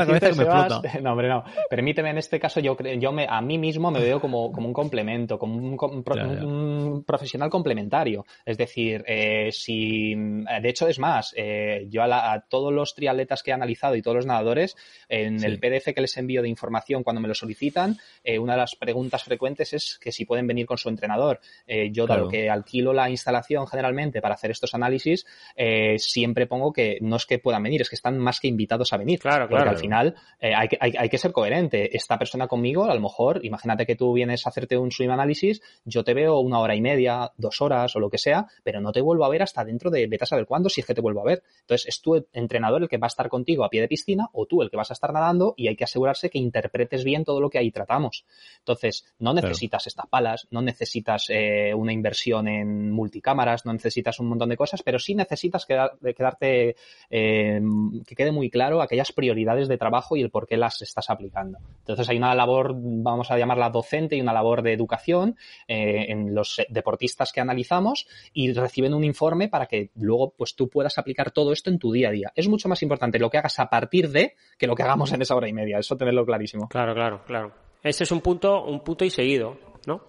no, 1.02 1.12
hombre, 1.12 1.28
no. 1.28 1.44
Permíteme, 1.68 2.11
en 2.11 2.18
este 2.18 2.38
caso, 2.38 2.61
yo, 2.61 2.76
yo 2.98 3.12
me, 3.12 3.26
a 3.28 3.40
mí 3.40 3.59
mismo 3.59 3.90
me 3.90 4.00
veo 4.00 4.20
como, 4.20 4.52
como 4.52 4.68
un 4.68 4.72
complemento, 4.72 5.38
como 5.38 5.57
un, 5.57 7.04
profesional 7.04 7.50
complementario. 7.50 8.24
Es 8.44 8.57
decir, 8.57 9.04
eh, 9.07 9.50
si, 9.52 10.14
de 10.14 10.68
hecho, 10.68 10.88
es 10.88 10.98
más, 10.98 11.32
eh, 11.36 11.86
yo 11.88 12.02
a, 12.02 12.44
todos 12.48 12.72
los 12.72 12.94
triatletas 12.94 13.42
que 13.42 13.50
he 13.50 13.54
analizado 13.54 13.96
y 13.96 14.02
todos 14.02 14.16
los 14.16 14.26
nadadores, 14.26 14.76
en 15.09 15.42
el 15.42 15.59
PDF 15.59 15.94
que 15.94 16.00
les 16.00 16.16
envío 16.16 16.42
de 16.42 16.48
información 16.48 17.02
cuando 17.02 17.20
me 17.20 17.28
los 17.28 17.42
solicitan, 17.47 17.97
eh, 18.24 18.38
una 18.38 18.55
de 18.55 18.59
las 18.59 18.74
preguntas 18.74 19.22
frecuentes 19.22 19.72
es 19.72 19.99
que 20.01 20.11
si 20.11 20.24
pueden 20.24 20.47
venir 20.47 20.66
con 20.66 20.78
su 20.78 20.88
entrenador. 20.88 21.40
Eh, 21.66 21.90
yo, 21.92 22.07
dado 22.07 22.28
que 22.28 22.51
alquilo 22.51 22.92
la 22.92 23.09
instalación 23.09 23.66
generalmente 23.68 24.20
para 24.20 24.34
hacer 24.34 24.51
estos 24.51 24.74
análisis, 24.74 25.24
eh, 25.55 25.97
siempre 25.99 26.47
pongo 26.47 26.72
que 26.72 26.99
no 27.01 27.16
es 27.16 27.26
que 27.26 27.38
puedan 27.38 27.62
venir, 27.62 27.82
es 27.82 27.88
que 27.88 27.94
están 27.94 28.18
más 28.18 28.40
que 28.40 28.49
invitados 28.49 28.92
a 28.92 28.97
venir. 28.97 29.20
Claro, 29.20 29.49
porque 29.49 29.68
al 29.68 29.78
final 29.78 30.14
hay, 30.40 30.68
que, 30.68 30.78
hay, 30.80 31.09
que 31.09 31.18
ser 31.18 31.32
coherente. 31.32 31.97
Esta 31.97 32.18
persona 32.18 32.49
conmigo, 32.49 32.84
a 32.84 32.94
lo 32.94 33.01
mejor, 33.01 33.44
imagínate 33.44 33.86
que 33.86 33.94
tú 33.94 34.12
vienes 34.12 34.47
a 34.47 34.51
hacerte 34.51 34.76
un 34.76 34.90
swim 34.90 35.11
análisis, 35.11 35.62
yo 35.84 36.03
te 36.03 36.14
veo 36.14 36.40
una 36.40 36.59
hora 36.59 36.74
y 36.74 36.80
media, 36.80 37.30
dos 37.36 37.61
horas 37.61 37.94
o 37.94 38.01
lo 38.01 38.11
que 38.11 38.18
sea, 38.18 38.47
pero 38.64 38.80
no 38.80 38.92
te 38.92 39.01
vuelvo 39.01 39.24
a 39.24 39.28
ver 39.28 39.42
hasta 39.42 39.64
dentro 39.64 39.90
de 39.90 40.07
vete 40.07 40.24
a 40.24 40.26
saber 40.26 40.47
cuándo 40.47 40.68
si 40.68 40.80
es 40.80 40.86
que 40.86 40.94
te 40.94 41.01
vuelvo 41.01 41.20
a 41.20 41.24
ver. 41.24 41.42
Entonces, 41.61 41.86
es 41.86 42.01
tu 42.01 42.26
entrenador 42.32 42.82
el 42.82 42.88
que 42.88 42.99
va 42.99 43.07
a 43.07 43.09
estar 43.09 43.28
contigo 43.28 43.64
a 43.64 43.70
pie 43.70 43.80
de 43.80 43.88
piscina 43.88 44.28
o 44.32 44.47
tú 44.47 44.62
el 44.62 44.70
que 44.70 44.76
vas 44.76 44.90
a 44.90 44.94
estar 44.94 45.12
nadando 45.12 45.55
y 45.57 45.68
hay 45.68 45.76
que 45.76 45.84
asegurarse 45.84 46.30
que 46.30 46.38
interpretes 46.38 47.05
bien 47.05 47.24
todo 47.24 47.36
todo 47.37 47.43
lo 47.43 47.51
que 47.51 47.59
ahí 47.59 47.70
tratamos. 47.70 48.24
Entonces, 48.61 49.05
no 49.18 49.34
necesitas 49.34 49.87
estas 49.87 50.07
palas, 50.07 50.49
no 50.51 50.62
necesitas 50.62 51.26
eh, 51.28 51.74
una 51.74 51.93
inversión 51.93 52.49
en 52.49 52.91
multicámaras, 52.91 53.66
no 53.66 53.74
necesitas 53.74 54.18
un 54.20 54.28
montón 54.28 54.49
de 54.49 54.57
cosas, 54.57 54.82
pero 54.82 54.99
sí 54.99 55.14
necesitas 55.14 55.66
quedarte, 55.66 56.76
eh, 57.11 57.61
que 58.07 58.14
quede 58.14 58.32
muy 58.32 58.49
claro 58.49 58.80
aquellas 58.80 59.12
prioridades 59.12 59.68
de 59.68 59.76
trabajo 59.76 60.16
y 60.16 60.22
el 60.22 60.30
por 60.30 60.47
qué 60.47 60.57
las 60.57 60.80
estás 60.80 61.11
aplicando. 61.11 61.59
Entonces, 61.80 62.09
hay 62.09 62.16
una 62.16 62.34
labor, 62.34 62.74
vamos 62.74 63.30
a 63.30 63.37
llamarla 63.37 63.68
docente 63.68 64.16
y 64.16 64.22
una 64.22 64.32
labor 64.32 64.62
de 64.62 64.72
educación 64.72 65.37
eh, 65.68 66.07
en 66.09 66.34
los 66.34 66.62
deportistas 66.70 67.32
que 67.32 67.43
analizamos 67.43 68.09
y 68.32 68.51
reciben 68.55 68.95
un 68.95 69.05
informe 69.05 69.51
para 69.51 69.66
que 69.66 69.91
luego 69.97 70.32
pues 70.34 70.57
tú 70.57 70.70
puedas 70.70 70.97
aplicar 70.97 71.32
todo 71.32 71.53
esto 71.53 71.68
en 71.68 71.78
tu 71.78 71.93
día 71.93 72.09
a 72.09 72.12
día. 72.12 72.32
Es 72.34 72.49
mucho 72.49 72.70
más 72.70 72.82
importante 72.82 73.18
lo 73.18 73.28
que 73.28 73.37
hagas 73.37 73.59
a 73.59 73.68
partir 73.68 74.09
de 74.09 74.37
que 74.57 74.66
lo 74.66 74.74
que 74.74 74.84
hagamos 74.84 75.12
en 75.12 75.20
esa 75.20 75.37
hora 75.37 75.49
y 75.49 75.53
media. 75.53 75.78
Eso 75.78 75.99
tenerlo 75.99 76.24
clarísimo. 76.24 76.68
Claro, 76.68 76.95
claro, 76.95 77.22
claro. 77.26 77.52
Ese 77.82 78.04
es 78.04 78.10
un 78.10 78.20
punto, 78.20 78.64
un 78.64 78.80
punto 78.80 79.04
y 79.04 79.10
seguido, 79.10 79.58
¿no? 79.86 80.02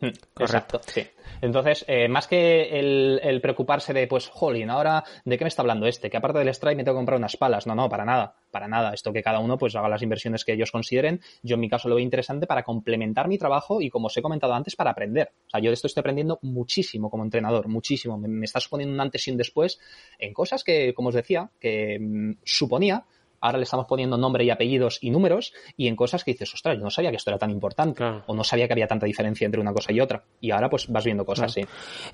Hmm, 0.00 0.12
correcto, 0.32 0.80
sí. 0.86 1.02
Entonces, 1.42 1.84
eh, 1.86 2.08
más 2.08 2.26
que 2.26 2.78
el, 2.78 3.40
preocuparse 3.42 3.92
de, 3.92 4.06
pues, 4.06 4.28
jolín, 4.28 4.70
ahora, 4.70 5.04
¿de 5.24 5.36
qué 5.36 5.44
me 5.44 5.48
está 5.48 5.60
hablando 5.60 5.86
este? 5.86 6.08
Que 6.08 6.16
aparte 6.16 6.38
del 6.38 6.48
strike 6.48 6.78
me 6.78 6.84
tengo 6.84 6.96
que 6.96 7.00
comprar 7.00 7.18
unas 7.18 7.36
palas. 7.36 7.66
No, 7.66 7.74
no, 7.74 7.88
para 7.88 8.06
nada, 8.06 8.34
para 8.50 8.66
nada. 8.66 8.94
Esto 8.94 9.12
que 9.12 9.22
cada 9.22 9.40
uno, 9.40 9.58
pues, 9.58 9.76
haga 9.76 9.90
las 9.90 10.00
inversiones 10.00 10.44
que 10.44 10.54
ellos 10.54 10.72
consideren. 10.72 11.20
Yo, 11.42 11.54
en 11.54 11.60
mi 11.60 11.68
caso, 11.68 11.88
lo 11.88 11.96
veo 11.96 12.04
interesante 12.04 12.46
para 12.46 12.62
complementar 12.62 13.28
mi 13.28 13.36
trabajo 13.36 13.82
y, 13.82 13.90
como 13.90 14.06
os 14.06 14.16
he 14.16 14.22
comentado 14.22 14.54
antes, 14.54 14.74
para 14.74 14.92
aprender. 14.92 15.32
O 15.46 15.50
sea, 15.50 15.60
yo 15.60 15.68
de 15.68 15.74
esto 15.74 15.86
estoy 15.86 16.00
aprendiendo 16.00 16.38
muchísimo 16.42 17.10
como 17.10 17.24
entrenador, 17.24 17.68
muchísimo. 17.68 18.16
Me, 18.16 18.28
me 18.28 18.46
está 18.46 18.58
suponiendo 18.58 18.94
un 18.94 19.00
antes 19.00 19.28
y 19.28 19.30
un 19.30 19.36
después 19.36 19.78
en 20.18 20.32
cosas 20.32 20.64
que, 20.64 20.94
como 20.94 21.10
os 21.10 21.14
decía, 21.14 21.50
que 21.60 21.98
mm, 22.00 22.38
suponía 22.42 23.04
ahora 23.40 23.58
le 23.58 23.64
estamos 23.64 23.86
poniendo 23.86 24.16
nombre 24.16 24.44
y 24.44 24.50
apellidos 24.50 24.98
y 25.00 25.10
números 25.10 25.52
y 25.76 25.88
en 25.88 25.96
cosas 25.96 26.24
que 26.24 26.32
dices, 26.32 26.52
ostras, 26.54 26.76
yo 26.76 26.84
no 26.84 26.90
sabía 26.90 27.10
que 27.10 27.16
esto 27.16 27.30
era 27.30 27.38
tan 27.38 27.50
importante 27.50 28.02
o 28.26 28.34
no 28.34 28.44
sabía 28.44 28.66
que 28.66 28.74
había 28.74 28.86
tanta 28.86 29.06
diferencia 29.06 29.44
entre 29.44 29.60
una 29.60 29.72
cosa 29.72 29.92
y 29.92 30.00
otra. 30.00 30.22
Y 30.40 30.50
ahora 30.50 30.68
pues 30.68 30.88
vas 30.88 31.04
viendo 31.04 31.24
cosas 31.24 31.50
así. 31.50 31.62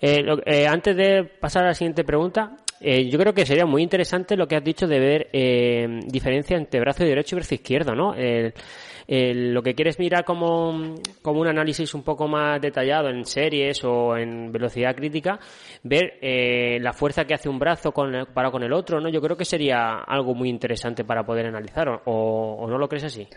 Eh, 0.00 0.24
eh, 0.46 0.66
antes 0.66 0.96
de 0.96 1.24
pasar 1.24 1.64
a 1.64 1.68
la 1.68 1.74
siguiente 1.74 2.04
pregunta, 2.04 2.56
eh, 2.80 3.08
yo 3.08 3.18
creo 3.18 3.34
que 3.34 3.46
sería 3.46 3.66
muy 3.66 3.82
interesante 3.82 4.36
lo 4.36 4.46
que 4.46 4.56
has 4.56 4.64
dicho 4.64 4.86
de 4.86 4.98
ver 4.98 5.30
diferencia 6.06 6.56
entre 6.56 6.80
brazo 6.80 7.04
derecho 7.04 7.34
y 7.34 7.38
brazo 7.38 7.54
izquierdo, 7.54 7.94
¿no? 7.94 8.14
Lo 9.08 9.62
que 9.62 9.74
quieres 9.74 9.98
mirar 9.98 10.24
como, 10.24 10.70
un 10.70 11.46
análisis 11.46 11.94
un 11.94 12.02
poco 12.02 12.26
más 12.28 12.60
detallado 12.60 13.08
en 13.08 13.24
series 13.24 13.84
o 13.84 14.16
en 14.16 14.52
velocidad 14.52 14.94
crítica, 14.94 15.38
ver 15.82 16.18
eh, 16.20 16.78
la 16.80 16.92
fuerza 16.92 17.24
que 17.24 17.34
hace 17.34 17.48
un 17.48 17.58
brazo 17.58 17.92
con 17.92 18.26
para 18.34 18.50
con 18.50 18.62
el 18.62 18.72
otro, 18.72 19.00
¿no? 19.00 19.08
Yo 19.08 19.20
creo 19.20 19.36
que 19.36 19.44
sería 19.44 19.98
algo 20.00 20.34
muy 20.34 20.48
interesante 20.48 21.04
para 21.04 21.24
poder 21.24 21.46
analizar, 21.46 22.02
o 22.04 22.66
no 22.68 22.78
lo 22.78 22.88
crees 22.88 23.04
así? 23.04 23.28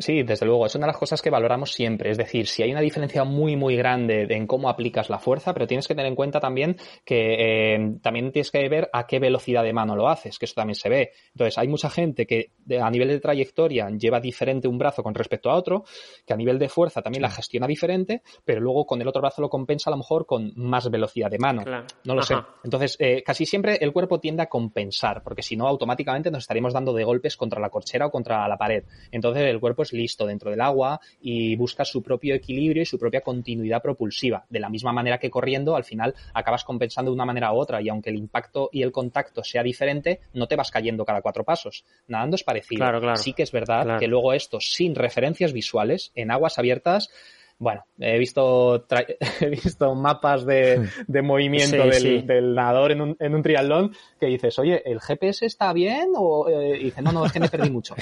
Sí, 0.00 0.22
desde 0.22 0.46
luego, 0.46 0.64
es 0.64 0.74
una 0.76 0.86
de 0.86 0.92
las 0.92 0.96
cosas 0.96 1.20
que 1.20 1.28
valoramos 1.28 1.72
siempre. 1.72 2.10
Es 2.10 2.18
decir, 2.18 2.46
si 2.46 2.62
hay 2.62 2.70
una 2.70 2.80
diferencia 2.80 3.24
muy, 3.24 3.56
muy 3.56 3.74
grande 3.76 4.28
en 4.30 4.46
cómo 4.46 4.68
aplicas 4.68 5.10
la 5.10 5.18
fuerza, 5.18 5.52
pero 5.52 5.66
tienes 5.66 5.88
que 5.88 5.94
tener 5.94 6.06
en 6.06 6.14
cuenta 6.14 6.38
también 6.38 6.76
que 7.04 7.74
eh, 7.74 7.96
también 8.00 8.30
tienes 8.30 8.52
que 8.52 8.68
ver 8.68 8.88
a 8.92 9.08
qué 9.08 9.18
velocidad 9.18 9.64
de 9.64 9.72
mano 9.72 9.96
lo 9.96 10.08
haces, 10.08 10.38
que 10.38 10.44
eso 10.44 10.54
también 10.54 10.76
se 10.76 10.88
ve. 10.88 11.10
Entonces, 11.32 11.58
hay 11.58 11.66
mucha 11.66 11.90
gente 11.90 12.26
que 12.26 12.52
a 12.80 12.88
nivel 12.90 13.08
de 13.08 13.18
trayectoria 13.18 13.88
lleva 13.90 14.20
diferente 14.20 14.68
un 14.68 14.78
brazo 14.78 15.02
con 15.02 15.14
respecto 15.14 15.50
a 15.50 15.56
otro, 15.56 15.82
que 16.24 16.32
a 16.32 16.36
nivel 16.36 16.60
de 16.60 16.68
fuerza 16.68 17.02
también 17.02 17.22
la 17.22 17.30
gestiona 17.30 17.66
diferente, 17.66 18.22
pero 18.44 18.60
luego 18.60 18.86
con 18.86 19.02
el 19.02 19.08
otro 19.08 19.20
brazo 19.20 19.42
lo 19.42 19.50
compensa 19.50 19.90
a 19.90 19.92
lo 19.92 19.96
mejor 19.96 20.26
con 20.26 20.52
más 20.54 20.88
velocidad 20.88 21.28
de 21.28 21.38
mano. 21.38 21.64
No 22.04 22.14
lo 22.14 22.22
sé. 22.22 22.36
Entonces, 22.62 22.96
eh, 23.00 23.24
casi 23.24 23.46
siempre 23.46 23.78
el 23.80 23.92
cuerpo 23.92 24.20
tiende 24.20 24.44
a 24.44 24.46
compensar, 24.46 25.24
porque 25.24 25.42
si 25.42 25.56
no, 25.56 25.66
automáticamente 25.66 26.30
nos 26.30 26.44
estaríamos 26.44 26.72
dando 26.72 26.92
de 26.92 27.02
golpes 27.02 27.36
contra 27.36 27.60
la 27.60 27.68
corchera 27.68 28.06
o 28.06 28.10
contra 28.12 28.46
la 28.46 28.56
pared. 28.56 28.84
Entonces, 29.10 29.42
el 29.42 29.58
cuerpo 29.58 29.82
listo 29.92 30.26
dentro 30.26 30.50
del 30.50 30.60
agua 30.60 31.00
y 31.20 31.56
busca 31.56 31.84
su 31.84 32.02
propio 32.02 32.34
equilibrio 32.34 32.82
y 32.82 32.86
su 32.86 32.98
propia 32.98 33.20
continuidad 33.20 33.82
propulsiva. 33.82 34.44
De 34.48 34.60
la 34.60 34.68
misma 34.68 34.92
manera 34.92 35.18
que 35.18 35.30
corriendo, 35.30 35.76
al 35.76 35.84
final 35.84 36.14
acabas 36.34 36.64
compensando 36.64 37.10
de 37.10 37.14
una 37.14 37.24
manera 37.24 37.52
u 37.52 37.56
otra 37.56 37.80
y 37.82 37.88
aunque 37.88 38.10
el 38.10 38.16
impacto 38.16 38.70
y 38.72 38.82
el 38.82 38.92
contacto 38.92 39.42
sea 39.44 39.62
diferente, 39.62 40.20
no 40.32 40.46
te 40.46 40.56
vas 40.56 40.70
cayendo 40.70 41.04
cada 41.04 41.22
cuatro 41.22 41.44
pasos. 41.44 41.84
Nadando 42.06 42.36
es 42.36 42.44
parecido. 42.44 42.78
Sí 43.16 43.32
que 43.32 43.42
es 43.42 43.52
verdad 43.52 43.98
que 43.98 44.06
luego 44.06 44.32
esto, 44.32 44.60
sin 44.60 44.94
referencias 44.94 45.52
visuales, 45.52 46.12
en 46.14 46.30
aguas 46.30 46.58
abiertas, 46.58 47.10
bueno, 47.58 47.84
he 47.98 48.18
visto, 48.18 48.86
he 49.40 49.48
visto 49.48 49.94
mapas 49.94 50.46
de, 50.46 50.88
de 51.06 51.22
movimiento 51.22 51.86
del, 51.86 52.54
nadador 52.54 52.92
en 52.92 53.00
un, 53.00 53.16
en 53.18 53.34
un 53.34 53.42
triatlón 53.42 53.92
que 54.20 54.26
dices, 54.26 54.58
oye, 54.58 54.82
¿el 54.84 55.00
GPS 55.00 55.44
está 55.46 55.72
bien? 55.72 56.12
O 56.16 56.48
eh, 56.48 56.78
dice, 56.78 57.02
no, 57.02 57.10
no, 57.10 57.26
es 57.26 57.32
que 57.32 57.40
me 57.40 57.48
perdí 57.48 57.70
mucho. 57.70 57.96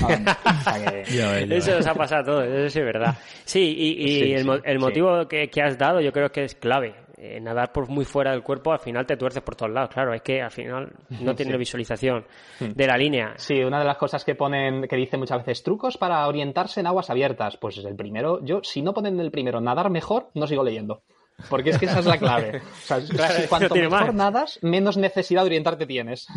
eso 1.52 1.76
nos 1.76 1.86
ha 1.86 1.94
pasado 1.94 2.24
todo, 2.24 2.42
eso 2.42 2.70
sí 2.70 2.78
es 2.80 2.84
verdad. 2.84 3.16
Sí, 3.44 3.74
y, 3.78 4.34
el, 4.34 4.60
el, 4.64 4.78
motivo 4.78 5.26
que, 5.26 5.48
que, 5.48 5.62
has 5.62 5.78
dado 5.78 6.00
yo 6.00 6.12
creo 6.12 6.30
que 6.30 6.44
es 6.44 6.54
clave. 6.54 6.94
Eh, 7.26 7.40
nadar 7.40 7.72
por 7.72 7.88
muy 7.88 8.04
fuera 8.04 8.30
del 8.30 8.42
cuerpo, 8.42 8.72
al 8.72 8.78
final 8.78 9.06
te 9.06 9.16
tuerces 9.16 9.42
por 9.42 9.56
todos 9.56 9.72
lados. 9.72 9.90
Claro, 9.90 10.14
es 10.14 10.22
que 10.22 10.40
al 10.40 10.50
final 10.50 10.92
no 11.20 11.34
tiene 11.34 11.56
visualización 11.58 12.24
hmm. 12.60 12.72
de 12.72 12.86
la 12.86 12.96
línea. 12.96 13.34
Sí, 13.36 13.62
una 13.62 13.78
de 13.80 13.84
las 13.84 13.96
cosas 13.96 14.24
que 14.24 14.34
ponen, 14.34 14.86
que 14.88 14.96
dicen 14.96 15.20
muchas 15.20 15.38
veces, 15.38 15.62
trucos 15.62 15.96
para 15.96 16.26
orientarse 16.26 16.80
en 16.80 16.86
aguas 16.86 17.10
abiertas. 17.10 17.56
Pues 17.56 17.78
es 17.78 17.84
el 17.84 17.96
primero. 17.96 18.44
Yo, 18.44 18.60
si 18.62 18.82
no 18.82 18.94
ponen 18.94 19.18
el 19.20 19.30
primero, 19.30 19.60
nadar 19.60 19.90
mejor, 19.90 20.30
no 20.34 20.46
sigo 20.46 20.62
leyendo. 20.62 21.02
Porque 21.50 21.70
es 21.70 21.78
que 21.78 21.84
esa 21.84 21.98
es 21.98 22.06
la 22.06 22.16
clave. 22.18 22.62
cuanto 23.48 23.74
mejor 23.74 24.14
nadas, 24.14 24.58
menos 24.62 24.96
necesidad 24.96 25.42
de 25.42 25.46
orientarte 25.46 25.86
tienes. 25.86 26.26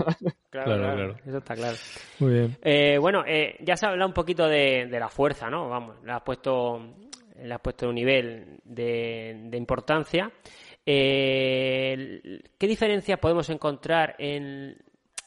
Claro, 0.50 0.78
claro, 0.78 1.16
Eso 1.28 1.38
está 1.38 1.54
claro. 1.54 1.78
Muy 2.18 2.34
bien. 2.34 2.58
Eh, 2.64 2.98
bueno, 2.98 3.24
eh, 3.28 3.56
ya 3.60 3.78
se 3.78 3.86
ha 3.86 3.90
hablado 3.90 4.08
un 4.08 4.16
poquito 4.16 4.48
de, 4.48 4.88
de, 4.88 5.00
la 5.00 5.08
fuerza, 5.08 5.48
¿no? 5.48 5.70
Vamos, 5.70 5.98
le 6.04 6.12
has 6.12 6.24
puesto, 6.24 6.82
le 7.40 7.54
has 7.54 7.62
puesto 7.62 7.88
un 7.88 7.94
nivel 7.94 8.58
de, 8.64 9.42
de 9.44 9.58
importancia. 9.58 10.32
Eh, 10.86 12.42
¿Qué 12.58 12.68
diferencia 12.68 13.18
podemos 13.18 13.50
encontrar 13.50 14.16
en, 14.18 14.78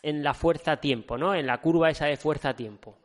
en 0.03 0.23
la 0.23 0.35
fuerza-tiempo, 0.35 1.17
¿no? 1.17 1.35
En 1.35 1.47
la 1.47 1.61
curva 1.61 1.91
esa 1.91 2.07
de 2.07 2.17
fuerza-tiempo. 2.17 2.99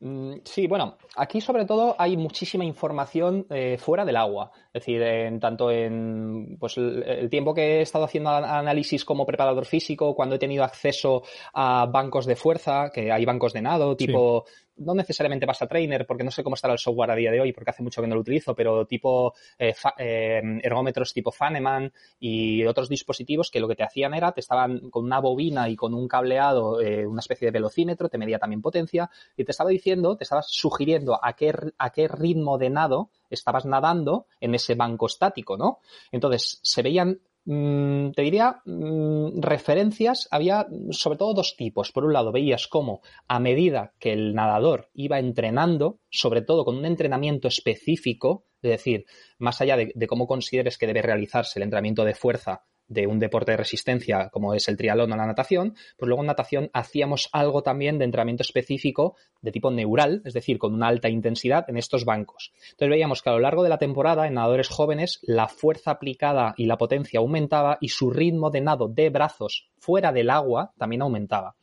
Mm, 0.00 0.34
sí, 0.44 0.66
bueno, 0.66 0.96
aquí 1.16 1.40
sobre 1.40 1.64
todo 1.64 1.96
hay 1.98 2.16
muchísima 2.16 2.64
información 2.64 3.46
eh, 3.50 3.78
fuera 3.78 4.04
del 4.04 4.16
agua. 4.16 4.52
Es 4.78 4.84
decir, 4.84 5.02
en, 5.02 5.40
tanto 5.40 5.72
en 5.72 6.56
pues, 6.56 6.76
el, 6.78 7.28
tiempo 7.28 7.52
que 7.52 7.78
he 7.78 7.80
estado 7.80 8.04
haciendo 8.04 8.30
análisis 8.30 9.04
como 9.04 9.26
preparador 9.26 9.64
físico, 9.64 10.14
cuando 10.14 10.36
he 10.36 10.38
tenido 10.38 10.62
acceso 10.62 11.24
a 11.52 11.86
bancos 11.86 12.26
de 12.26 12.36
fuerza, 12.36 12.90
que 12.94 13.10
hay 13.10 13.24
bancos 13.24 13.52
de 13.52 13.62
nado, 13.62 13.96
tipo 13.96 14.44
no 14.78 14.94
necesariamente 14.94 15.46
pasa 15.46 15.66
trainer, 15.66 16.06
porque 16.06 16.24
no 16.24 16.30
sé 16.30 16.42
cómo 16.42 16.54
estará 16.54 16.72
el 16.72 16.78
software 16.78 17.10
a 17.10 17.16
día 17.16 17.30
de 17.30 17.40
hoy, 17.40 17.52
porque 17.52 17.70
hace 17.70 17.82
mucho 17.82 18.00
que 18.00 18.06
no 18.06 18.14
lo 18.14 18.20
utilizo, 18.20 18.54
pero 18.54 18.86
tipo 18.86 19.34
eh, 19.58 19.74
eh, 19.98 20.40
ergómetros 20.62 21.12
tipo 21.12 21.32
Faneman 21.32 21.92
y 22.18 22.64
otros 22.64 22.88
dispositivos 22.88 23.50
que 23.50 23.60
lo 23.60 23.68
que 23.68 23.74
te 23.74 23.82
hacían 23.82 24.14
era, 24.14 24.32
te 24.32 24.40
estaban 24.40 24.90
con 24.90 25.04
una 25.04 25.18
bobina 25.18 25.68
y 25.68 25.76
con 25.76 25.94
un 25.94 26.06
cableado, 26.06 26.80
eh, 26.80 27.06
una 27.06 27.20
especie 27.20 27.46
de 27.46 27.52
velocímetro, 27.52 28.08
te 28.08 28.18
medía 28.18 28.38
también 28.38 28.62
potencia, 28.62 29.10
y 29.36 29.44
te 29.44 29.50
estaba 29.50 29.70
diciendo, 29.70 30.16
te 30.16 30.24
estabas 30.24 30.46
sugiriendo 30.48 31.18
a 31.20 31.32
qué, 31.34 31.52
a 31.76 31.90
qué 31.90 32.08
ritmo 32.08 32.58
de 32.58 32.70
nado 32.70 33.10
estabas 33.30 33.66
nadando 33.66 34.26
en 34.40 34.54
ese 34.54 34.67
banco 34.74 35.06
estático, 35.06 35.56
¿no? 35.56 35.78
Entonces, 36.12 36.60
se 36.62 36.82
veían 36.82 37.20
Mm, 37.50 38.10
te 38.12 38.20
diría, 38.20 38.60
mm, 38.66 39.40
referencias, 39.40 40.28
había 40.30 40.66
sobre 40.90 41.16
todo 41.16 41.32
dos 41.32 41.56
tipos. 41.56 41.92
Por 41.92 42.04
un 42.04 42.12
lado, 42.12 42.30
veías 42.30 42.66
cómo 42.66 43.00
a 43.26 43.40
medida 43.40 43.94
que 43.98 44.12
el 44.12 44.34
nadador 44.34 44.90
iba 44.92 45.18
entrenando, 45.18 45.98
sobre 46.10 46.42
todo 46.42 46.66
con 46.66 46.76
un 46.76 46.84
entrenamiento 46.84 47.48
específico, 47.48 48.44
es 48.60 48.72
decir, 48.72 49.06
más 49.38 49.62
allá 49.62 49.78
de 49.78 50.06
cómo 50.06 50.26
consideres 50.26 50.76
que 50.76 50.86
debe 50.86 51.00
realizarse 51.00 51.58
el 51.58 51.62
entrenamiento 51.62 52.04
de 52.04 52.14
fuerza 52.14 52.64
de 52.88 53.06
un 53.06 53.18
deporte 53.18 53.52
de 53.52 53.58
resistencia 53.58 54.30
como 54.30 54.54
es 54.54 54.68
el 54.68 54.76
triatlón 54.76 55.12
o 55.12 55.16
la 55.16 55.26
natación, 55.26 55.74
pues 55.96 56.08
luego 56.08 56.22
en 56.22 56.26
natación 56.26 56.70
hacíamos 56.72 57.28
algo 57.32 57.62
también 57.62 57.98
de 57.98 58.04
entrenamiento 58.04 58.42
específico 58.42 59.16
de 59.40 59.52
tipo 59.52 59.70
neural, 59.70 60.22
es 60.24 60.34
decir, 60.34 60.58
con 60.58 60.74
una 60.74 60.88
alta 60.88 61.08
intensidad 61.08 61.64
en 61.68 61.76
estos 61.76 62.04
bancos. 62.04 62.52
Entonces 62.70 62.90
veíamos 62.90 63.22
que 63.22 63.30
a 63.30 63.34
lo 63.34 63.40
largo 63.40 63.62
de 63.62 63.68
la 63.68 63.78
temporada 63.78 64.26
en 64.26 64.34
nadadores 64.34 64.68
jóvenes 64.68 65.20
la 65.22 65.48
fuerza 65.48 65.92
aplicada 65.92 66.54
y 66.56 66.66
la 66.66 66.78
potencia 66.78 67.20
aumentaba 67.20 67.78
y 67.80 67.88
su 67.88 68.10
ritmo 68.10 68.50
de 68.50 68.60
nado 68.60 68.88
de 68.88 69.10
brazos 69.10 69.68
fuera 69.78 70.12
del 70.12 70.30
agua 70.30 70.72
también 70.78 71.02
aumentaba. 71.02 71.54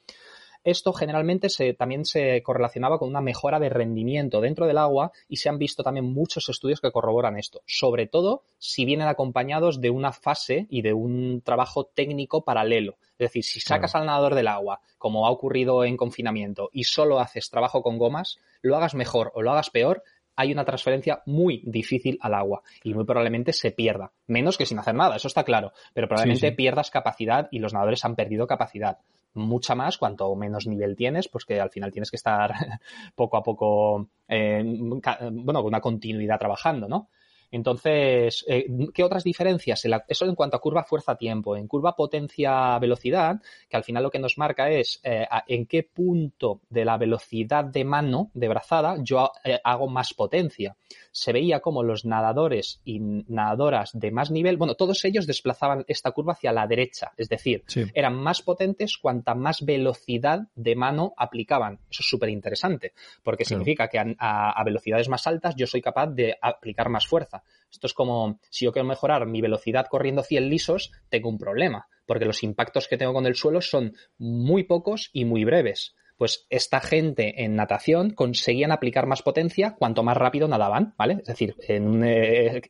Esto 0.66 0.94
generalmente 0.94 1.50
se, 1.50 1.76
también 1.76 2.06
se 2.06 2.42
correlacionaba 2.42 2.98
con 2.98 3.08
una 3.08 3.22
mejora 3.22 3.60
de 3.60 3.70
rendimiento 3.70 4.42
dentro 4.42 4.66
del 4.66 4.80
agua 4.80 5.12
y 5.30 5.38
se 5.38 5.48
han 5.48 5.60
visto 5.60 5.84
también 5.84 6.12
muchos 6.12 6.50
estudios 6.50 6.82
que 6.82 6.92
corroboran 6.92 7.38
esto, 7.38 7.62
sobre 7.68 8.08
todo 8.08 8.42
si 8.58 8.84
vienen 8.84 9.08
acompañados 9.08 9.80
de 9.80 9.92
una 9.92 10.12
fase 10.12 10.66
y 10.72 10.82
de 10.82 10.94
un 10.94 11.42
trabajo 11.46 11.86
técnico 11.86 12.44
paralelo. 12.44 12.98
Es 13.12 13.30
decir, 13.30 13.44
si 13.44 13.60
sacas 13.60 13.94
al 13.94 14.08
nadador 14.08 14.34
del 14.34 14.48
agua, 14.48 14.82
como 14.98 15.28
ha 15.28 15.30
ocurrido 15.30 15.86
en 15.86 15.98
confinamiento, 15.98 16.72
y 16.74 16.86
solo 16.86 17.20
haces 17.20 17.52
trabajo 17.52 17.84
con 17.84 18.00
gomas, 18.00 18.40
lo 18.64 18.76
hagas 18.76 18.96
mejor 18.96 19.32
o 19.36 19.44
lo 19.44 19.52
hagas 19.52 19.70
peor, 19.70 20.02
hay 20.36 20.52
una 20.52 20.66
transferencia 20.66 21.22
muy 21.28 21.62
difícil 21.64 22.18
al 22.22 22.34
agua 22.34 22.64
y 22.84 22.96
muy 22.96 23.06
probablemente 23.06 23.54
se 23.54 23.70
pierda. 23.70 24.14
Menos 24.26 24.58
que 24.58 24.66
sin 24.66 24.80
hacer 24.80 24.96
nada, 24.96 25.16
eso 25.16 25.28
está 25.28 25.44
claro, 25.44 25.74
pero 25.94 26.08
probablemente 26.08 26.52
pierdas 26.54 26.90
capacidad 26.90 27.48
y 27.52 27.60
los 27.60 27.72
nadadores 27.72 28.04
han 28.04 28.16
perdido 28.16 28.48
capacidad 28.48 28.98
mucha 29.36 29.76
más 29.76 29.98
cuanto 29.98 30.34
menos 30.36 30.66
nivel 30.66 30.96
tienes, 30.96 31.28
pues 31.28 31.46
que 31.46 31.60
al 31.60 31.70
final 31.70 31.92
tienes 31.92 32.10
que 32.10 32.18
estar 32.18 32.54
poco 33.16 33.38
a 33.38 33.44
poco, 33.44 34.10
eh, 34.28 34.64
bueno, 34.66 35.62
con 35.62 35.68
una 35.68 35.82
continuidad 35.82 36.40
trabajando, 36.40 36.88
¿no? 36.88 37.10
Entonces, 37.52 38.46
eh, 38.48 38.66
¿qué 38.94 39.04
otras 39.04 39.24
diferencias? 39.24 39.86
Eso 40.08 40.26
en 40.26 40.36
cuanto 40.36 40.58
a 40.58 40.62
curva 40.62 40.84
fuerza-tiempo. 40.84 41.56
En 41.56 41.68
curva 41.68 41.96
potencia-velocidad, 41.96 43.42
que 43.70 43.78
al 43.78 43.84
final 43.84 44.04
lo 44.04 44.12
que 44.12 44.20
nos 44.20 44.38
marca 44.38 44.70
es 44.70 45.00
eh, 45.04 45.26
en 45.48 45.66
qué 45.66 45.84
punto 45.84 46.62
de 46.70 46.86
la 46.86 46.98
velocidad 46.98 47.66
de 47.66 47.84
mano, 47.84 48.32
de 48.34 48.48
brazada, 48.48 48.98
yo 49.02 49.32
eh, 49.44 49.60
hago 49.64 49.88
más 49.88 50.14
potencia. 50.14 50.76
Se 51.12 51.32
veía 51.32 51.60
como 51.60 51.84
los 51.84 52.06
nadadores 52.06 52.82
y 52.84 53.00
nadadoras 53.00 53.92
de 53.94 54.12
más 54.12 54.32
nivel, 54.32 54.58
bueno, 54.58 54.76
todos 54.76 55.04
ellos 55.06 55.28
desplazaban 55.28 55.86
esta 55.88 56.12
curva 56.12 56.34
hacia 56.34 56.52
la 56.52 56.68
derecha, 56.68 57.14
es 57.18 57.30
decir, 57.30 57.64
eran 57.94 58.16
más 58.16 58.42
potentes 58.42 58.98
cuanta 58.98 59.34
más 59.34 59.64
velocidad 59.64 60.48
de 60.56 60.76
mano 60.76 61.14
aplicaban. 61.18 61.80
Eso 61.90 62.02
es 62.02 62.10
súper 62.10 62.30
interesante, 62.30 62.94
porque 63.24 63.46
significa 63.46 63.88
que 63.88 64.16
a 64.20 64.64
velocidades 64.64 65.10
más 65.10 65.26
altas 65.28 65.56
yo 65.56 65.68
soy 65.68 65.82
capaz 65.82 66.08
de 66.08 66.38
aplicar 66.42 66.90
más 66.90 67.08
fuerza. 67.08 67.35
Esto 67.72 67.88
es 67.88 67.94
como 67.94 68.40
si 68.50 68.66
yo 68.66 68.72
quiero 68.72 68.88
mejorar 68.88 69.26
mi 69.26 69.42
velocidad 69.42 69.88
corriendo 69.90 70.24
100 70.24 70.50
lisos, 70.50 70.92
tengo 71.10 71.30
un 71.30 71.38
problema, 71.38 71.88
porque 72.06 72.26
los 72.26 72.44
impactos 72.44 72.88
que 72.88 72.98
tengo 72.98 73.14
con 73.14 73.26
el 73.26 73.36
suelo 73.36 73.62
son 73.62 73.94
muy 74.18 74.64
pocos 74.64 75.10
y 75.14 75.26
muy 75.26 75.44
breves. 75.44 75.96
Pues 76.18 76.46
esta 76.50 76.80
gente 76.80 77.44
en 77.44 77.56
natación 77.56 78.12
conseguían 78.12 78.72
aplicar 78.72 79.06
más 79.06 79.22
potencia 79.22 79.76
cuanto 79.78 80.02
más 80.02 80.16
rápido 80.16 80.48
nadaban, 80.48 80.94
¿vale? 80.98 81.18
Es 81.20 81.26
decir, 81.26 81.56
en, 81.68 82.04
eh, 82.06 82.62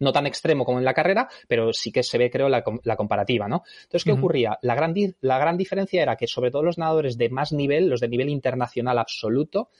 no 0.00 0.12
tan 0.12 0.26
extremo 0.26 0.64
como 0.64 0.80
en 0.80 0.84
la 0.84 0.94
carrera, 0.94 1.28
pero 1.46 1.72
sí 1.72 1.92
que 1.92 2.02
se 2.02 2.18
ve, 2.18 2.30
creo, 2.30 2.48
la, 2.48 2.64
comparativa, 2.96 3.46
¿no? 3.46 3.62
Entonces, 3.82 4.04
¿qué 4.04 4.12
ocurría? 4.12 4.58
La 4.62 4.74
gran, 4.74 4.94
la 5.20 5.38
gran 5.38 5.56
diferencia 5.56 6.02
era 6.02 6.16
que, 6.16 6.26
sobre 6.26 6.50
todo 6.50 6.64
los 6.64 6.78
nadadores 6.78 7.16
de 7.16 7.30
más 7.30 7.52
nivel, 7.52 7.88
los 7.88 8.00
de 8.00 8.08
nivel 8.08 8.28
internacional 8.28 8.98
absoluto, 8.98 9.70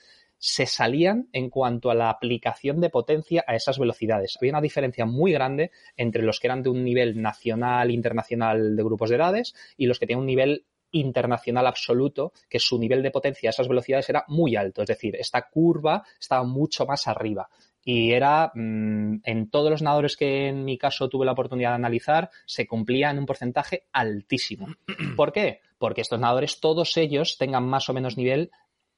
se 0.41 0.65
salían 0.65 1.29
en 1.33 1.51
cuanto 1.51 1.91
a 1.91 1.95
la 1.95 2.09
aplicación 2.09 2.81
de 2.81 2.89
potencia 2.89 3.45
a 3.47 3.55
esas 3.55 3.77
velocidades. 3.77 4.37
Había 4.37 4.53
una 4.53 4.61
diferencia 4.61 5.05
muy 5.05 5.31
grande 5.31 5.69
entre 5.95 6.23
los 6.23 6.39
que 6.39 6.47
eran 6.47 6.63
de 6.63 6.69
un 6.69 6.83
nivel 6.83 7.21
nacional, 7.21 7.91
internacional 7.91 8.75
de 8.75 8.83
grupos 8.83 9.11
de 9.11 9.17
edades 9.17 9.53
y 9.77 9.85
los 9.85 9.99
que 9.99 10.07
tenían 10.07 10.21
un 10.21 10.25
nivel 10.25 10.65
internacional 10.93 11.67
absoluto, 11.67 12.33
que 12.49 12.59
su 12.59 12.79
nivel 12.79 13.03
de 13.03 13.11
potencia 13.11 13.49
a 13.49 13.51
esas 13.51 13.67
velocidades 13.67 14.09
era 14.09 14.25
muy 14.27 14.55
alto. 14.55 14.81
Es 14.81 14.87
decir, 14.87 15.15
esta 15.15 15.47
curva 15.47 16.03
estaba 16.19 16.43
mucho 16.43 16.87
más 16.87 17.07
arriba. 17.07 17.47
Y 17.83 18.11
era, 18.11 18.51
mm, 18.53 19.21
en 19.23 19.49
todos 19.51 19.69
los 19.69 19.83
nadadores 19.83 20.17
que 20.17 20.47
en 20.47 20.65
mi 20.65 20.79
caso 20.79 21.07
tuve 21.07 21.25
la 21.25 21.33
oportunidad 21.33 21.69
de 21.69 21.75
analizar, 21.75 22.31
se 22.47 22.65
cumplía 22.65 23.11
en 23.11 23.19
un 23.19 23.27
porcentaje 23.27 23.85
altísimo. 23.91 24.67
¿Por 25.15 25.31
qué? 25.31 25.61
Porque 25.77 26.01
estos 26.01 26.19
nadadores, 26.19 26.59
todos 26.59 26.97
ellos, 26.97 27.37
tengan 27.37 27.63
más 27.63 27.89
o 27.89 27.93
menos 27.93 28.17
nivel 28.17 28.51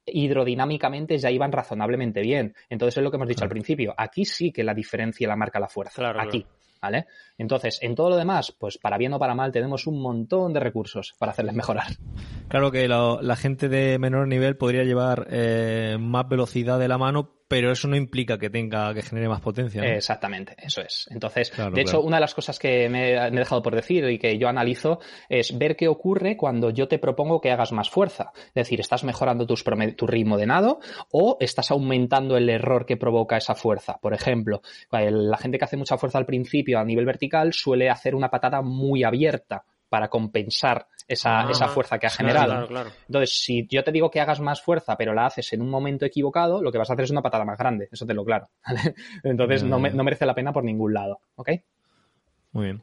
hidrodinámicamente 0.05 1.17
ya 1.17 1.31
iban 1.31 1.51
razonablemente 1.51 2.21
bien. 2.21 2.53
Entonces 2.69 2.97
es 2.97 3.03
lo 3.03 3.11
que 3.11 3.17
hemos 3.17 3.27
dicho 3.27 3.43
al 3.43 3.49
principio. 3.49 3.93
Aquí 3.97 4.25
sí 4.25 4.51
que 4.51 4.63
la 4.63 4.73
diferencia 4.73 5.27
la 5.27 5.35
marca 5.35 5.59
la 5.59 5.67
fuerza. 5.67 6.13
aquí. 6.19 6.45
¿Vale? 6.81 7.05
Entonces, 7.37 7.79
en 7.81 7.95
todo 7.95 8.09
lo 8.09 8.17
demás, 8.17 8.53
pues 8.59 8.77
para 8.77 8.97
bien 8.97 9.13
o 9.13 9.19
para 9.19 9.33
mal, 9.33 9.53
tenemos 9.53 9.87
un 9.87 10.01
montón 10.01 10.51
de 10.51 10.59
recursos 10.59 11.13
para 11.17 11.31
hacerles 11.31 11.55
mejorar. 11.55 11.87
Claro 12.49 12.71
que 12.71 12.89
la 12.89 13.35
gente 13.37 13.69
de 13.69 13.97
menor 13.99 14.27
nivel 14.27 14.57
podría 14.57 14.83
llevar 14.83 15.27
eh, 15.29 15.95
más 15.97 16.27
velocidad 16.27 16.79
de 16.79 16.89
la 16.89 16.97
mano, 16.97 17.37
pero 17.53 17.71
eso 17.71 17.87
no 17.87 17.95
implica 17.95 18.39
que 18.39 18.49
tenga 18.49 18.91
que 18.95 19.03
genere 19.03 19.29
más 19.29 19.39
potencia. 19.39 19.83
Exactamente, 19.83 20.55
eso 20.57 20.81
es. 20.81 21.07
Entonces, 21.11 21.53
de 21.71 21.81
hecho, 21.81 22.01
una 22.01 22.17
de 22.17 22.21
las 22.21 22.33
cosas 22.33 22.57
que 22.57 22.89
me, 22.89 23.13
he 23.13 23.29
dejado 23.29 23.61
por 23.61 23.75
decir 23.75 24.09
y 24.09 24.17
que 24.17 24.39
yo 24.39 24.47
analizo 24.47 24.99
es 25.29 25.55
ver 25.55 25.75
qué 25.75 25.87
ocurre 25.87 26.35
cuando 26.35 26.71
yo 26.71 26.87
te 26.87 26.97
propongo 26.97 27.39
que 27.39 27.51
hagas 27.51 27.71
más 27.71 27.91
fuerza. 27.91 28.31
Es 28.47 28.53
decir, 28.55 28.79
¿estás 28.79 29.03
mejorando 29.03 29.45
tu 29.45 30.07
ritmo 30.07 30.37
de 30.37 30.47
nado 30.47 30.79
o 31.11 31.37
estás 31.39 31.69
aumentando 31.69 32.37
el 32.37 32.49
error 32.49 32.87
que 32.87 32.97
provoca 32.97 33.37
esa 33.37 33.53
fuerza? 33.53 33.99
Por 34.01 34.15
ejemplo, 34.15 34.63
la 34.91 35.37
gente 35.37 35.59
que 35.59 35.65
hace 35.65 35.77
mucha 35.77 35.99
fuerza 35.99 36.17
al 36.17 36.25
principio 36.25 36.79
a 36.79 36.85
nivel 36.85 37.05
vertical 37.05 37.53
suele 37.53 37.91
hacer 37.91 38.15
una 38.15 38.31
patada 38.31 38.63
muy 38.63 39.03
abierta 39.03 39.63
para 39.93 40.07
compensar 40.07 40.87
esa, 41.07 41.41
ah, 41.41 41.51
esa 41.51 41.67
fuerza 41.67 41.99
que 41.99 42.07
ha 42.07 42.09
generado. 42.09 42.67
Entonces, 43.07 43.37
si 43.37 43.67
yo 43.69 43.83
te 43.83 43.91
digo 43.91 44.09
que 44.09 44.19
hagas 44.19 44.39
más 44.39 44.59
fuerza, 44.59 44.97
pero 44.97 45.13
la 45.13 45.27
haces 45.27 45.53
en 45.53 45.61
un 45.61 45.69
momento 45.69 46.03
equivocado, 46.03 46.63
lo 46.63 46.71
que 46.71 46.79
vas 46.79 46.89
a 46.89 46.93
hacer 46.93 47.05
es 47.05 47.11
una 47.11 47.21
patada 47.21 47.45
más 47.45 47.59
grande, 47.59 47.89
eso 47.91 48.03
te 48.03 48.15
lo 48.15 48.25
claro. 48.25 48.49
Entonces, 49.23 49.61
no, 49.61 49.77
no, 49.77 50.03
merece 50.03 50.25
la 50.25 50.33
pena 50.33 50.51
por 50.51 50.63
ningún 50.63 50.95
lado. 50.95 51.19
¿Ok? 51.35 51.49
Muy 52.53 52.65
bien. 52.65 52.81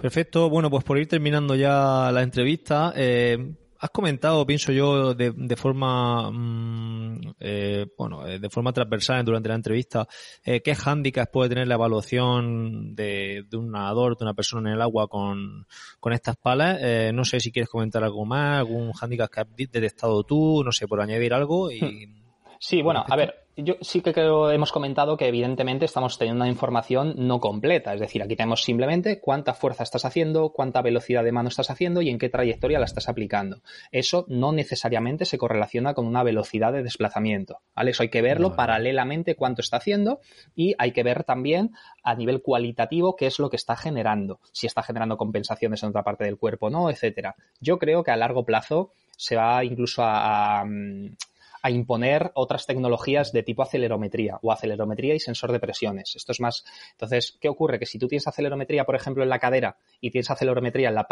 Perfecto. 0.00 0.48
Bueno, 0.48 0.70
pues 0.70 0.84
por 0.84 0.98
ir 0.98 1.08
terminando 1.08 1.56
ya 1.56 2.12
la 2.12 2.22
entrevista, 2.22 2.92
eh, 2.94 3.56
has 3.80 3.90
comentado, 3.90 4.46
pienso 4.46 4.72
yo, 4.72 5.14
de, 5.14 5.32
de 5.34 5.56
forma, 5.56 6.30
mm, 6.30 7.20
eh, 7.40 7.86
bueno, 7.96 8.26
eh, 8.26 8.38
de 8.38 8.50
forma 8.50 8.74
transversal 8.74 9.24
durante 9.24 9.48
la 9.48 9.54
entrevista, 9.54 10.06
eh, 10.44 10.60
qué 10.60 10.76
handicaps 10.84 11.30
puede 11.32 11.48
tener 11.48 11.66
la 11.66 11.74
evaluación 11.74 12.94
de, 12.94 13.46
de, 13.48 13.56
un 13.56 13.70
nadador, 13.70 14.18
de 14.18 14.24
una 14.24 14.34
persona 14.34 14.68
en 14.68 14.76
el 14.76 14.82
agua 14.82 15.08
con, 15.08 15.66
con 15.98 16.12
estas 16.12 16.36
palas. 16.36 16.78
Eh, 16.82 17.10
no 17.14 17.24
sé 17.24 17.40
si 17.40 17.50
quieres 17.50 17.70
comentar 17.70 18.04
algo 18.04 18.26
más, 18.26 18.58
algún 18.58 18.92
handicap 19.00 19.30
que 19.30 19.40
has 19.40 19.46
detectado 19.56 20.24
tú, 20.24 20.62
no 20.62 20.72
sé, 20.72 20.86
por 20.86 21.00
añadir 21.00 21.32
algo 21.32 21.70
y... 21.72 21.80
Sí, 22.62 22.82
bueno, 22.82 23.06
a 23.08 23.16
ver, 23.16 23.46
yo 23.56 23.76
sí 23.80 24.02
que 24.02 24.12
creo, 24.12 24.50
hemos 24.50 24.70
comentado 24.70 25.16
que 25.16 25.26
evidentemente 25.26 25.86
estamos 25.86 26.18
teniendo 26.18 26.42
una 26.42 26.50
información 26.50 27.14
no 27.16 27.40
completa. 27.40 27.94
Es 27.94 28.00
decir, 28.00 28.22
aquí 28.22 28.36
tenemos 28.36 28.62
simplemente 28.62 29.18
cuánta 29.18 29.54
fuerza 29.54 29.82
estás 29.82 30.04
haciendo, 30.04 30.50
cuánta 30.50 30.82
velocidad 30.82 31.24
de 31.24 31.32
mano 31.32 31.48
estás 31.48 31.70
haciendo 31.70 32.02
y 32.02 32.10
en 32.10 32.18
qué 32.18 32.28
trayectoria 32.28 32.78
la 32.78 32.84
estás 32.84 33.08
aplicando. 33.08 33.62
Eso 33.92 34.26
no 34.28 34.52
necesariamente 34.52 35.24
se 35.24 35.38
correlaciona 35.38 35.94
con 35.94 36.06
una 36.06 36.22
velocidad 36.22 36.74
de 36.74 36.82
desplazamiento. 36.82 37.60
¿vale? 37.74 37.92
Eso 37.92 38.02
hay 38.02 38.10
que 38.10 38.20
verlo 38.20 38.54
paralelamente 38.56 39.36
cuánto 39.36 39.62
está 39.62 39.78
haciendo 39.78 40.20
y 40.54 40.74
hay 40.76 40.92
que 40.92 41.02
ver 41.02 41.24
también 41.24 41.70
a 42.02 42.14
nivel 42.14 42.42
cualitativo 42.42 43.16
qué 43.16 43.26
es 43.26 43.38
lo 43.38 43.48
que 43.48 43.56
está 43.56 43.74
generando. 43.74 44.38
Si 44.52 44.66
está 44.66 44.82
generando 44.82 45.16
compensaciones 45.16 45.82
en 45.82 45.88
otra 45.88 46.04
parte 46.04 46.24
del 46.24 46.36
cuerpo 46.36 46.66
o 46.66 46.70
no, 46.70 46.90
etcétera. 46.90 47.36
Yo 47.58 47.78
creo 47.78 48.04
que 48.04 48.10
a 48.10 48.16
largo 48.16 48.44
plazo 48.44 48.92
se 49.16 49.36
va 49.36 49.64
incluso 49.64 50.02
a, 50.02 50.60
a 50.60 50.66
imponer 51.68 52.30
otras 52.34 52.66
tecnologías 52.66 53.32
de 53.32 53.42
tipo 53.42 53.62
acelerometría 53.62 54.38
o 54.40 54.52
acelerometría 54.52 55.14
y 55.14 55.20
sensor 55.20 55.52
de 55.52 55.60
presiones. 55.60 56.16
Esto 56.16 56.32
es 56.32 56.40
más. 56.40 56.64
Entonces, 56.92 57.36
¿qué 57.38 57.50
ocurre? 57.50 57.78
Que 57.78 57.84
si 57.84 57.98
tú 57.98 58.08
tienes 58.08 58.26
acelerometría, 58.26 58.84
por 58.84 58.96
ejemplo, 58.96 59.22
en 59.22 59.28
la 59.28 59.38
cadera 59.38 59.76
y 60.00 60.10
tienes 60.10 60.30
acelerometría 60.30 60.88
en 60.88 60.94
la, 60.94 61.06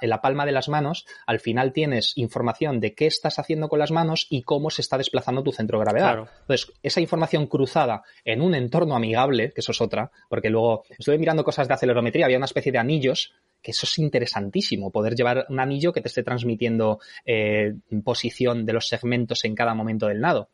en 0.00 0.10
la 0.10 0.20
palma 0.20 0.44
de 0.44 0.52
las 0.52 0.68
manos, 0.68 1.06
al 1.26 1.40
final 1.40 1.72
tienes 1.72 2.12
información 2.16 2.80
de 2.80 2.94
qué 2.94 3.06
estás 3.06 3.38
haciendo 3.38 3.68
con 3.70 3.78
las 3.78 3.90
manos 3.90 4.26
y 4.28 4.42
cómo 4.42 4.68
se 4.68 4.82
está 4.82 4.98
desplazando 4.98 5.42
tu 5.42 5.52
centro 5.52 5.78
de 5.78 5.84
gravedad. 5.84 6.28
Entonces, 6.42 6.72
esa 6.82 7.00
información 7.00 7.46
cruzada 7.46 8.02
en 8.24 8.42
un 8.42 8.54
entorno 8.54 8.96
amigable, 8.96 9.52
que 9.52 9.60
eso 9.60 9.72
es 9.72 9.80
otra, 9.80 10.10
porque 10.28 10.50
luego 10.50 10.84
estuve 10.98 11.18
mirando 11.18 11.44
cosas 11.44 11.68
de 11.68 11.74
acelerometría, 11.74 12.26
había 12.26 12.36
una 12.36 12.46
especie 12.46 12.72
de 12.72 12.78
anillos 12.78 13.32
que 13.62 13.70
eso 13.70 13.86
es 13.86 13.98
interesantísimo, 13.98 14.90
poder 14.90 15.14
llevar 15.14 15.46
un 15.48 15.60
anillo 15.60 15.92
que 15.92 16.00
te 16.00 16.08
esté 16.08 16.22
transmitiendo 16.22 16.98
eh, 17.24 17.74
posición 18.04 18.66
de 18.66 18.72
los 18.72 18.88
segmentos 18.88 19.44
en 19.44 19.54
cada 19.54 19.74
momento 19.74 20.08
del 20.08 20.20
nado. 20.20 20.50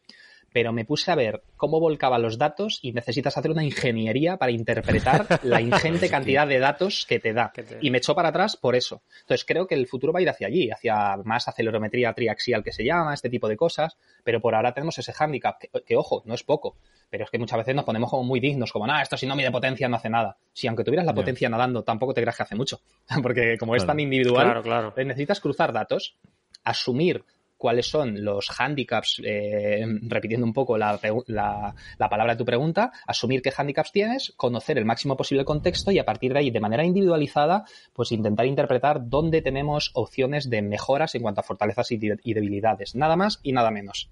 Pero 0.59 0.73
me 0.73 0.85
puse 0.85 1.13
a 1.13 1.15
ver 1.15 1.45
cómo 1.57 1.79
volcaba 1.79 2.19
los 2.19 2.37
datos 2.37 2.81
y 2.83 2.91
necesitas 2.91 3.39
hacer 3.39 3.53
una 3.53 3.63
ingeniería 3.63 4.39
para 4.39 4.51
interpretar 4.51 5.39
la 5.45 5.61
ingente 5.61 6.11
cantidad 6.11 6.49
de 6.49 6.59
datos 6.59 7.07
que 7.09 7.21
te 7.21 7.33
da. 7.33 7.53
Y 7.81 7.93
me 7.93 7.99
echó 7.99 8.13
para 8.13 8.31
atrás 8.31 8.57
por 8.57 8.75
eso. 8.75 9.03
Entonces 9.21 9.47
creo 9.47 9.69
que 9.69 9.77
el 9.77 9.87
futuro 9.87 10.13
va 10.13 10.19
a 10.19 10.23
ir 10.23 10.29
hacia 10.29 10.49
allí, 10.49 10.69
hacia 10.69 11.17
más 11.19 11.47
acelerometría 11.47 12.13
triaxial 12.13 12.65
que 12.65 12.73
se 12.73 12.85
llama, 12.85 13.15
este 13.15 13.31
tipo 13.31 13.47
de 13.47 13.57
cosas. 13.57 13.97
Pero 14.25 14.41
por 14.41 14.57
ahora 14.57 14.75
tenemos 14.75 14.99
ese 14.99 15.13
hándicap, 15.13 15.63
que 15.87 15.95
ojo, 15.95 16.25
no 16.27 16.35
es 16.35 16.43
poco 16.43 16.75
pero 17.09 17.25
es 17.25 17.31
que 17.31 17.39
muchas 17.39 17.57
veces 17.57 17.75
nos 17.75 17.87
ponemos 17.87 18.11
como 18.11 18.23
muy 18.23 18.39
dignos, 18.39 18.71
como, 18.71 18.87
nada, 18.87 19.01
esto 19.01 19.17
si 19.17 19.27
no 19.27 19.35
mide 19.35 19.51
potencia 19.51 19.89
no 19.89 19.97
hace 19.97 20.11
nada. 20.11 20.37
Si 20.53 20.67
aunque 20.67 20.85
tuvieras 20.85 21.07
la 21.07 21.15
potencia 21.15 21.49
nadando, 21.49 21.83
tampoco 21.83 22.13
te 22.13 22.21
creas 22.21 22.37
que 22.37 22.43
hace 22.43 22.55
mucho, 22.55 22.83
porque 23.23 23.57
como 23.57 23.75
es 23.77 23.87
tan 23.87 23.99
individual, 23.99 24.93
eh, 24.95 25.05
necesitas 25.07 25.41
cruzar 25.41 25.73
datos, 25.73 26.19
asumir 26.65 27.25
cuáles 27.59 27.87
son 27.87 28.25
los 28.25 28.49
handicaps, 28.59 29.21
eh, 29.25 29.85
repitiendo 30.03 30.47
un 30.47 30.55
poco 30.55 30.79
la, 30.79 30.99
la, 31.27 32.09
palabra 32.09 32.35
de 32.35 32.39
tu 32.39 32.45
pregunta, 32.45 32.93
asumir 33.07 33.43
qué 33.43 33.53
handicaps 33.55 33.93
tienes, 33.93 34.33
conocer 34.37 34.79
el 34.79 34.85
máximo 34.85 35.17
posible 35.17 35.45
contexto 35.45 35.91
y 35.91 35.99
a 35.99 36.05
partir 36.05 36.33
de 36.33 36.39
ahí, 36.39 36.51
de 36.51 36.61
manera 36.61 36.85
individualizada, 36.85 37.65
pues 37.93 38.13
intentar 38.13 38.47
interpretar 38.47 39.09
dónde 39.09 39.43
tenemos 39.43 39.91
opciones 39.95 40.49
de 40.49 40.63
mejoras 40.63 41.15
en 41.15 41.23
cuanto 41.23 41.41
a 41.41 41.45
fortalezas 41.45 41.93
y 41.93 41.99
debilidades. 42.35 42.95
Nada 42.95 43.17
más 43.17 43.41
y 43.43 43.53
nada 43.53 43.71
menos. 43.71 44.09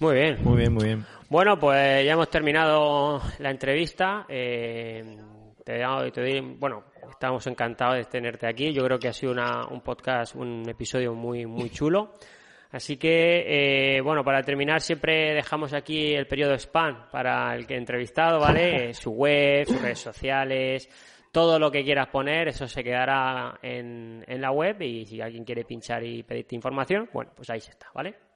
Muy 0.00 0.14
bien. 0.14 0.38
Muy 0.42 0.56
bien, 0.56 0.72
muy 0.72 0.84
bien. 0.84 1.06
Bueno, 1.28 1.58
pues 1.60 2.04
ya 2.04 2.12
hemos 2.12 2.30
terminado 2.30 3.20
la 3.38 3.50
entrevista. 3.50 4.24
Eh, 4.30 5.18
te, 5.62 5.84
te 6.10 6.40
bueno, 6.40 6.84
estamos 7.10 7.46
encantados 7.46 7.96
de 7.96 8.04
tenerte 8.04 8.46
aquí. 8.46 8.72
Yo 8.72 8.84
creo 8.84 8.98
que 8.98 9.08
ha 9.08 9.12
sido 9.12 9.32
una, 9.32 9.66
un 9.66 9.80
podcast, 9.80 10.34
un 10.34 10.68
episodio 10.68 11.14
muy, 11.14 11.46
muy 11.46 11.70
chulo. 11.70 12.14
Así 12.72 12.96
que, 12.96 13.96
eh, 13.96 14.00
bueno, 14.00 14.22
para 14.22 14.42
terminar 14.42 14.80
siempre 14.80 15.34
dejamos 15.34 15.72
aquí 15.72 16.14
el 16.14 16.26
periodo 16.26 16.54
spam 16.54 17.10
para 17.10 17.54
el 17.56 17.66
que 17.66 17.74
he 17.74 17.78
entrevistado, 17.78 18.38
¿vale? 18.38 18.94
su 18.94 19.10
web, 19.10 19.66
sus 19.66 19.82
redes 19.82 19.98
sociales, 19.98 20.88
todo 21.32 21.58
lo 21.58 21.70
que 21.70 21.82
quieras 21.82 22.08
poner, 22.08 22.48
eso 22.48 22.68
se 22.68 22.84
quedará 22.84 23.58
en, 23.62 24.24
en 24.26 24.40
la 24.40 24.52
web 24.52 24.80
y 24.82 25.04
si 25.04 25.20
alguien 25.20 25.44
quiere 25.44 25.64
pinchar 25.64 26.04
y 26.04 26.22
pedirte 26.22 26.54
información, 26.54 27.08
bueno, 27.12 27.32
pues 27.34 27.50
ahí 27.50 27.58
está, 27.58 27.88
¿vale? 27.92 28.29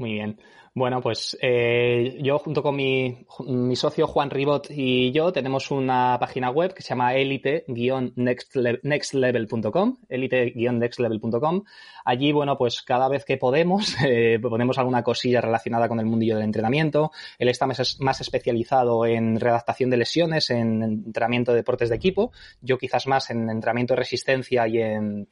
Muy 0.00 0.14
bien. 0.14 0.40
Bueno, 0.72 1.02
pues 1.02 1.36
eh, 1.42 2.16
yo 2.22 2.38
junto 2.38 2.62
con 2.62 2.74
mi, 2.74 3.26
mi, 3.46 3.76
socio 3.76 4.06
Juan 4.06 4.30
Ribot 4.30 4.68
y 4.70 5.12
yo 5.12 5.30
tenemos 5.30 5.70
una 5.70 6.16
página 6.18 6.50
web 6.50 6.72
que 6.72 6.80
se 6.80 6.88
llama 6.88 7.14
elite-nextlevel.com, 7.16 9.98
elite-nextlevel.com. 10.08 11.64
Allí, 12.06 12.32
bueno, 12.32 12.56
pues 12.56 12.80
cada 12.80 13.08
vez 13.08 13.26
que 13.26 13.36
podemos 13.36 13.94
eh, 14.06 14.38
ponemos 14.40 14.78
alguna 14.78 15.02
cosilla 15.02 15.42
relacionada 15.42 15.86
con 15.86 16.00
el 16.00 16.06
mundillo 16.06 16.36
del 16.36 16.44
entrenamiento. 16.44 17.10
Él 17.38 17.50
está 17.50 17.66
más, 17.66 18.00
más 18.00 18.22
especializado 18.22 19.04
en 19.04 19.38
redactación 19.38 19.90
de 19.90 19.98
lesiones, 19.98 20.48
en 20.48 20.82
entrenamiento 20.82 21.52
de 21.52 21.58
deportes 21.58 21.90
de 21.90 21.96
equipo. 21.96 22.32
Yo 22.62 22.78
quizás 22.78 23.06
más 23.06 23.28
en 23.28 23.50
entrenamiento 23.50 23.92
de 23.92 23.98
resistencia 23.98 24.66
y 24.66 24.78
en 24.78 25.28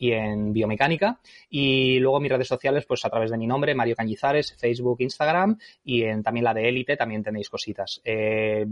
y 0.00 0.12
en 0.12 0.52
biomecánica. 0.52 1.20
Y 1.50 2.00
luego 2.00 2.18
mis 2.18 2.32
redes 2.32 2.48
sociales, 2.48 2.86
pues 2.86 3.04
a 3.04 3.10
través 3.10 3.30
de 3.30 3.38
mi 3.38 3.46
nombre, 3.46 3.74
Mario 3.74 3.94
Cañizares, 3.94 4.56
Facebook, 4.58 4.96
Instagram 5.00 5.58
y 5.84 6.02
en 6.02 6.22
también 6.22 6.44
la 6.44 6.54
de 6.54 6.68
Élite 6.68 6.96
también 6.96 7.22
tenéis 7.22 7.50
cositas. 7.50 8.00
Eh, 8.02 8.66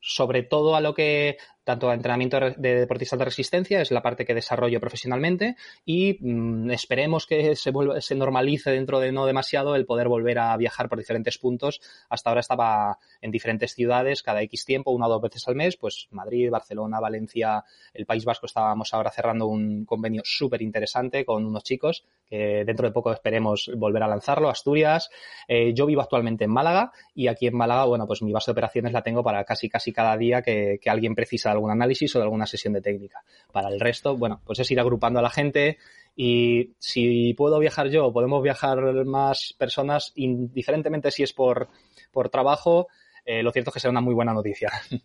sobre 0.00 0.42
todo 0.42 0.74
a 0.74 0.80
lo 0.80 0.92
que 0.92 1.36
tanto 1.64 1.92
entrenamiento 1.92 2.38
de 2.56 2.74
deportistas 2.80 3.18
de 3.18 3.24
resistencia 3.24 3.80
es 3.80 3.90
la 3.90 4.02
parte 4.02 4.24
que 4.24 4.34
desarrollo 4.34 4.80
profesionalmente 4.80 5.56
y 5.84 6.16
mm, 6.20 6.70
esperemos 6.70 7.26
que 7.26 7.54
se, 7.54 7.70
vuelva, 7.70 8.00
se 8.00 8.14
normalice 8.14 8.70
dentro 8.70 8.98
de 8.98 9.12
no 9.12 9.26
demasiado 9.26 9.76
el 9.76 9.86
poder 9.86 10.08
volver 10.08 10.38
a 10.38 10.56
viajar 10.56 10.88
por 10.88 10.98
diferentes 10.98 11.38
puntos. 11.38 11.80
Hasta 12.08 12.30
ahora 12.30 12.40
estaba 12.40 12.98
en 13.20 13.30
diferentes 13.30 13.72
ciudades 13.74 14.22
cada 14.22 14.42
X 14.42 14.64
tiempo, 14.64 14.90
una 14.90 15.06
o 15.06 15.10
dos 15.10 15.22
veces 15.22 15.46
al 15.48 15.54
mes, 15.54 15.76
pues 15.76 16.08
Madrid, 16.10 16.50
Barcelona, 16.50 16.98
Valencia, 16.98 17.64
el 17.92 18.06
País 18.06 18.24
Vasco 18.24 18.46
estábamos 18.46 18.92
ahora 18.94 19.10
cerrando 19.10 19.46
un 19.46 19.84
convenio 19.84 20.22
súper 20.24 20.62
interesante 20.62 21.24
con 21.24 21.44
unos 21.44 21.62
chicos 21.62 22.04
que 22.26 22.64
dentro 22.64 22.86
de 22.86 22.92
poco 22.92 23.12
esperemos 23.12 23.70
volver 23.76 24.02
a 24.02 24.08
lanzarlo, 24.08 24.48
Asturias. 24.48 25.10
Eh, 25.46 25.74
yo 25.74 25.86
vivo 25.86 26.00
actualmente 26.00 26.44
en 26.44 26.50
Málaga 26.50 26.92
y 27.14 27.26
aquí 27.28 27.46
en 27.46 27.56
Málaga, 27.56 27.84
bueno, 27.84 28.06
pues 28.06 28.22
mi 28.22 28.32
base 28.32 28.50
de 28.50 28.52
operaciones 28.52 28.92
la 28.92 29.02
tengo 29.02 29.22
para 29.22 29.44
casi 29.44 29.68
casi 29.68 29.92
cada 29.92 30.16
día 30.16 30.42
que, 30.42 30.78
que 30.80 30.90
alguien 30.90 31.14
precisa 31.14 31.49
de 31.50 31.56
algún 31.56 31.70
análisis 31.70 32.14
o 32.16 32.18
de 32.18 32.24
alguna 32.24 32.46
sesión 32.46 32.72
de 32.74 32.80
técnica. 32.80 33.22
Para 33.52 33.68
el 33.68 33.80
resto, 33.80 34.16
bueno, 34.16 34.40
pues 34.44 34.58
es 34.58 34.70
ir 34.70 34.80
agrupando 34.80 35.18
a 35.18 35.22
la 35.22 35.30
gente 35.30 35.78
y 36.16 36.72
si 36.78 37.34
puedo 37.34 37.58
viajar 37.58 37.88
yo 37.88 38.06
o 38.06 38.12
podemos 38.12 38.42
viajar 38.42 38.80
más 39.04 39.54
personas, 39.58 40.12
indiferentemente 40.16 41.10
si 41.10 41.22
es 41.22 41.32
por, 41.32 41.68
por 42.10 42.28
trabajo, 42.28 42.88
eh, 43.24 43.42
lo 43.42 43.52
cierto 43.52 43.70
es 43.70 43.74
que 43.74 43.80
será 43.80 43.90
una 43.90 44.00
muy 44.00 44.14
buena 44.14 44.32
noticia. 44.32 44.70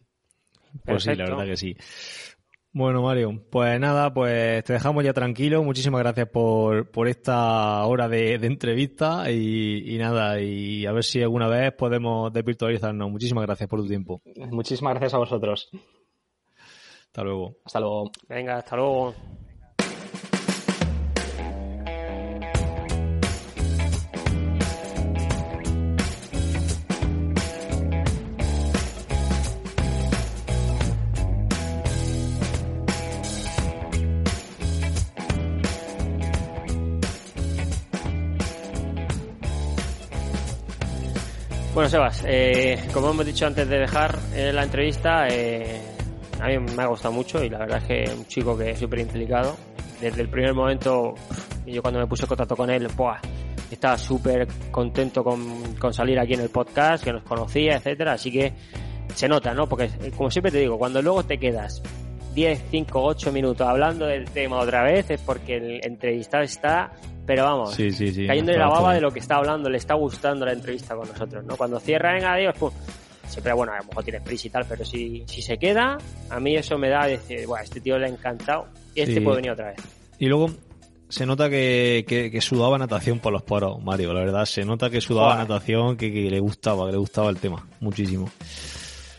Pues 0.83 1.03
sí, 1.03 1.15
la 1.15 1.23
verdad 1.23 1.45
que 1.45 1.55
sí. 1.55 1.77
Bueno, 2.73 3.01
Mario, 3.01 3.41
pues 3.49 3.79
nada, 3.79 4.13
pues 4.13 4.61
te 4.65 4.73
dejamos 4.73 5.05
ya 5.05 5.13
tranquilo. 5.13 5.63
Muchísimas 5.63 6.01
gracias 6.01 6.27
por, 6.27 6.91
por 6.91 7.07
esta 7.07 7.85
hora 7.85 8.09
de, 8.09 8.33
entrevista 8.33 9.31
y, 9.31 9.95
nada, 9.97 10.41
y 10.41 10.85
a 10.85 10.91
ver 10.91 11.05
si 11.05 11.21
alguna 11.21 11.47
vez 11.47 11.71
podemos 11.71 12.33
desvirtualizarnos. 12.33 13.09
Muchísimas 13.09 13.45
gracias 13.45 13.69
por 13.69 13.79
tu 13.79 13.87
tiempo. 13.87 14.21
Muchísimas 14.51 14.95
gracias 14.95 15.13
a 15.13 15.19
vosotros. 15.19 15.69
Hasta 17.15 17.23
luego. 17.23 17.55
Hasta 17.63 17.79
luego. 17.79 18.11
Venga, 18.27 18.57
hasta 18.57 18.75
luego. 18.75 19.15
Bueno, 41.73 41.89
Sebas, 41.89 42.23
eh, 42.25 42.89
como 42.93 43.11
hemos 43.11 43.25
dicho 43.25 43.45
antes 43.47 43.69
de 43.69 43.79
dejar 43.79 44.19
eh, 44.33 44.51
la 44.51 44.63
entrevista, 44.63 45.29
eh, 45.29 45.94
a 46.39 46.47
mí 46.47 46.59
me 46.59 46.83
ha 46.83 46.87
gustado 46.87 47.13
mucho 47.13 47.43
y 47.43 47.49
la 47.49 47.59
verdad 47.59 47.77
es 47.79 47.83
que 47.85 48.03
es 48.03 48.13
un 48.13 48.25
chico 48.25 48.57
que 48.57 48.71
es 48.71 48.79
súper 48.79 48.99
implicado. 48.99 49.55
Desde 50.01 50.21
el 50.21 50.29
primer 50.29 50.53
momento, 50.53 51.15
yo 51.65 51.81
cuando 51.81 51.99
me 51.99 52.07
puse 52.07 52.23
en 52.23 52.29
contacto 52.29 52.55
con 52.55 52.69
él, 52.69 52.87
¡buah! 52.95 53.19
estaba 53.71 53.97
súper 53.97 54.47
contento 54.71 55.23
con, 55.23 55.75
con, 55.75 55.93
salir 55.93 56.19
aquí 56.19 56.33
en 56.33 56.41
el 56.41 56.49
podcast, 56.49 57.03
que 57.03 57.11
nos 57.11 57.23
conocía, 57.23 57.77
etcétera. 57.77 58.13
Así 58.13 58.31
que 58.31 58.53
se 59.13 59.27
nota, 59.27 59.53
¿no? 59.53 59.67
Porque, 59.67 59.89
como 60.15 60.29
siempre 60.29 60.51
te 60.51 60.59
digo, 60.59 60.77
cuando 60.77 61.01
luego 61.01 61.23
te 61.23 61.37
quedas 61.37 61.81
10, 62.33 62.65
5, 62.69 63.01
8 63.01 63.31
minutos 63.31 63.67
hablando 63.67 64.05
del 64.05 64.25
tema 64.25 64.59
otra 64.59 64.83
vez, 64.83 65.09
es 65.09 65.21
porque 65.21 65.55
el 65.57 65.79
entrevistado 65.83 66.43
está 66.43 66.91
pero 67.25 67.43
vamos, 67.43 67.73
sí, 67.73 67.91
sí, 67.91 68.11
sí, 68.13 68.27
cayendo 68.27 68.51
en 68.51 68.59
la 68.59 68.67
baba 68.67 68.93
de 68.93 69.01
lo 69.01 69.11
que 69.11 69.19
está 69.19 69.37
hablando, 69.37 69.67
le 69.67 69.77
está 69.77 69.95
gustando 69.95 70.45
la 70.45 70.51
entrevista 70.51 70.95
con 70.95 71.07
nosotros, 71.07 71.43
¿no? 71.43 71.57
Cuando 71.57 71.79
cierra, 71.79 72.13
venga, 72.13 72.33
adiós, 72.33 72.55
pum. 72.55 72.69
Siempre, 73.27 73.53
bueno, 73.53 73.73
a 73.73 73.77
lo 73.77 73.85
mejor 73.85 74.03
tiene 74.03 74.21
prisa 74.21 74.47
y 74.47 74.49
tal, 74.49 74.65
pero 74.67 74.85
si, 74.85 75.23
si 75.27 75.41
se 75.41 75.57
queda, 75.57 75.97
a 76.29 76.39
mí 76.39 76.55
eso 76.55 76.77
me 76.77 76.89
da 76.89 77.05
decir, 77.05 77.45
bueno, 77.47 77.63
este 77.63 77.81
tío 77.81 77.97
le 77.97 78.05
ha 78.05 78.09
encantado 78.09 78.67
y 78.93 79.01
este 79.01 79.21
puede 79.21 79.37
venir 79.37 79.51
otra 79.51 79.67
vez. 79.67 79.77
Y 80.19 80.27
luego, 80.27 80.49
se 81.09 81.25
nota 81.25 81.49
que, 81.49 82.05
que, 82.07 82.41
sudaba 82.41 82.77
natación 82.77 83.19
por 83.19 83.33
los 83.33 83.43
poros, 83.43 83.81
Mario, 83.83 84.13
la 84.13 84.21
verdad. 84.21 84.45
Se 84.45 84.63
nota 84.63 84.89
que 84.89 85.01
sudaba 85.01 85.35
natación, 85.35 85.97
que, 85.97 86.11
que, 86.11 86.29
le 86.29 86.39
gustaba, 86.39 86.85
que 86.85 86.93
le 86.93 86.97
gustaba 86.97 87.29
el 87.29 87.37
tema. 87.37 87.67
Muchísimo. 87.79 88.29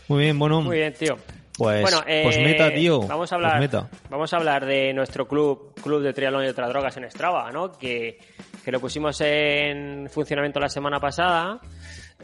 Muy 0.07 0.23
bien, 0.23 0.39
bueno. 0.39 0.61
Muy 0.61 0.77
bien, 0.77 0.93
tío. 0.93 1.17
Pues, 1.57 1.81
bueno, 1.81 2.01
pues 2.05 2.37
meta, 2.37 2.71
tío. 2.71 3.01
Vamos 3.01 3.31
a 3.31 3.35
hablar, 3.35 3.87
vamos 4.11 4.31
a 4.31 4.37
hablar 4.37 4.65
de 4.65 4.93
nuestro 4.93 5.27
club, 5.27 5.73
club 5.81 6.03
de 6.03 6.13
triatlón 6.13 6.45
y 6.45 6.49
otras 6.49 6.69
drogas 6.69 6.95
en 6.97 7.09
Strava, 7.09 7.51
¿no? 7.51 7.71
Que, 7.71 8.19
que 8.63 8.71
lo 8.71 8.79
pusimos 8.79 9.19
en 9.21 10.07
funcionamiento 10.07 10.59
la 10.59 10.69
semana 10.69 10.99
pasada. 10.99 11.59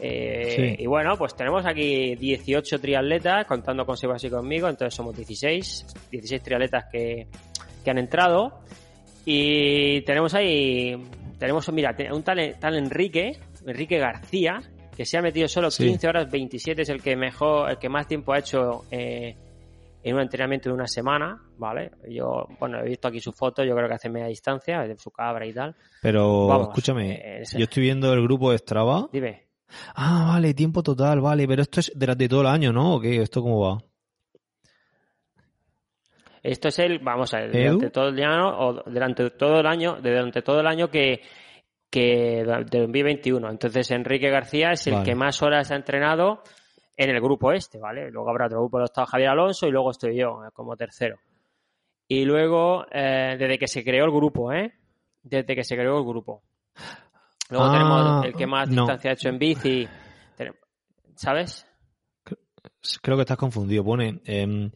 Eh, 0.00 0.76
y 0.78 0.86
bueno, 0.86 1.16
pues 1.16 1.36
tenemos 1.36 1.64
aquí 1.66 2.14
18 2.16 2.80
triatletas, 2.80 3.46
contando 3.46 3.86
con 3.86 3.96
Sebas 3.96 4.24
y 4.24 4.30
conmigo, 4.30 4.68
entonces 4.68 4.94
somos 4.94 5.16
16, 5.16 5.86
16 6.10 6.42
triatletas 6.42 6.86
que, 6.90 7.26
que 7.84 7.90
han 7.90 7.98
entrado. 7.98 8.60
Y 9.24 10.02
tenemos 10.02 10.34
ahí, 10.34 10.96
tenemos, 11.38 11.70
mira, 11.72 11.94
un 12.12 12.22
tal, 12.22 12.56
tal 12.58 12.76
Enrique, 12.76 13.38
Enrique 13.66 13.98
García, 13.98 14.60
que 14.96 15.04
se 15.04 15.18
ha 15.18 15.22
metido 15.22 15.48
solo 15.48 15.68
15 15.70 16.08
horas 16.08 16.30
27 16.30 16.82
es 16.82 16.88
el 16.88 17.02
que 17.02 17.16
mejor, 17.16 17.70
el 17.70 17.78
que 17.78 17.88
más 17.88 18.06
tiempo 18.06 18.32
ha 18.32 18.38
hecho 18.38 18.84
eh, 18.90 19.34
en 20.02 20.14
un 20.14 20.20
entrenamiento 20.20 20.68
de 20.68 20.74
una 20.74 20.86
semana, 20.86 21.40
¿vale? 21.56 21.90
Yo, 22.08 22.46
bueno, 22.60 22.80
he 22.80 22.88
visto 22.88 23.08
aquí 23.08 23.20
su 23.20 23.32
foto, 23.32 23.64
yo 23.64 23.74
creo 23.74 23.88
que 23.88 23.94
hace 23.94 24.10
media 24.10 24.26
distancia, 24.26 24.82
de 24.82 24.96
su 24.98 25.10
cabra 25.10 25.46
y 25.46 25.52
tal. 25.52 25.74
Pero, 26.02 26.62
escúchame, 26.62 27.14
eh, 27.14 27.42
yo 27.56 27.64
estoy 27.64 27.84
viendo 27.84 28.12
el 28.12 28.22
grupo 28.22 28.52
de 28.52 28.58
Strava. 28.58 29.08
Dime. 29.10 29.43
Ah, 29.94 30.32
vale, 30.32 30.54
tiempo 30.54 30.82
total, 30.82 31.20
vale, 31.20 31.46
pero 31.46 31.62
esto 31.62 31.80
es 31.80 31.92
durante 31.94 32.28
todo 32.28 32.42
el 32.42 32.46
año, 32.48 32.72
¿no? 32.72 32.94
¿O 32.94 33.00
qué? 33.00 33.22
¿Esto 33.22 33.42
cómo 33.42 33.60
va? 33.60 33.82
Esto 36.42 36.68
es 36.68 36.78
el, 36.78 36.98
vamos 36.98 37.32
a 37.32 37.38
ver, 37.40 37.52
durante 37.52 37.90
todo 37.90 38.08
el 38.08 38.22
año, 38.22 38.58
o 38.58 38.72
durante 38.84 39.30
todo 39.30 39.60
el 39.60 39.66
año, 39.66 39.96
durante 40.02 40.42
todo 40.42 40.60
el 40.60 40.66
año 40.66 40.90
que, 40.90 41.22
que 41.90 42.44
del 42.44 42.66
2021. 42.66 43.50
Entonces 43.50 43.90
Enrique 43.92 44.28
García 44.28 44.72
es 44.72 44.86
el 44.88 45.02
que 45.02 45.14
más 45.14 45.42
horas 45.42 45.70
ha 45.70 45.76
entrenado 45.76 46.42
en 46.96 47.10
el 47.10 47.20
grupo 47.20 47.52
este, 47.52 47.78
¿vale? 47.78 48.10
Luego 48.10 48.30
habrá 48.30 48.46
otro 48.46 48.60
grupo, 48.60 48.82
está 48.82 49.06
Javier 49.06 49.30
Alonso 49.30 49.66
y 49.66 49.70
luego 49.70 49.90
estoy 49.90 50.16
yo 50.16 50.44
eh, 50.44 50.50
como 50.52 50.76
tercero. 50.76 51.18
Y 52.06 52.24
luego, 52.24 52.84
eh, 52.92 53.36
desde 53.38 53.58
que 53.58 53.66
se 53.66 53.82
creó 53.82 54.04
el 54.04 54.10
grupo, 54.10 54.52
¿eh? 54.52 54.74
Desde 55.22 55.54
que 55.54 55.64
se 55.64 55.76
creó 55.76 55.98
el 55.98 56.04
grupo. 56.04 56.42
Luego 57.50 57.70
tenemos 57.72 58.02
ah, 58.04 58.22
el 58.24 58.34
que 58.34 58.46
más 58.46 58.68
distancia 58.68 59.10
ha 59.10 59.14
hecho 59.14 59.28
en 59.28 59.38
bici. 59.38 59.88
¿Sabes? 61.16 61.66
Creo 63.02 63.16
que 63.16 63.22
estás 63.22 63.36
confundido. 63.36 63.84
Pone, 63.84 64.20
em, 64.24 64.70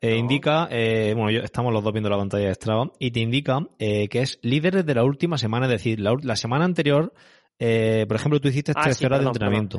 eh, 0.00 0.16
indica, 0.16 0.68
eh, 0.70 1.12
bueno, 1.14 1.30
yo, 1.30 1.40
estamos 1.40 1.72
los 1.72 1.82
dos 1.82 1.92
viendo 1.92 2.08
la 2.08 2.16
pantalla 2.16 2.46
de 2.46 2.54
Strava, 2.54 2.90
y 2.98 3.10
te 3.10 3.20
indica 3.20 3.60
eh, 3.78 4.08
que 4.08 4.20
es 4.20 4.38
líder 4.42 4.84
de 4.84 4.94
la 4.94 5.04
última 5.04 5.36
semana, 5.36 5.66
es 5.66 5.72
decir, 5.72 6.00
la, 6.00 6.36
semana 6.36 6.64
anterior, 6.64 7.12
eh, 7.58 8.06
por 8.08 8.16
ejemplo, 8.16 8.40
tú 8.40 8.48
hiciste 8.48 8.72
13 8.72 9.04
ah, 9.04 9.06
horas 9.06 9.20
de 9.20 9.26
entrenamiento. 9.26 9.78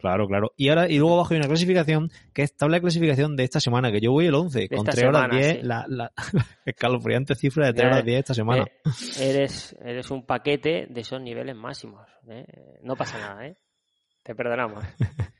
Claro, 0.00 0.26
claro. 0.26 0.52
Y 0.56 0.70
ahora, 0.70 0.88
y 0.88 0.98
luego 0.98 1.14
abajo 1.14 1.34
hay 1.34 1.40
una 1.40 1.48
clasificación 1.48 2.10
que 2.32 2.42
es 2.42 2.56
tabla 2.56 2.78
de 2.78 2.80
clasificación 2.80 3.36
de 3.36 3.44
esta 3.44 3.60
semana, 3.60 3.92
que 3.92 4.00
yo 4.00 4.12
voy 4.12 4.26
el 4.26 4.34
11, 4.34 4.68
con 4.68 4.86
3 4.86 5.04
horas 5.04 5.28
10, 5.30 5.64
la, 5.64 5.84
la 5.88 6.10
escalofriante 6.64 7.34
cifra 7.34 7.66
de 7.66 7.74
3 7.74 7.86
horas 7.86 8.04
10 8.04 8.18
esta 8.18 8.34
semana. 8.34 8.64
eres, 9.20 9.76
eres 9.84 10.10
un 10.10 10.24
paquete 10.24 10.86
de 10.88 11.00
esos 11.00 11.20
niveles 11.20 11.54
máximos. 11.54 12.08
No 12.82 12.96
pasa 12.96 13.18
nada, 13.18 13.46
¿eh? 13.46 13.56
Te 14.22 14.34
perdonamos. 14.34 14.84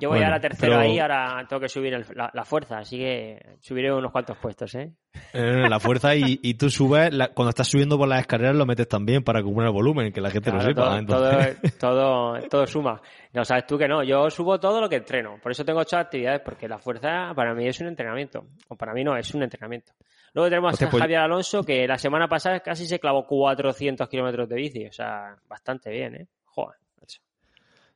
Yo 0.00 0.08
voy 0.08 0.22
a 0.22 0.30
la 0.30 0.40
tercera 0.40 0.80
ahí, 0.80 0.98
ahora 0.98 1.46
tengo 1.48 1.60
que 1.60 1.68
subir 1.68 2.04
la, 2.14 2.44
fuerza, 2.44 2.78
así 2.78 2.98
que 2.98 3.56
subiré 3.60 3.92
unos 3.92 4.10
cuantos 4.10 4.36
puestos, 4.38 4.74
¿eh? 4.74 4.92
eh 5.32 5.68
la 5.68 5.78
fuerza 5.78 6.14
y, 6.16 6.54
tú 6.54 6.70
subes, 6.70 7.10
cuando 7.34 7.50
estás 7.50 7.68
subiendo 7.68 7.96
por 7.96 8.08
las 8.08 8.20
escaleras 8.20 8.56
lo 8.56 8.66
metes 8.66 8.88
también 8.88 9.22
para 9.22 9.40
acumular 9.40 9.70
volumen, 9.70 10.12
que 10.12 10.20
la 10.20 10.30
gente 10.30 10.50
lo 10.50 10.60
sepa. 10.60 11.00
Todo, 11.06 11.30
todo, 11.78 12.48
todo, 12.48 12.66
suma. 12.66 13.00
No 13.32 13.44
sabes 13.44 13.66
tú 13.66 13.78
que 13.78 13.86
no, 13.86 14.02
yo 14.02 14.28
subo 14.28 14.58
todo 14.58 14.80
lo 14.80 14.88
que 14.88 14.96
entreno, 14.96 15.38
por 15.40 15.52
eso 15.52 15.64
tengo 15.64 15.80
ocho 15.80 15.98
actividades, 15.98 16.40
porque 16.44 16.66
la 16.66 16.78
fuerza 16.78 17.32
para 17.34 17.54
mí 17.54 17.68
es 17.68 17.80
un 17.80 17.86
entrenamiento, 17.86 18.44
o 18.68 18.76
para 18.76 18.92
mí 18.92 19.04
no, 19.04 19.16
es 19.16 19.32
un 19.34 19.44
entrenamiento. 19.44 19.92
Luego 20.32 20.50
tenemos 20.50 20.82
a 20.82 20.90
pues 20.90 21.00
Javier 21.00 21.20
Alonso, 21.20 21.62
que 21.62 21.86
la 21.86 21.96
semana 21.96 22.26
pasada 22.26 22.58
casi 22.58 22.86
se 22.86 22.98
clavó 22.98 23.24
400 23.24 24.08
kilómetros 24.08 24.48
de 24.48 24.56
bici, 24.56 24.84
o 24.86 24.92
sea, 24.92 25.36
bastante 25.48 25.90
bien, 25.90 26.16
¿eh? 26.16 26.26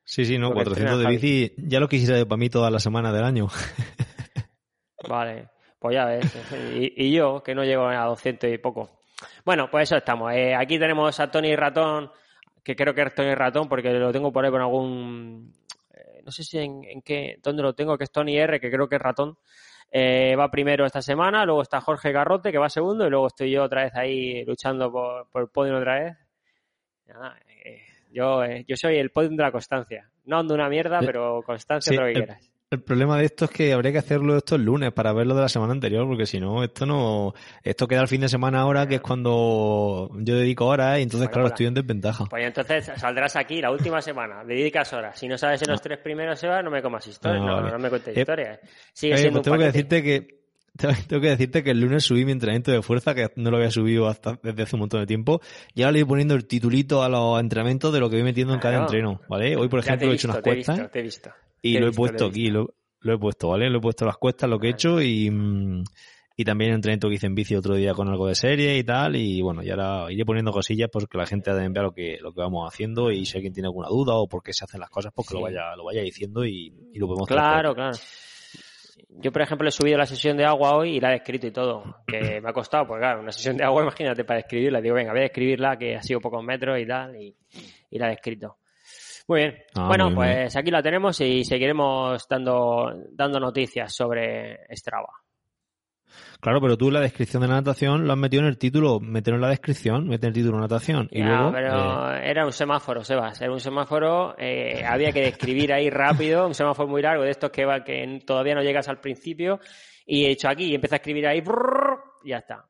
Sí, 0.08 0.24
sí, 0.24 0.38
no, 0.38 0.54
400 0.54 1.00
de 1.00 1.06
bici 1.06 1.52
ya 1.58 1.80
lo 1.80 1.86
quisiera 1.86 2.24
para 2.24 2.38
mí 2.38 2.48
toda 2.48 2.70
la 2.70 2.78
semana 2.78 3.12
del 3.12 3.24
año. 3.24 3.48
Vale, 5.06 5.50
pues 5.78 5.94
ya 5.94 6.06
ves. 6.06 6.34
Y, 6.96 7.12
yo, 7.12 7.42
que 7.42 7.54
no 7.54 7.62
llego 7.62 7.86
a 7.86 8.06
200 8.06 8.50
y 8.50 8.56
poco. 8.56 8.88
Bueno, 9.44 9.70
pues 9.70 9.82
eso 9.82 9.98
estamos. 9.98 10.32
Eh, 10.32 10.54
aquí 10.54 10.78
tenemos 10.78 11.20
a 11.20 11.30
Tony 11.30 11.54
Ratón, 11.54 12.10
que 12.64 12.74
creo 12.74 12.94
que 12.94 13.02
es 13.02 13.14
Tony 13.14 13.34
Ratón, 13.34 13.68
porque 13.68 13.92
lo 13.92 14.10
tengo 14.10 14.32
por 14.32 14.46
ahí 14.46 14.50
por 14.50 14.62
algún... 14.62 15.52
Eh, 15.92 16.22
no 16.24 16.32
sé 16.32 16.42
si 16.42 16.56
en, 16.56 17.02
qué, 17.02 17.38
dónde 17.42 17.62
lo 17.62 17.74
tengo, 17.74 17.98
que 17.98 18.04
es 18.04 18.10
Tony 18.10 18.38
R, 18.38 18.60
que 18.60 18.70
creo 18.70 18.88
que 18.88 18.96
es 18.96 19.02
Ratón. 19.02 19.36
Eh, 19.92 20.34
va 20.36 20.50
primero 20.50 20.86
esta 20.86 21.02
semana, 21.02 21.44
luego 21.44 21.60
está 21.60 21.82
Jorge 21.82 22.12
Garrote, 22.12 22.50
que 22.50 22.56
va 22.56 22.70
segundo, 22.70 23.06
y 23.06 23.10
luego 23.10 23.26
estoy 23.26 23.50
yo 23.50 23.62
otra 23.62 23.84
vez 23.84 23.94
ahí 23.94 24.42
luchando 24.46 24.90
por, 24.90 25.28
por 25.28 25.42
el 25.42 25.48
podio 25.48 25.76
otra 25.76 26.00
vez. 26.00 26.16
Nada, 27.08 27.38
yo, 28.10 28.44
eh, 28.44 28.64
yo 28.66 28.76
soy 28.76 28.96
el 28.96 29.10
podium 29.10 29.36
de 29.36 29.42
la 29.42 29.52
constancia. 29.52 30.08
No 30.24 30.38
ando 30.38 30.54
una 30.54 30.68
mierda, 30.68 31.00
pero 31.00 31.42
constancia 31.42 31.92
es 31.92 31.98
lo 31.98 32.06
que 32.06 32.12
quieras. 32.12 32.50
El 32.70 32.82
problema 32.82 33.16
de 33.16 33.24
esto 33.24 33.46
es 33.46 33.50
que 33.50 33.72
habría 33.72 33.92
que 33.92 33.98
hacerlo 33.98 34.36
esto 34.36 34.56
el 34.56 34.62
lunes 34.62 34.92
para 34.92 35.14
verlo 35.14 35.34
de 35.34 35.40
la 35.40 35.48
semana 35.48 35.72
anterior, 35.72 36.06
porque 36.06 36.26
si 36.26 36.38
no, 36.38 36.62
esto 36.62 36.84
no, 36.84 37.32
esto 37.62 37.88
queda 37.88 38.02
el 38.02 38.08
fin 38.08 38.20
de 38.20 38.28
semana 38.28 38.60
ahora, 38.60 38.86
que 38.86 38.96
es 38.96 39.00
cuando 39.00 40.10
yo 40.18 40.36
dedico 40.36 40.66
horas 40.66 40.98
y 40.98 41.02
entonces, 41.02 41.30
claro, 41.30 41.44
pues 41.44 41.52
estoy 41.52 41.66
en 41.66 41.74
desventaja. 41.74 42.26
Pues 42.26 42.44
entonces 42.44 42.92
saldrás 42.96 43.36
aquí 43.36 43.62
la 43.62 43.70
última 43.70 44.02
semana, 44.02 44.44
dedicas 44.44 44.92
horas. 44.92 45.18
Si 45.18 45.26
no 45.26 45.38
sabes 45.38 45.62
en 45.62 45.70
los 45.70 45.80
tres 45.80 45.98
primeros 45.98 46.38
se 46.38 46.46
va, 46.46 46.62
no 46.62 46.70
me 46.70 46.82
comas 46.82 47.06
historias, 47.06 47.42
no, 47.42 47.62
no, 47.62 47.78
me 47.78 47.88
cuentes 47.88 48.14
eh, 48.14 48.20
historias. 48.20 48.60
Sigue 48.92 49.14
eh, 49.14 49.30
pues 49.30 49.42
tengo 49.42 49.56
que 49.56 49.64
decirte 49.64 50.02
que 50.02 50.37
tengo 51.08 51.20
que 51.20 51.28
decirte 51.28 51.64
que 51.64 51.70
el 51.70 51.80
lunes 51.80 52.04
subí 52.04 52.24
mi 52.24 52.32
entrenamiento 52.32 52.70
de 52.70 52.82
fuerza, 52.82 53.14
que 53.14 53.30
no 53.36 53.50
lo 53.50 53.56
había 53.56 53.70
subido 53.70 54.06
hasta 54.06 54.38
desde 54.42 54.62
hace 54.62 54.76
un 54.76 54.80
montón 54.80 55.00
de 55.00 55.06
tiempo. 55.06 55.40
Y 55.74 55.82
ahora 55.82 55.92
le 55.92 56.02
voy 56.04 56.10
poniendo 56.10 56.34
el 56.34 56.46
titulito 56.46 57.02
a 57.02 57.08
los 57.08 57.40
entrenamientos 57.40 57.92
de 57.92 58.00
lo 58.00 58.08
que 58.08 58.16
voy 58.16 58.24
metiendo 58.24 58.54
en 58.54 58.60
cada 58.60 58.78
entreno, 58.78 59.20
¿vale? 59.28 59.56
Hoy, 59.56 59.68
por 59.68 59.80
ejemplo, 59.80 60.10
he, 60.10 60.14
hecho 60.14 60.28
unas 60.28 60.42
cuestas. 60.42 60.90
y 61.62 61.78
lo 61.78 61.88
he 61.88 61.92
puesto 61.92 62.26
aquí, 62.26 62.50
lo, 62.50 62.74
he 63.02 63.18
puesto, 63.18 63.48
¿vale? 63.48 63.68
Lo 63.70 63.78
he 63.78 63.80
puesto 63.80 64.04
las 64.04 64.16
cuestas, 64.16 64.48
lo 64.48 64.58
que 64.60 64.68
he 64.68 64.70
hecho 64.70 65.02
y, 65.02 65.30
y 66.36 66.44
también 66.44 66.70
el 66.70 66.76
entrenamiento 66.76 67.08
que 67.08 67.16
hice 67.16 67.26
en 67.26 67.34
bici 67.34 67.56
otro 67.56 67.74
día 67.74 67.92
con 67.94 68.08
algo 68.08 68.28
de 68.28 68.36
serie 68.36 68.78
y 68.78 68.84
tal. 68.84 69.16
Y 69.16 69.42
bueno, 69.42 69.64
y 69.64 69.70
ahora 69.70 70.12
iré 70.12 70.24
poniendo 70.24 70.52
cosillas 70.52 70.88
porque 70.92 71.18
la 71.18 71.26
gente 71.26 71.52
de 71.52 71.64
enviar 71.64 71.86
lo 71.86 71.92
que, 71.92 72.18
lo 72.20 72.32
que 72.32 72.40
vamos 72.40 72.72
haciendo 72.72 73.10
y 73.10 73.26
si 73.26 73.36
alguien 73.36 73.52
tiene 73.52 73.66
alguna 73.66 73.88
duda 73.88 74.14
o 74.14 74.28
por 74.28 74.44
qué 74.44 74.52
se 74.52 74.64
hacen 74.64 74.78
las 74.78 74.90
cosas, 74.90 75.12
pues 75.12 75.26
que 75.26 75.34
lo 75.34 75.40
vaya, 75.40 75.74
lo 75.74 75.84
vaya 75.84 76.02
diciendo 76.02 76.44
y, 76.44 76.72
y 76.92 76.98
lo 77.00 77.08
podemos 77.08 77.26
Claro, 77.26 77.74
claro. 77.74 77.98
Yo, 79.20 79.32
por 79.32 79.42
ejemplo, 79.42 79.68
he 79.68 79.72
subido 79.72 79.98
la 79.98 80.06
sesión 80.06 80.36
de 80.36 80.44
agua 80.44 80.76
hoy 80.76 80.96
y 80.96 81.00
la 81.00 81.12
he 81.12 81.16
escrito 81.16 81.48
y 81.48 81.50
todo. 81.50 81.82
Que 82.06 82.40
me 82.40 82.50
ha 82.50 82.52
costado, 82.52 82.86
pues 82.86 83.00
claro, 83.00 83.20
una 83.20 83.32
sesión 83.32 83.56
de 83.56 83.64
agua, 83.64 83.82
imagínate, 83.82 84.24
para 84.24 84.40
escribirla. 84.40 84.80
Digo, 84.80 84.94
venga, 84.94 85.12
voy 85.12 85.22
a 85.22 85.26
escribirla, 85.26 85.76
que 85.76 85.96
ha 85.96 86.02
sido 86.02 86.20
pocos 86.20 86.42
metros 86.44 86.78
y 86.78 86.86
tal, 86.86 87.16
y, 87.16 87.34
la 87.90 88.10
he 88.10 88.14
escrito. 88.14 88.58
Muy 89.26 89.40
bien. 89.40 89.58
Ah, 89.74 89.88
bueno, 89.88 90.14
pues 90.14 90.56
aquí 90.56 90.70
la 90.70 90.82
tenemos 90.82 91.20
y 91.20 91.44
seguiremos 91.44 92.26
dando, 92.28 92.92
dando 93.10 93.40
noticias 93.40 93.94
sobre 93.94 94.60
Strava. 94.74 95.12
Claro, 96.40 96.60
pero 96.60 96.76
tú 96.76 96.90
la 96.90 97.00
descripción 97.00 97.42
de 97.42 97.48
la 97.48 97.54
natación 97.54 98.06
lo 98.06 98.12
has 98.12 98.18
metido 98.18 98.42
en 98.42 98.48
el 98.48 98.58
título, 98.58 99.00
meter 99.00 99.34
en 99.34 99.40
la 99.40 99.48
descripción, 99.48 100.08
meter 100.08 100.28
el 100.28 100.34
título 100.34 100.58
natación. 100.58 101.08
Y 101.10 101.22
luego, 101.22 101.52
pero 101.52 102.14
eh, 102.14 102.30
era 102.30 102.46
un 102.46 102.52
semáforo, 102.52 103.02
Sebas, 103.02 103.40
era 103.40 103.52
un 103.52 103.60
semáforo, 103.60 104.36
eh, 104.38 104.84
había 104.84 105.12
que 105.12 105.20
describir 105.20 105.72
ahí 105.72 105.90
rápido, 105.90 106.46
un 106.46 106.54
semáforo 106.54 106.88
muy 106.88 107.02
largo 107.02 107.24
de 107.24 107.30
estos 107.30 107.50
que, 107.50 107.64
va, 107.64 107.82
que 107.82 108.20
todavía 108.24 108.54
no 108.54 108.62
llegas 108.62 108.88
al 108.88 109.00
principio, 109.00 109.60
y 110.06 110.24
he 110.24 110.30
hecho 110.30 110.48
aquí 110.48 110.66
y 110.66 110.74
empieza 110.74 110.96
a 110.96 110.98
escribir 110.98 111.26
ahí, 111.26 111.42
y 112.24 112.28
ya 112.28 112.38
está. 112.38 112.64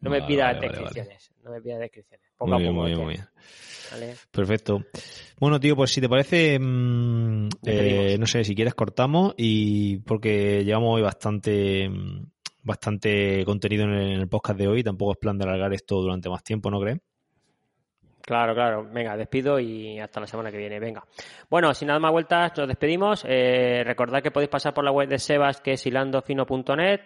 no 0.00 0.10
me 0.10 0.22
pidas 0.22 0.60
descripciones, 0.60 1.32
no 1.42 1.50
me 1.50 1.60
pidas 1.60 1.80
descripciones. 1.80 2.24
Poco 2.36 2.52
muy 2.52 2.62
bien, 2.62 2.74
muy 2.74 2.86
bien, 2.86 3.00
muy 3.00 3.14
bien. 3.14 3.28
Perfecto. 4.30 4.84
Bueno, 5.38 5.60
tío, 5.60 5.76
pues 5.76 5.92
si 5.92 6.00
te 6.00 6.08
parece, 6.08 6.58
mm, 6.58 7.48
eh, 7.64 8.16
no 8.18 8.26
sé, 8.26 8.44
si 8.44 8.54
quieres 8.54 8.74
cortamos 8.74 9.34
y 9.36 9.98
porque 9.98 10.64
llevamos 10.64 10.96
hoy 10.96 11.02
bastante 11.02 11.88
mm, 11.88 12.26
bastante 12.64 13.44
contenido 13.44 13.84
en 13.84 13.92
el, 13.92 14.28
podcast 14.28 14.58
de 14.58 14.66
hoy. 14.66 14.82
Tampoco 14.82 15.12
es 15.12 15.18
plan 15.18 15.38
de 15.38 15.44
alargar 15.44 15.72
esto 15.72 16.00
durante 16.00 16.28
más 16.28 16.42
tiempo, 16.42 16.70
¿no 16.70 16.80
crees? 16.80 16.98
Claro, 18.22 18.54
claro. 18.54 18.88
Venga, 18.90 19.16
despido 19.16 19.60
y 19.60 20.00
hasta 20.00 20.20
la 20.20 20.26
semana 20.26 20.50
que 20.50 20.56
viene. 20.56 20.80
Venga. 20.80 21.04
Bueno, 21.50 21.74
sin 21.74 21.88
nada 21.88 22.00
más 22.00 22.10
vueltas, 22.10 22.52
nos 22.56 22.66
despedimos. 22.66 23.24
Eh, 23.28 23.82
recordad 23.84 24.22
que 24.22 24.30
podéis 24.30 24.48
pasar 24.48 24.72
por 24.72 24.82
la 24.82 24.92
web 24.92 25.08
de 25.08 25.18
Sebas, 25.18 25.60
que 25.60 25.72
es 25.72 25.86
hilandofino.net, 25.86 27.00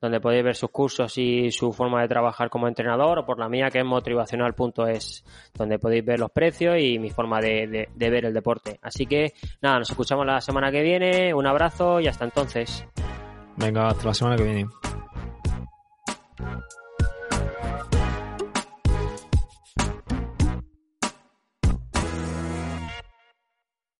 donde 0.00 0.18
podéis 0.18 0.44
ver 0.44 0.56
sus 0.56 0.70
cursos 0.70 1.18
y 1.18 1.50
su 1.50 1.74
forma 1.74 2.00
de 2.00 2.08
trabajar 2.08 2.48
como 2.48 2.68
entrenador, 2.68 3.18
o 3.18 3.26
por 3.26 3.38
la 3.38 3.50
mía, 3.50 3.68
que 3.70 3.80
es 3.80 3.84
motivacional.es, 3.84 5.24
donde 5.52 5.78
podéis 5.78 6.06
ver 6.06 6.20
los 6.20 6.30
precios 6.30 6.78
y 6.78 6.98
mi 6.98 7.10
forma 7.10 7.38
de 7.40 7.88
ver 7.94 8.24
el 8.24 8.32
deporte. 8.32 8.78
Así 8.80 9.04
que, 9.04 9.34
nada, 9.60 9.80
nos 9.80 9.90
escuchamos 9.90 10.24
la 10.24 10.40
semana 10.40 10.72
que 10.72 10.80
viene. 10.80 11.34
Un 11.34 11.46
abrazo 11.46 12.00
y 12.00 12.08
hasta 12.08 12.24
entonces. 12.24 12.86
Venga, 13.56 13.88
hasta 13.88 14.06
la 14.06 14.14
semana 14.14 14.36
que 14.36 14.44
viene. 14.44 14.66
Thank 16.42 16.64
you. 16.72 16.81